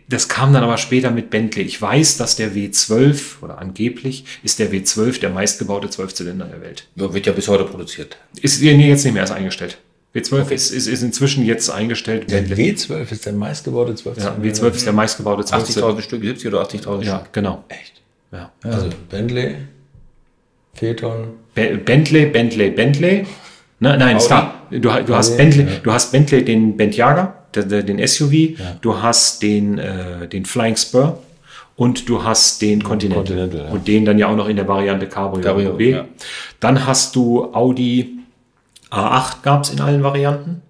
das 0.09 0.27
kam 0.27 0.51
dann 0.53 0.63
aber 0.63 0.77
später 0.77 1.09
mit 1.11 1.29
Bentley. 1.29 1.63
Ich 1.63 1.81
weiß, 1.81 2.17
dass 2.17 2.35
der 2.35 2.51
W12 2.53 3.41
oder 3.41 3.59
angeblich 3.59 4.25
ist 4.43 4.59
der 4.59 4.71
W12 4.71 5.19
der 5.21 5.29
meistgebaute 5.29 5.89
12 5.89 6.13
Zylinder 6.13 6.45
der 6.45 6.61
Welt. 6.61 6.87
Ja, 6.95 7.13
Wird 7.13 7.25
ja 7.27 7.31
bis 7.31 7.47
heute 7.47 7.63
produziert. 7.63 8.17
Ist 8.41 8.61
nee, 8.61 8.89
jetzt 8.89 9.05
nicht 9.05 9.13
mehr 9.13 9.23
ist 9.23 9.31
eingestellt. 9.31 9.77
W12 10.13 10.49
ist, 10.51 10.71
ist, 10.71 10.87
ist 10.87 11.01
inzwischen 11.03 11.45
jetzt 11.45 11.69
eingestellt. 11.69 12.29
Der 12.29 12.41
Bentley. 12.41 12.71
W12 12.73 13.11
ist 13.11 13.25
der 13.25 13.31
meistgebaute 13.33 13.95
12 13.95 14.17
Ja, 14.17 14.35
W12 14.41 14.71
ist 14.75 14.85
der 14.85 14.91
meistgebaute 14.93 15.45
12 15.45 15.63
Zylinder. 15.63 15.93
80.000 15.97 16.01
Stück, 16.01 16.21
70 16.23 16.47
oder 16.49 16.61
80.000 16.63 17.03
Ja, 17.03 17.19
Stück. 17.19 17.33
genau. 17.33 17.63
Echt? 17.69 18.01
Ja. 18.33 18.51
Also 18.63 18.89
Bentley, 19.09 19.55
Phaeton, 20.73 21.27
Be- 21.53 21.77
Bentley, 21.77 22.25
Bentley, 22.25 22.71
Bentley. 22.71 23.25
Ne, 23.79 23.97
nein, 23.97 24.15
Audi. 24.17 24.25
Star. 24.25 24.67
Du, 24.69 24.79
du 24.79 25.15
hast 25.15 25.37
Bentley, 25.37 25.63
ja. 25.65 25.79
du 25.81 25.91
hast 25.91 26.11
Bentley 26.11 26.43
den 26.45 26.77
Bentjager, 26.77 27.40
den 27.55 28.05
SUV. 28.07 28.57
Du 28.81 29.01
hast 29.01 29.41
den, 29.43 29.77
äh, 29.77 30.27
den 30.27 30.45
Flying 30.45 30.75
Spur 30.75 31.19
und 31.75 32.07
du 32.09 32.23
hast 32.23 32.61
den 32.61 32.83
Continental. 32.83 33.23
Continental, 33.25 33.65
ja. 33.67 33.71
Und 33.71 33.87
den 33.87 34.05
dann 34.05 34.17
ja 34.19 34.27
auch 34.27 34.35
noch 34.35 34.47
in 34.47 34.55
der 34.55 34.67
Variante 34.67 35.07
Cabrio, 35.07 35.43
Cabrio, 35.43 35.73
B. 35.73 35.91
ja. 35.91 36.05
Dann 36.59 36.85
hast 36.85 37.15
du 37.15 37.53
Audi 37.53 38.17
A8 38.89 39.41
gab 39.43 39.63
es 39.63 39.69
in 39.71 39.79
allen 39.81 40.03
Varianten. 40.03 40.61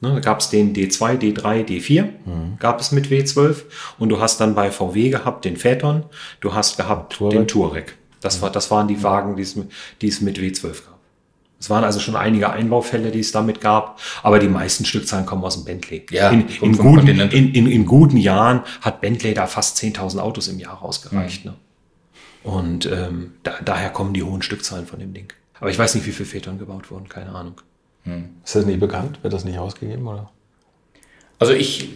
Ne, 0.00 0.12
da 0.14 0.20
gab 0.20 0.40
es 0.40 0.50
den 0.50 0.74
D2, 0.74 1.16
D3, 1.18 1.64
D4, 1.64 2.02
Mhm. 2.02 2.58
gab 2.58 2.80
es 2.80 2.92
mit 2.92 3.10
W12. 3.10 3.64
Und 3.98 4.10
du 4.10 4.20
hast 4.20 4.40
dann 4.40 4.54
bei 4.54 4.70
VW 4.70 5.08
gehabt 5.08 5.44
den 5.46 5.56
Phaeton, 5.56 6.04
du 6.40 6.52
hast 6.54 6.76
gehabt 6.76 7.14
Touareg. 7.14 7.38
den 7.38 7.48
Touareg. 7.48 7.94
Das, 8.20 8.42
war, 8.42 8.50
das 8.50 8.70
waren 8.70 8.88
die 8.88 9.02
Wagen, 9.02 9.38
es, 9.38 9.56
mit- 9.56 9.70
die 10.02 10.08
es 10.08 10.20
mit 10.20 10.38
W12 10.38 10.84
gab. 10.84 10.95
Es 11.58 11.70
waren 11.70 11.84
also 11.84 12.00
schon 12.00 12.16
einige 12.16 12.50
Einbaufälle, 12.50 13.10
die 13.10 13.20
es 13.20 13.32
damit 13.32 13.60
gab, 13.60 13.98
aber 14.22 14.38
die 14.38 14.48
meisten 14.48 14.84
Stückzahlen 14.84 15.24
kommen 15.24 15.42
aus 15.42 15.54
dem 15.54 15.64
Bentley. 15.64 16.04
Ja, 16.10 16.30
in, 16.30 16.46
in, 16.48 16.76
guten, 16.76 17.08
in, 17.08 17.54
in, 17.54 17.66
in 17.66 17.86
guten 17.86 18.18
Jahren 18.18 18.62
hat 18.82 19.00
Bentley 19.00 19.32
da 19.32 19.46
fast 19.46 19.78
10.000 19.78 20.18
Autos 20.18 20.48
im 20.48 20.58
Jahr 20.58 20.74
rausgereicht. 20.74 21.44
Mhm. 21.44 21.52
Ne? 21.52 21.56
Und 22.42 22.86
ähm, 22.86 23.32
da, 23.42 23.54
daher 23.64 23.90
kommen 23.90 24.12
die 24.12 24.22
hohen 24.22 24.42
Stückzahlen 24.42 24.86
von 24.86 25.00
dem 25.00 25.14
Ding. 25.14 25.32
Aber 25.58 25.70
ich 25.70 25.78
weiß 25.78 25.94
nicht, 25.94 26.06
wie 26.06 26.12
viele 26.12 26.28
Phaeton 26.28 26.58
gebaut 26.58 26.90
wurden, 26.90 27.08
keine 27.08 27.30
Ahnung. 27.30 27.60
ist 28.44 28.54
das 28.54 28.66
nicht 28.66 28.78
bekannt? 28.78 29.18
Wird 29.22 29.32
das 29.32 29.44
nicht 29.44 29.58
ausgegeben? 29.58 30.06
Oder? 30.06 30.30
Also 31.38 31.52
ich 31.52 31.88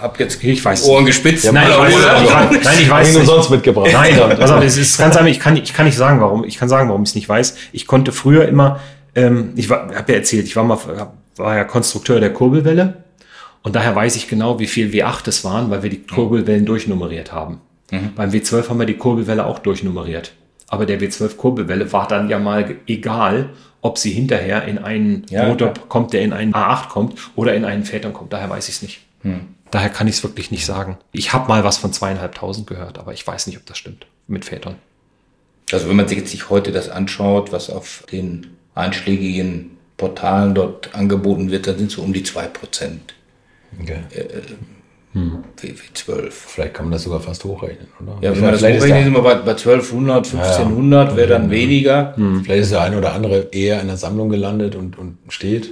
habe 0.00 0.18
jetzt 0.18 0.42
Ich 0.42 0.64
weiß 0.64 0.84
Ohren 0.86 1.04
gespitzt. 1.04 1.50
Nein, 1.52 1.68
ich 1.70 1.78
weiß, 1.78 1.94
ich 1.94 2.04
weiß, 2.04 2.64
nein, 2.64 2.78
ich 2.80 2.90
weiß 2.90 3.08
nicht. 3.08 3.20
umsonst 3.20 3.50
mitgebracht. 3.50 3.90
Nein, 3.92 4.18
auf, 4.20 4.64
es 4.64 4.76
ist 4.76 4.98
ganz 4.98 5.16
einfach, 5.16 5.30
ich 5.30 5.40
kann, 5.40 5.56
ich 5.56 5.74
kann 5.74 5.86
nicht 5.86 5.96
sagen, 5.96 6.20
warum. 6.20 6.44
Ich 6.44 6.56
kann 6.56 6.68
sagen, 6.68 6.88
warum 6.88 7.02
ich 7.02 7.10
es 7.10 7.14
nicht 7.14 7.28
weiß. 7.28 7.56
Ich 7.72 7.86
konnte 7.86 8.12
früher 8.12 8.48
immer, 8.48 8.80
ähm, 9.14 9.52
ich 9.56 9.68
war, 9.68 9.94
habe 9.94 10.12
ja 10.12 10.18
erzählt, 10.18 10.46
ich 10.46 10.56
war 10.56 10.64
mal, 10.64 10.78
war 11.36 11.56
ja 11.56 11.64
Konstrukteur 11.64 12.20
der 12.20 12.32
Kurbelwelle 12.32 13.04
und 13.62 13.76
daher 13.76 13.94
weiß 13.94 14.16
ich 14.16 14.28
genau, 14.28 14.58
wie 14.58 14.66
viel 14.66 14.90
W8 14.90 15.28
es 15.28 15.44
waren, 15.44 15.70
weil 15.70 15.82
wir 15.82 15.90
die 15.90 16.02
Kurbelwellen 16.06 16.64
durchnummeriert 16.64 17.32
haben. 17.32 17.60
Beim 18.14 18.30
W12 18.30 18.68
haben 18.68 18.78
wir 18.78 18.86
die 18.86 18.96
Kurbelwelle 18.96 19.44
auch 19.44 19.58
durchnummeriert. 19.58 20.32
Aber 20.70 20.86
der 20.86 21.00
W12 21.00 21.36
Kurbelwelle 21.36 21.92
war 21.92 22.08
dann 22.08 22.30
ja 22.30 22.38
mal 22.38 22.76
egal, 22.86 23.50
ob 23.82 23.98
sie 23.98 24.12
hinterher 24.12 24.64
in 24.64 24.78
einen 24.78 25.26
Ja, 25.28 25.46
Motor 25.48 25.72
klar. 25.74 25.86
kommt, 25.88 26.12
der 26.14 26.22
in 26.22 26.32
einen 26.32 26.54
A8 26.54 26.88
kommt 26.88 27.18
oder 27.36 27.54
in 27.54 27.64
einen 27.64 27.84
Phaeton 27.84 28.12
kommt. 28.12 28.32
Daher 28.32 28.48
weiß 28.48 28.68
ich 28.68 28.76
es 28.76 28.82
nicht. 28.82 29.00
Daher 29.70 29.90
kann 29.90 30.06
ich 30.08 30.14
es 30.16 30.22
wirklich 30.22 30.50
nicht 30.50 30.64
sagen. 30.64 30.96
Ich 31.12 31.32
habe 31.32 31.48
mal 31.48 31.64
was 31.64 31.76
von 31.76 31.92
zweieinhalbtausend 31.92 32.66
gehört, 32.66 32.98
aber 32.98 33.12
ich 33.12 33.26
weiß 33.26 33.46
nicht, 33.48 33.58
ob 33.58 33.66
das 33.66 33.76
stimmt 33.78 34.06
mit 34.28 34.44
Vätern. 34.46 34.76
Also 35.72 35.88
wenn 35.88 35.96
man 35.96 36.08
sich 36.08 36.18
jetzt 36.18 36.50
heute 36.50 36.72
das 36.72 36.88
anschaut, 36.88 37.52
was 37.52 37.68
auf 37.68 38.04
den 38.10 38.46
einschlägigen 38.74 39.72
Portalen 39.96 40.54
dort 40.54 40.94
angeboten 40.94 41.50
wird, 41.50 41.66
dann 41.66 41.78
sind 41.78 41.90
so 41.90 42.02
um 42.02 42.12
die 42.12 42.22
2% 42.24 42.48
Okay. 43.80 44.00
W12. 45.14 46.30
Vielleicht 46.30 46.74
kann 46.74 46.86
man 46.86 46.92
das 46.92 47.02
sogar 47.02 47.20
fast 47.20 47.44
hochrechnen, 47.44 47.88
oder? 48.00 48.18
Ja, 48.20 48.32
wenn 48.32 48.42
man 48.42 48.52
das 48.52 48.62
hochrechnet, 48.62 49.04
sind 49.04 49.12
wir 49.12 49.22
bei, 49.22 49.34
bei 49.36 49.50
1200, 49.52 50.34
1500, 50.34 51.16
wäre 51.16 51.28
dann 51.28 51.50
weniger. 51.50 52.14
vielleicht 52.44 52.62
ist 52.62 52.72
der 52.72 52.82
eine 52.82 52.98
oder 52.98 53.12
andere 53.12 53.48
eher 53.50 53.80
in 53.80 53.88
der 53.88 53.96
Sammlung 53.96 54.28
gelandet 54.28 54.76
und, 54.76 54.98
und 54.98 55.18
steht. 55.28 55.70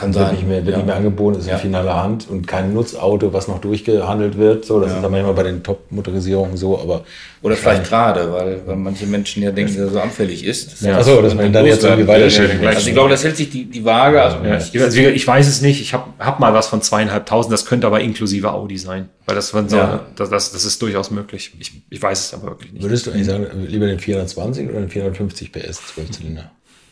Kann 0.00 0.14
wird 0.14 0.24
sein. 0.26 0.34
nicht 0.34 0.46
mehr, 0.48 0.58
wird 0.64 0.70
Ja. 0.70 0.76
nicht 0.78 0.86
mehr 0.86 0.96
angeboten, 0.96 1.38
ist 1.38 1.46
Ja. 1.46 1.54
in 1.54 1.60
finaler 1.60 2.02
Hand 2.02 2.26
und 2.28 2.46
kein 2.48 2.72
Nutzauto, 2.74 3.32
was 3.32 3.46
noch 3.48 3.60
durchgehandelt 3.60 4.36
wird. 4.38 4.64
So, 4.64 4.80
das 4.80 4.92
ist 4.92 5.02
dann 5.02 5.10
manchmal 5.10 5.34
bei 5.34 5.42
den 5.44 5.62
Top-Motorisierungen 5.62 6.56
so, 6.56 6.78
aber 6.80 7.02
Oder 7.42 7.56
vielleicht 7.56 7.84
gerade, 7.84 8.32
weil, 8.32 8.60
weil 8.66 8.76
manche 8.76 9.06
Menschen 9.06 9.42
ja 9.42 9.50
denken, 9.50 9.72
dass 9.76 9.86
er 9.86 9.92
so 9.92 10.00
anfällig 10.00 10.44
ist. 10.44 10.72
Das 10.72 10.80
Ja. 10.82 10.96
heißt, 10.96 11.08
Ach 11.08 11.14
so, 11.16 11.22
dass 11.22 11.34
man 11.34 11.52
dann 11.52 11.64
jetzt 11.64 11.82
irgendwie 11.84 12.06
weiterschieben 12.06 12.66
Also 12.66 12.86
ich 12.88 12.92
glaube, 12.94 13.08
das 13.10 13.24
hält 13.24 13.36
sich 13.36 13.48
die, 13.50 13.64
die 13.64 13.84
Waage. 13.84 14.20
Also 14.20 14.38
Ja, 14.44 14.56
ich, 14.58 14.80
also 14.82 14.98
ich 15.00 15.26
weiß 15.26 15.48
es 15.48 15.60
nicht. 15.62 15.80
Ich 15.80 15.94
habe 15.94 16.04
hab 16.18 16.38
mal 16.40 16.52
was 16.52 16.66
von 16.68 16.82
zweieinhalbtausend. 16.82 17.52
Das 17.52 17.64
könnte 17.66 17.86
aber 17.86 18.00
inklusive 18.00 18.52
Audi 18.52 18.76
sein. 18.78 19.08
Weil 19.26 19.36
das, 19.36 19.48
so, 19.48 19.58
Ja. 19.76 20.00
das, 20.16 20.28
das, 20.30 20.52
das 20.52 20.64
ist 20.64 20.82
durchaus 20.82 21.10
möglich. 21.10 21.52
Ich, 21.58 21.72
ich 21.88 22.02
weiß 22.02 22.26
es 22.26 22.34
aber 22.34 22.48
wirklich 22.48 22.72
nicht. 22.72 22.82
würdest 22.82 23.06
du 23.06 23.10
eigentlich 23.10 23.26
sagen, 23.26 23.46
lieber 23.68 23.86
den 23.86 23.98
420 23.98 24.68
oder 24.68 24.80
den 24.80 24.88
450 24.90 25.50
PS 25.52 25.86
Zwölfzylinder? 25.94 26.50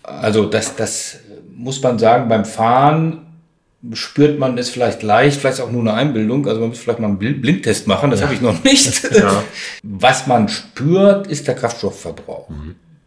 Also 0.09 0.46
das, 0.46 0.74
das 0.76 1.18
muss 1.54 1.82
man 1.82 1.98
sagen, 1.98 2.28
beim 2.28 2.44
Fahren 2.44 3.26
spürt 3.92 4.38
man 4.38 4.59
es 4.59 4.70
vielleicht 4.70 5.02
leicht, 5.02 5.38
vielleicht 5.40 5.61
auch 5.61 5.70
nur 5.70 5.82
eine 5.82 5.94
Einbildung. 5.94 6.46
Also 6.48 6.61
man 6.61 6.70
muss 6.70 6.78
vielleicht 6.78 6.98
mal 6.98 7.09
einen 7.09 7.18
Bl- 7.18 7.40
Blindtest 7.40 7.86
machen, 7.86 8.11
das 8.11 8.22
habe 8.22 8.34
ich 8.34 8.40
noch 8.40 8.62
nicht. 8.64 9.02
Was 9.82 10.26
man 10.26 10.48
spürt, 10.48 11.26
ist 11.28 11.46
der 11.46 11.54
Kraftstoffverbrauch. 11.54 12.48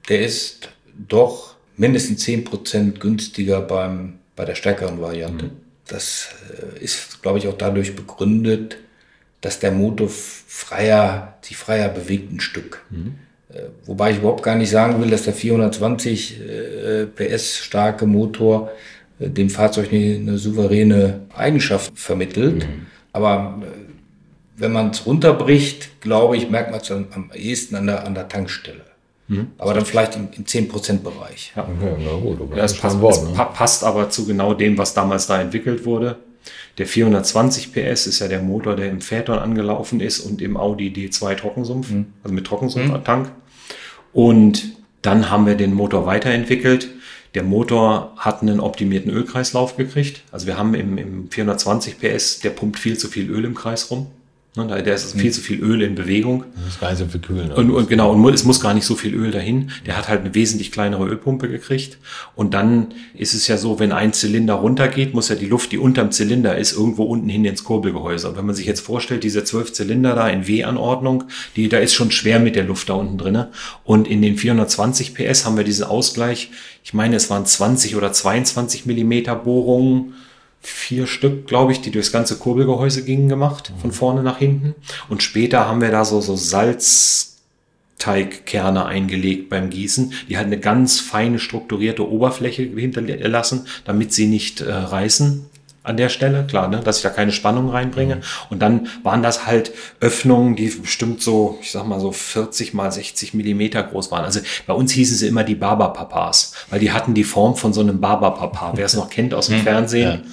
Der 0.10 0.22
ist 0.22 0.70
doch 1.08 1.56
mindestens 1.78 2.26
10% 2.26 3.00
günstiger 3.00 3.62
beim, 3.62 4.20
bei 4.36 4.46
der 4.46 4.56
stärkeren 4.56 5.02
Variante. 5.02 5.52
Das 5.88 6.30
äh, 6.78 6.82
ist, 6.84 7.22
glaube 7.22 7.38
ich, 7.40 7.48
auch 7.48 7.58
dadurch 7.58 7.96
begründet, 7.96 8.78
dass 9.42 9.60
der 9.60 9.72
Motor 9.72 10.08
freier, 10.10 11.38
sich 11.42 11.58
freier 11.58 11.90
bewegt 11.90 12.32
ein 12.32 12.40
Stück. 12.40 12.86
Äh, 12.92 12.96
Wobei 13.86 14.12
ich 14.12 14.18
überhaupt 14.18 14.44
gar 14.44 14.56
nicht 14.56 14.70
sagen 14.70 15.02
will, 15.02 15.10
dass 15.10 15.24
der 15.24 15.34
420 15.34 16.40
äh, 16.40 17.06
PS 17.06 17.58
starke 17.58 18.06
Motor 18.06 18.72
äh, 19.20 19.30
dem 19.30 19.50
Fahrzeug 19.50 19.90
eine, 19.92 20.16
eine 20.16 20.38
souveräne 20.38 21.22
Eigenschaft 21.36 21.92
vermittelt. 21.96 22.68
Aber 23.12 23.60
äh, 23.62 23.66
wenn 24.58 24.72
man 24.72 24.92
es 24.92 25.06
runterbricht, 25.06 26.02
glaube 26.02 26.38
ich, 26.38 26.50
merkt 26.50 26.72
man 26.72 26.82
es 26.82 26.92
am, 26.92 27.08
am 27.12 27.32
ehesten 27.34 27.76
an 27.76 27.88
der, 27.88 28.06
an 28.06 28.16
der 28.16 28.28
Tankstelle. 28.28 28.92
Aber 29.58 29.74
dann 29.74 29.86
vielleicht 29.86 30.16
im, 30.16 30.28
im 30.36 30.44
10%-Bereich. 30.44 31.54
Ja. 31.56 31.64
Okay, 31.64 31.96
na 32.04 32.12
gut, 32.20 32.42
aber 32.42 32.58
Ja, 32.58 32.66
es 32.66 32.78
passt, 32.78 33.00
Wort, 33.00 33.16
es 33.16 33.24
ne? 33.24 33.34
pa 33.34 33.46
passt 33.46 33.84
aber 33.84 34.10
zu 34.10 34.26
genau 34.26 34.54
dem, 34.54 34.78
was 34.78 34.94
damals 34.94 35.28
da 35.28 35.40
entwickelt 35.42 35.86
wurde. 35.86 36.18
Der 36.78 36.86
420 36.86 37.72
PS 37.74 38.08
ist 38.08 38.20
ja 38.20 38.28
der 38.28 38.42
Motor, 38.42 38.76
der 38.76 38.90
im 38.90 39.02
Phaeton 39.02 39.38
angelaufen 39.38 40.00
ist 40.00 40.20
und 40.20 40.42
im 40.42 40.58
Audi 40.58 40.90
D2 40.90 41.36
Trockensumpf, 41.36 41.88
also 42.24 42.34
mit 42.34 42.46
Trockensumpftank. 42.46 43.32
Und 44.14 44.76
dann 45.02 45.30
haben 45.30 45.46
wir 45.46 45.56
den 45.56 45.74
Motor 45.74 46.06
weiterentwickelt. 46.06 46.90
Der 47.34 47.44
Motor 47.44 48.14
hat 48.18 48.42
einen 48.42 48.60
optimierten 48.60 49.12
Ölkreislauf 49.12 49.78
gekriegt. 49.78 50.22
Also 50.32 50.48
wir 50.48 50.58
haben 50.58 50.74
im, 50.74 50.98
im 50.98 51.32
420 51.32 52.00
PS, 52.00 52.40
der 52.40 52.50
pumpt 52.50 52.78
viel 52.78 52.98
zu 52.98 53.08
viel 53.08 53.30
Öl 53.30 53.46
im 53.46 53.56
Kreis 53.56 53.90
rum. 53.90 54.08
Ne, 54.58 54.68
Da 54.68 54.82
da 54.82 54.92
ist 54.92 55.18
viel 55.18 55.32
zu 55.32 55.40
viel 55.40 55.62
Öl 55.62 55.82
in 55.82 55.96
Bewegung. 55.96 56.44
Das 56.56 56.74
ist 56.74 56.82
gar 56.82 56.90
nicht 56.90 57.00
so 57.00 57.06
viel 57.06 57.22
kühlen. 57.22 57.54
Und, 57.54 57.72
und 57.72 57.88
genau, 57.88 58.12
und 58.12 58.34
es 58.34 58.44
muss 58.44 58.60
gar 58.60 58.74
nicht 58.74 58.84
so 58.84 58.96
viel 58.96 59.16
Öl 59.16 59.32
dahin. 59.32 59.72
Der 59.86 59.98
hat 59.98 60.10
halt 60.10 60.22
eine 60.22 60.36
wesentlich 60.36 60.74
kleinere 60.74 61.06
Ölpumpe 61.08 61.48
gekriegt. 61.48 62.00
Und 62.36 62.54
dann 62.54 62.88
ist 63.14 63.34
es 63.34 63.48
ja 63.48 63.56
so, 63.56 63.80
wenn 63.80 63.94
ein 63.94 64.12
Zylinder 64.12 64.56
runtergeht, 64.56 65.14
muss 65.14 65.30
ja 65.30 65.36
die 65.36 65.46
Luft, 65.46 65.72
die 65.72 65.78
unterm 65.78 66.12
Zylinder 66.12 66.58
ist, 66.58 66.74
irgendwo 66.74 67.04
unten 67.04 67.30
hin 67.30 67.46
ins 67.46 67.64
Kurbelgehäuse. 67.64 68.28
Und 68.28 68.38
wenn 68.38 68.46
man 68.46 68.54
sich 68.54 68.66
jetzt 68.66 68.82
vorstellt, 68.82 69.24
diese 69.24 69.46
zwölf 69.46 69.72
Zylinder 69.72 70.16
da 70.16 70.28
in 70.28 70.46
W-Anordnung, 70.46 71.24
die, 71.56 71.70
da 71.70 71.78
ist 71.78 71.94
schon 71.94 72.12
schwer 72.12 72.42
mit 72.42 72.58
der 72.58 72.66
Luft 72.66 72.90
da 72.90 72.96
unten 72.96 73.18
drinne. 73.18 73.52
Und 73.86 74.06
in 74.06 74.22
den 74.22 74.36
420 74.36 75.14
PS 75.14 75.46
haben 75.46 75.56
wir 75.56 75.64
diesen 75.64 75.86
Ausgleich. 75.86 76.52
Ich 76.84 76.94
meine, 76.94 77.16
es 77.16 77.30
waren 77.30 77.46
20 77.46 77.96
oder 77.96 78.12
22 78.12 78.86
Millimeter 78.86 79.34
Bohrungen 79.34 80.16
vier 80.62 81.08
Stück, 81.08 81.48
glaube 81.48 81.72
ich, 81.72 81.82
die 81.82 81.92
durchs 81.92 82.12
ganze 82.12 82.38
Kurbelgehäuse 82.38 83.04
gingen 83.04 83.30
gemacht, 83.30 83.72
von 83.82 83.92
vorne 83.92 84.22
nach 84.24 84.38
hinten. 84.38 84.76
Und 85.10 85.24
später 85.24 85.68
haben 85.68 85.82
wir 85.82 85.90
da 85.92 86.06
so, 86.06 86.22
so 86.22 86.36
Salzteigkerne 87.98 88.86
eingelegt 88.86 89.50
beim 89.50 89.70
Gießen, 89.70 90.14
die 90.30 90.38
halt 90.38 90.48
eine 90.48 90.60
ganz 90.60 91.00
feine 91.00 91.40
strukturierte 91.40 92.08
Oberfläche 92.10 92.64
hinterlassen, 92.64 93.66
damit 93.86 94.14
sie 94.14 94.28
nicht 94.28 94.62
äh, 94.62 94.72
reißen 94.72 95.46
an 95.84 95.98
der 95.98 96.10
Stelle, 96.10 96.46
klar, 96.48 96.68
ne, 96.68 96.82
dass 96.84 96.98
ich 96.98 97.04
da 97.04 97.10
keine 97.10 97.32
Spannung 97.32 97.70
reinbringe. 97.70 98.22
Und 98.52 98.62
dann 98.62 98.88
waren 99.02 99.24
das 99.24 99.48
halt 99.48 99.72
Öffnungen, 100.00 100.56
die 100.56 100.68
bestimmt 100.68 101.24
so, 101.24 101.58
ich 101.60 101.72
sag 101.72 101.88
mal 101.88 102.00
so 102.00 102.12
40 102.12 102.76
mal 102.76 102.92
60 102.92 103.34
Millimeter 103.34 103.82
groß 103.82 104.12
waren. 104.12 104.24
Also 104.24 104.42
bei 104.68 104.74
uns 104.74 104.92
hießen 104.92 105.18
sie 105.18 105.26
immer 105.28 105.44
die 105.44 105.56
Barberpapas, 105.56 106.54
weil 106.70 106.80
die 106.80 106.92
hatten 106.92 107.16
die 107.16 107.24
Form 107.24 107.56
von 107.56 107.74
so 107.74 107.82
einem 107.82 108.00
Barberpapa. 108.00 108.74
Wer 108.76 108.86
es 108.86 108.94
noch 108.96 109.10
kennt 109.10 109.34
aus 109.34 109.48
dem 109.48 109.58
Fernsehen, 109.64 110.10
d- 110.18 110.24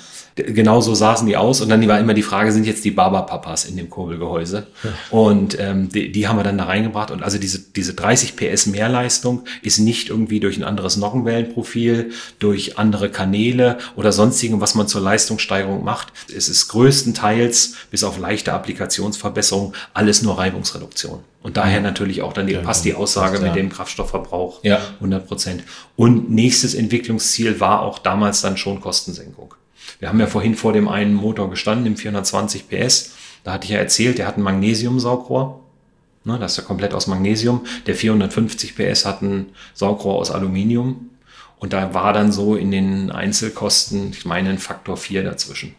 genau 0.46 0.80
so 0.80 0.94
saßen 0.94 1.26
die 1.26 1.36
aus. 1.36 1.60
Und 1.60 1.68
dann 1.68 1.86
war 1.88 1.98
immer 1.98 2.14
die 2.14 2.22
Frage, 2.22 2.52
sind 2.52 2.66
jetzt 2.66 2.84
die 2.84 2.90
Barberpapas 2.90 3.64
in 3.64 3.76
dem 3.76 3.90
Kurbelgehäuse? 3.90 4.66
Und 5.10 5.58
ähm, 5.60 5.88
die, 5.88 6.12
die 6.12 6.28
haben 6.28 6.36
wir 6.36 6.44
dann 6.44 6.58
da 6.58 6.64
reingebracht. 6.64 7.10
Und 7.10 7.22
also 7.22 7.38
diese, 7.38 7.58
diese 7.58 7.94
30 7.94 8.36
PS 8.36 8.66
Mehrleistung 8.66 9.44
ist 9.62 9.78
nicht 9.78 10.08
irgendwie 10.08 10.40
durch 10.40 10.56
ein 10.56 10.64
anderes 10.64 10.96
Nockenwellenprofil, 10.96 12.10
durch 12.38 12.78
andere 12.78 13.10
Kanäle 13.10 13.78
oder 13.96 14.12
sonstigem, 14.12 14.60
was 14.60 14.74
man 14.74 14.88
zur 14.88 15.00
Leistungssteigerung 15.00 15.84
macht. 15.84 16.12
Es 16.34 16.48
ist 16.48 16.68
größtenteils 16.68 17.74
bis 17.90 18.04
auf 18.04 18.18
leichte 18.18 18.52
Applikationsverbesserung 18.52 19.74
alles 19.94 20.22
nur 20.22 20.38
Reibungsreduktion. 20.38 21.20
Und 21.42 21.56
daher 21.56 21.80
natürlich 21.80 22.22
auch 22.22 22.32
dann 22.32 22.46
die, 22.46 22.54
passt 22.54 22.84
die 22.84 22.94
Aussage 22.94 23.38
ja. 23.38 23.44
mit 23.44 23.54
dem 23.54 23.68
Kraftstoffverbrauch 23.68 24.64
Ja. 24.64 24.80
100 24.96 25.26
Prozent. 25.26 25.62
Und 25.96 26.30
nächstes 26.30 26.74
Entwicklungsziel 26.74 27.60
war 27.60 27.82
auch 27.82 27.98
damals 27.98 28.40
dann 28.40 28.56
schon 28.56 28.80
Kostensenkung. 28.80 29.54
Wir 29.98 30.08
haben 30.08 30.20
ja 30.20 30.26
vorhin 30.26 30.54
vor 30.54 30.72
dem 30.72 30.88
einen 30.88 31.14
Motor 31.14 31.50
gestanden, 31.50 31.86
im 31.86 31.96
420 31.96 32.68
PS. 32.68 33.14
Da 33.44 33.52
hatte 33.52 33.64
ich 33.64 33.70
ja 33.70 33.78
erzählt, 33.78 34.18
der 34.18 34.26
hat 34.26 34.36
ein 34.36 34.42
Magnesium-Saugrohr. 34.42 35.60
Ne, 36.24 36.38
das 36.38 36.52
ist 36.52 36.58
ja 36.58 36.64
komplett 36.64 36.94
aus 36.94 37.06
Magnesium. 37.06 37.64
Der 37.86 37.94
450 37.94 38.76
PS 38.76 39.06
hat 39.06 39.22
ein 39.22 39.46
Saugrohr 39.74 40.16
aus 40.16 40.30
Aluminium. 40.30 41.10
Und 41.58 41.72
da 41.72 41.94
war 41.94 42.12
dann 42.12 42.30
so 42.32 42.54
in 42.56 42.70
den 42.70 43.10
Einzelkosten, 43.10 44.10
ich 44.10 44.24
meine, 44.24 44.50
ein 44.50 44.58
Faktor 44.58 44.96
4 44.96 45.24
dazwischen. 45.24 45.74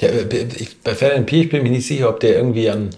Ja, 0.00 0.08
äh, 0.08 0.46
ich, 0.56 0.80
bei 0.80 0.94
Ferdinand 0.94 1.26
Piech 1.26 1.48
bin 1.48 1.58
ich 1.58 1.62
mir 1.64 1.76
nicht 1.76 1.86
sicher, 1.86 2.08
ob 2.08 2.20
der 2.20 2.36
irgendwie 2.36 2.70
an, 2.70 2.90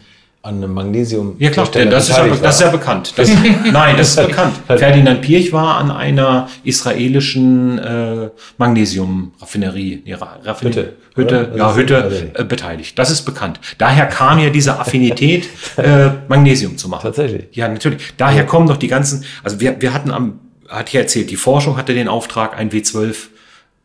an 0.44 0.56
einem 0.56 0.74
Magnesium. 0.74 1.36
Ja 1.38 1.48
klar, 1.50 1.64
Hersteller 1.64 1.90
das 1.90 2.10
ist, 2.10 2.16
ja, 2.18 2.26
das 2.26 2.54
ist 2.56 2.60
ja 2.60 2.70
bekannt. 2.70 3.14
Das, 3.16 3.30
nein, 3.72 3.96
das 3.96 4.10
ist 4.16 4.26
bekannt. 4.26 4.54
Ferdinand 4.66 5.22
Pirch 5.22 5.52
war 5.54 5.78
an 5.78 5.90
einer 5.90 6.48
israelischen 6.64 7.78
äh, 7.78 8.28
Magnesium-Raffinerie, 8.58 10.02
nee, 10.04 10.12
Ra- 10.14 10.38
Raffinerie, 10.42 10.76
Hütte, 10.80 10.92
Hütte, 11.14 11.48
oder? 11.50 11.56
ja, 11.56 11.74
Hütte 11.74 12.02
also- 12.02 12.16
äh, 12.34 12.44
beteiligt. 12.44 12.98
Das 12.98 13.10
ist 13.10 13.22
bekannt. 13.22 13.58
Daher 13.78 14.06
kam 14.06 14.38
ja 14.38 14.50
diese 14.50 14.78
Affinität, 14.78 15.48
äh, 15.76 16.10
Magnesium 16.28 16.76
zu 16.76 16.88
machen. 16.88 17.04
Tatsächlich. 17.04 17.44
Ja, 17.52 17.68
natürlich. 17.68 18.02
Daher 18.16 18.44
kommen 18.44 18.66
doch 18.68 18.76
die 18.76 18.88
ganzen, 18.88 19.24
also 19.42 19.60
wir, 19.60 19.80
wir 19.80 19.94
hatten 19.94 20.10
am, 20.10 20.40
ich 20.86 20.92
ja 20.92 21.00
erzählt, 21.00 21.30
die 21.30 21.36
Forschung 21.36 21.76
hatte 21.76 21.94
den 21.94 22.08
Auftrag, 22.08 22.56
ein 22.58 22.70
W12 22.70 23.14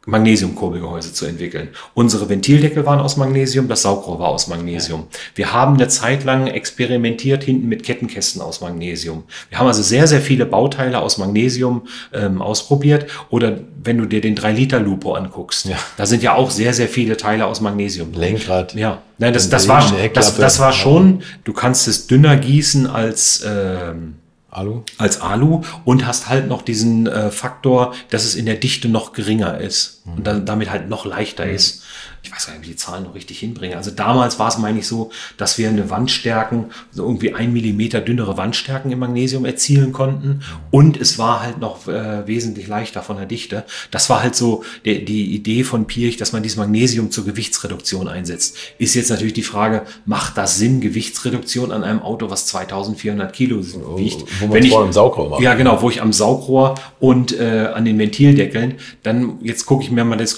Magnesiumkurbelgehäuse 0.10 1.14
zu 1.14 1.26
entwickeln. 1.26 1.70
Unsere 1.94 2.30
Ventildeckel 2.30 2.86
waren 2.86 3.00
aus 3.00 3.18
Magnesium, 3.18 3.68
das 3.68 3.82
Saugrohr 3.84 4.20
war 4.20 4.30
aus 4.30 4.48
Magnesium. 4.48 5.08
Wir 5.36 5.54
haben 5.54 5.76
eine 5.76 5.88
Zeit 5.88 6.24
lang 6.24 6.48
experimentiert 6.48 7.44
hinten 7.44 7.68
mit 7.68 7.84
Kettenkästen 7.84 8.42
aus 8.42 8.62
Magnesium. 8.62 9.24
Wir 9.50 9.60
haben 9.60 9.68
also 9.68 9.82
sehr, 9.82 10.08
sehr 10.08 10.22
viele 10.22 10.46
Bauteile 10.46 11.00
aus 11.00 11.18
Magnesium 11.18 11.84
ähm, 12.14 12.42
ausprobiert. 12.42 13.06
Oder 13.30 13.60
wenn 13.84 13.98
du 13.98 14.06
dir 14.06 14.22
den 14.22 14.36
3-Liter-Lupo 14.36 15.14
anguckst, 15.14 15.66
Ja. 15.66 15.78
da 15.98 16.06
sind 16.06 16.24
ja 16.24 16.36
auch 16.36 16.50
sehr, 16.50 16.74
sehr 16.74 16.88
viele 16.88 17.18
Teile 17.18 17.46
aus 17.46 17.62
Magnesium. 17.62 18.12
drin. 18.12 18.22
Lenkrad. 18.34 18.74
Ja, 18.76 19.02
nein, 19.18 19.34
das, 19.34 19.50
das, 19.50 19.68
war, 19.68 19.84
das, 20.14 20.36
das 20.38 20.60
war 20.60 20.74
schon, 20.74 21.22
du 21.44 21.54
kannst 21.54 21.88
es 21.88 22.08
dünner 22.08 22.36
gießen 22.38 22.88
als, 22.88 23.44
ähm, 23.46 24.16
Alu. 24.52 24.82
als 24.98 25.22
Alu 25.22 25.62
und 25.86 26.08
hast 26.08 26.28
halt 26.28 26.48
noch 26.48 26.62
diesen 26.62 27.08
äh, 27.08 27.30
Faktor, 27.32 27.94
dass 28.10 28.26
es 28.26 28.36
in 28.36 28.46
der 28.46 28.56
Dichte 28.56 28.90
noch 28.90 29.14
geringer 29.14 29.60
ist 29.60 30.02
und 30.16 30.26
dann, 30.26 30.46
damit 30.46 30.72
halt 30.72 30.90
noch 30.90 31.06
leichter 31.06 31.46
ist. 31.46 31.84
Ich 32.22 32.32
weiß 32.32 32.46
gar 32.48 32.54
nicht, 32.54 32.60
ob 32.60 32.64
ich 32.66 32.72
die 32.72 32.76
Zahlen 32.76 33.04
noch 33.06 33.16
richtig 33.16 33.40
hinbringe. 33.40 33.78
Also 33.78 33.92
damals 33.92 34.40
war 34.40 34.50
es, 34.50 34.58
meine 34.58 34.80
ich, 34.80 34.88
so, 34.88 35.10
dass 35.38 35.58
wir 35.58 35.70
eine 35.70 35.90
Wandstärken, 35.90 36.66
so 36.92 37.04
irgendwie 37.04 37.34
ein 37.34 37.54
Millimeter 37.54 38.02
dünnere 38.02 38.36
Wandstärken 38.38 38.92
im 38.92 39.00
Magnesium 39.00 39.46
erzielen 39.46 39.94
konnten 39.94 40.42
und 40.70 40.98
es 41.00 41.18
war 41.18 41.42
halt 41.42 41.60
noch 41.60 41.88
äh, 41.88 42.28
wesentlich 42.28 42.68
leichter 42.68 43.02
von 43.04 43.18
der 43.18 43.26
Dichte. 43.26 43.64
Das 43.92 44.10
war 44.10 44.22
halt 44.22 44.36
so 44.36 44.64
der, 44.86 44.96
die 45.00 45.34
Idee 45.34 45.64
von 45.64 45.88
Pirch, 45.88 46.18
dass 46.18 46.34
man 46.34 46.44
dieses 46.44 46.58
Magnesium 46.58 47.10
zur 47.10 47.26
Gewichtsreduktion 47.26 48.08
einsetzt. 48.08 48.58
Ist 48.78 48.96
jetzt 48.96 49.10
natürlich 49.10 49.34
die 49.34 49.44
Frage, 49.44 49.84
macht 50.06 50.38
das 50.38 50.58
Sinn, 50.58 50.82
Gewichtsreduktion 50.82 51.72
an 51.72 51.84
einem 51.84 52.02
Auto, 52.02 52.30
was 52.30 52.46
2400 52.48 53.32
Kilo 53.34 53.58
wiegt? 53.98 54.26
Wo 54.42 54.46
man 54.48 54.54
Wenn 54.56 54.66
ich- 54.66 54.74
im 54.74 54.92
Saugrohr 54.94 55.30
macht. 55.30 55.42
ja, 55.42 55.54
genau, 55.56 55.82
wo 55.82 55.90
ich 55.90 56.02
am 56.02 56.12
Saugrohr 56.14 56.76
und 57.00 57.38
äh, 57.40 57.70
an 57.74 57.86
den 57.86 57.98
Ventildeckeln, 57.98 58.76
dann 59.04 59.40
jetzt 59.42 59.66
gucke 59.66 59.84
ich 59.84 59.92
mir 59.92 60.04
mal 60.04 60.18
das, 60.18 60.38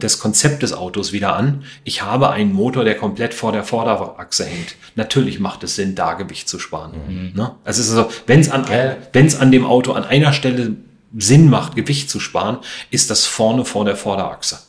das 0.00 0.18
Konzept 0.18 0.62
des 0.62 0.72
Autos 0.72 1.11
wieder 1.12 1.36
an. 1.36 1.64
Ich 1.84 2.02
habe 2.02 2.30
einen 2.30 2.52
Motor, 2.52 2.84
der 2.84 2.96
komplett 2.96 3.34
vor 3.34 3.52
der 3.52 3.64
Vorderachse 3.64 4.44
hängt. 4.44 4.76
Natürlich 4.96 5.40
macht 5.40 5.62
es 5.64 5.76
Sinn, 5.76 5.94
da 5.94 6.14
Gewicht 6.14 6.48
zu 6.48 6.58
sparen. 6.58 7.32
Ne? 7.34 7.54
Also 7.64 7.80
es 7.82 7.88
ist 7.88 7.96
also, 7.96 8.10
wenn 8.26 8.40
es 8.40 8.50
an, 8.50 8.64
Ja. 8.70 8.96
wenn's 9.12 9.36
an 9.36 9.50
dem 9.52 9.64
Auto 9.66 9.92
an 9.92 10.04
einer 10.04 10.32
Stelle 10.32 10.76
Sinn 11.16 11.50
macht, 11.50 11.76
Gewicht 11.76 12.08
zu 12.10 12.20
sparen, 12.20 12.58
ist 12.90 13.10
das 13.10 13.26
vorne 13.26 13.64
vor 13.64 13.84
der 13.84 13.96
Vorderachse. 13.96 14.60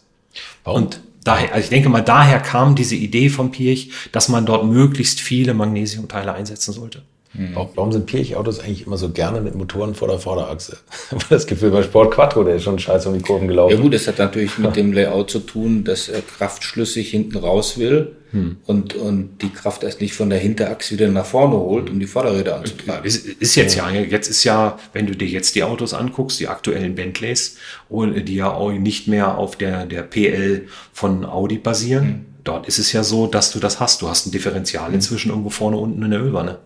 Warum? 0.64 0.84
Und 0.84 1.00
daher, 1.24 1.54
also 1.54 1.64
ich 1.64 1.70
denke 1.70 1.90
mal, 1.90 2.02
daher 2.02 2.40
kam 2.40 2.76
diese 2.76 2.96
Idee 2.96 3.30
von 3.30 3.52
Pirch, 3.52 3.92
dass 4.12 4.28
man 4.30 4.46
dort 4.46 4.66
möglichst 4.66 5.22
viele 5.22 5.54
Magnesiumteile 5.54 6.34
einsetzen 6.34 6.74
sollte. 6.74 7.04
Warum, 7.54 7.70
warum 7.76 7.92
sind 7.92 8.06
Pirch-Autos 8.06 8.60
eigentlich 8.60 8.86
immer 8.86 8.98
so 8.98 9.10
gerne 9.10 9.42
mit 9.42 9.56
Motoren 9.56 9.96
vor 9.96 10.08
der 10.08 10.20
Vorderachse? 10.20 10.78
das 11.30 11.48
Gefühl 11.48 11.72
bei 11.72 11.82
Sport 11.82 12.14
Quattro, 12.14 12.44
der 12.44 12.56
ist 12.56 12.64
schon 12.64 12.78
scheiße 12.78 13.10
um 13.10 13.18
die 13.18 13.24
Kurven 13.24 13.48
gelaufen. 13.48 13.76
Ja 13.76 13.82
gut, 13.82 13.94
das 13.94 14.08
hat 14.08 14.20
natürlich 14.20 14.58
mit 14.60 14.76
dem 14.76 14.94
Layout 14.94 15.32
zu 15.32 15.40
tun, 15.40 15.84
dass 15.84 16.10
er 16.10 16.22
kraftschlüssig 16.22 17.10
hinten 17.10 17.38
raus 17.38 17.78
will 17.78 18.16
und, 18.66 18.96
und 18.96 19.42
die 19.44 19.50
Kraft 19.50 19.84
erst 19.84 20.02
nicht 20.02 20.16
von 20.16 20.30
der 20.30 20.40
Hinterachse 20.40 20.96
wieder 20.96 21.08
nach 21.08 21.26
vorne 21.26 21.56
holt, 21.56 21.90
um 21.90 22.00
die 22.00 22.08
Vorderräder 22.08 22.58
anzutreiben. 22.58 23.06
Ist, 23.06 23.28
ist 23.28 23.56
jetzt 23.56 23.76
ja, 23.76 23.90
jetzt 23.92 24.28
ist 24.28 24.44
ja, 24.44 24.80
wenn 24.92 25.06
du 25.06 25.16
dir 25.16 25.28
jetzt 25.28 25.54
die 25.54 25.64
Autos 25.64 25.94
anguckst, 25.94 26.40
die 26.40 26.48
aktuellen 26.48 26.96
Bentleys, 26.96 27.58
die 27.92 28.36
ja 28.36 28.52
auch 28.52 28.72
nicht 28.72 29.08
mehr 29.08 29.38
auf 29.38 29.56
der, 29.56 29.86
der 29.86 30.02
PL 30.02 30.68
von 30.92 31.26
Audi 31.26 31.60
basieren, 31.60 32.26
dort 32.44 32.68
ist 32.68 32.80
es 32.80 32.92
ja 32.92 33.04
so, 33.04 33.28
dass 33.28 33.52
du 33.52 33.60
das 33.60 33.80
hast. 33.80 34.02
Du 34.02 34.10
hast 34.10 34.26
ein 34.26 34.32
Differential 34.32 34.92
inzwischen 34.94 35.30
irgendwo 35.30 35.52
vorne 35.52 35.78
unten 35.78 36.02
in 36.02 36.10
der 36.10 36.22
Ölwanne. 36.22 36.58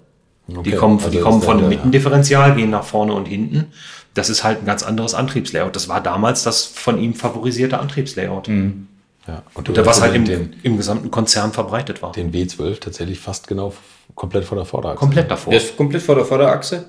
Die 0.47 0.57
Okay, 0.57 0.71
kommen, 0.75 0.97
also 0.99 1.09
die 1.09 1.19
kommen 1.19 1.39
der- 1.41 1.45
von 1.45 1.57
dem 1.57 1.61
der- 1.69 1.77
Mittendifferential, 1.77 2.55
gehen 2.55 2.69
nach 2.69 2.83
vorne 2.85 3.13
und 3.13 3.25
hinten. 3.25 3.65
Das 4.13 4.29
ist 4.29 4.43
halt 4.43 4.59
ein 4.61 4.65
ganz 4.65 4.81
anderes 4.83 5.13
Antriebslayout. 5.13 5.75
Das 5.75 5.89
war 5.89 6.01
damals 6.01 6.43
das 6.43 6.65
von 6.65 6.99
ihm 6.99 7.13
favorisierte 7.13 7.79
Antriebslayout. 7.79 8.47
Ja. 8.47 9.43
Und, 9.53 9.69
Und 9.69 9.85
was 9.85 10.01
halt 10.01 10.15
im, 10.15 10.25
den, 10.25 10.55
im 10.63 10.77
gesamten 10.77 11.11
Konzern 11.11 11.51
verbreitet 11.51 12.01
war. 12.01 12.13
den 12.13 12.31
W12 12.33 12.79
tatsächlich 12.79 13.19
fast 13.19 13.47
genau 13.47 13.73
komplett 14.15 14.45
vor 14.45 14.55
der 14.57 14.65
Vorderachse. 14.65 14.99
Komplett 14.99 15.29
davor. 15.29 15.53
Das 15.53 15.65
ist 15.65 15.77
komplett 15.77 16.01
vor 16.01 16.15
der 16.15 16.23
Vorderachse. 16.25 16.85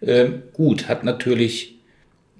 Ähm, 0.00 0.42
gut, 0.54 0.88
hat 0.88 1.02
natürlich, 1.04 1.78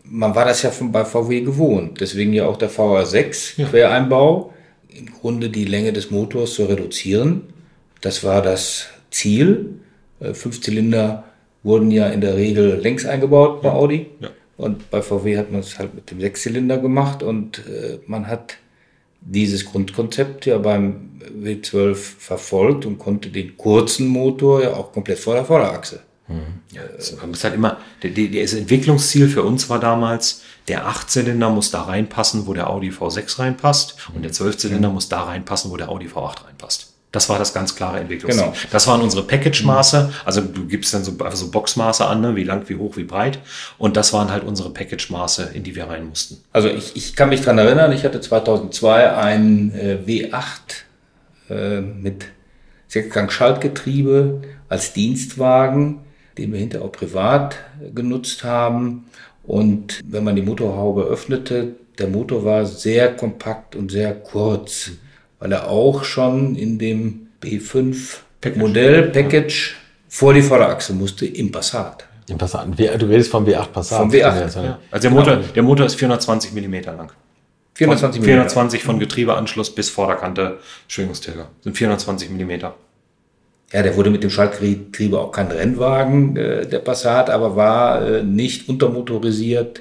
man 0.05 0.35
war 0.35 0.45
das 0.47 0.63
ja 0.63 0.71
von, 0.71 0.93
bei 0.93 1.05
VW 1.05 1.41
gewohnt, 1.43 2.01
deswegen 2.01 2.33
ja 2.33 2.47
auch 2.47 2.57
der 2.57 2.71
VR6 2.71 3.57
Quereinbau, 3.69 4.55
im 4.89 5.07
Grunde 5.13 5.51
die 5.51 5.65
Länge 5.67 5.93
des 5.93 6.11
Motors 6.11 6.55
zu 6.55 6.65
reduzieren. 6.65 7.43
Das 8.01 8.25
war 8.25 8.41
das 8.41 8.87
Ziel. 9.11 9.81
Äh, 10.21 10.35
Fünfzylinder 10.35 11.25
wurden 11.63 11.91
ja 11.91 12.07
in 12.09 12.21
der 12.21 12.37
Regel 12.37 12.77
längs 12.81 13.05
eingebaut 13.05 13.63
bei 13.63 13.71
Audi. 13.71 14.07
Ja. 14.21 14.29
Und 14.57 14.91
bei 14.91 15.01
VW 15.03 15.39
hat 15.39 15.51
man 15.51 15.61
es 15.61 15.79
halt 15.79 15.95
mit 15.95 16.11
dem 16.11 16.21
Sechszylinder 16.21 16.79
gemacht 16.79 17.23
und 17.23 17.59
äh, 17.67 17.99
man 18.07 18.27
hat 18.27 18.55
dieses 19.23 19.65
Grundkonzept 19.67 20.47
ja 20.47 20.59
beim 20.59 21.11
W12 21.43 21.95
verfolgt 21.95 22.87
und 22.87 22.99
konnte 22.99 23.29
den 23.31 23.57
kurzen 23.57 24.07
Motor 24.09 24.63
ja 24.63 24.73
auch 24.75 24.93
komplett 24.93 25.19
vor 25.19 25.35
der 25.35 25.45
Vorderachse. 25.45 26.01
Ja, 26.73 26.83
es- 26.97 27.17
man 27.17 27.31
muss 27.31 27.43
halt 27.43 27.55
immer, 27.55 27.79
das 28.03 28.53
Entwicklungsziel 28.55 29.29
für 29.29 29.43
uns 29.43 29.69
war 29.69 29.81
damals, 29.81 30.43
der 30.69 30.87
Achtzylinder 30.87 31.51
muss 31.51 31.71
da 31.73 31.83
reinpassen, 31.83 32.47
wo 32.47 32.55
der 32.55 32.71
Audi 32.71 32.91
V6 32.91 33.41
reinpasst 33.41 33.97
und 34.15 34.23
der 34.23 34.31
Zwölfzylinder 34.33 34.91
muss 34.91 35.09
da 35.09 35.23
reinpassen, 35.25 35.71
wo 35.73 35.77
der 35.77 35.89
Audi 35.89 36.07
V8 36.07 36.45
reinpasst. 36.47 36.90
Das 37.13 37.29
war 37.29 37.39
das 37.39 37.53
ganz 37.53 37.75
klare 37.75 37.99
Entwicklungsziel. 37.99 38.45
Genau. 38.45 38.57
Das 38.71 38.87
waren 38.87 39.01
unsere 39.01 39.25
Package-Maße. 39.25 40.13
Also 40.25 40.43
du 40.43 40.67
gibst 40.67 40.95
dann 40.95 41.03
so, 41.03 41.11
einfach 41.13 41.35
so 41.35 41.51
Boxmaße 41.51 42.07
an, 42.07 42.21
ne? 42.21 42.37
wie 42.37 42.45
lang, 42.45 42.69
wie 42.69 42.77
hoch, 42.77 42.97
wie 42.97 43.05
breit. 43.05 43.41
Und 43.79 43.97
das 43.97 44.13
waren 44.13 44.31
halt 44.31 44.45
unsere 44.45 44.71
Package-Maße, 44.71 45.51
in 45.55 45.65
die 45.65 45.75
wir 45.75 45.89
rein 45.89 46.09
mussten. 46.09 46.39
Also 46.53 46.69
ich, 46.69 46.95
ich 46.95 47.17
kann 47.17 47.31
mich 47.31 47.43
dran 47.43 47.59
erinnern, 47.59 47.91
ich 47.93 48.05
hatte 48.05 48.21
2002 48.21 49.17
einen 49.17 49.75
äh, 49.75 49.99
W8 50.07 51.51
äh, 51.51 51.81
mit 51.81 52.27
Sechsgang-Schaltgetriebe 52.87 54.43
als 54.69 54.93
Dienstwagen, 54.93 56.01
den 56.39 56.53
wir 56.53 56.61
hinterher 56.61 56.87
auch 56.87 56.93
privat 56.93 57.57
genutzt 57.93 58.45
haben. 58.45 59.07
Und 59.43 60.01
wenn 60.05 60.23
man 60.23 60.37
die 60.37 60.43
Motorhaube 60.43 61.03
öffnete, 61.03 61.75
der 61.99 62.09
Motor 62.09 62.45
war 62.45 62.67
sehr 62.67 63.15
kompakt 63.17 63.75
und 63.75 63.91
sehr 63.91 64.15
kurz, 64.15 64.93
weil 65.41 65.53
er 65.53 65.69
auch 65.69 66.05
schon 66.05 66.55
in 66.55 66.79
dem 66.79 67.29
B5 67.43 68.19
Modell 68.55 69.11
Package 69.11 69.77
vor 70.09 70.35
die 70.35 70.43
Vorderachse 70.43 70.93
musste 70.93 71.27
im 71.27 71.51
Passat. 71.51 72.07
Den 72.29 72.39
Passat. 72.39 72.69
Du 72.79 73.07
redest 73.07 73.31
vom 73.31 73.45
W8 73.45 73.67
Passat. 73.69 73.99
Vom 73.99 74.11
W8, 74.11 74.63
Ja. 74.63 74.79
Also 74.91 75.09
der 75.09 75.11
Motor, 75.11 75.37
der 75.37 75.63
Motor 75.63 75.87
ist 75.87 75.97
420 75.97 76.53
Millimeter 76.53 76.93
lang. 76.93 77.11
420 77.75 78.21
Von, 78.21 78.27
420 78.27 78.85
von 78.85 78.99
Getriebeanschluss 78.99 79.75
bis 79.75 79.89
Vorderkante 79.89 80.59
Schwingungsträger. 80.87 81.49
Sind 81.63 81.77
420 81.77 82.31
Millimeter. 82.31 82.75
Ja, 83.73 83.83
der 83.83 83.97
wurde 83.97 84.11
mit 84.11 84.23
dem 84.23 84.31
Schaltgetriebe 84.31 85.19
auch 85.19 85.33
kein 85.33 85.47
Rennwagen, 85.47 86.37
äh, 86.37 86.67
der 86.67 86.81
Passat, 86.81 87.31
aber 87.31 87.57
war 87.57 88.07
äh, 88.07 88.23
nicht 88.23 88.69
untermotorisiert, 88.69 89.81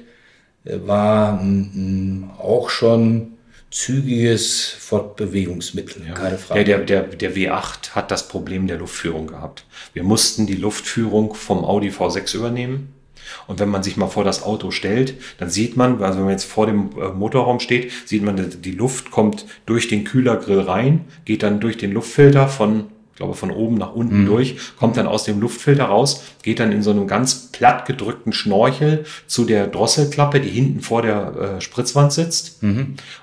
äh, 0.64 0.78
war 0.86 1.42
mm, 1.42 1.72
mm, 1.74 2.32
auch 2.38 2.70
schon 2.70 3.34
zügiges 3.72 4.66
Fortbewegungsmittel, 4.80 6.04
keine 6.14 6.38
Frage. 6.38 6.64
Der, 6.64 6.80
der, 6.80 7.04
der, 7.04 7.32
der 7.32 7.36
W8 7.36 7.92
hat 7.92 8.12
das 8.12 8.28
Problem 8.28 8.68
der 8.68 8.78
Luftführung 8.78 9.28
gehabt. 9.28 9.66
Wir 9.94 10.04
mussten 10.04 10.48
die 10.48 10.56
Luftführung 10.56 11.34
vom 11.34 11.64
Audi 11.64 11.90
V6 11.90 12.36
übernehmen. 12.36 12.94
Und 13.46 13.60
wenn 13.60 13.70
man 13.70 13.84
sich 13.84 13.96
mal 13.96 14.08
vor 14.08 14.24
das 14.24 14.42
Auto 14.42 14.72
stellt, 14.72 15.14
dann 15.38 15.52
sieht 15.52 15.78
man, 15.78 16.02
also 16.02 16.18
wenn 16.18 16.26
man 16.26 16.32
jetzt 16.34 16.46
vor 16.46 16.66
dem 16.66 16.90
äh, 17.00 17.10
Motorraum 17.10 17.60
steht, 17.60 17.92
sieht 18.06 18.24
man, 18.24 18.62
die- 18.62 18.72
Luft 18.72 19.12
kommt 19.12 19.46
durch 19.68 19.88
den 19.88 20.04
Kühlergrill 20.04 20.62
rein, 20.62 21.06
geht 21.26 21.44
dann 21.44 21.60
durch 21.60 21.78
den 21.78 21.92
Luftfilter 21.92 22.48
von, 22.48 22.86
glaube, 23.20 23.36
von 23.36 23.52
oben 23.52 23.76
nach 23.76 23.94
unten 23.94 24.26
durch, 24.26 24.56
kommt 24.78 24.98
dann 24.98 25.06
aus 25.06 25.26
dem 25.26 25.40
Luftfilter 25.40 25.86
raus, 25.86 26.24
geht 26.42 26.60
dann 26.60 26.72
in 26.72 26.82
so 26.82 26.92
einem 26.92 27.06
ganz 27.06 27.50
platt 27.52 27.86
gedrückten 27.86 28.34
Schnorchel 28.34 29.06
zu 29.28 29.46
der 29.46 29.68
Drosselklappe, 29.68 30.40
die 30.40 30.50
hinten 30.50 30.80
vor 30.80 31.02
der 31.02 31.58
äh, 31.58 31.62
Spritzwand 31.62 32.14
sitzt. 32.14 32.64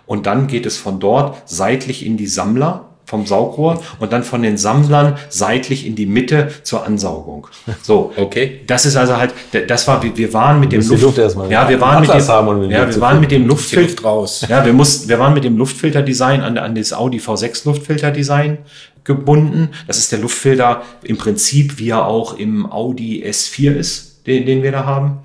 Und 0.07 0.26
dann 0.26 0.47
geht 0.47 0.66
es 0.66 0.76
von 0.76 1.01
dort 1.01 1.42
seitlich 1.47 2.05
in 2.05 2.16
die 2.16 2.26
Sammler 2.26 2.84
vom 3.07 3.24
Saugrohr 3.24 3.80
und 4.01 4.12
dann 4.12 4.24
von 4.24 4.42
den 4.42 4.59
Sammlern 4.59 5.16
seitlich 5.28 5.86
in 5.86 5.94
die 5.94 6.07
Mitte 6.07 6.49
zur 6.62 6.84
Ansaugung. 6.84 7.47
So. 7.82 8.12
Okay. 8.26 8.62
Das 8.66 8.86
ist 8.86 8.97
also 8.97 9.16
halt, 9.16 9.32
das 9.68 9.86
war, 9.86 10.03
wir 10.03 10.32
waren 10.32 10.59
mit 10.59 10.72
dem 10.72 10.80
die 10.80 10.97
Luft 10.97 11.18
erstmal 11.18 11.51
ja, 11.51 11.68
wir 11.68 11.80
waren 11.80 12.01
mit 12.01 12.11
dem, 12.11 12.70
ja, 12.70 12.82
Luft 12.82 12.94
wir 12.94 13.01
waren 13.01 13.20
mit 13.20 13.30
dem 13.30 13.47
Luftfilter 13.47 13.88
Luft 13.88 14.05
raus. 14.05 14.47
ja, 14.49 14.64
wir 14.64 14.72
mussten, 14.72 15.09
wir 15.09 15.18
waren 15.18 15.32
mit 15.32 15.44
dem 15.44 15.57
Luftfilterdesign 15.57 16.40
an, 16.40 16.59
an 16.59 16.74
das 16.74 16.92
Audi 16.92 17.18
V6 17.18 17.66
Luftfilterdesign 17.66 18.59
gebunden. 19.07 19.70
Das 19.86 19.96
ist 19.96 20.12
der 20.12 20.18
Luftfilter 20.18 20.82
im 21.02 21.16
Prinzip, 21.16 21.78
wie 21.78 21.90
er 21.90 22.07
auch 22.07 22.36
im 22.36 22.70
Audi 22.70 23.24
S4 23.24 23.72
ist, 23.72 24.26
den, 24.26 24.44
den 24.44 24.62
wir 24.62 24.72
da 24.72 24.84
haben. 24.84 25.18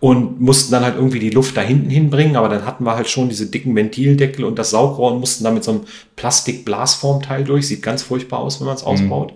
Und 0.00 0.40
mussten 0.40 0.72
dann 0.72 0.84
halt 0.84 0.96
irgendwie 0.96 1.20
die 1.20 1.30
Luft 1.30 1.56
da 1.56 1.60
hinten 1.60 1.90
hinbringen, 1.90 2.36
aber 2.36 2.48
dann 2.48 2.66
hatten 2.66 2.84
wir 2.84 2.96
halt 2.96 3.08
schon 3.08 3.28
diese 3.28 3.46
dicken 3.46 3.74
Ventildeckel 3.76 4.44
und 4.44 4.58
das 4.58 4.70
Saugrohr 4.70 5.12
und 5.12 5.20
mussten 5.20 5.44
da 5.44 5.50
mit 5.50 5.64
so 5.64 5.72
einem 5.72 5.80
Plastik-Blasformteil 6.16 7.44
durch. 7.44 7.68
Sieht 7.68 7.82
ganz 7.82 8.02
furchtbar 8.02 8.40
aus, 8.40 8.60
wenn 8.60 8.66
man 8.66 8.76
es 8.76 8.82
ausbaut. 8.82 9.32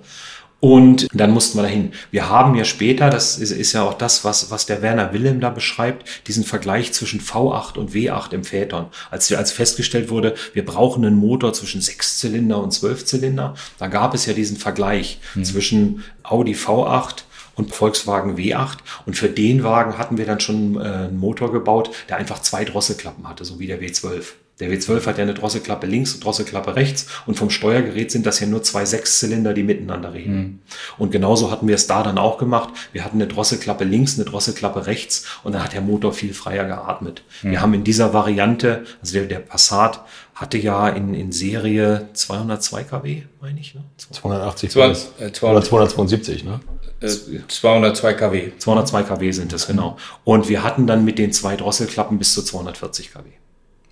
Und 0.61 1.09
dann 1.15 1.31
mussten 1.31 1.59
wir 1.59 1.63
dahin. 1.63 1.93
Wir 2.11 2.29
haben 2.29 2.55
ja 2.55 2.65
später, 2.65 3.09
das 3.09 3.39
ist, 3.39 3.51
ist 3.51 3.73
ja 3.73 3.83
auch 3.83 3.95
das, 3.95 4.25
was, 4.25 4.51
was 4.51 4.67
der 4.67 4.83
Werner 4.83 5.13
Willem 5.15 5.41
da 5.41 5.49
beschreibt, 5.49 6.29
diesen 6.29 6.45
Vergleich 6.45 6.93
zwischen 6.93 7.21
V8 7.21 7.79
und 7.79 7.93
W8 7.93 8.33
im 8.35 8.45
Phaeton. 8.45 8.87
Als, 9.11 9.33
als 9.33 9.53
festgestellt 9.53 10.11
wurde, 10.11 10.35
wir 10.53 10.65
brauchen 10.65 11.05
einen 11.05 11.17
Motor 11.17 11.55
zwischen 11.55 11.81
Sechszylinder 11.81 12.63
und 12.63 12.73
Zwölfzylinder, 12.73 13.55
da 13.79 13.87
gab 13.87 14.15
es 14.15 14.27
ja 14.27 14.35
diesen 14.35 14.59
Vergleich 14.59 15.19
zwischen 15.43 16.05
Audi 16.23 16.53
V8 16.53 17.23
und 17.55 17.75
Volkswagen 17.75 18.37
W8. 18.37 18.79
Und 19.07 19.17
für 19.17 19.29
den 19.29 19.63
Wagen 19.63 19.99
hatten 19.99 20.19
wir 20.19 20.27
dann 20.27 20.41
schon 20.41 20.77
äh, 20.77 20.85
einen 20.85 21.19
Motor 21.19 21.53
gebaut, 21.53 21.91
der 22.09 22.17
einfach 22.17 22.41
zwei 22.41 22.65
Drosselklappen 22.65 23.29
hatte, 23.29 23.45
so 23.45 23.59
wie 23.59 23.67
der 23.67 23.81
W12. 23.81 24.25
Der 24.61 24.71
W12 24.71 25.07
hat 25.07 25.17
ja 25.19 25.23
eine 25.23 25.35
Drosselklappe 25.35 25.87
links 25.87 26.15
und 26.15 26.25
Drosselklappe 26.25 26.77
rechts 26.77 27.07
und 27.27 27.35
vom 27.37 27.51
Steuergerät 27.51 28.11
sind 28.13 28.27
das 28.27 28.41
ja 28.41 28.47
nur 28.47 28.63
zwei 28.63 28.85
Sechszylinder, 28.85 29.55
die 29.55 29.63
miteinander 29.63 30.13
reden. 30.15 30.61
Und 30.99 31.11
genauso 31.11 31.51
hatten 31.51 31.67
wir 31.67 31.75
es 31.75 31.87
da 31.87 32.03
dann 32.03 32.19
auch 32.19 32.39
gemacht. 32.39 32.69
Wir 32.93 33.05
hatten 33.05 33.17
eine 33.17 33.27
Drosselklappe 33.27 33.85
links, 33.85 34.17
eine 34.17 34.25
Drosselklappe 34.27 34.87
rechts 34.87 35.25
und 35.43 35.53
dann 35.55 35.65
hat 35.65 35.73
der 35.73 35.81
Motor 35.81 36.13
viel 36.13 36.35
freier 36.35 36.65
geatmet. 36.67 37.23
Wir 37.43 37.61
haben 37.63 37.75
in 37.75 37.85
dieser 37.85 38.13
Variante, 38.13 38.85
also 39.01 39.15
der, 39.15 39.25
der 39.27 39.39
Passat 39.41 40.05
hatte 40.35 40.59
ja 40.59 40.89
in, 40.89 41.13
in 41.15 41.33
Serie 41.33 42.09
202 42.13 42.85
kW, 42.85 43.23
meine 43.41 43.61
ich, 43.61 43.75
ne? 43.75 43.83
280 44.13 44.71
Zwei- 44.71 44.91
PS. 44.91 45.11
äh, 45.21 45.33
200. 45.33 45.43
Oder 45.73 45.89
272, 45.89 46.45
ne? 46.45 46.61
Äh, 47.01 47.09
202 47.49 48.13
kW. 48.15 48.53
202 48.59 49.03
kW 49.05 49.31
sind 49.33 49.53
es, 49.53 49.67
genau. 49.67 49.97
Und 50.25 50.49
wir 50.49 50.63
hatten 50.63 50.87
dann 50.87 51.05
mit 51.05 51.19
den 51.19 51.33
zwei 51.33 51.57
Drosselklappen 51.57 52.19
bis 52.19 52.35
zu 52.35 52.43
240 52.43 53.13
kW. 53.13 53.23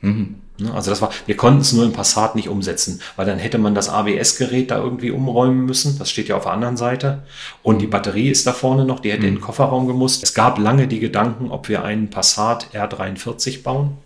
Ne, 0.00 0.74
Also 0.74 0.90
das 0.90 1.00
war, 1.00 1.10
wir 1.26 1.36
konnten 1.36 1.60
es 1.60 1.72
nur 1.72 1.84
im 1.84 1.92
Passat 1.92 2.34
nicht 2.34 2.48
umsetzen, 2.48 3.00
weil 3.16 3.26
dann 3.26 3.38
hätte 3.38 3.58
man 3.58 3.74
das 3.74 3.88
ABS-Gerät 3.88 4.70
da 4.70 4.78
irgendwie 4.78 5.10
umräumen 5.10 5.66
müssen. 5.66 5.98
Das 5.98 6.10
steht 6.10 6.28
ja 6.28 6.36
auf 6.36 6.44
der 6.44 6.52
anderen 6.52 6.76
Seite. 6.76 7.22
Und 7.62 7.80
die 7.80 7.86
Batterie 7.86 8.28
ist 8.28 8.46
da 8.46 8.52
vorne 8.52 8.84
noch, 8.84 9.00
die 9.00 9.12
hätte 9.12 9.26
in 9.26 9.36
den 9.36 9.40
Kofferraum 9.40 9.86
gemusst. 9.86 10.22
Es 10.22 10.34
gab 10.34 10.58
lange 10.58 10.88
die 10.88 11.00
Gedanken, 11.00 11.50
ob 11.50 11.68
wir 11.68 11.84
einen 11.84 12.10
Passat 12.10 12.68
R43 12.74 13.62
bauen. 13.62 13.98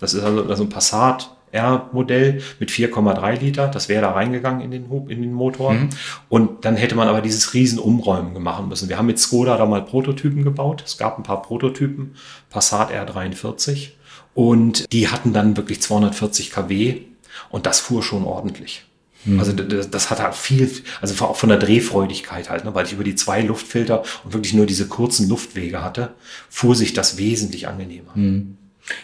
Das 0.00 0.14
ist 0.14 0.22
also, 0.22 0.44
also 0.44 0.64
ein 0.64 0.68
Passat 0.68 1.30
R-Modell 1.52 2.42
mit 2.58 2.70
4,3 2.70 3.40
Liter. 3.40 3.68
Das 3.68 3.88
wäre 3.88 4.02
da 4.02 4.12
reingegangen 4.12 4.62
in 4.62 4.70
den, 4.70 4.88
Hub, 4.88 5.10
in 5.10 5.22
den 5.22 5.32
Motor. 5.32 5.72
Mhm. 5.72 5.90
Und 6.28 6.64
dann 6.64 6.76
hätte 6.76 6.94
man 6.94 7.08
aber 7.08 7.20
dieses 7.20 7.54
riesen 7.54 7.78
Umräumen 7.78 8.40
machen 8.42 8.68
müssen. 8.68 8.88
Wir 8.88 8.98
haben 8.98 9.06
mit 9.06 9.18
Skoda 9.18 9.56
da 9.56 9.66
mal 9.66 9.82
Prototypen 9.82 10.44
gebaut. 10.44 10.82
Es 10.84 10.96
gab 10.96 11.18
ein 11.18 11.22
paar 11.22 11.42
Prototypen, 11.42 12.14
Passat 12.50 12.90
R43. 12.92 13.90
Und 14.34 14.92
die 14.92 15.08
hatten 15.08 15.32
dann 15.32 15.56
wirklich 15.56 15.82
240 15.82 16.50
kW. 16.50 17.02
Und 17.50 17.66
das 17.66 17.80
fuhr 17.80 18.02
schon 18.02 18.24
ordentlich. 18.24 18.84
Mhm. 19.24 19.38
Also 19.38 19.52
das, 19.52 19.90
das, 19.90 20.10
hat 20.10 20.20
halt 20.20 20.34
viel, 20.34 20.70
also 21.00 21.24
auch 21.24 21.36
von 21.36 21.48
der 21.48 21.58
Drehfreudigkeit 21.58 22.48
halt, 22.48 22.64
ne, 22.64 22.74
weil 22.74 22.86
ich 22.86 22.92
über 22.92 23.04
die 23.04 23.14
zwei 23.14 23.42
Luftfilter 23.42 24.02
und 24.24 24.32
wirklich 24.32 24.54
nur 24.54 24.66
diese 24.66 24.86
kurzen 24.88 25.28
Luftwege 25.28 25.82
hatte, 25.82 26.10
fuhr 26.48 26.74
sich 26.74 26.94
das 26.94 27.18
wesentlich 27.18 27.68
angenehmer. 27.68 28.12
Mhm. 28.14 28.56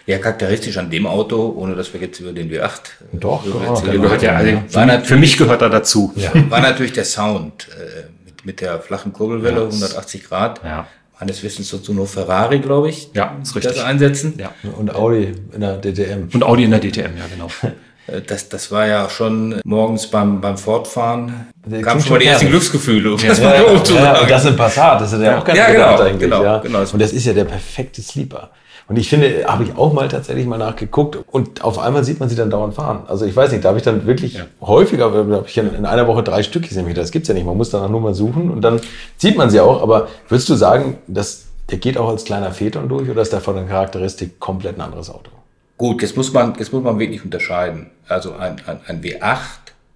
Ja, 0.06 0.18
charakteristisch 0.18 0.78
an 0.78 0.90
dem 0.90 1.06
Auto, 1.06 1.54
ohne 1.56 1.76
dass 1.76 1.92
wir 1.92 2.00
jetzt 2.00 2.18
über 2.18 2.32
den 2.32 2.50
W8. 2.50 2.80
Doch, 3.12 3.44
genau. 3.44 3.80
gehört 3.80 4.22
ja, 4.22 4.36
also 4.36 4.58
für, 4.68 5.00
für, 5.04 5.16
mich 5.16 5.36
gehört 5.36 5.62
er 5.62 5.70
dazu. 5.70 6.12
Ja. 6.16 6.32
War 6.50 6.60
natürlich 6.60 6.92
der 6.92 7.04
Sound 7.04 7.68
äh, 7.68 8.08
mit, 8.24 8.46
mit 8.46 8.60
der 8.60 8.80
flachen 8.80 9.12
Kurbelwelle, 9.12 9.60
ja, 9.60 9.66
180 9.66 10.24
Grad. 10.24 10.64
Ja. 10.64 10.88
Meines 11.18 11.42
Wissens 11.42 11.70
dazu 11.70 11.94
nur 11.94 12.06
Ferrari, 12.06 12.58
glaube 12.58 12.90
ich, 12.90 13.10
ja, 13.14 13.38
ist 13.42 13.56
richtig. 13.56 13.74
das 13.74 13.84
einsetzen. 13.84 14.34
Ja. 14.38 14.52
Und 14.76 14.94
Audi 14.94 15.34
in 15.52 15.60
der 15.60 15.78
DTM. 15.78 16.28
Und 16.32 16.44
Audi 16.44 16.64
in 16.64 16.70
der 16.70 16.80
DTM, 16.80 17.16
ja, 17.16 17.26
genau. 17.32 17.48
Äh, 18.06 18.22
das, 18.22 18.48
das 18.48 18.70
war 18.70 18.86
ja 18.86 19.08
schon 19.08 19.60
morgens 19.64 20.06
beim, 20.08 20.40
beim 20.40 20.56
Fortfahren. 20.56 21.46
Da 21.66 21.80
kam 21.82 22.00
schon 22.00 22.12
mal 22.12 22.18
die 22.18 22.26
ersten 22.26 22.48
Glücksgefühle. 22.48 23.14
Um 23.14 23.18
ja, 23.18 23.28
das, 23.28 23.38
ja, 23.38 23.54
ja, 23.54 23.62
ja, 23.62 24.20
und 24.20 24.30
das 24.30 24.44
in 24.44 24.56
Passat, 24.56 25.00
das 25.00 25.12
ist 25.12 25.22
ja 25.22 25.38
auch 25.38 25.44
ganz 25.44 25.58
ja, 25.58 25.70
genau, 25.70 25.98
eigentlich. 25.98 26.20
Genau, 26.20 26.42
ja. 26.42 26.58
genau. 26.58 26.80
Und 26.80 27.00
das 27.00 27.12
ist 27.12 27.26
ja 27.26 27.32
der 27.32 27.44
perfekte 27.44 28.02
Sleeper. 28.02 28.50
Und 28.88 28.96
ich 28.96 29.08
finde, 29.08 29.44
habe 29.48 29.64
ich 29.64 29.76
auch 29.76 29.92
mal 29.92 30.06
tatsächlich 30.06 30.46
mal 30.46 30.58
nachgeguckt 30.58 31.18
und 31.32 31.64
auf 31.64 31.80
einmal 31.80 32.04
sieht 32.04 32.20
man 32.20 32.28
sie 32.28 32.36
dann 32.36 32.50
dauernd 32.50 32.74
fahren. 32.74 33.02
Also 33.08 33.24
ich 33.24 33.34
weiß 33.34 33.50
nicht, 33.50 33.64
da 33.64 33.70
habe 33.70 33.78
ich 33.78 33.84
dann 33.84 34.06
wirklich 34.06 34.34
ja. 34.34 34.44
häufiger, 34.60 35.10
da 35.10 35.36
habe 35.38 35.44
ich 35.48 35.58
in 35.58 35.84
einer 35.84 36.06
Woche 36.06 36.22
drei 36.22 36.44
Stück 36.44 36.68
gesehen. 36.68 36.92
Das 36.94 37.10
gibt's 37.10 37.26
ja 37.26 37.34
nicht. 37.34 37.46
Man 37.46 37.56
muss 37.56 37.70
danach 37.70 37.88
nur 37.88 38.00
mal 38.00 38.14
suchen 38.14 38.48
und 38.48 38.60
dann 38.60 38.80
sieht 39.16 39.36
man 39.36 39.50
sie 39.50 39.58
auch. 39.58 39.82
Aber 39.82 40.06
würdest 40.28 40.48
du 40.48 40.54
sagen, 40.54 40.98
dass 41.08 41.46
der 41.68 41.78
geht 41.78 41.98
auch 41.98 42.08
als 42.08 42.24
kleiner 42.24 42.52
Phaeton 42.52 42.88
durch 42.88 43.10
oder 43.10 43.22
ist 43.22 43.32
der 43.32 43.40
von 43.40 43.56
der 43.56 43.64
Charakteristik 43.64 44.38
komplett 44.38 44.76
ein 44.76 44.82
anderes 44.82 45.10
Auto? 45.10 45.32
Gut, 45.76 46.02
jetzt 46.02 46.16
muss 46.16 46.32
man, 46.32 46.54
jetzt 46.58 46.72
muss 46.72 46.82
man 46.82 46.98
wirklich 46.98 47.24
unterscheiden. 47.24 47.90
Also 48.08 48.34
ein, 48.34 48.56
ein, 48.66 48.80
ein 48.86 49.02
W8 49.02 49.38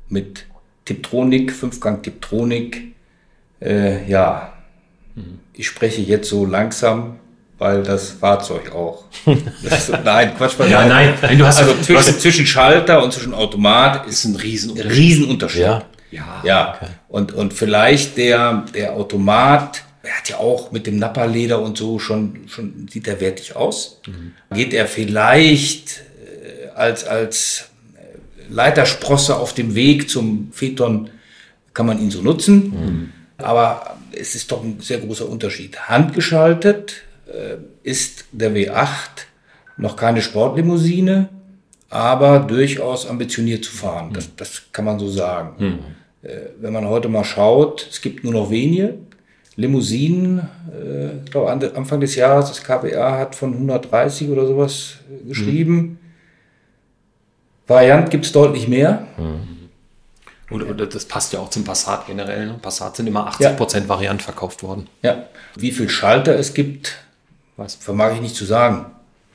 mit 0.08 0.46
Tiptronik, 0.84 1.52
Fünfgang 1.52 2.02
Tiptronik, 2.02 2.94
äh, 3.60 4.08
ja, 4.08 4.52
mhm. 5.14 5.38
ich 5.52 5.66
spreche 5.66 6.02
jetzt 6.02 6.28
so 6.28 6.44
langsam 6.44 7.20
weil 7.60 7.82
das 7.82 8.12
Fahrzeug 8.12 8.74
auch. 8.74 9.04
Das, 9.62 9.92
nein, 10.02 10.34
Quatsch. 10.36 10.54
ja, 10.60 10.86
nein, 10.86 11.14
nein, 11.20 11.38
du 11.38 11.46
hast 11.46 11.58
also 11.58 11.74
zwischen, 11.74 11.96
hast 11.96 12.20
zwischen 12.22 12.46
Schalter 12.46 13.04
und 13.04 13.12
zwischen 13.12 13.34
Automat 13.34 14.06
ist 14.06 14.24
ein 14.24 14.34
Riesenunterschied. 14.34 14.96
Riesenunterschied. 14.96 15.60
Ja, 15.60 15.82
ja. 16.10 16.42
ja. 16.42 16.74
Okay. 16.74 16.90
Und, 17.08 17.32
und 17.34 17.52
vielleicht 17.52 18.16
der, 18.16 18.64
der 18.74 18.94
Automat, 18.94 19.82
er 20.02 20.16
hat 20.16 20.28
ja 20.28 20.38
auch 20.38 20.72
mit 20.72 20.86
dem 20.86 20.98
Napperleder 20.98 21.60
und 21.60 21.76
so 21.76 21.98
schon, 21.98 22.48
schon 22.48 22.88
sieht 22.90 23.06
er 23.06 23.20
wertig 23.20 23.56
aus. 23.56 24.00
Mhm. 24.06 24.32
Geht 24.54 24.72
er 24.72 24.86
vielleicht 24.86 26.02
äh, 26.34 26.68
als, 26.74 27.04
als 27.04 27.70
äh, 27.94 28.52
Leitersprosse 28.52 29.36
auf 29.36 29.52
dem 29.52 29.74
Weg 29.74 30.08
zum 30.08 30.50
Phaeton, 30.52 31.10
kann 31.74 31.86
man 31.86 32.00
ihn 32.00 32.10
so 32.10 32.22
nutzen. 32.22 32.70
Mhm. 32.70 33.12
Aber 33.38 33.98
es 34.12 34.34
ist 34.34 34.50
doch 34.52 34.64
ein 34.64 34.80
sehr 34.80 34.98
großer 34.98 35.28
Unterschied. 35.28 35.78
Handgeschaltet 35.88 37.02
äh, 37.26 37.56
ist 37.82 38.24
der 38.32 38.52
W8 38.52 39.26
noch 39.76 39.96
keine 39.96 40.22
Sportlimousine, 40.22 41.28
aber 41.90 42.40
durchaus 42.40 43.06
ambitioniert 43.06 43.64
zu 43.64 43.72
fahren. 43.72 44.12
Das, 44.12 44.34
das 44.36 44.62
kann 44.72 44.84
man 44.84 44.98
so 44.98 45.08
sagen. 45.08 45.54
Mhm. 45.58 45.78
Wenn 46.60 46.74
man 46.74 46.86
heute 46.86 47.08
mal 47.08 47.24
schaut, 47.24 47.88
es 47.90 48.02
gibt 48.02 48.24
nur 48.24 48.34
noch 48.34 48.50
wenige 48.50 48.98
Limousinen. 49.56 50.48
Äh, 50.72 51.24
ich 51.24 51.30
glaube, 51.30 51.50
Anfang 51.50 52.00
des 52.00 52.14
Jahres, 52.14 52.48
das 52.48 52.62
KBA 52.62 53.18
hat 53.18 53.34
von 53.34 53.52
130 53.52 54.28
oder 54.28 54.46
sowas 54.46 54.94
geschrieben. 55.26 55.76
Mhm. 55.76 55.98
Variant 57.66 58.10
gibt 58.10 58.26
es 58.26 58.32
deutlich 58.32 58.68
mehr. 58.68 59.06
Mhm. 59.16 59.60
Und, 60.50 60.62
und, 60.64 60.94
das 60.94 61.04
passt 61.04 61.32
ja 61.32 61.38
auch 61.38 61.50
zum 61.50 61.62
Passat 61.62 62.06
generell. 62.06 62.46
Ne? 62.46 62.54
Passat 62.60 62.96
sind 62.96 63.06
immer 63.06 63.30
80% 63.30 63.82
ja. 63.82 63.88
Variant 63.88 64.20
verkauft 64.20 64.64
worden. 64.64 64.88
Ja. 65.02 65.26
Wie 65.54 65.70
viel 65.70 65.88
Schalter 65.88 66.36
es 66.36 66.54
gibt, 66.54 66.96
was 67.56 67.76
vermag 67.76 68.14
ich 68.14 68.20
nicht 68.20 68.34
zu 68.34 68.44
sagen. 68.44 68.86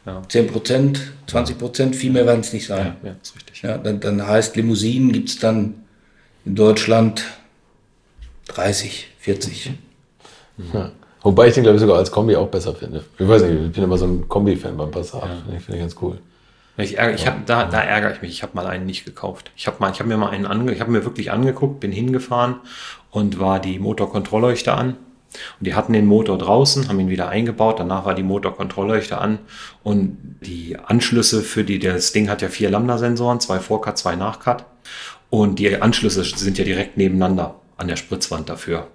Ja. 0.06 0.22
10 0.28 0.48
Prozent, 0.48 1.14
20 1.28 1.58
Prozent, 1.58 1.96
viel 1.96 2.12
mehr 2.12 2.26
werden 2.26 2.42
es 2.42 2.52
nicht 2.52 2.68
sein. 2.68 2.98
Ja, 3.02 3.10
ja 3.10 3.16
ist 3.22 3.36
richtig. 3.36 3.62
Ja, 3.62 3.78
dann, 3.78 4.02
dann 4.02 4.28
heißt 4.28 4.56
Limousinen 4.56 5.14
gibt 5.14 5.30
es 5.30 5.40
dann 5.40 5.86
in 6.46 6.56
Deutschland 6.56 7.24
30, 8.48 9.08
40. 9.20 9.70
Mhm. 9.70 9.78
Ja. 10.73 10.91
Wobei 11.22 11.48
ich 11.48 11.56
den, 11.56 11.64
glaube 11.64 11.77
ich, 11.77 11.82
sogar 11.82 11.98
als 11.98 12.11
Kombi 12.11 12.36
auch 12.36 12.48
besser 12.48 12.76
finde. 12.76 13.03
Ich 13.18 13.27
weiß 13.27 13.41
nicht, 13.44 13.53
ich 13.53 13.72
bin 13.72 13.84
immer 13.84 13.98
so 13.98 14.06
ein 14.06 14.30
Kombi-Fan 14.30 14.77
beim 14.77 14.91
Passat. 14.91 15.23
Ja. 15.23 15.56
Ich 15.57 15.64
finde 15.64 15.80
ganz 15.80 15.95
cool. 16.02 16.19
Ich, 16.77 16.98
ärgere, 16.98 17.15
ich 17.15 17.26
hab, 17.26 17.45
da, 17.45 17.65
da 17.65 17.82
ärgere 17.82 18.14
ich 18.14 18.22
mich. 18.22 18.32
Ich 18.32 18.44
habe 18.44 18.52
mal 18.53 18.68
einen 18.68 18.86
nicht 18.86 19.06
gekauft. 19.06 19.52
Ich 19.56 19.65
habe 19.65 19.84
hab 19.84 20.06
mir 20.06 20.18
mal 20.18 20.30
einen 20.30 20.45
ange, 20.45 20.73
ich 20.73 20.82
habe 20.82 20.91
mir 20.91 21.06
wirklich 21.06 21.32
angeguckt, 21.32 21.80
bin 21.80 21.91
hingefahren 21.91 22.57
und 23.11 23.40
war 23.40 23.60
die 23.60 23.80
Motorkontrollleuchte 23.80 24.73
an 24.73 24.98
und 25.60 25.68
die 25.68 25.73
hatten 25.73 25.94
den 25.94 26.06
Motor 26.06 26.38
draußen, 26.38 26.88
haben 26.88 26.99
ihn 26.99 27.10
wieder 27.10 27.30
eingebaut, 27.30 27.80
danach 27.80 28.06
war 28.06 28.14
die 28.14 28.23
Motorkontrollleuchte 28.23 29.18
an 29.18 29.40
und 29.84 30.18
die 30.41 30.77
Anschlüsse 30.77 31.41
für 31.41 31.64
die, 31.64 31.80
das 31.80 32.11
Ding 32.11 32.30
hat 32.30 32.41
ja 32.41 32.49
vier 32.49 32.69
Lambda-Sensoren, 32.69 33.40
zwei 33.40 33.60
Vorcut, 33.60 33.98
zwei 33.98 34.15
Nachcut 34.15 34.65
und 35.30 35.60
die 35.60 35.82
Anschlüsse 35.82 36.23
sind 36.23 36.57
ja 36.57 36.64
direkt 36.64 36.98
nebeneinander 36.98 37.56
an 37.77 37.88
der 37.88 37.95
Spritzwand 37.95 38.49
dafür 38.49 38.88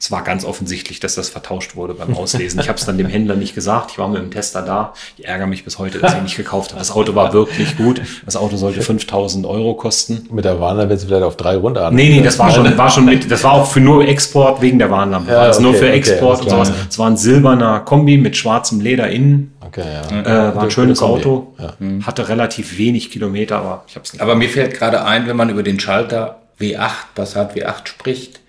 es 0.00 0.12
war 0.12 0.22
ganz 0.22 0.44
offensichtlich, 0.44 1.00
dass 1.00 1.16
das 1.16 1.28
vertauscht 1.28 1.74
wurde 1.74 1.94
beim 1.94 2.16
Auslesen. 2.16 2.60
Ich 2.60 2.68
habe 2.68 2.78
es 2.78 2.86
dann 2.86 2.98
dem 2.98 3.08
Händler 3.08 3.34
nicht 3.34 3.54
gesagt. 3.54 3.90
Ich 3.90 3.98
war 3.98 4.08
mit 4.08 4.22
dem 4.22 4.30
Tester 4.30 4.62
da. 4.62 4.94
Ich 5.16 5.26
ärgere 5.26 5.48
mich 5.48 5.64
bis 5.64 5.78
heute, 5.78 5.98
dass 5.98 6.12
ich 6.12 6.18
ihn 6.18 6.24
nicht 6.24 6.36
gekauft 6.36 6.70
habe. 6.70 6.78
Das 6.78 6.92
Auto 6.92 7.16
war 7.16 7.32
wirklich 7.32 7.76
gut. 7.76 8.00
Das 8.24 8.36
Auto 8.36 8.56
sollte 8.56 8.80
5000 8.80 9.44
Euro 9.44 9.74
kosten. 9.74 10.28
Mit 10.30 10.44
der 10.44 10.60
Warnlampe 10.60 10.94
jetzt 10.94 11.04
vielleicht 11.04 11.24
auf 11.24 11.36
drei 11.36 11.56
runter. 11.56 11.90
Nee, 11.90 12.10
nee, 12.10 12.22
das 12.22 12.38
war 12.38 12.50
schon, 12.50 12.78
war 12.78 12.90
schon 12.90 13.06
mit, 13.06 13.28
das 13.30 13.42
war 13.42 13.52
auch 13.52 13.66
für 13.66 13.80
nur 13.80 14.06
Export 14.06 14.62
wegen 14.62 14.78
der 14.78 14.90
Warnlampe. 14.90 15.32
Ja, 15.32 15.40
also 15.40 15.60
okay, 15.60 15.70
nur 15.70 15.74
für 15.74 15.90
Export 15.90 16.40
okay, 16.40 16.44
und 16.44 16.50
sowas. 16.50 16.72
Es 16.88 16.98
war 16.98 17.10
ein 17.10 17.16
silberner 17.16 17.80
Kombi 17.80 18.18
mit 18.18 18.36
schwarzem 18.36 18.80
Leder 18.80 19.08
innen. 19.08 19.52
Okay, 19.66 19.82
ja. 19.84 20.50
Äh, 20.50 20.54
war 20.54 20.62
ein 20.62 20.70
schönes 20.70 21.02
Auto. 21.02 21.54
Ja. 21.58 21.74
Hatte 22.06 22.28
relativ 22.28 22.78
wenig 22.78 23.10
Kilometer, 23.10 23.58
aber 23.58 23.84
ich 23.88 23.96
habe 23.96 24.04
es 24.04 24.12
nicht. 24.12 24.22
Aber 24.22 24.36
mir 24.36 24.48
fällt 24.48 24.74
gerade 24.74 25.04
ein, 25.04 25.26
wenn 25.26 25.36
man 25.36 25.50
über 25.50 25.64
den 25.64 25.80
Schalter 25.80 26.38
W8, 26.60 26.90
Passat 27.14 27.56
W8 27.56 27.86
spricht, 27.86 28.40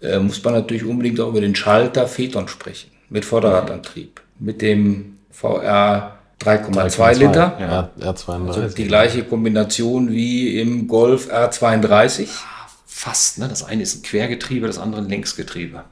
äh, 0.00 0.18
muss 0.18 0.42
man 0.42 0.54
natürlich 0.54 0.84
unbedingt 0.84 1.20
auch 1.20 1.28
über 1.28 1.40
den 1.40 1.54
Schalter 1.54 2.06
Phaeton 2.06 2.48
sprechen, 2.48 2.90
mit 3.08 3.24
Vorderradantrieb, 3.24 4.20
mit 4.38 4.62
dem 4.62 5.18
VR 5.30 6.18
3,2 6.40 7.18
Liter. 7.18 7.56
Ja, 7.60 7.90
R32. 8.00 8.46
Also 8.46 8.68
die 8.68 8.86
gleiche 8.86 9.24
Kombination 9.24 10.10
wie 10.10 10.58
im 10.58 10.88
Golf 10.88 11.30
R32. 11.30 12.28
Fast, 12.86 13.38
ne? 13.38 13.48
Das 13.48 13.64
eine 13.64 13.82
ist 13.82 13.96
ein 13.96 14.02
Quergetriebe, 14.02 14.66
das 14.66 14.78
andere 14.78 15.02
ein 15.02 15.08
Längsgetriebe. 15.08 15.84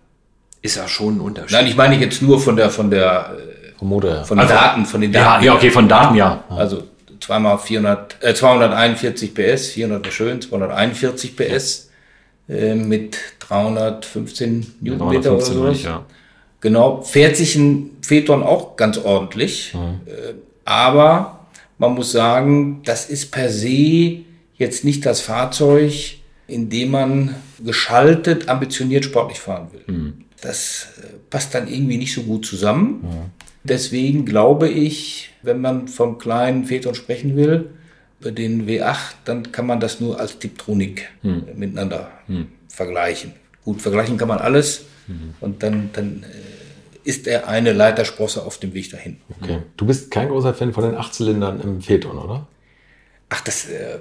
Ist 0.60 0.76
ja 0.76 0.89
schon 0.89 1.16
ein 1.16 1.20
Unterschied. 1.20 1.52
Nein, 1.52 1.66
ich 1.66 1.76
meine 1.76 1.97
jetzt 1.97 2.20
nur 2.20 2.40
von 2.40 2.56
der, 2.56 2.70
von 2.70 2.90
der, 2.90 3.36
vom 3.78 3.89
Motor, 3.89 4.24
von 4.24 4.39
also, 4.39 4.52
Daten, 4.52 4.85
von 4.85 5.01
den 5.01 5.12
Daten. 5.12 5.44
Ja, 5.44 5.52
ja, 5.52 5.56
okay, 5.56 5.70
von 5.70 5.89
Daten, 5.89 6.16
ja. 6.16 6.44
Also 6.51 6.82
zweimal 7.20 7.59
400, 7.59 8.16
äh, 8.20 8.35
241 8.35 9.35
PS, 9.35 9.68
400 9.68 10.05
war 10.05 10.12
schön, 10.12 10.40
241 10.40 11.36
PS 11.36 11.88
äh, 12.49 12.75
mit 12.75 13.19
315 13.41 14.75
Newtonmeter 14.81 15.35
oder 15.35 15.41
sowas. 15.45 15.83
Ja. 15.83 16.07
Genau, 16.61 17.03
fährt 17.03 17.37
sich 17.37 17.57
ein 17.57 17.91
Phaeton 18.03 18.43
auch 18.43 18.77
ganz 18.77 18.99
ordentlich. 18.99 19.75
Mhm. 19.75 20.01
Äh, 20.07 20.35
aber 20.65 21.47
man 21.79 21.95
muss 21.95 22.12
sagen, 22.12 22.83
das 22.85 23.09
ist 23.09 23.31
per 23.31 23.51
se 23.51 24.25
jetzt 24.57 24.85
nicht 24.85 25.07
das 25.07 25.20
Fahrzeug, 25.20 25.93
in 26.47 26.69
dem 26.69 26.91
man 26.91 27.35
geschaltet, 27.65 28.49
ambitioniert 28.49 29.05
sportlich 29.05 29.39
fahren 29.39 29.69
will. 29.73 29.95
Mhm. 29.95 30.25
Das 30.41 30.89
äh, 30.99 31.16
passt 31.31 31.55
dann 31.55 31.69
irgendwie 31.69 31.99
nicht 31.99 32.15
so 32.15 32.23
gut 32.23 32.45
zusammen. 32.47 33.01
Mhm. 33.03 33.09
Deswegen 33.65 34.25
glaube 34.25 34.69
ich, 34.69 35.31
wenn 35.43 35.61
man 35.61 35.89
vom 35.89 36.19
kleinen 36.19 36.65
Phaeton 36.65 36.95
sprechen 36.95 37.37
will, 37.37 37.70
über 38.20 38.32
den 38.32 38.66
W8, 38.69 39.15
dann 39.24 39.53
kann 39.53 39.66
man 39.66 39.81
das 39.81 40.01
nur 40.01 40.19
als 40.19 40.39
Tiptronik 40.39 41.09
mhm. 41.23 41.45
miteinander 41.55 42.11
mhm. 42.27 42.49
vergleichen. 42.69 43.32
Gut, 43.65 43.81
vergleichen 43.82 44.16
kann 44.16 44.28
man 44.28 44.39
alles 44.39 44.85
mhm. 45.07 45.35
und 45.40 45.62
dann, 45.62 45.90
dann 45.93 46.24
äh, 46.24 47.09
ist 47.09 47.27
er 47.27 47.49
eine 47.49 47.73
Leitersprosse 47.73 48.45
auf 48.45 48.59
dem 48.59 48.74
Weg 48.74 48.90
dahin. 48.90 49.19
Okay. 49.40 49.61
Du 49.77 49.86
bist 49.86 50.11
kein 50.11 50.28
großer 50.28 50.55
Fan 50.55 50.73
von 50.73 50.85
den 50.85 50.95
Achtzylindern 50.95 51.61
im 51.61 51.81
Phaeton, 51.81 52.19
oder? 52.19 52.47
Ach, 53.31 53.40
das 53.43 53.69
äh, 53.69 53.99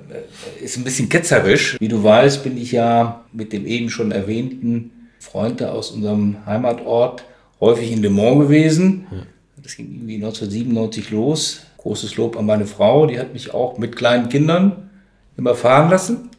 ist 0.62 0.78
ein 0.78 0.84
bisschen 0.84 1.10
ketzerisch. 1.10 1.78
Wie 1.80 1.88
du 1.88 2.04
weißt, 2.04 2.44
bin 2.44 2.58
ich 2.58 2.72
ja 2.72 3.26
mit 3.34 3.52
dem 3.54 3.66
eben 3.66 3.90
schon 3.90 4.12
erwähnten 4.12 4.92
Freund 5.20 5.62
aus 5.64 5.92
unserem 5.92 6.46
Heimatort 6.46 7.24
häufig 7.60 7.92
in 7.92 8.02
Le 8.02 8.10
Mans 8.10 8.40
gewesen. 8.40 9.08
Ja. 9.12 9.24
Das 9.62 9.76
ging 9.76 9.88
irgendwie 9.88 10.16
1997 10.16 11.12
los. 11.12 11.62
Großes 11.88 12.18
Lob 12.18 12.38
an 12.38 12.46
meine 12.46 12.66
Frau, 12.66 13.06
die 13.06 13.18
hat 13.18 13.34
mich 13.34 13.54
auch 13.54 13.78
mit 13.78 13.96
kleinen 13.96 14.28
Kindern 14.28 14.90
immer 15.38 15.56
fahren 15.56 15.90
lassen. 15.90 16.30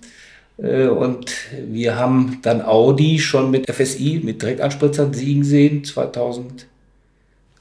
Äh, 0.59 0.89
Und 0.89 1.33
wir 1.67 1.97
haben 1.97 2.41
dann 2.43 2.61
Audi 2.61 3.19
schon 3.19 3.51
mit 3.51 3.71
FSI, 3.71 4.21
mit 4.23 4.43
Direktanspritzern 4.43 5.15
siegen 5.15 5.45
sehen, 5.45 5.85
2002, 5.85 6.67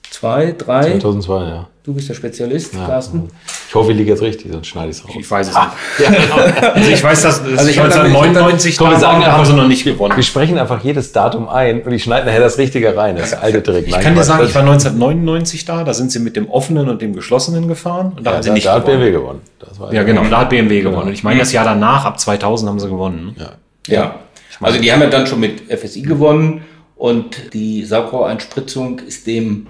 2003. 0.09 0.99
2002, 0.99 1.43
ja. 1.45 1.69
Du 1.87 1.93
bist 1.93 2.09
der 2.09 2.15
Spezialist, 2.15 2.73
ja. 2.73 2.85
Carsten. 2.85 3.29
Ich 3.69 3.73
hoffe, 3.73 3.93
ich 3.93 3.97
liege 3.97 4.11
jetzt 4.11 4.21
richtig, 4.21 4.51
sonst 4.51 4.67
schneide 4.67 4.89
ich 4.89 4.97
es 4.97 5.05
raus. 5.05 5.15
Ich 5.17 5.31
weiß 5.31 5.47
es 5.47 5.55
nicht. 5.55 6.61
Also 6.75 6.89
ich 6.91 7.01
weiß, 7.01 7.21
dass 7.21 7.41
das 7.41 7.59
Also 7.59 7.69
ich 7.69 7.79
hab 7.79 7.89
dann- 7.89 8.07
1999 8.07 8.77
Komm, 8.77 8.87
wir 8.89 8.93
da 8.95 8.99
sagen 8.99 9.25
haben 9.25 9.45
sie 9.45 9.53
noch 9.53 9.69
nicht 9.69 9.85
gewonnen. 9.85 10.13
Wir 10.17 10.23
sprechen 10.23 10.57
einfach 10.57 10.83
jedes 10.83 11.13
Datum 11.13 11.47
ein 11.47 11.83
und 11.83 11.93
ich 11.93 12.03
schneide 12.03 12.25
nachher 12.25 12.41
das 12.41 12.57
Richtige 12.57 12.97
rein. 12.97 13.15
Das 13.15 13.33
alte 13.33 13.63
Trick. 13.63 13.87
Ich 13.87 13.97
kann 14.01 14.15
dir 14.15 14.23
sagen, 14.25 14.43
ich 14.45 14.53
war 14.53 14.63
1999 14.63 15.63
da, 15.63 15.85
da 15.85 15.93
sind 15.93 16.11
sie 16.11 16.19
mit 16.19 16.35
dem 16.35 16.49
offenen 16.49 16.89
und 16.89 17.01
dem 17.01 17.13
geschlossenen 17.15 17.69
gefahren 17.69 18.11
und 18.17 18.25
da 18.27 18.31
ja, 18.31 18.35
haben 18.35 18.43
sie 18.43 18.49
da, 18.49 18.53
nicht 18.55 18.65
da 18.67 18.73
hat 18.73 18.85
gewonnen. 18.85 18.99
BMW 18.99 19.11
gewonnen. 19.13 19.41
Das 19.59 19.79
war 19.79 19.93
Ja, 19.93 20.03
genau, 20.03 20.25
da 20.29 20.39
hat 20.39 20.49
BMW 20.49 20.81
gewonnen. 20.81 21.07
Und 21.07 21.13
ich 21.13 21.23
meine, 21.23 21.39
das 21.39 21.53
Jahr 21.53 21.63
danach, 21.63 22.03
ab 22.03 22.19
2000, 22.19 22.69
haben 22.69 22.81
sie 22.81 22.89
gewonnen. 22.89 23.33
Ja. 23.39 23.51
Ja. 23.87 24.15
Also 24.59 24.77
die 24.77 24.91
haben 24.91 24.99
ja 24.99 25.07
dann 25.07 25.25
schon 25.25 25.39
mit 25.39 25.61
FSI 25.71 26.01
gewonnen 26.01 26.65
und 26.97 27.53
die 27.53 27.85
Saugrohreinspritzung 27.85 28.99
ist 28.99 29.25
dem 29.25 29.67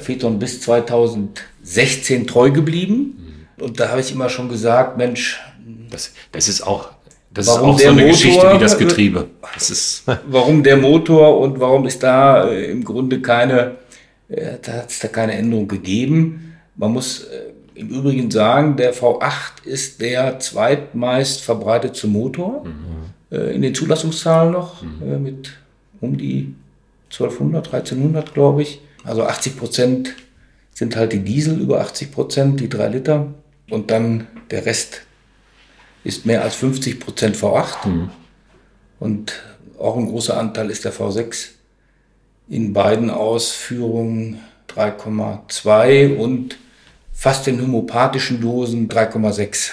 Phaeton 0.00 0.38
bis 0.38 0.60
2016 0.60 2.26
treu 2.26 2.50
geblieben. 2.50 3.46
Und 3.58 3.80
da 3.80 3.88
habe 3.88 4.00
ich 4.00 4.12
immer 4.12 4.28
schon 4.28 4.48
gesagt, 4.48 4.96
Mensch, 4.98 5.40
Das, 5.90 6.12
das 6.32 6.48
ist 6.48 6.62
auch, 6.62 6.90
das 7.32 7.46
Warum 7.46 7.70
ist 7.70 7.74
auch 7.74 7.78
so 7.78 7.82
der 7.84 7.90
eine 7.92 8.00
Motor- 8.02 8.12
Geschichte 8.12 8.52
wie 8.54 8.58
das 8.58 8.78
Getriebe. 8.78 9.26
Das 9.54 9.70
ist, 9.70 10.02
warum 10.28 10.62
der 10.62 10.76
Motor 10.76 11.38
und 11.40 11.58
warum 11.60 11.86
ist 11.86 12.02
da 12.02 12.48
äh, 12.48 12.70
im 12.70 12.82
Grunde 12.84 13.20
keine, 13.22 13.76
äh, 14.28 14.58
da 14.62 14.72
hat 14.72 14.90
es 14.90 14.98
da 14.98 15.08
keine 15.08 15.34
Änderung 15.34 15.68
gegeben. 15.68 16.54
Man 16.76 16.92
muss 16.92 17.24
äh, 17.24 17.52
im 17.80 17.88
Übrigen 17.88 18.30
sagen, 18.30 18.76
der 18.76 18.94
V8 18.94 19.64
ist 19.64 20.00
der 20.00 20.38
zweitmeist 20.38 21.42
verbreitete 21.42 22.06
Motor 22.06 22.64
äh, 23.30 23.54
in 23.54 23.62
den 23.62 23.74
Zulassungszahlen 23.74 24.52
noch 24.52 24.82
äh, 24.82 25.18
mit 25.18 25.52
um 26.00 26.16
die 26.16 26.54
1200, 27.10 27.66
1300 27.72 28.34
glaube 28.34 28.62
ich. 28.62 28.80
Also 29.06 29.24
80 29.24 29.56
Prozent 29.56 30.14
sind 30.74 30.96
halt 30.96 31.12
die 31.12 31.20
Diesel, 31.20 31.58
über 31.60 31.80
80 31.80 32.12
Prozent 32.12 32.60
die 32.60 32.68
3 32.68 32.88
Liter 32.88 33.28
und 33.70 33.90
dann 33.90 34.26
der 34.50 34.66
Rest 34.66 35.02
ist 36.04 36.26
mehr 36.26 36.42
als 36.42 36.54
50 36.56 37.00
Prozent 37.00 37.36
V8. 37.36 37.74
Und 39.00 39.32
auch 39.78 39.96
ein 39.96 40.06
großer 40.06 40.36
Anteil 40.36 40.70
ist 40.70 40.84
der 40.84 40.92
V6 40.92 41.48
in 42.48 42.72
beiden 42.72 43.10
Ausführungen 43.10 44.40
3,2 44.68 46.16
und 46.16 46.56
fast 47.12 47.48
in 47.48 47.60
homöopathischen 47.60 48.40
Dosen 48.40 48.88
3,6 48.88 49.70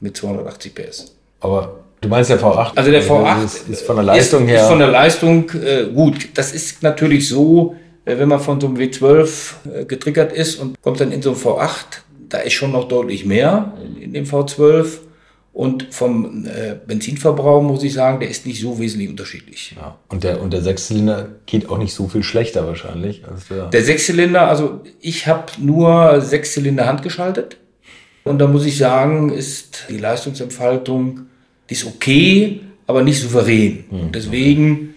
mit 0.00 0.16
280 0.16 0.74
PS. 0.74 1.12
Aber 1.40 1.80
du 2.00 2.08
meinst 2.08 2.30
der 2.30 2.40
V8? 2.40 2.72
Also 2.74 2.90
der 2.90 3.04
V8 3.04 3.44
ist, 3.44 3.68
ist 3.68 3.82
von 3.82 3.96
der 3.96 4.04
Leistung 4.04 4.44
ist, 4.44 4.50
her. 4.50 4.62
Ist 4.62 4.68
von 4.68 4.78
der 4.78 4.88
Leistung 4.88 5.50
äh, 5.50 5.84
gut. 5.94 6.28
Das 6.34 6.52
ist 6.52 6.82
natürlich 6.82 7.28
so, 7.28 7.76
wenn 8.16 8.28
man 8.28 8.40
von 8.40 8.60
so 8.60 8.68
einem 8.68 8.76
W12 8.76 9.52
äh, 9.72 9.84
getriggert 9.84 10.32
ist 10.32 10.56
und 10.56 10.80
kommt 10.80 11.00
dann 11.00 11.12
in 11.12 11.20
so 11.20 11.30
ein 11.30 11.36
V8, 11.36 12.00
da 12.28 12.38
ist 12.38 12.54
schon 12.54 12.72
noch 12.72 12.88
deutlich 12.88 13.24
mehr 13.24 13.74
in, 14.00 14.12
dem 14.12 14.24
V12. 14.24 15.00
Und 15.52 15.88
vom 15.92 16.46
äh, 16.46 16.76
Benzinverbrauch 16.86 17.62
muss 17.62 17.82
ich 17.82 17.92
sagen, 17.92 18.20
der 18.20 18.30
ist 18.30 18.46
nicht 18.46 18.60
so 18.60 18.78
wesentlich 18.78 19.08
unterschiedlich. 19.08 19.74
ja. 19.76 19.98
und, 20.08 20.22
der, 20.22 20.40
und 20.40 20.52
der 20.52 20.62
Sechszylinder 20.62 21.30
geht 21.46 21.68
auch 21.68 21.78
nicht 21.78 21.92
so 21.92 22.06
viel 22.06 22.22
schlechter 22.22 22.64
wahrscheinlich. 22.66 23.26
Als 23.26 23.48
der, 23.48 23.66
Der 23.66 23.82
Sechszylinder, 23.82 24.46
also 24.46 24.82
ich 25.00 25.26
habe 25.26 25.46
nur 25.58 26.20
Sechszylinder 26.20 26.86
handgeschaltet. 26.86 27.56
Und 28.22 28.38
da 28.38 28.46
muss 28.46 28.66
ich 28.66 28.78
sagen, 28.78 29.30
ist 29.32 29.86
die 29.88 29.98
Leistungsentfaltung, 29.98 31.22
die 31.68 31.74
ist 31.74 31.86
okay, 31.86 32.60
aber 32.86 33.02
nicht 33.02 33.20
souverän. 33.20 33.84
Und 33.90 34.14
deswegen 34.14 34.94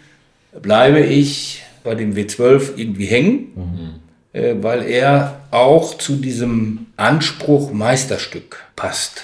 bleibe 0.61 0.99
ich 0.99 1.63
bei 1.83 1.95
dem 1.95 2.13
W12 2.15 2.77
irgendwie 2.77 3.05
hängen, 3.05 3.99
äh, 4.33 4.55
weil 4.61 4.83
er 4.83 5.41
auch 5.51 5.97
zu 5.97 6.15
diesem 6.15 6.87
Anspruch 6.97 7.71
Meisterstück 7.73 8.57
passt. 8.75 9.23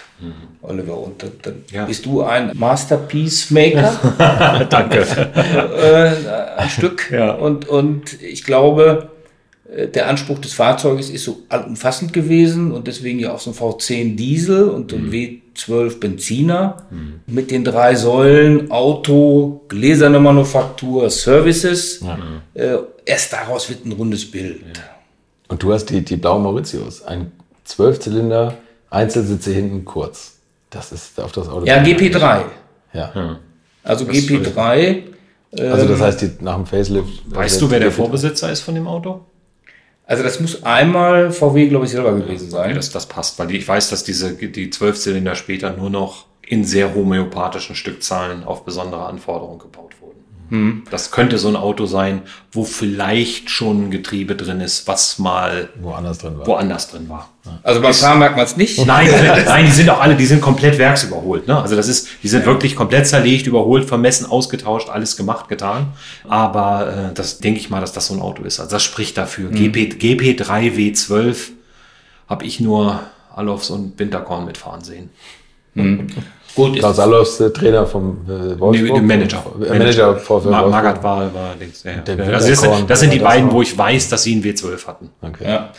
Oliver, 0.63 0.97
und 0.97 1.21
dann, 1.21 1.31
dann 1.43 1.55
Ja. 1.71 1.85
bist 1.85 2.05
du 2.07 2.23
ein 2.23 2.51
Masterpiece-Maker. 2.55 4.67
danke. 4.69 5.01
äh, 5.77 6.59
ein 6.59 6.69
Stück. 6.69 7.11
Ja. 7.11 7.31
Und, 7.33 7.67
und 7.67 8.21
ich 8.21 8.43
glaube, 8.43 9.09
der 9.93 10.07
Anspruch 10.07 10.39
des 10.39 10.53
Fahrzeuges 10.53 11.09
ist 11.09 11.25
so 11.25 11.39
allumfassend 11.49 12.13
gewesen 12.13 12.71
und 12.71 12.87
deswegen 12.87 13.19
ja 13.19 13.33
auch 13.33 13.39
so 13.39 13.51
ein 13.51 13.55
V10 13.55 14.15
Diesel 14.15 14.69
und 14.69 14.91
so 14.91 14.97
ein 14.97 15.11
W12 15.11 15.99
Benziner 15.99 16.85
mit 17.27 17.51
den 17.51 17.63
drei 17.65 17.95
Säulen 17.95 18.71
Auto, 18.71 19.65
gläserne 19.67 20.19
Manufaktur, 20.19 21.09
Services. 21.09 22.01
Äh, 22.53 22.77
erst 23.05 23.33
daraus 23.33 23.67
wird 23.69 23.85
ein 23.85 23.91
rundes 23.91 24.29
Bild. 24.31 24.61
und 25.49 25.61
du 25.61 25.73
hast 25.73 25.85
die, 25.87 26.01
die 26.01 26.15
blaue 26.15 26.39
Mauritius. 26.39 27.03
Ein 27.03 27.31
Zwölfzylinder, 27.65 28.53
Einzelsitze 28.89 29.51
hinten 29.51 29.83
kurz. 29.83 30.37
Das 30.69 30.91
ist 30.93 31.19
auf 31.19 31.33
das 31.33 31.49
Auto. 31.49 31.65
Ja, 31.65 31.83
GP3. 31.83 32.41
Ja. 32.93 33.37
Also 33.83 34.05
GP3. 34.05 35.03
Also 35.57 35.87
das 35.87 36.01
heißt, 36.01 36.21
die, 36.21 36.31
nach 36.41 36.55
dem 36.55 36.65
Facelift. 36.65 37.09
Weißt 37.27 37.61
du, 37.61 37.69
wer 37.69 37.79
der 37.79 37.91
Vorbesitzer 37.91 38.51
ist 38.51 38.61
von 38.61 38.75
dem 38.75 38.87
Auto? 38.87 39.21
Also 40.07 40.23
das 40.23 40.39
muss 40.39 40.63
einmal 40.63 41.31
VW, 41.31 41.67
glaube 41.67 41.85
ich, 41.85 41.91
selber 41.91 42.15
gewesen 42.15 42.49
sein. 42.49 42.75
das, 42.75 42.91
das 42.91 43.07
passt, 43.07 43.37
weil 43.39 43.53
ich 43.53 43.67
weiß, 43.67 43.89
dass 43.89 44.05
diese, 44.05 44.33
die 44.33 44.69
Zwölfzylinder 44.69 45.35
später 45.35 45.75
nur 45.75 45.89
noch 45.89 46.25
in 46.41 46.63
sehr 46.63 46.95
homöopathischen 46.95 47.75
Stückzahlen 47.75 48.45
auf 48.45 48.63
besondere 48.63 49.05
Anforderungen 49.05 49.59
gebaut. 49.59 49.86
Das 50.89 51.11
könnte 51.11 51.37
so 51.37 51.49
ein 51.49 51.55
Auto 51.57 51.85
sein, 51.85 52.21
wo 52.53 52.63
vielleicht 52.63 53.49
schon 53.49 53.87
ein 53.87 53.91
Getriebe 53.91 54.35
drin 54.35 54.61
ist, 54.61 54.87
was 54.87 55.19
mal 55.19 55.69
Woanders 55.81 56.19
drin 56.19 56.37
war. 56.39 56.47
woanders 56.47 56.89
drin 56.89 57.09
war. 57.09 57.29
Also 57.63 57.81
beim 57.81 57.93
Fahren 57.93 58.19
merkt 58.19 58.37
man 58.37 58.45
es 58.45 58.55
nicht. 58.55 58.77
Nein, 58.85 59.09
nein, 59.45 59.65
die 59.65 59.71
sind 59.71 59.89
auch 59.89 59.99
alle, 59.99 60.15
die 60.15 60.25
sind 60.25 60.41
komplett 60.41 60.77
werksüberholt. 60.77 61.47
Ne? 61.47 61.61
Also 61.61 61.75
das 61.75 61.87
ist, 61.87 62.07
die 62.23 62.27
sind 62.27 62.45
wirklich 62.45 62.75
komplett 62.75 63.07
zerlegt, 63.07 63.45
überholt, 63.47 63.85
vermessen, 63.85 64.25
ausgetauscht, 64.25 64.89
alles 64.89 65.17
gemacht, 65.17 65.49
getan. 65.49 65.87
Aber 66.27 67.09
äh, 67.11 67.13
das 67.13 67.39
denke 67.39 67.59
ich 67.59 67.69
mal, 67.69 67.81
dass 67.81 67.91
das 67.91 68.07
so 68.07 68.13
ein 68.13 68.21
Auto 68.21 68.43
ist. 68.43 68.59
Also 68.59 68.71
das 68.71 68.83
spricht 68.83 69.17
dafür. 69.17 69.49
GP, 69.49 69.97
GP3 69.99 70.73
W12 70.75 71.37
habe 72.27 72.45
ich 72.45 72.59
nur 72.59 73.01
Alofs 73.35 73.69
und 73.69 73.99
Winterkorn 73.99 74.45
mitfahren 74.45 74.83
sehen. 74.83 75.09
Gut, 76.57 76.75
ist 76.75 76.79
Klaus 76.79 76.99
Allofs, 76.99 77.37
der 77.37 77.53
Trainer 77.53 77.85
vom 77.85 78.17
äh, 78.25 78.59
Wolfsburg. 78.59 78.91
Nee, 78.93 79.01
Manager. 79.01 79.43
Äh, 79.65 79.69
Manager 79.77 80.15
VfL 80.17 80.31
Ma 80.49 80.61
Wolfsburg. 80.63 80.71
Magath 80.71 81.03
war, 81.03 81.33
war 81.33 81.55
links. 81.59 81.83
Ja, 81.83 81.91
ja. 81.91 81.97
Der 81.99 82.33
Also 82.35 82.49
das, 82.49 82.61
sind- 82.61 82.89
das 82.89 82.99
sind 82.99 83.13
die 83.13 83.19
beiden, 83.19 83.51
wo 83.51 83.61
ich 83.61 83.77
weiß, 83.77 84.09
dass 84.09 84.23
sie 84.23 84.33
einen 84.33 84.43
W12 84.43 84.85
hatten. 84.87 85.09
Okay. 85.21 85.43
Ja. 85.45 85.71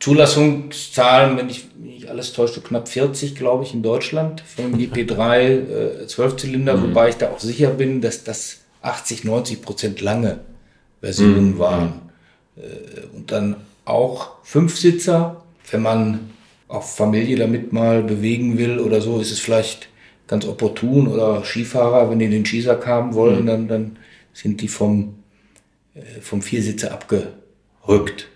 Zulassungszahlen, 0.00 1.36
wenn 1.36 1.48
ich 1.50 1.66
mich 1.76 1.94
nicht 1.94 2.08
alles 2.10 2.32
täusche, 2.32 2.60
knapp 2.60 2.88
40, 2.88 3.34
glaube 3.34 3.64
ich, 3.64 3.74
in 3.74 3.82
Deutschland 3.82 4.40
für 4.42 4.62
einen 4.62 4.76
GP3 4.78 5.38
äh, 5.40 6.04
12-Zylinder, 6.06 6.80
wobei 6.82 7.08
ich 7.10 7.16
da 7.16 7.30
auch 7.30 7.40
sicher 7.40 7.70
bin, 7.70 8.00
dass 8.00 8.24
das 8.24 8.58
80, 8.82 9.24
90 9.24 9.60
Prozent 9.62 10.00
lange 10.00 10.38
Versionen 11.00 11.58
waren. 11.58 11.94
Äh, 12.56 12.60
und 13.16 13.32
dann 13.32 13.56
auch 13.84 14.30
Fünfsitzer, 14.44 15.42
wenn 15.70 15.82
man 15.82 16.30
auch 16.68 16.82
Familie 16.82 17.36
damit 17.36 17.72
mal 17.72 18.02
bewegen 18.02 18.58
will 18.58 18.78
oder 18.78 19.00
so, 19.00 19.18
ist 19.20 19.32
es 19.32 19.40
vielleicht 19.40 19.88
ganz 20.26 20.46
opportun 20.46 21.08
oder 21.08 21.42
Skifahrer, 21.44 22.10
wenn 22.10 22.18
die 22.18 22.28
den 22.28 22.44
Skisack 22.44 22.86
haben 22.86 23.14
wollen, 23.14 23.46
dann, 23.46 23.66
dann 23.68 23.96
sind 24.34 24.60
die 24.60 24.68
vom, 24.68 25.14
äh, 25.94 26.00
vom 26.20 26.42
Viersitzer 26.42 26.92
abgerückt. 26.92 28.28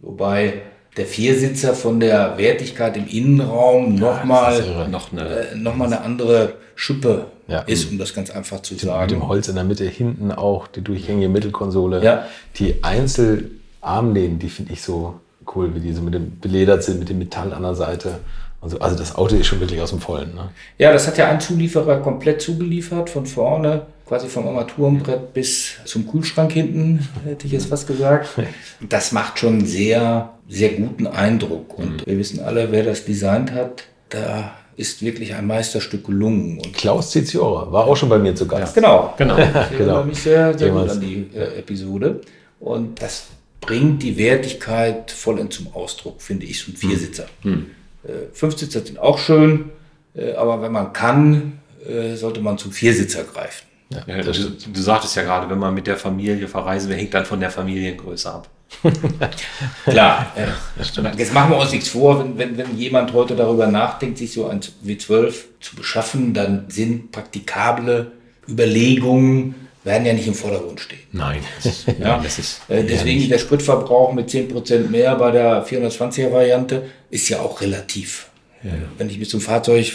Wobei 0.00 0.62
der 0.96 1.06
Viersitzer 1.06 1.74
von 1.74 2.00
der 2.00 2.38
Wertigkeit 2.38 2.96
im 2.96 3.06
Innenraum 3.06 3.94
ist 3.94 4.00
nochmal. 4.00 4.88
Noch 4.90 5.12
eine, 5.12 5.28
äh, 5.50 5.54
noch 5.54 5.76
mal 5.76 5.86
eine 5.86 6.00
andere 6.00 6.54
Schippe 6.74 7.26
Ja. 7.46 7.60
ist, 7.60 7.90
um 7.90 7.98
das 7.98 8.14
ganz 8.14 8.30
einfach 8.30 8.60
zu 8.62 8.74
Mit 8.74 8.80
sagen. 8.82 9.08
dem 9.10 9.28
Holz 9.28 9.48
in 9.48 9.54
der 9.56 9.64
Mitte, 9.64 9.84
hinten 9.84 10.32
auch 10.32 10.66
die 10.66 10.80
durchgängige 10.80 11.28
Mittelkonsole. 11.28 12.02
Ja. 12.02 12.26
Die 12.56 12.82
Einzelarmlehnen, 12.82 14.38
die 14.38 14.48
finde 14.48 14.72
ich 14.72 14.82
so 14.82 15.20
cool, 15.54 15.74
wie 15.74 15.80
die 15.80 15.92
so 15.92 16.02
mit 16.02 16.14
dem 16.14 16.38
beledert 16.40 16.82
sind, 16.84 16.98
mit 16.98 17.08
dem 17.08 17.18
Metall 17.18 17.52
an 17.52 17.62
der 17.62 17.74
Seite. 17.74 18.20
Und 18.60 18.70
so. 18.70 18.78
Also 18.80 18.96
das 18.96 19.14
Auto 19.14 19.36
ist 19.36 19.46
schon 19.46 19.60
wirklich 19.60 19.80
aus 19.80 19.90
dem 19.90 20.00
Vollen. 20.00 20.34
Ne? 20.34 20.48
Ja, 20.78 20.92
das 20.92 21.06
hat 21.06 21.16
ja 21.16 21.28
ein 21.28 21.40
Zulieferer 21.40 21.98
komplett 22.00 22.42
zugeliefert, 22.42 23.08
von 23.08 23.24
vorne, 23.24 23.82
quasi 24.06 24.26
vom 24.26 24.48
Armaturenbrett 24.48 25.32
bis 25.32 25.76
zum 25.84 26.08
Kühlschrank 26.10 26.50
hinten, 26.52 27.06
hätte 27.24 27.46
ich 27.46 27.52
jetzt 27.52 27.70
was 27.70 27.86
gesagt. 27.86 28.28
Das 28.88 29.10
macht 29.12 29.38
schon 29.40 29.54
einen 29.54 29.66
sehr, 29.66 30.30
sehr 30.48 30.70
guten 30.70 31.06
Eindruck. 31.08 31.78
Und 31.78 32.06
wir 32.06 32.16
wissen 32.18 32.40
alle, 32.40 32.70
wer 32.72 32.84
das 32.84 33.04
designt 33.04 33.52
hat, 33.52 33.84
da 34.08 34.52
ist 34.76 35.02
wirklich 35.02 35.34
ein 35.34 35.46
Meisterstück 35.46 36.06
gelungen. 36.06 36.58
Und 36.60 36.72
Klaus 36.74 37.10
Ziziora 37.10 37.70
war 37.72 37.86
auch 37.86 37.96
schon 37.96 38.08
bei 38.08 38.18
mir 38.18 38.34
zu 38.36 38.46
Gast. 38.46 38.74
Genau, 38.74 39.12
Genau. 39.18 39.36
Ich 39.36 39.40
erinnere 39.44 39.76
Genau. 39.78 40.04
mich 40.04 40.22
sehr, 40.22 40.56
sehr 40.56 40.70
gut 40.70 40.88
an 40.88 41.00
die 41.00 41.28
äh, 41.34 41.58
Episode. 41.58 42.20
Und 42.60 43.02
das 43.02 43.26
bringt 43.60 44.02
die 44.02 44.16
Wertigkeit 44.16 45.10
vollends 45.10 45.56
zum 45.56 45.72
Ausdruck, 45.72 46.22
finde 46.22 46.46
ich, 46.46 46.60
so 46.60 46.72
ein 46.72 46.76
Viersitzer. 46.76 47.26
Hm. 47.42 47.66
Äh, 48.04 48.32
Fünfsitzer 48.32 48.84
sind 48.84 48.98
auch 48.98 49.18
schön, 49.18 49.70
äh, 50.14 50.32
aber 50.32 50.62
wenn 50.62 50.72
man 50.72 50.92
kann, 50.92 51.60
äh, 51.86 52.14
sollte 52.14 52.40
man 52.40 52.58
zum 52.58 52.72
Viersitzer 52.72 53.24
greifen. 53.24 53.66
Ja, 53.90 54.02
ja, 54.06 54.22
du, 54.22 54.32
du, 54.32 54.80
sagtest 54.80 55.16
ja 55.16 55.22
gerade, 55.22 55.48
wenn 55.48 55.58
man 55.58 55.72
mit 55.72 55.86
der 55.86 55.96
Familie 55.96 56.46
verreisen 56.46 56.90
will, 56.90 56.96
hängt 56.96 57.14
dann 57.14 57.24
von 57.24 57.40
der 57.40 57.50
Familiengröße 57.50 58.30
ab. 58.30 58.48
Klar, 59.84 60.30
ja, 60.36 61.12
jetzt 61.16 61.32
machen 61.32 61.50
wir 61.50 61.56
uns 61.56 61.72
nichts 61.72 61.88
vor, 61.88 62.20
wenn, 62.20 62.36
wenn, 62.36 62.58
wenn 62.58 62.76
jemand 62.76 63.14
heute 63.14 63.34
darüber 63.34 63.66
nachdenkt, 63.66 64.18
sich 64.18 64.34
so 64.34 64.46
ein 64.46 64.60
W12 64.84 65.34
zu 65.60 65.74
beschaffen, 65.74 66.34
dann 66.34 66.66
sind 66.68 67.10
praktikable 67.10 68.12
Überlegungen, 68.46 69.54
werden 69.88 70.06
ja 70.06 70.12
nicht 70.12 70.28
im 70.28 70.34
Vordergrund 70.34 70.80
stehen. 70.80 71.00
Nein. 71.10 71.40
ja, 71.98 72.20
das 72.22 72.38
ist 72.38 72.60
äh, 72.68 72.84
deswegen 72.84 73.28
der 73.28 73.38
Spritverbrauch 73.38 74.12
mit 74.12 74.28
10% 74.28 74.88
mehr 74.88 75.16
bei 75.16 75.32
der 75.32 75.66
420er 75.66 76.30
Variante 76.30 76.88
ist 77.10 77.28
ja 77.28 77.40
auch 77.40 77.60
relativ. 77.60 78.28
Ja. 78.62 78.70
Wenn 78.96 79.10
ich 79.10 79.18
mit 79.18 79.28
so 79.28 79.38
einem 79.38 79.44
Fahrzeug 79.44 79.92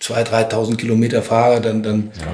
2.000, 0.00 0.50
3.000 0.50 0.76
Kilometer 0.76 1.22
fahre, 1.22 1.60
dann, 1.60 1.82
dann 1.82 2.12
ja, 2.18 2.32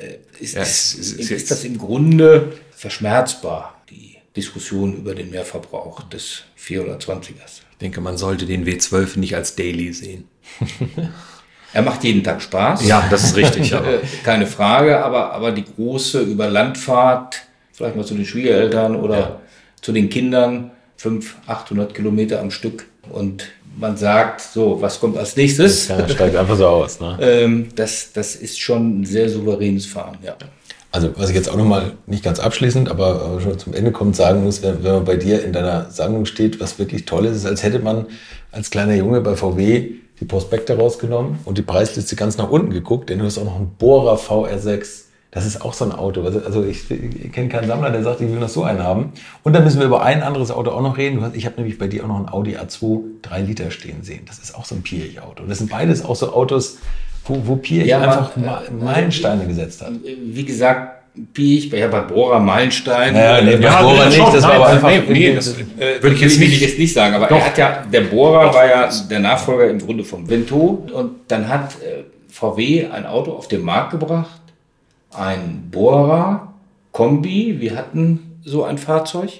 äh, 0.00 0.18
ist, 0.42 0.54
ja, 0.54 0.62
ist, 0.62 0.94
ist, 0.94 1.30
ist, 1.30 1.50
das 1.50 1.64
im 1.64 1.78
Grunde 1.78 2.52
verschmerzbar, 2.72 3.80
die 3.90 4.16
Diskussion 4.34 4.96
über 4.96 5.14
den 5.14 5.30
Mehrverbrauch 5.30 6.02
des 6.08 6.42
420ers. 6.58 7.62
Ich 7.72 7.78
denke, 7.80 8.00
man 8.00 8.16
sollte 8.16 8.46
den 8.46 8.66
W12 8.66 9.18
nicht 9.18 9.36
als 9.36 9.54
Daily 9.54 9.92
sehen. 9.92 10.28
er 11.76 11.82
macht 11.82 12.04
jeden 12.04 12.24
Tag 12.24 12.40
Spaß. 12.40 12.86
Ja, 12.88 13.06
das 13.10 13.22
ist 13.22 13.36
richtig. 13.36 13.74
aber. 13.74 13.98
Keine 14.24 14.46
Frage, 14.46 15.04
aber, 15.04 15.32
aber 15.32 15.52
die 15.52 15.64
große 15.64 16.22
Überlandfahrt, 16.22 17.42
vielleicht 17.70 17.96
mal 17.96 18.04
zu 18.04 18.14
den 18.14 18.24
Schwiegereltern 18.24 18.96
oder 18.96 19.18
ja. 19.18 19.40
zu 19.82 19.92
den 19.92 20.08
Kindern, 20.08 20.70
500, 20.96 21.36
800 21.46 21.94
Kilometer 21.94 22.40
am 22.40 22.50
Stück 22.50 22.86
und 23.10 23.48
man 23.78 23.98
sagt, 23.98 24.40
so, 24.40 24.80
was 24.80 24.98
kommt 24.98 25.18
als 25.18 25.36
nächstes? 25.36 25.88
Ja, 25.88 26.08
steigt 26.08 26.34
einfach 26.34 26.56
so 26.56 26.66
aus. 26.66 26.98
Ne? 26.98 27.18
ähm, 27.20 27.68
das, 27.74 28.10
das 28.14 28.36
ist 28.36 28.58
schon 28.58 29.02
ein 29.02 29.04
sehr 29.04 29.28
souveränes 29.28 29.84
Fahren, 29.84 30.16
ja. 30.24 30.34
Also, 30.92 31.10
was 31.18 31.28
ich 31.28 31.36
jetzt 31.36 31.50
auch 31.50 31.58
nochmal 31.58 31.92
nicht 32.06 32.24
ganz 32.24 32.38
abschließend, 32.38 32.88
aber 32.88 33.38
schon 33.42 33.58
zum 33.58 33.74
Ende 33.74 33.92
kommt, 33.92 34.16
sagen 34.16 34.44
muss, 34.44 34.62
wenn, 34.62 34.82
wenn 34.82 34.92
man 34.92 35.04
bei 35.04 35.16
dir 35.16 35.44
in 35.44 35.52
deiner 35.52 35.90
Sammlung 35.90 36.24
steht, 36.24 36.58
was 36.58 36.78
wirklich 36.78 37.04
toll 37.04 37.26
ist, 37.26 37.36
ist, 37.36 37.44
als 37.44 37.62
hätte 37.62 37.80
man 37.80 38.06
als 38.50 38.70
kleiner 38.70 38.94
Junge 38.94 39.20
bei 39.20 39.36
VW 39.36 39.90
die 40.20 40.24
Prospekte 40.24 40.76
rausgenommen 40.76 41.38
und 41.44 41.58
die 41.58 41.62
Preisliste 41.62 42.16
ganz 42.16 42.36
nach 42.38 42.50
unten 42.50 42.70
geguckt, 42.70 43.10
denn 43.10 43.18
du 43.18 43.24
hast 43.24 43.38
auch 43.38 43.44
noch 43.44 43.56
einen 43.56 43.74
Bohrer 43.78 44.16
VR6 44.16 45.06
das 45.36 45.44
ist 45.44 45.60
auch 45.60 45.74
so 45.74 45.84
ein 45.84 45.92
Auto. 45.92 46.22
Also 46.22 46.64
ich, 46.64 46.90
ich 46.90 47.30
kenne 47.30 47.50
keinen 47.50 47.66
Sammler, 47.66 47.90
der 47.90 48.02
sagt, 48.02 48.22
ich 48.22 48.30
will 48.30 48.38
noch 48.38 48.48
so 48.48 48.62
einen 48.62 48.82
haben. 48.82 49.12
Und 49.42 49.52
dann 49.52 49.64
müssen 49.64 49.78
wir 49.80 49.86
über 49.86 50.02
ein 50.02 50.22
anderes 50.22 50.50
Auto 50.50 50.70
auch 50.70 50.80
noch 50.80 50.96
reden. 50.96 51.22
Ich 51.34 51.44
habe 51.44 51.56
nämlich 51.56 51.76
bei 51.76 51.88
dir 51.88 52.04
auch 52.04 52.08
noch 52.08 52.20
ein 52.20 52.28
Audi 52.30 52.56
A2 52.56 53.02
3 53.20 53.42
Liter 53.42 53.70
stehen 53.70 54.02
sehen. 54.02 54.22
Das 54.26 54.38
ist 54.38 54.54
auch 54.54 54.64
so 54.64 54.74
ein 54.74 54.82
Pirch-Auto. 54.82 55.44
Das 55.46 55.58
sind 55.58 55.68
beides 55.68 56.02
auch 56.02 56.16
so 56.16 56.32
Autos, 56.32 56.78
wo, 57.26 57.46
wo 57.46 57.56
Pirch 57.56 57.86
ja, 57.86 58.00
einfach 58.00 58.34
äh, 58.34 58.72
Meilensteine 58.72 59.46
gesetzt 59.46 59.82
hat. 59.82 59.92
Wie 60.02 60.46
gesagt, 60.46 60.95
Piech, 61.32 61.70
ja, 61.72 61.88
bei 61.88 62.00
Bohrer 62.00 62.40
Meilenstein. 62.40 63.14
Naja, 63.14 63.42
nee, 63.42 63.56
ja, 63.56 63.82
Bohrer 63.82 64.06
nicht, 64.06 64.18
das 64.18 64.42
war 64.42 64.54
aber 64.54 64.66
einfach. 64.66 64.90
Nee, 64.90 65.00
nee 65.08 65.34
das 65.34 65.56
äh, 65.56 66.02
würde 66.02 66.14
ich 66.14 66.20
jetzt 66.20 66.38
nicht, 66.38 66.60
jetzt 66.60 66.78
nicht 66.78 66.92
sagen, 66.92 67.14
aber 67.14 67.26
doch. 67.26 67.38
er 67.38 67.46
hat 67.46 67.58
ja, 67.58 67.84
der 67.90 68.02
Bohrer 68.02 68.52
war 68.52 68.66
ja 68.66 68.90
der 69.10 69.20
Nachfolger 69.20 69.70
im 69.70 69.78
Grunde 69.78 70.04
vom 70.04 70.28
Vento 70.28 70.86
und 70.92 71.12
dann 71.28 71.48
hat 71.48 71.74
äh, 71.82 72.04
VW 72.28 72.88
ein 72.88 73.06
Auto 73.06 73.32
auf 73.32 73.48
den 73.48 73.62
Markt 73.62 73.92
gebracht, 73.92 74.40
ein 75.12 75.68
Bohrer 75.70 76.52
Kombi. 76.92 77.56
Wir 77.60 77.76
hatten 77.76 78.38
so 78.44 78.64
ein 78.64 78.76
Fahrzeug 78.76 79.30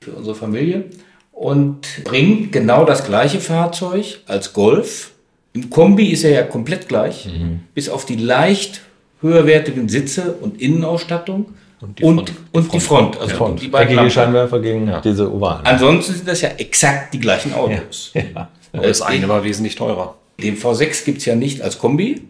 für 0.00 0.12
unsere 0.12 0.36
Familie 0.36 0.84
und 1.32 2.04
bringt 2.04 2.52
genau 2.52 2.84
das 2.84 3.04
gleiche 3.04 3.40
Fahrzeug 3.40 4.20
als 4.26 4.52
Golf. 4.52 5.12
Im 5.52 5.70
Kombi 5.70 6.06
ist 6.08 6.22
er 6.22 6.30
ja 6.30 6.42
komplett 6.42 6.86
gleich, 6.86 7.26
mhm. 7.26 7.60
bis 7.74 7.88
auf 7.88 8.04
die 8.04 8.16
leicht 8.16 8.82
höherwertigen 9.20 9.88
Sitze 9.88 10.34
und 10.40 10.60
Innenausstattung. 10.60 11.54
Und 11.80 11.98
die 11.98 12.02
Front. 12.02 12.18
Und, 12.52 12.64
und 12.64 12.72
die 12.72 12.80
Front. 12.80 13.20
Also 13.20 13.36
Front. 13.36 13.62
die 13.62 13.68
beiden 13.68 13.96
Eckige 13.96 14.10
Scheinwerfer 14.10 14.60
gegen 14.60 14.88
ja. 14.88 15.00
diese 15.00 15.32
ovalen. 15.32 15.66
Ansonsten 15.66 16.14
sind 16.14 16.28
das 16.28 16.40
ja 16.40 16.50
exakt 16.56 17.12
die 17.12 17.20
gleichen 17.20 17.52
Autos. 17.54 18.12
Ja. 18.14 18.22
Ja. 18.34 18.48
Das 18.72 19.02
eine 19.02 19.28
war 19.28 19.44
wesentlich 19.44 19.74
teurer. 19.76 20.16
Den 20.40 20.58
V6 20.58 21.04
gibt 21.04 21.18
es 21.18 21.24
ja 21.24 21.34
nicht 21.34 21.62
als 21.62 21.78
Kombi. 21.78 22.22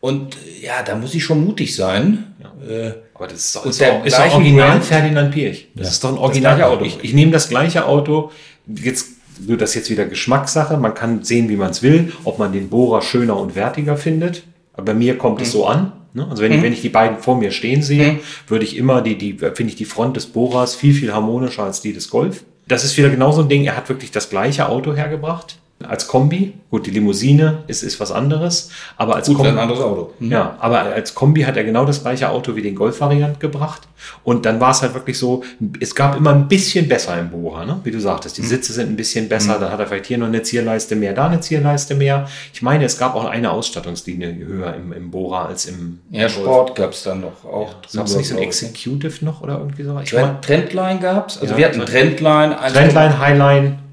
Und 0.00 0.36
ja, 0.62 0.82
da 0.84 0.94
muss 0.94 1.14
ich 1.14 1.24
schon 1.24 1.44
mutig 1.44 1.74
sein. 1.74 2.34
Ja. 2.40 2.70
Äh, 2.70 2.94
aber 3.14 3.26
das 3.26 3.56
ist, 3.56 3.66
ist, 3.66 3.82
auch, 3.82 4.04
ist 4.04 4.18
original 4.18 4.68
Brand. 4.68 4.84
Ferdinand 4.84 5.34
Pirch. 5.34 5.68
Das 5.74 5.86
ja. 5.86 5.90
ist 5.90 6.04
doch 6.04 6.10
ein 6.10 6.18
Originalauto. 6.18 6.84
Ich, 6.84 7.02
ich 7.02 7.12
nehme 7.12 7.32
das 7.32 7.48
gleiche 7.48 7.86
Auto. 7.86 8.30
Jetzt 8.66 9.08
wird 9.40 9.62
das 9.62 9.74
jetzt 9.74 9.90
wieder 9.90 10.04
Geschmackssache. 10.04 10.76
Man 10.76 10.94
kann 10.94 11.24
sehen, 11.24 11.48
wie 11.48 11.56
man 11.56 11.70
es 11.70 11.82
will, 11.82 12.12
ob 12.24 12.38
man 12.38 12.52
den 12.52 12.68
Bohrer 12.68 13.02
schöner 13.02 13.36
und 13.36 13.56
wertiger 13.56 13.96
findet. 13.96 14.44
Aber 14.76 14.86
bei 14.86 14.94
mir 14.94 15.18
kommt 15.18 15.38
mhm. 15.38 15.42
es 15.42 15.52
so 15.52 15.66
an. 15.66 15.92
Ne? 16.14 16.26
Also 16.28 16.42
wenn, 16.42 16.52
mhm. 16.52 16.58
ich, 16.58 16.64
wenn 16.64 16.72
ich 16.72 16.82
die 16.82 16.88
beiden 16.88 17.18
vor 17.18 17.36
mir 17.36 17.50
stehen 17.50 17.82
sehe, 17.82 18.12
mhm. 18.12 18.18
würde 18.48 18.64
ich 18.64 18.76
immer 18.76 19.02
die, 19.02 19.16
die, 19.16 19.34
finde 19.34 19.64
ich 19.64 19.76
die 19.76 19.84
Front 19.84 20.16
des 20.16 20.26
Bohrers 20.26 20.74
viel, 20.74 20.94
viel 20.94 21.12
harmonischer 21.12 21.64
als 21.64 21.80
die 21.80 21.92
des 21.92 22.10
Golf. 22.10 22.44
Das 22.68 22.84
ist 22.84 22.96
wieder 22.96 23.10
genau 23.10 23.32
so 23.32 23.42
ein 23.42 23.48
Ding. 23.48 23.64
Er 23.64 23.76
hat 23.76 23.88
wirklich 23.88 24.10
das 24.10 24.30
gleiche 24.30 24.68
Auto 24.68 24.94
hergebracht 24.94 25.58
als 25.84 26.08
Kombi. 26.08 26.54
Gut, 26.70 26.86
die 26.86 26.90
Limousine 26.90 27.64
ist, 27.68 27.82
ist 27.82 28.00
was 28.00 28.10
anderes, 28.10 28.70
aber 28.96 29.16
als 29.16 29.28
Gut, 29.28 29.36
Kombi. 29.36 29.50
ein 29.50 29.58
anderes 29.58 29.80
Auto. 29.80 30.12
Mhm. 30.18 30.32
Ja, 30.32 30.56
aber 30.58 30.80
als 30.80 31.14
Kombi 31.14 31.42
hat 31.42 31.56
er 31.56 31.64
genau 31.64 31.84
das 31.84 32.02
gleiche 32.02 32.28
Auto 32.30 32.56
wie 32.56 32.62
den 32.62 32.74
Golf-Variant 32.74 33.40
gebracht. 33.40 33.82
Und 34.24 34.46
dann 34.46 34.60
war 34.60 34.72
es 34.72 34.82
halt 34.82 34.94
wirklich 34.94 35.18
so, 35.18 35.42
es 35.80 35.94
gab 35.94 36.16
immer 36.16 36.30
ein 36.30 36.48
bisschen 36.48 36.88
besser 36.88 37.18
im 37.18 37.30
Bohrer, 37.30 37.64
ne? 37.64 37.80
wie 37.84 37.90
du 37.90 38.00
sagtest. 38.00 38.36
Die 38.36 38.42
mhm. 38.42 38.46
Sitze 38.46 38.72
sind 38.72 38.90
ein 38.90 38.96
bisschen 38.96 39.28
besser, 39.28 39.56
mhm. 39.56 39.60
dann 39.62 39.72
hat 39.72 39.80
er 39.80 39.86
vielleicht 39.86 40.06
hier 40.06 40.18
noch 40.18 40.26
eine 40.26 40.42
Zierleiste 40.42 40.96
mehr, 40.96 41.12
da 41.12 41.26
eine 41.26 41.40
Zierleiste 41.40 41.94
mehr. 41.94 42.28
Ich 42.52 42.62
meine, 42.62 42.84
es 42.84 42.98
gab 42.98 43.14
auch 43.14 43.24
eine 43.24 43.50
Ausstattungslinie 43.50 44.34
höher 44.46 44.74
im, 44.74 44.92
im 44.92 45.10
Bohrer 45.10 45.46
als 45.46 45.66
im. 45.66 46.00
Ja, 46.10 46.28
Sport 46.28 46.74
gab 46.74 46.92
es 46.92 47.02
dann 47.04 47.20
noch 47.20 47.44
auch. 47.44 47.68
Ja, 47.92 48.00
gab 48.00 48.06
es 48.06 48.16
nicht 48.16 48.28
so 48.28 48.36
ein 48.36 48.42
Executive 48.42 49.24
noch 49.24 49.40
oder 49.40 49.58
irgendwie 49.58 49.84
so? 49.84 49.98
Ich 50.00 50.10
Trend, 50.10 50.42
Trendline 50.42 51.00
gab 51.00 51.28
es. 51.28 51.38
Also 51.38 51.52
ja, 51.52 51.58
wir 51.58 51.66
hatten 51.66 51.80
Trendline. 51.80 52.56
Trendline, 52.72 53.18
Highline. 53.18 53.85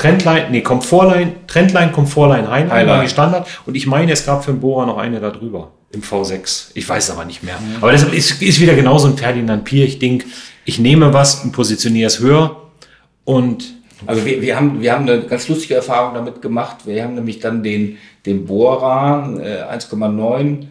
Trendline, 0.00 0.46
nee, 0.50 0.62
Komfortline, 0.62 1.32
Trendline, 1.46 1.92
Komfortline, 1.92 2.50
Highline, 2.50 2.72
Highline 2.72 2.88
war 2.88 3.02
die 3.02 3.08
Standard. 3.10 3.46
Und 3.66 3.74
ich 3.74 3.86
meine, 3.86 4.12
es 4.12 4.24
gab 4.24 4.42
für 4.44 4.52
den 4.52 4.60
Bohrer 4.60 4.86
noch 4.86 4.96
eine 4.96 5.20
da 5.20 5.30
drüber 5.30 5.72
im 5.92 6.00
V6. 6.00 6.70
Ich 6.72 6.88
weiß 6.88 7.04
es 7.04 7.10
aber 7.10 7.26
nicht 7.26 7.42
mehr. 7.42 7.58
Mhm. 7.60 7.76
Aber 7.82 7.92
das 7.92 8.04
ist, 8.04 8.40
ist 8.40 8.60
wieder 8.60 8.74
genauso 8.74 9.08
ein 9.08 9.18
Ferdinand 9.18 9.64
Pier. 9.64 9.84
Ich 9.84 9.98
denke, 9.98 10.24
ich 10.64 10.78
nehme 10.78 11.12
was 11.12 11.44
und 11.44 11.52
positioniere 11.52 12.06
es 12.06 12.20
höher 12.20 12.56
und 13.24 13.74
also 14.06 14.24
wir, 14.24 14.40
wir, 14.40 14.56
haben, 14.56 14.80
wir 14.80 14.92
haben 14.94 15.06
eine 15.06 15.20
ganz 15.22 15.48
lustige 15.48 15.74
Erfahrung 15.74 16.14
damit 16.14 16.40
gemacht. 16.40 16.86
Wir 16.86 17.04
haben 17.04 17.14
nämlich 17.14 17.38
dann 17.40 17.62
den, 17.62 17.98
den 18.24 18.46
Bohrer 18.46 19.38
äh, 19.38 19.74
1,9, 19.74 20.66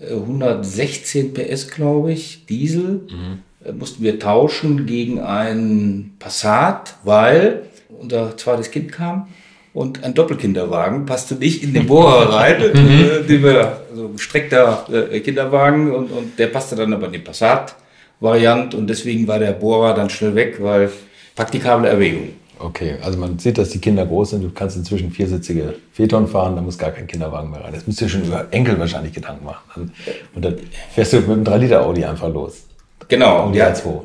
äh, 0.00 0.12
116 0.12 1.32
PS, 1.32 1.68
glaube 1.68 2.12
ich, 2.12 2.46
Diesel, 2.46 3.06
mhm. 3.08 3.38
äh, 3.64 3.70
mussten 3.70 4.02
wir 4.02 4.18
tauschen 4.18 4.86
gegen 4.86 5.20
einen 5.20 6.16
Passat, 6.18 6.96
weil 7.04 7.66
unser 8.00 8.36
zweites 8.36 8.70
Kind 8.70 8.92
kam 8.92 9.28
und 9.72 10.04
ein 10.04 10.14
Doppelkinderwagen 10.14 11.04
passte 11.04 11.34
nicht 11.34 11.62
in 11.62 11.74
den 11.74 11.86
Bohrer 11.86 12.32
rein, 12.32 12.58
mhm. 12.74 13.22
äh, 13.22 13.22
den 13.26 13.42
wir, 13.42 13.80
also 13.90 14.08
gestreckter 14.10 14.86
äh, 14.90 15.20
Kinderwagen 15.20 15.92
und, 15.92 16.10
und 16.10 16.38
der 16.38 16.46
passte 16.46 16.76
dann 16.76 16.92
aber 16.92 17.06
in 17.06 17.12
die 17.12 17.18
Passat-Variante 17.18 18.76
und 18.76 18.88
deswegen 18.88 19.26
war 19.26 19.38
der 19.38 19.52
Bohrer 19.52 19.94
dann 19.94 20.08
schnell 20.10 20.34
weg, 20.34 20.56
weil 20.60 20.90
praktikable 21.34 21.88
Erwägung. 21.88 22.30
Okay, 22.58 22.96
also 23.02 23.18
man 23.18 23.38
sieht, 23.38 23.58
dass 23.58 23.70
die 23.70 23.80
Kinder 23.80 24.06
groß 24.06 24.30
sind. 24.30 24.44
Du 24.44 24.50
kannst 24.50 24.76
inzwischen 24.76 25.10
viersitzige 25.10 25.74
Phaeton 25.92 26.28
fahren, 26.28 26.54
da 26.54 26.62
muss 26.62 26.78
gar 26.78 26.92
kein 26.92 27.06
Kinderwagen 27.06 27.50
mehr 27.50 27.64
rein. 27.64 27.72
Das 27.72 27.86
müsst 27.86 28.00
ihr 28.00 28.08
schon 28.08 28.22
über 28.22 28.46
Enkel 28.52 28.78
wahrscheinlich 28.78 29.12
Gedanken 29.12 29.44
machen. 29.44 29.92
Und 30.34 30.44
dann 30.44 30.56
fährst 30.94 31.12
du 31.12 31.16
mit 31.18 31.30
einem 31.30 31.44
3-Liter-Audi 31.44 32.04
einfach 32.04 32.32
los. 32.32 32.62
Genau. 33.08 33.40
Audi 33.40 33.58
ja. 33.58 33.72
A2. 33.72 34.02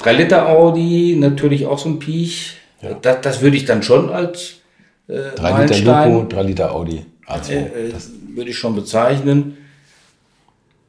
3-Liter-Audi, 0.00 1.16
natürlich 1.18 1.66
auch 1.66 1.78
so 1.78 1.88
ein 1.88 1.98
Piech. 1.98 2.56
Ja. 2.82 2.94
Das, 2.94 3.20
das 3.22 3.40
würde 3.40 3.56
ich 3.56 3.64
dann 3.64 3.82
schon 3.82 4.10
als 4.10 4.60
äh, 5.08 5.34
3 5.36 5.66
Liter 5.66 6.04
Loco, 6.04 6.26
3 6.28 6.42
Liter 6.42 6.74
Audi 6.74 7.04
A2. 7.26 7.50
Äh, 7.50 7.86
äh, 7.88 7.92
das 7.92 8.10
würde 8.34 8.50
ich 8.50 8.58
schon 8.58 8.74
bezeichnen. 8.74 9.56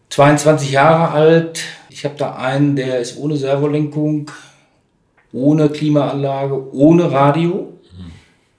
22 0.09 0.71
Jahre 0.71 1.11
alt. 1.11 1.63
Ich 1.89 2.05
habe 2.05 2.15
da 2.17 2.35
einen, 2.35 2.75
der 2.75 2.99
ist 2.99 3.17
ohne 3.17 3.37
Servolenkung, 3.37 4.31
ohne 5.33 5.69
Klimaanlage, 5.69 6.73
ohne 6.73 7.11
Radio. 7.11 7.73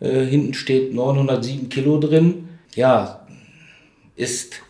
Mhm. 0.00 0.06
Äh, 0.06 0.26
hinten 0.26 0.54
steht 0.54 0.94
907 0.94 1.68
Kilo 1.68 1.98
drin. 1.98 2.48
Ja, 2.74 3.26
ist 4.16 4.62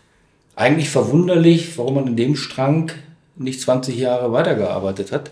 eigentlich 0.57 0.91
verwunderlich, 0.91 1.77
warum 1.79 1.95
man 1.95 2.07
in 2.09 2.17
dem 2.17 2.37
Strang 2.37 2.91
nicht 3.39 3.60
20 3.60 3.97
Jahre 3.98 4.32
weitergearbeitet 4.32 5.12
hat. 5.12 5.31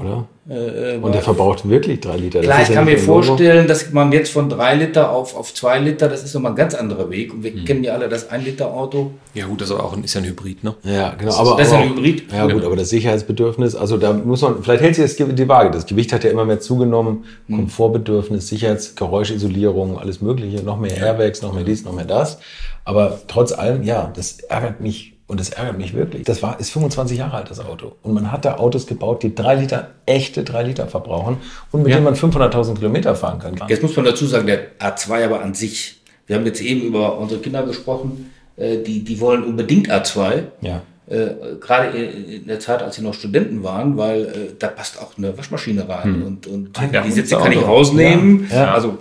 Oder? 0.00 0.26
Äh, 0.48 0.98
Und 0.98 1.14
der 1.14 1.22
verbraucht 1.22 1.68
wirklich 1.68 2.00
drei 2.00 2.16
Liter. 2.16 2.40
Klar, 2.40 2.58
ist 2.60 2.64
ich 2.64 2.68
ja 2.70 2.74
kann 2.76 2.84
mir 2.84 2.92
ein 2.92 2.98
vorstellen, 2.98 3.66
dass 3.66 3.90
man 3.92 4.12
jetzt 4.12 4.30
von 4.30 4.48
drei 4.48 4.74
Liter 4.74 5.10
auf, 5.10 5.34
auf 5.36 5.52
zwei 5.54 5.78
Liter, 5.78 6.08
das 6.08 6.22
ist 6.22 6.34
nochmal 6.34 6.52
ein 6.52 6.56
ganz 6.56 6.74
anderer 6.74 7.10
Weg. 7.10 7.32
Und 7.32 7.42
wir 7.42 7.52
Hm. 7.52 7.64
kennen 7.64 7.84
ja 7.84 7.94
alle 7.94 8.08
das 8.08 8.30
ein 8.30 8.44
Liter 8.44 8.72
Auto. 8.72 9.12
Ja 9.34 9.46
gut, 9.46 9.60
das 9.60 9.70
ist, 9.70 9.76
auch 9.76 9.92
ein, 9.96 10.04
ist 10.04 10.14
ja 10.14 10.20
ein 10.20 10.26
Hybrid, 10.26 10.62
ne? 10.62 10.74
Ja, 10.84 11.14
genau. 11.18 11.34
aber, 11.34 11.56
das 11.56 11.68
ist 11.68 11.72
aber 11.74 11.82
ein 11.82 11.90
auch- 11.92 11.96
Hybrid. 11.96 12.32
Ja, 12.32 12.46
gut, 12.46 12.64
aber 12.64 12.76
das 12.76 12.90
Sicherheitsbedürfnis, 12.90 13.74
also 13.74 13.96
da 13.96 14.12
muss 14.12 14.42
man, 14.42 14.62
vielleicht 14.62 14.82
hält 14.82 14.94
sich 14.94 15.16
das 15.16 15.34
die 15.34 15.48
Waage. 15.48 15.70
Das 15.70 15.86
Gewicht 15.86 16.12
hat 16.12 16.22
ja 16.24 16.30
immer 16.30 16.44
mehr 16.44 16.60
zugenommen. 16.60 17.24
Hm. 17.48 17.56
Komfortbedürfnis, 17.56 18.48
Sicherheits-, 18.48 18.94
Geräuschisolierung, 18.94 19.98
alles 19.98 20.20
Mögliche, 20.20 20.62
noch 20.62 20.78
mehr 20.78 20.96
Airbags, 20.96 21.42
noch 21.42 21.52
mehr 21.52 21.64
dies, 21.64 21.84
noch 21.84 21.92
mehr 21.92 22.04
das. 22.04 22.38
Aber 22.84 23.18
trotz 23.26 23.52
allem, 23.52 23.82
ja, 23.82 24.12
das 24.14 24.38
ärgert 24.40 24.80
mich 24.80 25.15
und 25.28 25.40
das 25.40 25.50
ärgert 25.50 25.76
mich 25.78 25.92
wirklich. 25.94 26.24
Das 26.24 26.42
war, 26.42 26.58
ist 26.60 26.70
25 26.70 27.18
Jahre 27.18 27.36
alt, 27.38 27.50
das 27.50 27.58
Auto. 27.60 27.96
Und 28.02 28.14
man 28.14 28.30
hat 28.30 28.44
da 28.44 28.56
Autos 28.58 28.86
gebaut, 28.86 29.22
die 29.22 29.34
drei 29.34 29.56
Liter, 29.56 29.90
echte 30.06 30.44
drei 30.44 30.62
Liter 30.62 30.86
verbrauchen 30.86 31.38
und 31.72 31.82
mit 31.82 31.90
Ja. 31.90 31.96
denen 31.96 32.04
man 32.04 32.14
500.000 32.14 32.76
Kilometer 32.76 33.14
fahren 33.16 33.38
kann. 33.40 33.56
Jetzt 33.68 33.82
muss 33.82 33.96
man 33.96 34.04
dazu 34.04 34.26
sagen, 34.26 34.46
der 34.46 34.78
A2 34.78 35.24
aber 35.24 35.42
an 35.42 35.54
sich. 35.54 36.00
Wir 36.26 36.36
haben 36.36 36.46
jetzt 36.46 36.60
eben 36.60 36.82
über 36.82 37.18
unsere 37.18 37.40
Kinder 37.40 37.62
gesprochen, 37.64 38.32
äh, 38.56 38.78
die, 38.78 39.02
die 39.04 39.20
wollen 39.20 39.42
unbedingt 39.44 39.90
A2. 39.90 40.44
Ja. 40.60 40.82
Äh, 41.08 41.28
gerade 41.60 41.88
in 41.96 42.46
der 42.48 42.58
Zeit, 42.58 42.82
als 42.82 42.96
sie 42.96 43.02
noch 43.02 43.14
Studenten 43.14 43.62
waren, 43.62 43.96
weil 43.96 44.22
äh, 44.24 44.30
da 44.58 44.66
passt 44.68 45.00
auch 45.00 45.16
eine 45.16 45.36
Waschmaschine 45.38 45.88
rein 45.88 46.22
und, 46.24 46.46
und 46.48 46.70
Ja, 46.92 47.00
die 47.02 47.12
Sitze 47.12 47.36
kann 47.36 47.52
ich 47.52 47.62
rausnehmen. 47.62 48.48
Ja. 48.52 48.74
Also 48.74 48.98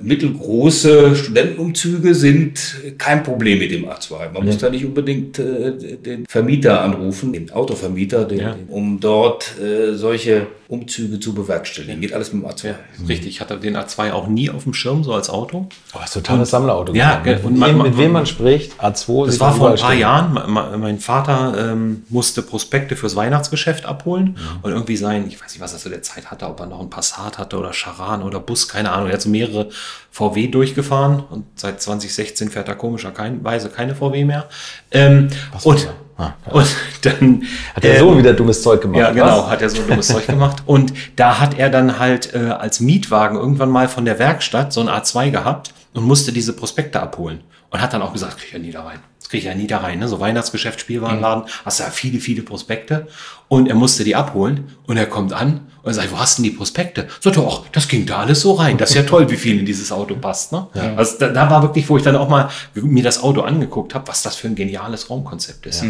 mittelgroße 0.00 1.14
Studentenumzüge 1.16 2.14
sind 2.14 2.76
kein 2.98 3.22
Problem 3.22 3.58
mit 3.58 3.70
dem 3.70 3.86
A2. 3.88 4.32
Man 4.32 4.44
muss 4.46 4.58
da 4.58 4.70
nicht 4.70 4.84
unbedingt 4.84 5.38
äh, 5.38 5.96
den 5.96 6.26
Vermieter 6.26 6.80
anrufen, 6.82 7.32
den 7.32 7.50
Autovermieter, 7.50 8.24
den, 8.24 8.38
Ja. 8.40 8.52
den, 8.54 8.68
um 8.68 9.00
dort 9.00 9.58
äh, 9.60 9.94
solche 9.94 10.46
Umzüge 10.68 11.18
zu 11.18 11.34
bewerkstelligen. 11.34 12.00
Geht 12.00 12.12
alles 12.12 12.32
mit 12.32 12.44
dem 12.44 12.48
A2. 12.50 12.66
Ja, 12.68 12.74
richtig. 13.08 13.28
Ich 13.28 13.40
hatte 13.40 13.56
den 13.58 13.76
A2 13.76 14.12
auch 14.12 14.28
nie 14.28 14.50
auf 14.50 14.62
dem 14.64 14.72
Schirm, 14.74 15.02
so 15.02 15.12
als 15.14 15.28
Auto. 15.28 15.66
Aber 15.92 16.04
es 16.04 16.10
ist 16.10 16.16
ein 16.18 16.22
totales 16.22 16.50
Sammlerauto. 16.50 16.94
Ja, 16.94 17.18
geworden. 17.20 17.24
ge- 17.24 17.46
und 17.46 17.52
mit, 17.54 17.60
man- 17.60 17.70
wem- 17.70 17.78
man- 17.78 17.86
mit 17.88 17.98
wem 17.98 18.12
man 18.12 18.26
spricht, 18.26 18.80
A2. 18.80 19.26
Das 19.26 19.40
war 19.40 19.52
vor 19.52 19.70
ein 19.70 19.76
paar 19.76 19.88
stehen. 19.88 20.00
Jahren. 20.00 20.80
Mein 20.80 20.98
Vater 21.00 21.72
ähm, 21.72 22.04
musste 22.08 22.42
Prospekte 22.42 22.94
fürs 22.94 23.16
Weihnachtsgeschäft 23.16 23.84
abholen 23.84 24.36
und 24.62 24.70
irgendwie 24.70 24.96
sein, 24.96 25.24
ich 25.26 25.42
weiß 25.42 25.52
nicht, 25.54 25.60
was 25.60 25.72
er 25.72 25.78
zu 25.80 25.88
der 25.88 26.02
Zeit 26.02 26.30
hatte, 26.30 26.46
ob 26.46 26.60
er 26.60 26.66
noch 26.66 26.78
einen 26.80 26.90
Passat 26.90 27.38
hatte 27.38 27.58
oder 27.58 27.72
Charan 27.72 28.22
oder 28.22 28.38
Bus, 28.38 28.68
keine 28.68 28.92
Ahnung. 28.92 29.08
Er 29.08 29.14
hat 29.14 29.22
so 29.22 29.28
mehrere 29.28 29.69
VW 30.10 30.48
durchgefahren 30.48 31.22
und 31.28 31.44
seit 31.54 31.80
2016 31.80 32.50
fährt 32.50 32.68
er 32.68 32.74
komischerweise 32.74 33.70
keine 33.70 33.94
VW 33.94 34.24
mehr. 34.24 34.48
Ähm, 34.90 35.28
und, 35.62 35.88
Ah, 36.20 36.34
und 36.50 36.66
dann 37.00 37.44
Hat 37.74 37.82
der 37.82 37.94
ähm, 37.94 38.00
so 38.00 38.18
wieder 38.18 38.34
dummes 38.34 38.62
Zeug 38.62 38.82
gemacht? 38.82 38.98
Ja, 38.98 39.10
genau, 39.10 39.44
was? 39.44 39.50
hat 39.50 39.62
er 39.62 39.70
so 39.70 39.80
dummes 39.82 40.08
Zeug 40.08 40.26
gemacht. 40.26 40.62
Und 40.66 40.92
da 41.16 41.40
hat 41.40 41.58
er 41.58 41.70
dann 41.70 41.98
halt 41.98 42.34
äh, 42.34 42.38
als 42.38 42.80
Mietwagen 42.80 43.38
irgendwann 43.38 43.70
mal 43.70 43.88
von 43.88 44.04
der 44.04 44.18
Werkstatt 44.18 44.70
so 44.74 44.82
ein 44.82 44.88
A2 44.88 45.30
gehabt 45.30 45.72
und 45.94 46.04
musste 46.04 46.30
diese 46.32 46.52
Prospekte 46.52 47.00
abholen. 47.00 47.40
Und 47.70 47.80
hat 47.80 47.94
dann 47.94 48.02
auch 48.02 48.12
gesagt, 48.12 48.36
krieg 48.36 48.48
ich 48.48 48.52
ja 48.52 48.58
nie 48.58 48.70
da 48.70 48.84
rein. 48.84 48.98
Das 49.18 49.30
krieg 49.30 49.38
ich 49.38 49.46
ja 49.46 49.54
nie 49.54 49.66
da 49.66 49.78
rein. 49.78 49.98
Ne? 49.98 50.08
So 50.08 50.20
Weihnachtsgeschäft, 50.20 50.80
Spielwarenladen, 50.80 51.44
hast 51.64 51.80
du 51.80 51.84
ja 51.84 51.90
viele, 51.90 52.20
viele 52.20 52.42
Prospekte. 52.42 53.06
Und 53.48 53.68
er 53.68 53.74
musste 53.74 54.04
die 54.04 54.14
abholen 54.14 54.76
und 54.86 54.98
er 54.98 55.06
kommt 55.06 55.32
an 55.32 55.68
und 55.82 55.94
sagt, 55.94 56.12
wo 56.12 56.18
hast 56.18 56.38
denn 56.38 56.44
die 56.44 56.50
Prospekte? 56.50 57.08
Er, 57.24 57.38
ach, 57.48 57.62
das 57.72 57.88
ging 57.88 58.06
da 58.06 58.18
alles 58.18 58.40
so 58.40 58.52
rein. 58.54 58.76
Das 58.78 58.90
ist 58.90 58.96
ja 58.96 59.02
toll, 59.02 59.30
wie 59.30 59.36
viel 59.36 59.58
in 59.58 59.66
dieses 59.66 59.92
Auto 59.92 60.14
passt. 60.16 60.52
Ne? 60.52 60.66
Also 60.96 61.18
da, 61.18 61.28
da 61.28 61.50
war 61.50 61.62
wirklich, 61.62 61.88
wo 61.88 61.96
ich 61.96 62.02
dann 62.02 62.16
auch 62.16 62.28
mal 62.28 62.50
mir 62.74 63.02
das 63.02 63.22
Auto 63.22 63.42
angeguckt 63.42 63.94
habe, 63.94 64.08
was 64.08 64.22
das 64.22 64.36
für 64.36 64.48
ein 64.48 64.54
geniales 64.54 65.10
Raumkonzept 65.10 65.66
ist. 65.66 65.82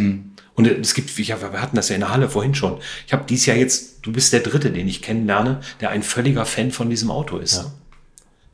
Und 0.54 0.66
es 0.66 0.94
gibt, 0.94 1.16
ich 1.18 1.28
wir 1.28 1.62
hatten 1.62 1.76
das 1.76 1.88
ja 1.88 1.94
in 1.94 2.02
der 2.02 2.10
Halle 2.10 2.28
vorhin 2.28 2.54
schon. 2.54 2.78
Ich 3.06 3.12
habe 3.12 3.24
dies 3.28 3.46
Jahr 3.46 3.56
jetzt, 3.56 3.98
du 4.02 4.12
bist 4.12 4.32
der 4.32 4.40
Dritte, 4.40 4.70
den 4.70 4.88
ich 4.88 5.00
kennenlerne, 5.00 5.60
der 5.80 5.90
ein 5.90 6.02
völliger 6.02 6.44
Fan 6.44 6.70
von 6.70 6.90
diesem 6.90 7.10
Auto 7.10 7.38
ist. 7.38 7.64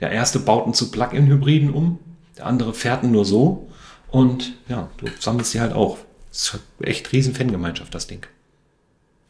Der 0.01 0.11
erste 0.11 0.39
baut 0.39 0.67
ihn 0.67 0.75
zu 0.75 0.91
Plug-in-Hybriden 0.91 1.71
um, 1.71 1.99
der 2.37 2.47
andere 2.47 2.75
fährt 2.75 3.03
ihn 3.03 3.13
nur 3.13 3.25
so. 3.25 3.69
Und 4.09 4.53
ja, 4.69 4.89
du 4.99 5.07
sammelst 5.19 5.55
die 5.55 5.61
halt 5.61 5.73
auch. 5.73 5.99
Das 6.31 6.55
ist 6.55 6.61
echt 6.81 7.13
riesen 7.13 7.35
Fangemeinschaft, 7.35 7.95
das 7.95 8.07
Ding. 8.07 8.27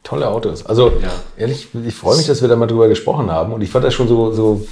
Tolle 0.07 0.29
Autos. 0.29 0.65
Also 0.65 0.93
Ja. 1.03 1.11
ehrlich, 1.37 1.69
ich 1.87 1.95
freue 1.95 2.17
mich, 2.17 2.27
dass 2.27 2.41
wir 2.41 2.49
da 2.49 2.55
mal 2.55 2.67
drüber 2.67 2.87
gesprochen 2.89 3.31
haben. 3.31 3.53
Und 3.53 3.61
ich 3.61 3.71
fand 3.71 3.85
das 3.85 3.93
schon 3.93 4.07
so, 4.07 4.33
so 4.33 4.65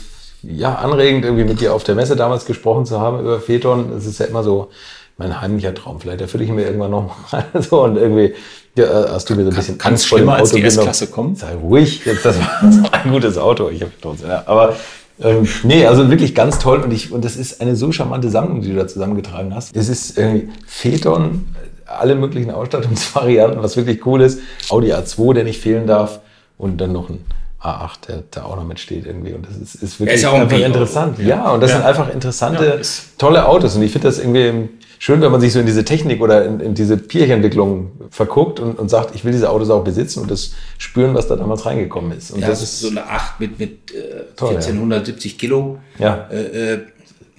ja, 0.43 0.77
anregend, 0.77 1.25
irgendwie 1.25 1.45
mit 1.45 1.61
dir 1.61 1.75
auf 1.75 1.83
der 1.83 1.97
Messe 1.97 2.15
damals 2.15 2.45
gesprochen 2.45 2.87
zu 2.87 3.01
haben 3.01 3.19
über 3.21 3.41
Phaeton. 3.41 3.91
Das 3.93 4.07
ist 4.07 4.21
ja 4.21 4.27
immer 4.27 4.45
so 4.45 4.69
mein 5.17 5.41
heimlicher 5.41 5.75
Traum. 5.75 6.01
Vielleicht 6.01 6.21
erfülle 6.21 6.45
ich 6.45 6.51
mir 6.51 6.65
irgendwann 6.65 6.93
noch 6.93 7.11
mal 7.33 7.45
so 7.69 7.83
und 7.83 7.97
irgendwie 7.97 8.35
ja, 8.77 8.87
hast 9.11 9.29
du 9.29 9.35
mir 9.35 9.45
so 9.45 9.51
ein 9.51 9.57
bisschen 9.57 9.79
Kann's 9.79 10.03
Angst 10.03 10.07
vor 10.09 10.19
dem 10.19 10.23
schlimmer 10.23 10.37
als 10.37 10.51
Auto 10.51 10.57
die. 10.59 10.65
S-Klasse 10.65 11.07
kommen? 11.09 11.35
Sei 11.37 11.55
ruhig, 11.55 12.05
jetzt, 12.05 12.25
das 12.25 12.39
war 12.39 12.61
so 12.73 12.83
ein 12.93 13.11
gutes 13.11 13.37
Auto. 13.37 13.71
Ich 13.71 13.83
habe 13.83 13.93
trotzdem, 14.01 14.29
ja. 14.29 14.43
Aber 14.47 14.77
ähm, 15.21 15.49
nee, 15.63 15.87
also 15.87 16.11
wirklich 16.11 16.35
ganz 16.35 16.59
toll 16.59 16.81
und 16.81 16.93
ich 16.93 17.13
und 17.13 17.25
das 17.25 17.37
ist 17.37 17.61
eine 17.61 17.77
so 17.77 17.93
charmante 17.93 18.29
Sammlung, 18.31 18.63
die 18.63 18.71
du 18.71 18.77
da 18.77 18.87
zusammengetragen 18.87 19.55
hast. 19.55 19.77
Es 19.77 19.89
ist 19.89 20.19
irgendwie 20.19 20.49
Phaeton, 20.67 21.47
alle 21.87 22.15
möglichen 22.15 22.51
Ausstattungsvarianten, 22.51 23.63
was 23.63 23.77
wirklich 23.77 24.05
cool 24.07 24.21
ist. 24.23 24.41
Audi 24.71 24.93
A2, 24.93 25.35
der 25.35 25.45
nicht 25.45 25.61
fehlen 25.61 25.87
darf 25.87 26.21
und 26.59 26.79
dann 26.81 26.93
noch 26.93 27.09
ein 27.09 27.25
A8, 27.63 28.07
der 28.09 28.23
da 28.31 28.45
auch 28.45 28.57
noch 28.57 28.65
mitsteht 28.65 29.07
irgendwie 29.07 29.33
und 29.33 29.47
das 29.47 29.57
ist, 29.57 29.75
ist 29.83 29.99
wirklich 30.01 30.17
ist 30.17 30.23
ja 30.23 30.33
ein 30.33 30.43
einfach 30.43 30.59
interessant. 30.59 31.19
Ja, 31.19 31.51
und 31.51 31.61
das 31.63 31.71
Ja. 31.71 31.77
sind 31.79 31.87
einfach 31.87 32.13
interessante, 32.13 32.65
Ja, 32.65 32.87
tolle 33.19 33.47
Autos 33.49 33.75
und 33.77 33.83
ich 33.83 33.91
finde 33.93 34.09
das 34.09 34.19
irgendwie 34.19 34.69
schön, 34.99 35.21
wenn 35.23 35.33
man 35.33 35.41
sich 35.41 35.53
so 35.53 35.61
in 35.61 35.67
diese 35.67 35.83
Technik 35.85 36.21
oder 36.21 36.45
in, 36.45 36.61
in 36.61 36.75
diese 36.75 36.97
Pirch-Entwicklung 36.99 37.91
verguckt 38.11 38.61
und, 38.61 38.79
und 38.79 38.91
sagt, 38.91 39.15
ich 39.15 39.25
will 39.25 39.33
diese 39.33 39.49
Autos 39.51 39.71
auch 39.71 39.83
besitzen 39.83 40.21
und 40.21 40.31
das 40.31 40.53
spüren, 40.79 41.15
was 41.15 41.27
da 41.27 41.37
damals 41.37 41.65
reingekommen 41.65 42.13
ist. 42.17 42.31
Und 42.33 42.41
Ja, 42.41 42.49
das 42.49 42.61
das 42.61 42.71
ist 42.75 42.81
so 42.81 42.89
eine 42.91 43.07
8 43.09 43.41
mit, 43.41 43.59
mit 43.59 43.71
äh, 43.95 44.25
Toll, 44.37 44.51
ja. 44.53 44.59
1470 44.61 45.39
Kilo. 45.39 45.79
Ja. 45.99 46.29
Äh, 46.31 46.75
äh, 46.75 46.79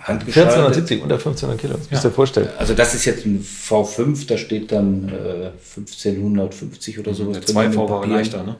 handgeschaltet. 0.07 0.53
1470, 0.53 1.01
unter 1.03 1.15
1500 1.15 1.59
Kilo, 1.61 1.73
das 1.77 1.91
musst 1.91 2.03
du 2.03 2.07
dir 2.09 2.13
vorstellen. 2.13 2.49
Also 2.57 2.73
das 2.73 2.93
ist 2.95 3.05
jetzt 3.05 3.25
ein 3.25 3.43
V5, 3.43 4.27
da 4.27 4.37
steht 4.37 4.71
dann 4.71 5.09
äh, 5.09 5.51
1550 5.51 6.99
oder 6.99 7.13
sowas 7.13 7.39
Der 7.39 7.55
2V 7.55 7.65
in 7.65 7.71
den 7.71 7.77
war 7.79 7.87
Papieren. 7.87 8.11
leichter, 8.11 8.43
ne? 8.43 8.55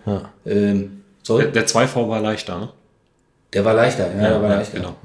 Ähm, 0.46 0.80
Der, 0.82 0.90
soll, 1.24 1.52
der 1.52 1.68
2V 1.68 2.10
war 2.10 2.22
leichter, 2.22 2.60
ne? 2.60 2.70
der 3.54 3.64
war 3.66 3.74
leichter, 3.74 4.08
ja, 4.16 4.30
der 4.30 4.42
war 4.42 4.50
ja, 4.50 4.56
leichter. 4.58 4.78
genau. 4.78 4.96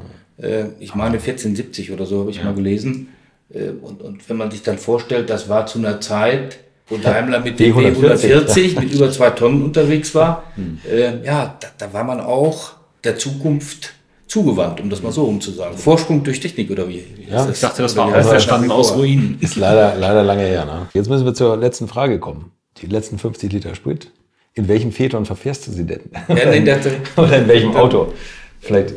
Äh, 0.40 0.66
ich 0.80 0.94
meine 0.94 1.16
1470 1.18 1.92
oder 1.92 2.06
so 2.06 2.20
habe 2.20 2.30
ich 2.30 2.42
mal 2.42 2.54
gelesen. 2.54 3.08
Äh, 3.52 3.68
und, 3.82 4.00
und 4.02 4.28
wenn 4.28 4.36
man 4.36 4.50
sich 4.50 4.62
dann 4.62 4.78
vorstellt, 4.78 5.28
das 5.30 5.48
war 5.48 5.66
zu 5.66 5.78
einer 5.78 6.00
Zeit, 6.00 6.58
wo 6.88 6.96
Daimler 6.96 7.40
mit 7.40 7.60
dem 7.60 7.74
B140, 7.74 8.46
B140 8.46 8.80
mit 8.80 8.92
über 8.92 9.10
zwei 9.12 9.30
Tonnen 9.30 9.62
unterwegs 9.62 10.14
war, 10.14 10.42
Hm. 10.56 10.78
äh, 10.90 11.24
ja, 11.24 11.56
da, 11.60 11.68
da 11.78 11.92
war 11.92 12.02
man 12.04 12.20
auch 12.20 12.72
der 13.04 13.16
Zukunft 13.18 13.92
zugewandt, 14.30 14.80
um 14.80 14.88
das 14.88 15.02
mal 15.02 15.10
so 15.12 15.24
umzusagen. 15.24 15.76
Vorsprung 15.76 16.22
durch 16.22 16.38
Technik 16.40 16.70
oder 16.70 16.88
wie? 16.88 17.02
Ja, 17.28 17.44
ist 17.46 17.56
Ich 17.56 17.60
dachte, 17.60 17.82
das 17.82 17.96
war 17.96 18.08
nach 18.10 18.62
wie 18.62 18.70
aus? 18.70 18.94
Ruinen. 18.96 19.36
Ist 19.40 19.56
leider, 19.56 19.96
leider 19.96 20.22
lange 20.22 20.44
her. 20.44 20.64
Ne? 20.64 20.86
Jetzt 20.94 21.08
müssen 21.10 21.24
wir 21.24 21.34
zur 21.34 21.56
letzten 21.56 21.88
Frage 21.88 22.18
kommen. 22.20 22.52
Die 22.78 22.86
letzten 22.86 23.18
50 23.18 23.52
Liter 23.52 23.74
Sprit. 23.74 24.12
In 24.54 24.68
welchem 24.68 24.92
Phaeton 24.92 25.26
verfährst 25.26 25.66
du 25.66 25.72
sie 25.72 25.84
denn? 25.84 26.00
Ja, 26.28 26.48
nee, 26.50 26.60
das- 26.64 26.86
Oder 27.16 27.38
in 27.38 27.48
welchem 27.48 27.74
Auto? 27.76 28.12
Vielleicht 28.60 28.94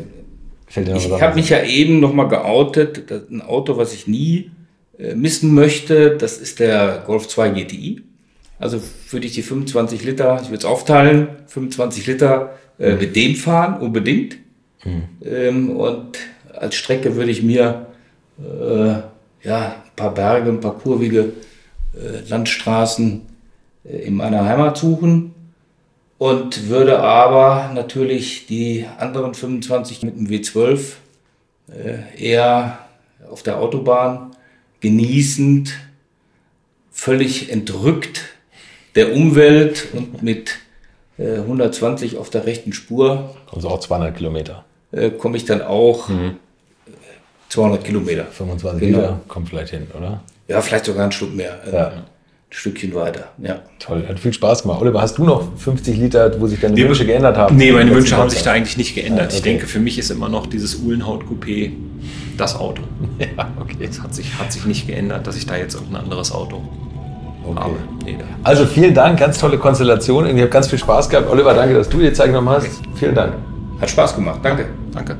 fällt 0.68 0.88
dir 0.88 0.94
noch 0.94 1.00
Ich 1.00 1.06
was 1.06 1.14
habe 1.22 1.32
anderes 1.32 1.36
mich 1.36 1.50
ja 1.50 1.64
eben 1.64 2.00
nochmal 2.00 2.28
geoutet. 2.28 3.12
Ein 3.32 3.42
Auto, 3.42 3.76
was 3.78 3.94
ich 3.94 4.08
nie 4.08 4.52
äh, 5.00 5.16
missen 5.16 5.54
möchte. 5.54 6.16
Das 6.18 6.38
ist 6.38 6.60
der 6.60 7.04
Golf 7.08 7.28
2 7.28 7.50
GTI. 7.50 8.02
Also 8.60 8.80
würde 9.10 9.26
ich 9.26 9.34
die 9.34 9.42
25 9.42 10.04
Liter, 10.06 10.40
ich 10.42 10.50
würde 10.50 10.60
es 10.60 10.66
aufteilen, 10.66 11.28
25 11.48 12.06
Liter 12.08 12.54
äh, 12.80 12.94
mit 12.96 13.16
dem 13.16 13.36
fahren, 13.36 13.82
unbedingt. 13.82 14.38
Ähm, 15.24 15.72
und 15.72 16.18
als 16.54 16.76
Strecke 16.76 17.16
würde 17.16 17.32
ich 17.32 17.44
mir 17.44 17.88
äh, 18.40 19.48
ja, 19.48 19.76
ein 19.86 19.96
paar 19.96 20.14
Berge, 20.14 20.50
ein 20.50 20.60
paar 20.60 20.78
kurvige 20.78 21.34
äh, 21.94 22.28
Landstraßen 22.28 23.22
äh, 23.86 23.98
in 23.98 24.16
meiner 24.16 24.46
Heimat 24.46 24.78
suchen 24.78 25.34
und 26.18 26.70
würde 26.70 27.00
aber 27.00 27.72
natürlich 27.74 28.46
die 28.46 28.86
anderen 28.98 29.34
25 29.34 30.04
mit 30.04 30.18
dem 30.18 30.28
W12 30.28 30.94
äh, 31.72 32.18
eher 32.18 32.80
auf 33.30 33.44
der 33.44 33.60
Autobahn 33.60 34.36
genießend, 34.80 35.74
völlig 36.92 37.52
entrückt 37.52 38.22
der 38.96 39.14
Umwelt 39.14 39.88
und 39.94 40.22
mit 40.22 40.60
äh, 41.18 41.38
120 41.38 42.18
auf 42.18 42.30
der 42.30 42.46
rechten 42.46 42.74
Spur 42.74 43.36
Also 43.52 43.70
auch 43.70 43.80
200 43.80 44.16
Kilometer. 44.16 44.66
Äh, 44.94 45.10
komme 45.10 45.38
ich 45.38 45.46
dann 45.46 45.62
auch 45.62 46.10
äh, 46.10 46.32
200 47.50 47.84
Kilometer. 47.84 48.26
25 48.32 48.80
Genau. 48.82 48.98
Liter 49.00 49.20
kommt 49.28 49.50
vielleicht 49.50 49.72
hin, 49.72 49.88
oder? 49.98 50.22
Ja, 50.48 50.62
vielleicht 50.62 50.86
sogar 50.86 51.06
ein 51.06 51.12
Stück 51.12 51.34
mehr. 51.36 51.60
äh, 51.66 51.76
Ja. 51.76 51.88
Ein 51.88 52.04
Stückchen 52.56 52.94
weiter. 52.94 53.30
Ja. 53.40 53.60
Toll, 53.80 54.06
hat 54.08 54.20
viel 54.20 54.32
Spaß 54.34 54.62
gemacht. 54.62 54.80
Oliver, 54.82 55.02
hast 55.02 55.18
du 55.18 55.24
noch 55.24 55.58
50 55.58 55.98
Liter, 55.98 56.40
wo 56.40 56.46
sich 56.46 56.60
deine 56.60 56.76
Nee, 56.76 56.88
Wünsche 56.88 57.04
geändert 57.06 57.36
haben? 57.36 57.58
Nee, 57.58 57.72
meine 57.72 57.90
Wünsche 57.96 58.16
haben 58.16 58.30
sich 58.30 58.44
da 58.44 58.52
eigentlich 58.52 58.78
nicht 58.78 58.94
geändert. 58.94 59.28
Ah, 59.32 59.34
Ich 59.34 59.40
okay. 59.40 59.50
denke, 59.50 59.66
für 59.68 59.80
mich 59.80 59.98
ist 59.98 60.12
immer 60.12 60.30
noch 60.30 60.46
dieses 60.46 60.76
Uhlenhaut-Coupé 60.76 61.72
das 62.38 62.56
Auto. 62.56 62.84
Ja, 63.20 63.48
okay. 63.60 63.78
Es 63.90 64.00
hat 64.02 64.14
sich, 64.14 64.38
hat 64.38 64.52
sich 64.52 64.66
nicht 64.66 64.86
geändert, 64.88 65.26
dass 65.26 65.36
ich 65.36 65.46
da 65.48 65.56
jetzt 65.58 65.74
irgendein 65.76 66.04
anderes 66.04 66.32
Auto 66.32 66.62
Okay. 67.46 67.72
Nee, 68.06 68.18
Also 68.44 68.66
vielen 68.66 68.94
Dank, 68.94 69.20
ganz 69.20 69.38
tolle 69.38 69.58
Konstellation. 69.58 70.24
Und 70.26 70.36
ich 70.36 70.42
habe 70.42 70.50
ganz 70.50 70.68
viel 70.70 70.80
Spaß 70.80 71.10
gehabt. 71.10 71.30
Oliver, 71.30 71.54
danke, 71.54 71.74
dass 71.76 71.90
du 71.90 71.98
dir 72.00 72.14
Zeit 72.14 72.28
genommen 72.28 72.48
hast. 72.50 72.70
Vielen 72.96 73.16
Dank. 73.16 73.34
Hat 73.80 73.90
Spaß 73.90 74.16
gemacht. 74.16 74.40
Danke. 74.44 74.68
danke. 74.94 75.18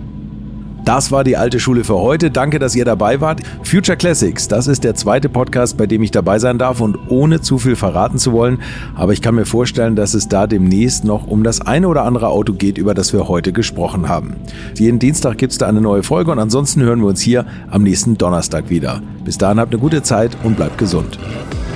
Das 0.86 1.14
war 1.14 1.24
die 1.24 1.38
alte 1.38 1.62
Schule 1.62 1.86
für 1.86 1.98
heute. 1.98 2.30
Danke, 2.30 2.60
dass 2.60 2.76
ihr 2.76 2.84
dabei 2.84 3.22
wart. 3.22 3.42
Future 3.64 3.98
Classics, 3.98 4.50
das 4.50 4.68
ist 4.68 4.84
der 4.84 4.96
zweite 4.96 5.30
Podcast, 5.30 5.78
bei 5.78 5.88
dem 5.88 6.04
ich 6.04 6.12
dabei 6.12 6.40
sein 6.40 6.58
darf 6.58 6.82
und 6.82 6.98
ohne 7.08 7.40
zu 7.40 7.58
viel 7.58 7.78
verraten 7.78 8.18
zu 8.18 8.34
wollen. 8.34 8.60
Aber 8.94 9.14
ich 9.14 9.22
kann 9.22 9.36
mir 9.36 9.46
vorstellen, 9.46 9.96
dass 9.96 10.14
es 10.14 10.28
da 10.28 10.46
demnächst 10.46 11.06
noch 11.06 11.26
um 11.26 11.46
das 11.46 11.62
eine 11.62 11.88
oder 11.88 12.04
andere 12.04 12.28
Auto 12.28 12.52
geht, 12.52 12.78
über 12.78 12.94
das 12.94 13.14
wir 13.14 13.30
heute 13.30 13.54
gesprochen 13.54 14.10
haben. 14.10 14.36
Jeden 14.78 15.00
Dienstag 15.00 15.38
gibt's 15.38 15.58
da 15.58 15.68
eine 15.68 15.80
neue 15.80 16.04
Folge 16.04 16.32
und 16.32 16.40
ansonsten 16.40 16.82
hören 16.82 17.00
wir 17.00 17.08
uns 17.08 17.22
hier 17.22 17.46
am 17.72 17.84
nächsten 17.84 18.18
Donnerstag 18.18 18.70
wieder. 18.70 19.02
Bis 19.24 19.38
dahin 19.38 19.62
habt 19.62 19.72
eine 19.72 19.80
gute 19.80 20.04
Zeit 20.04 20.36
und 20.44 20.58
bleibt 20.58 20.78
gesund. 20.78 21.18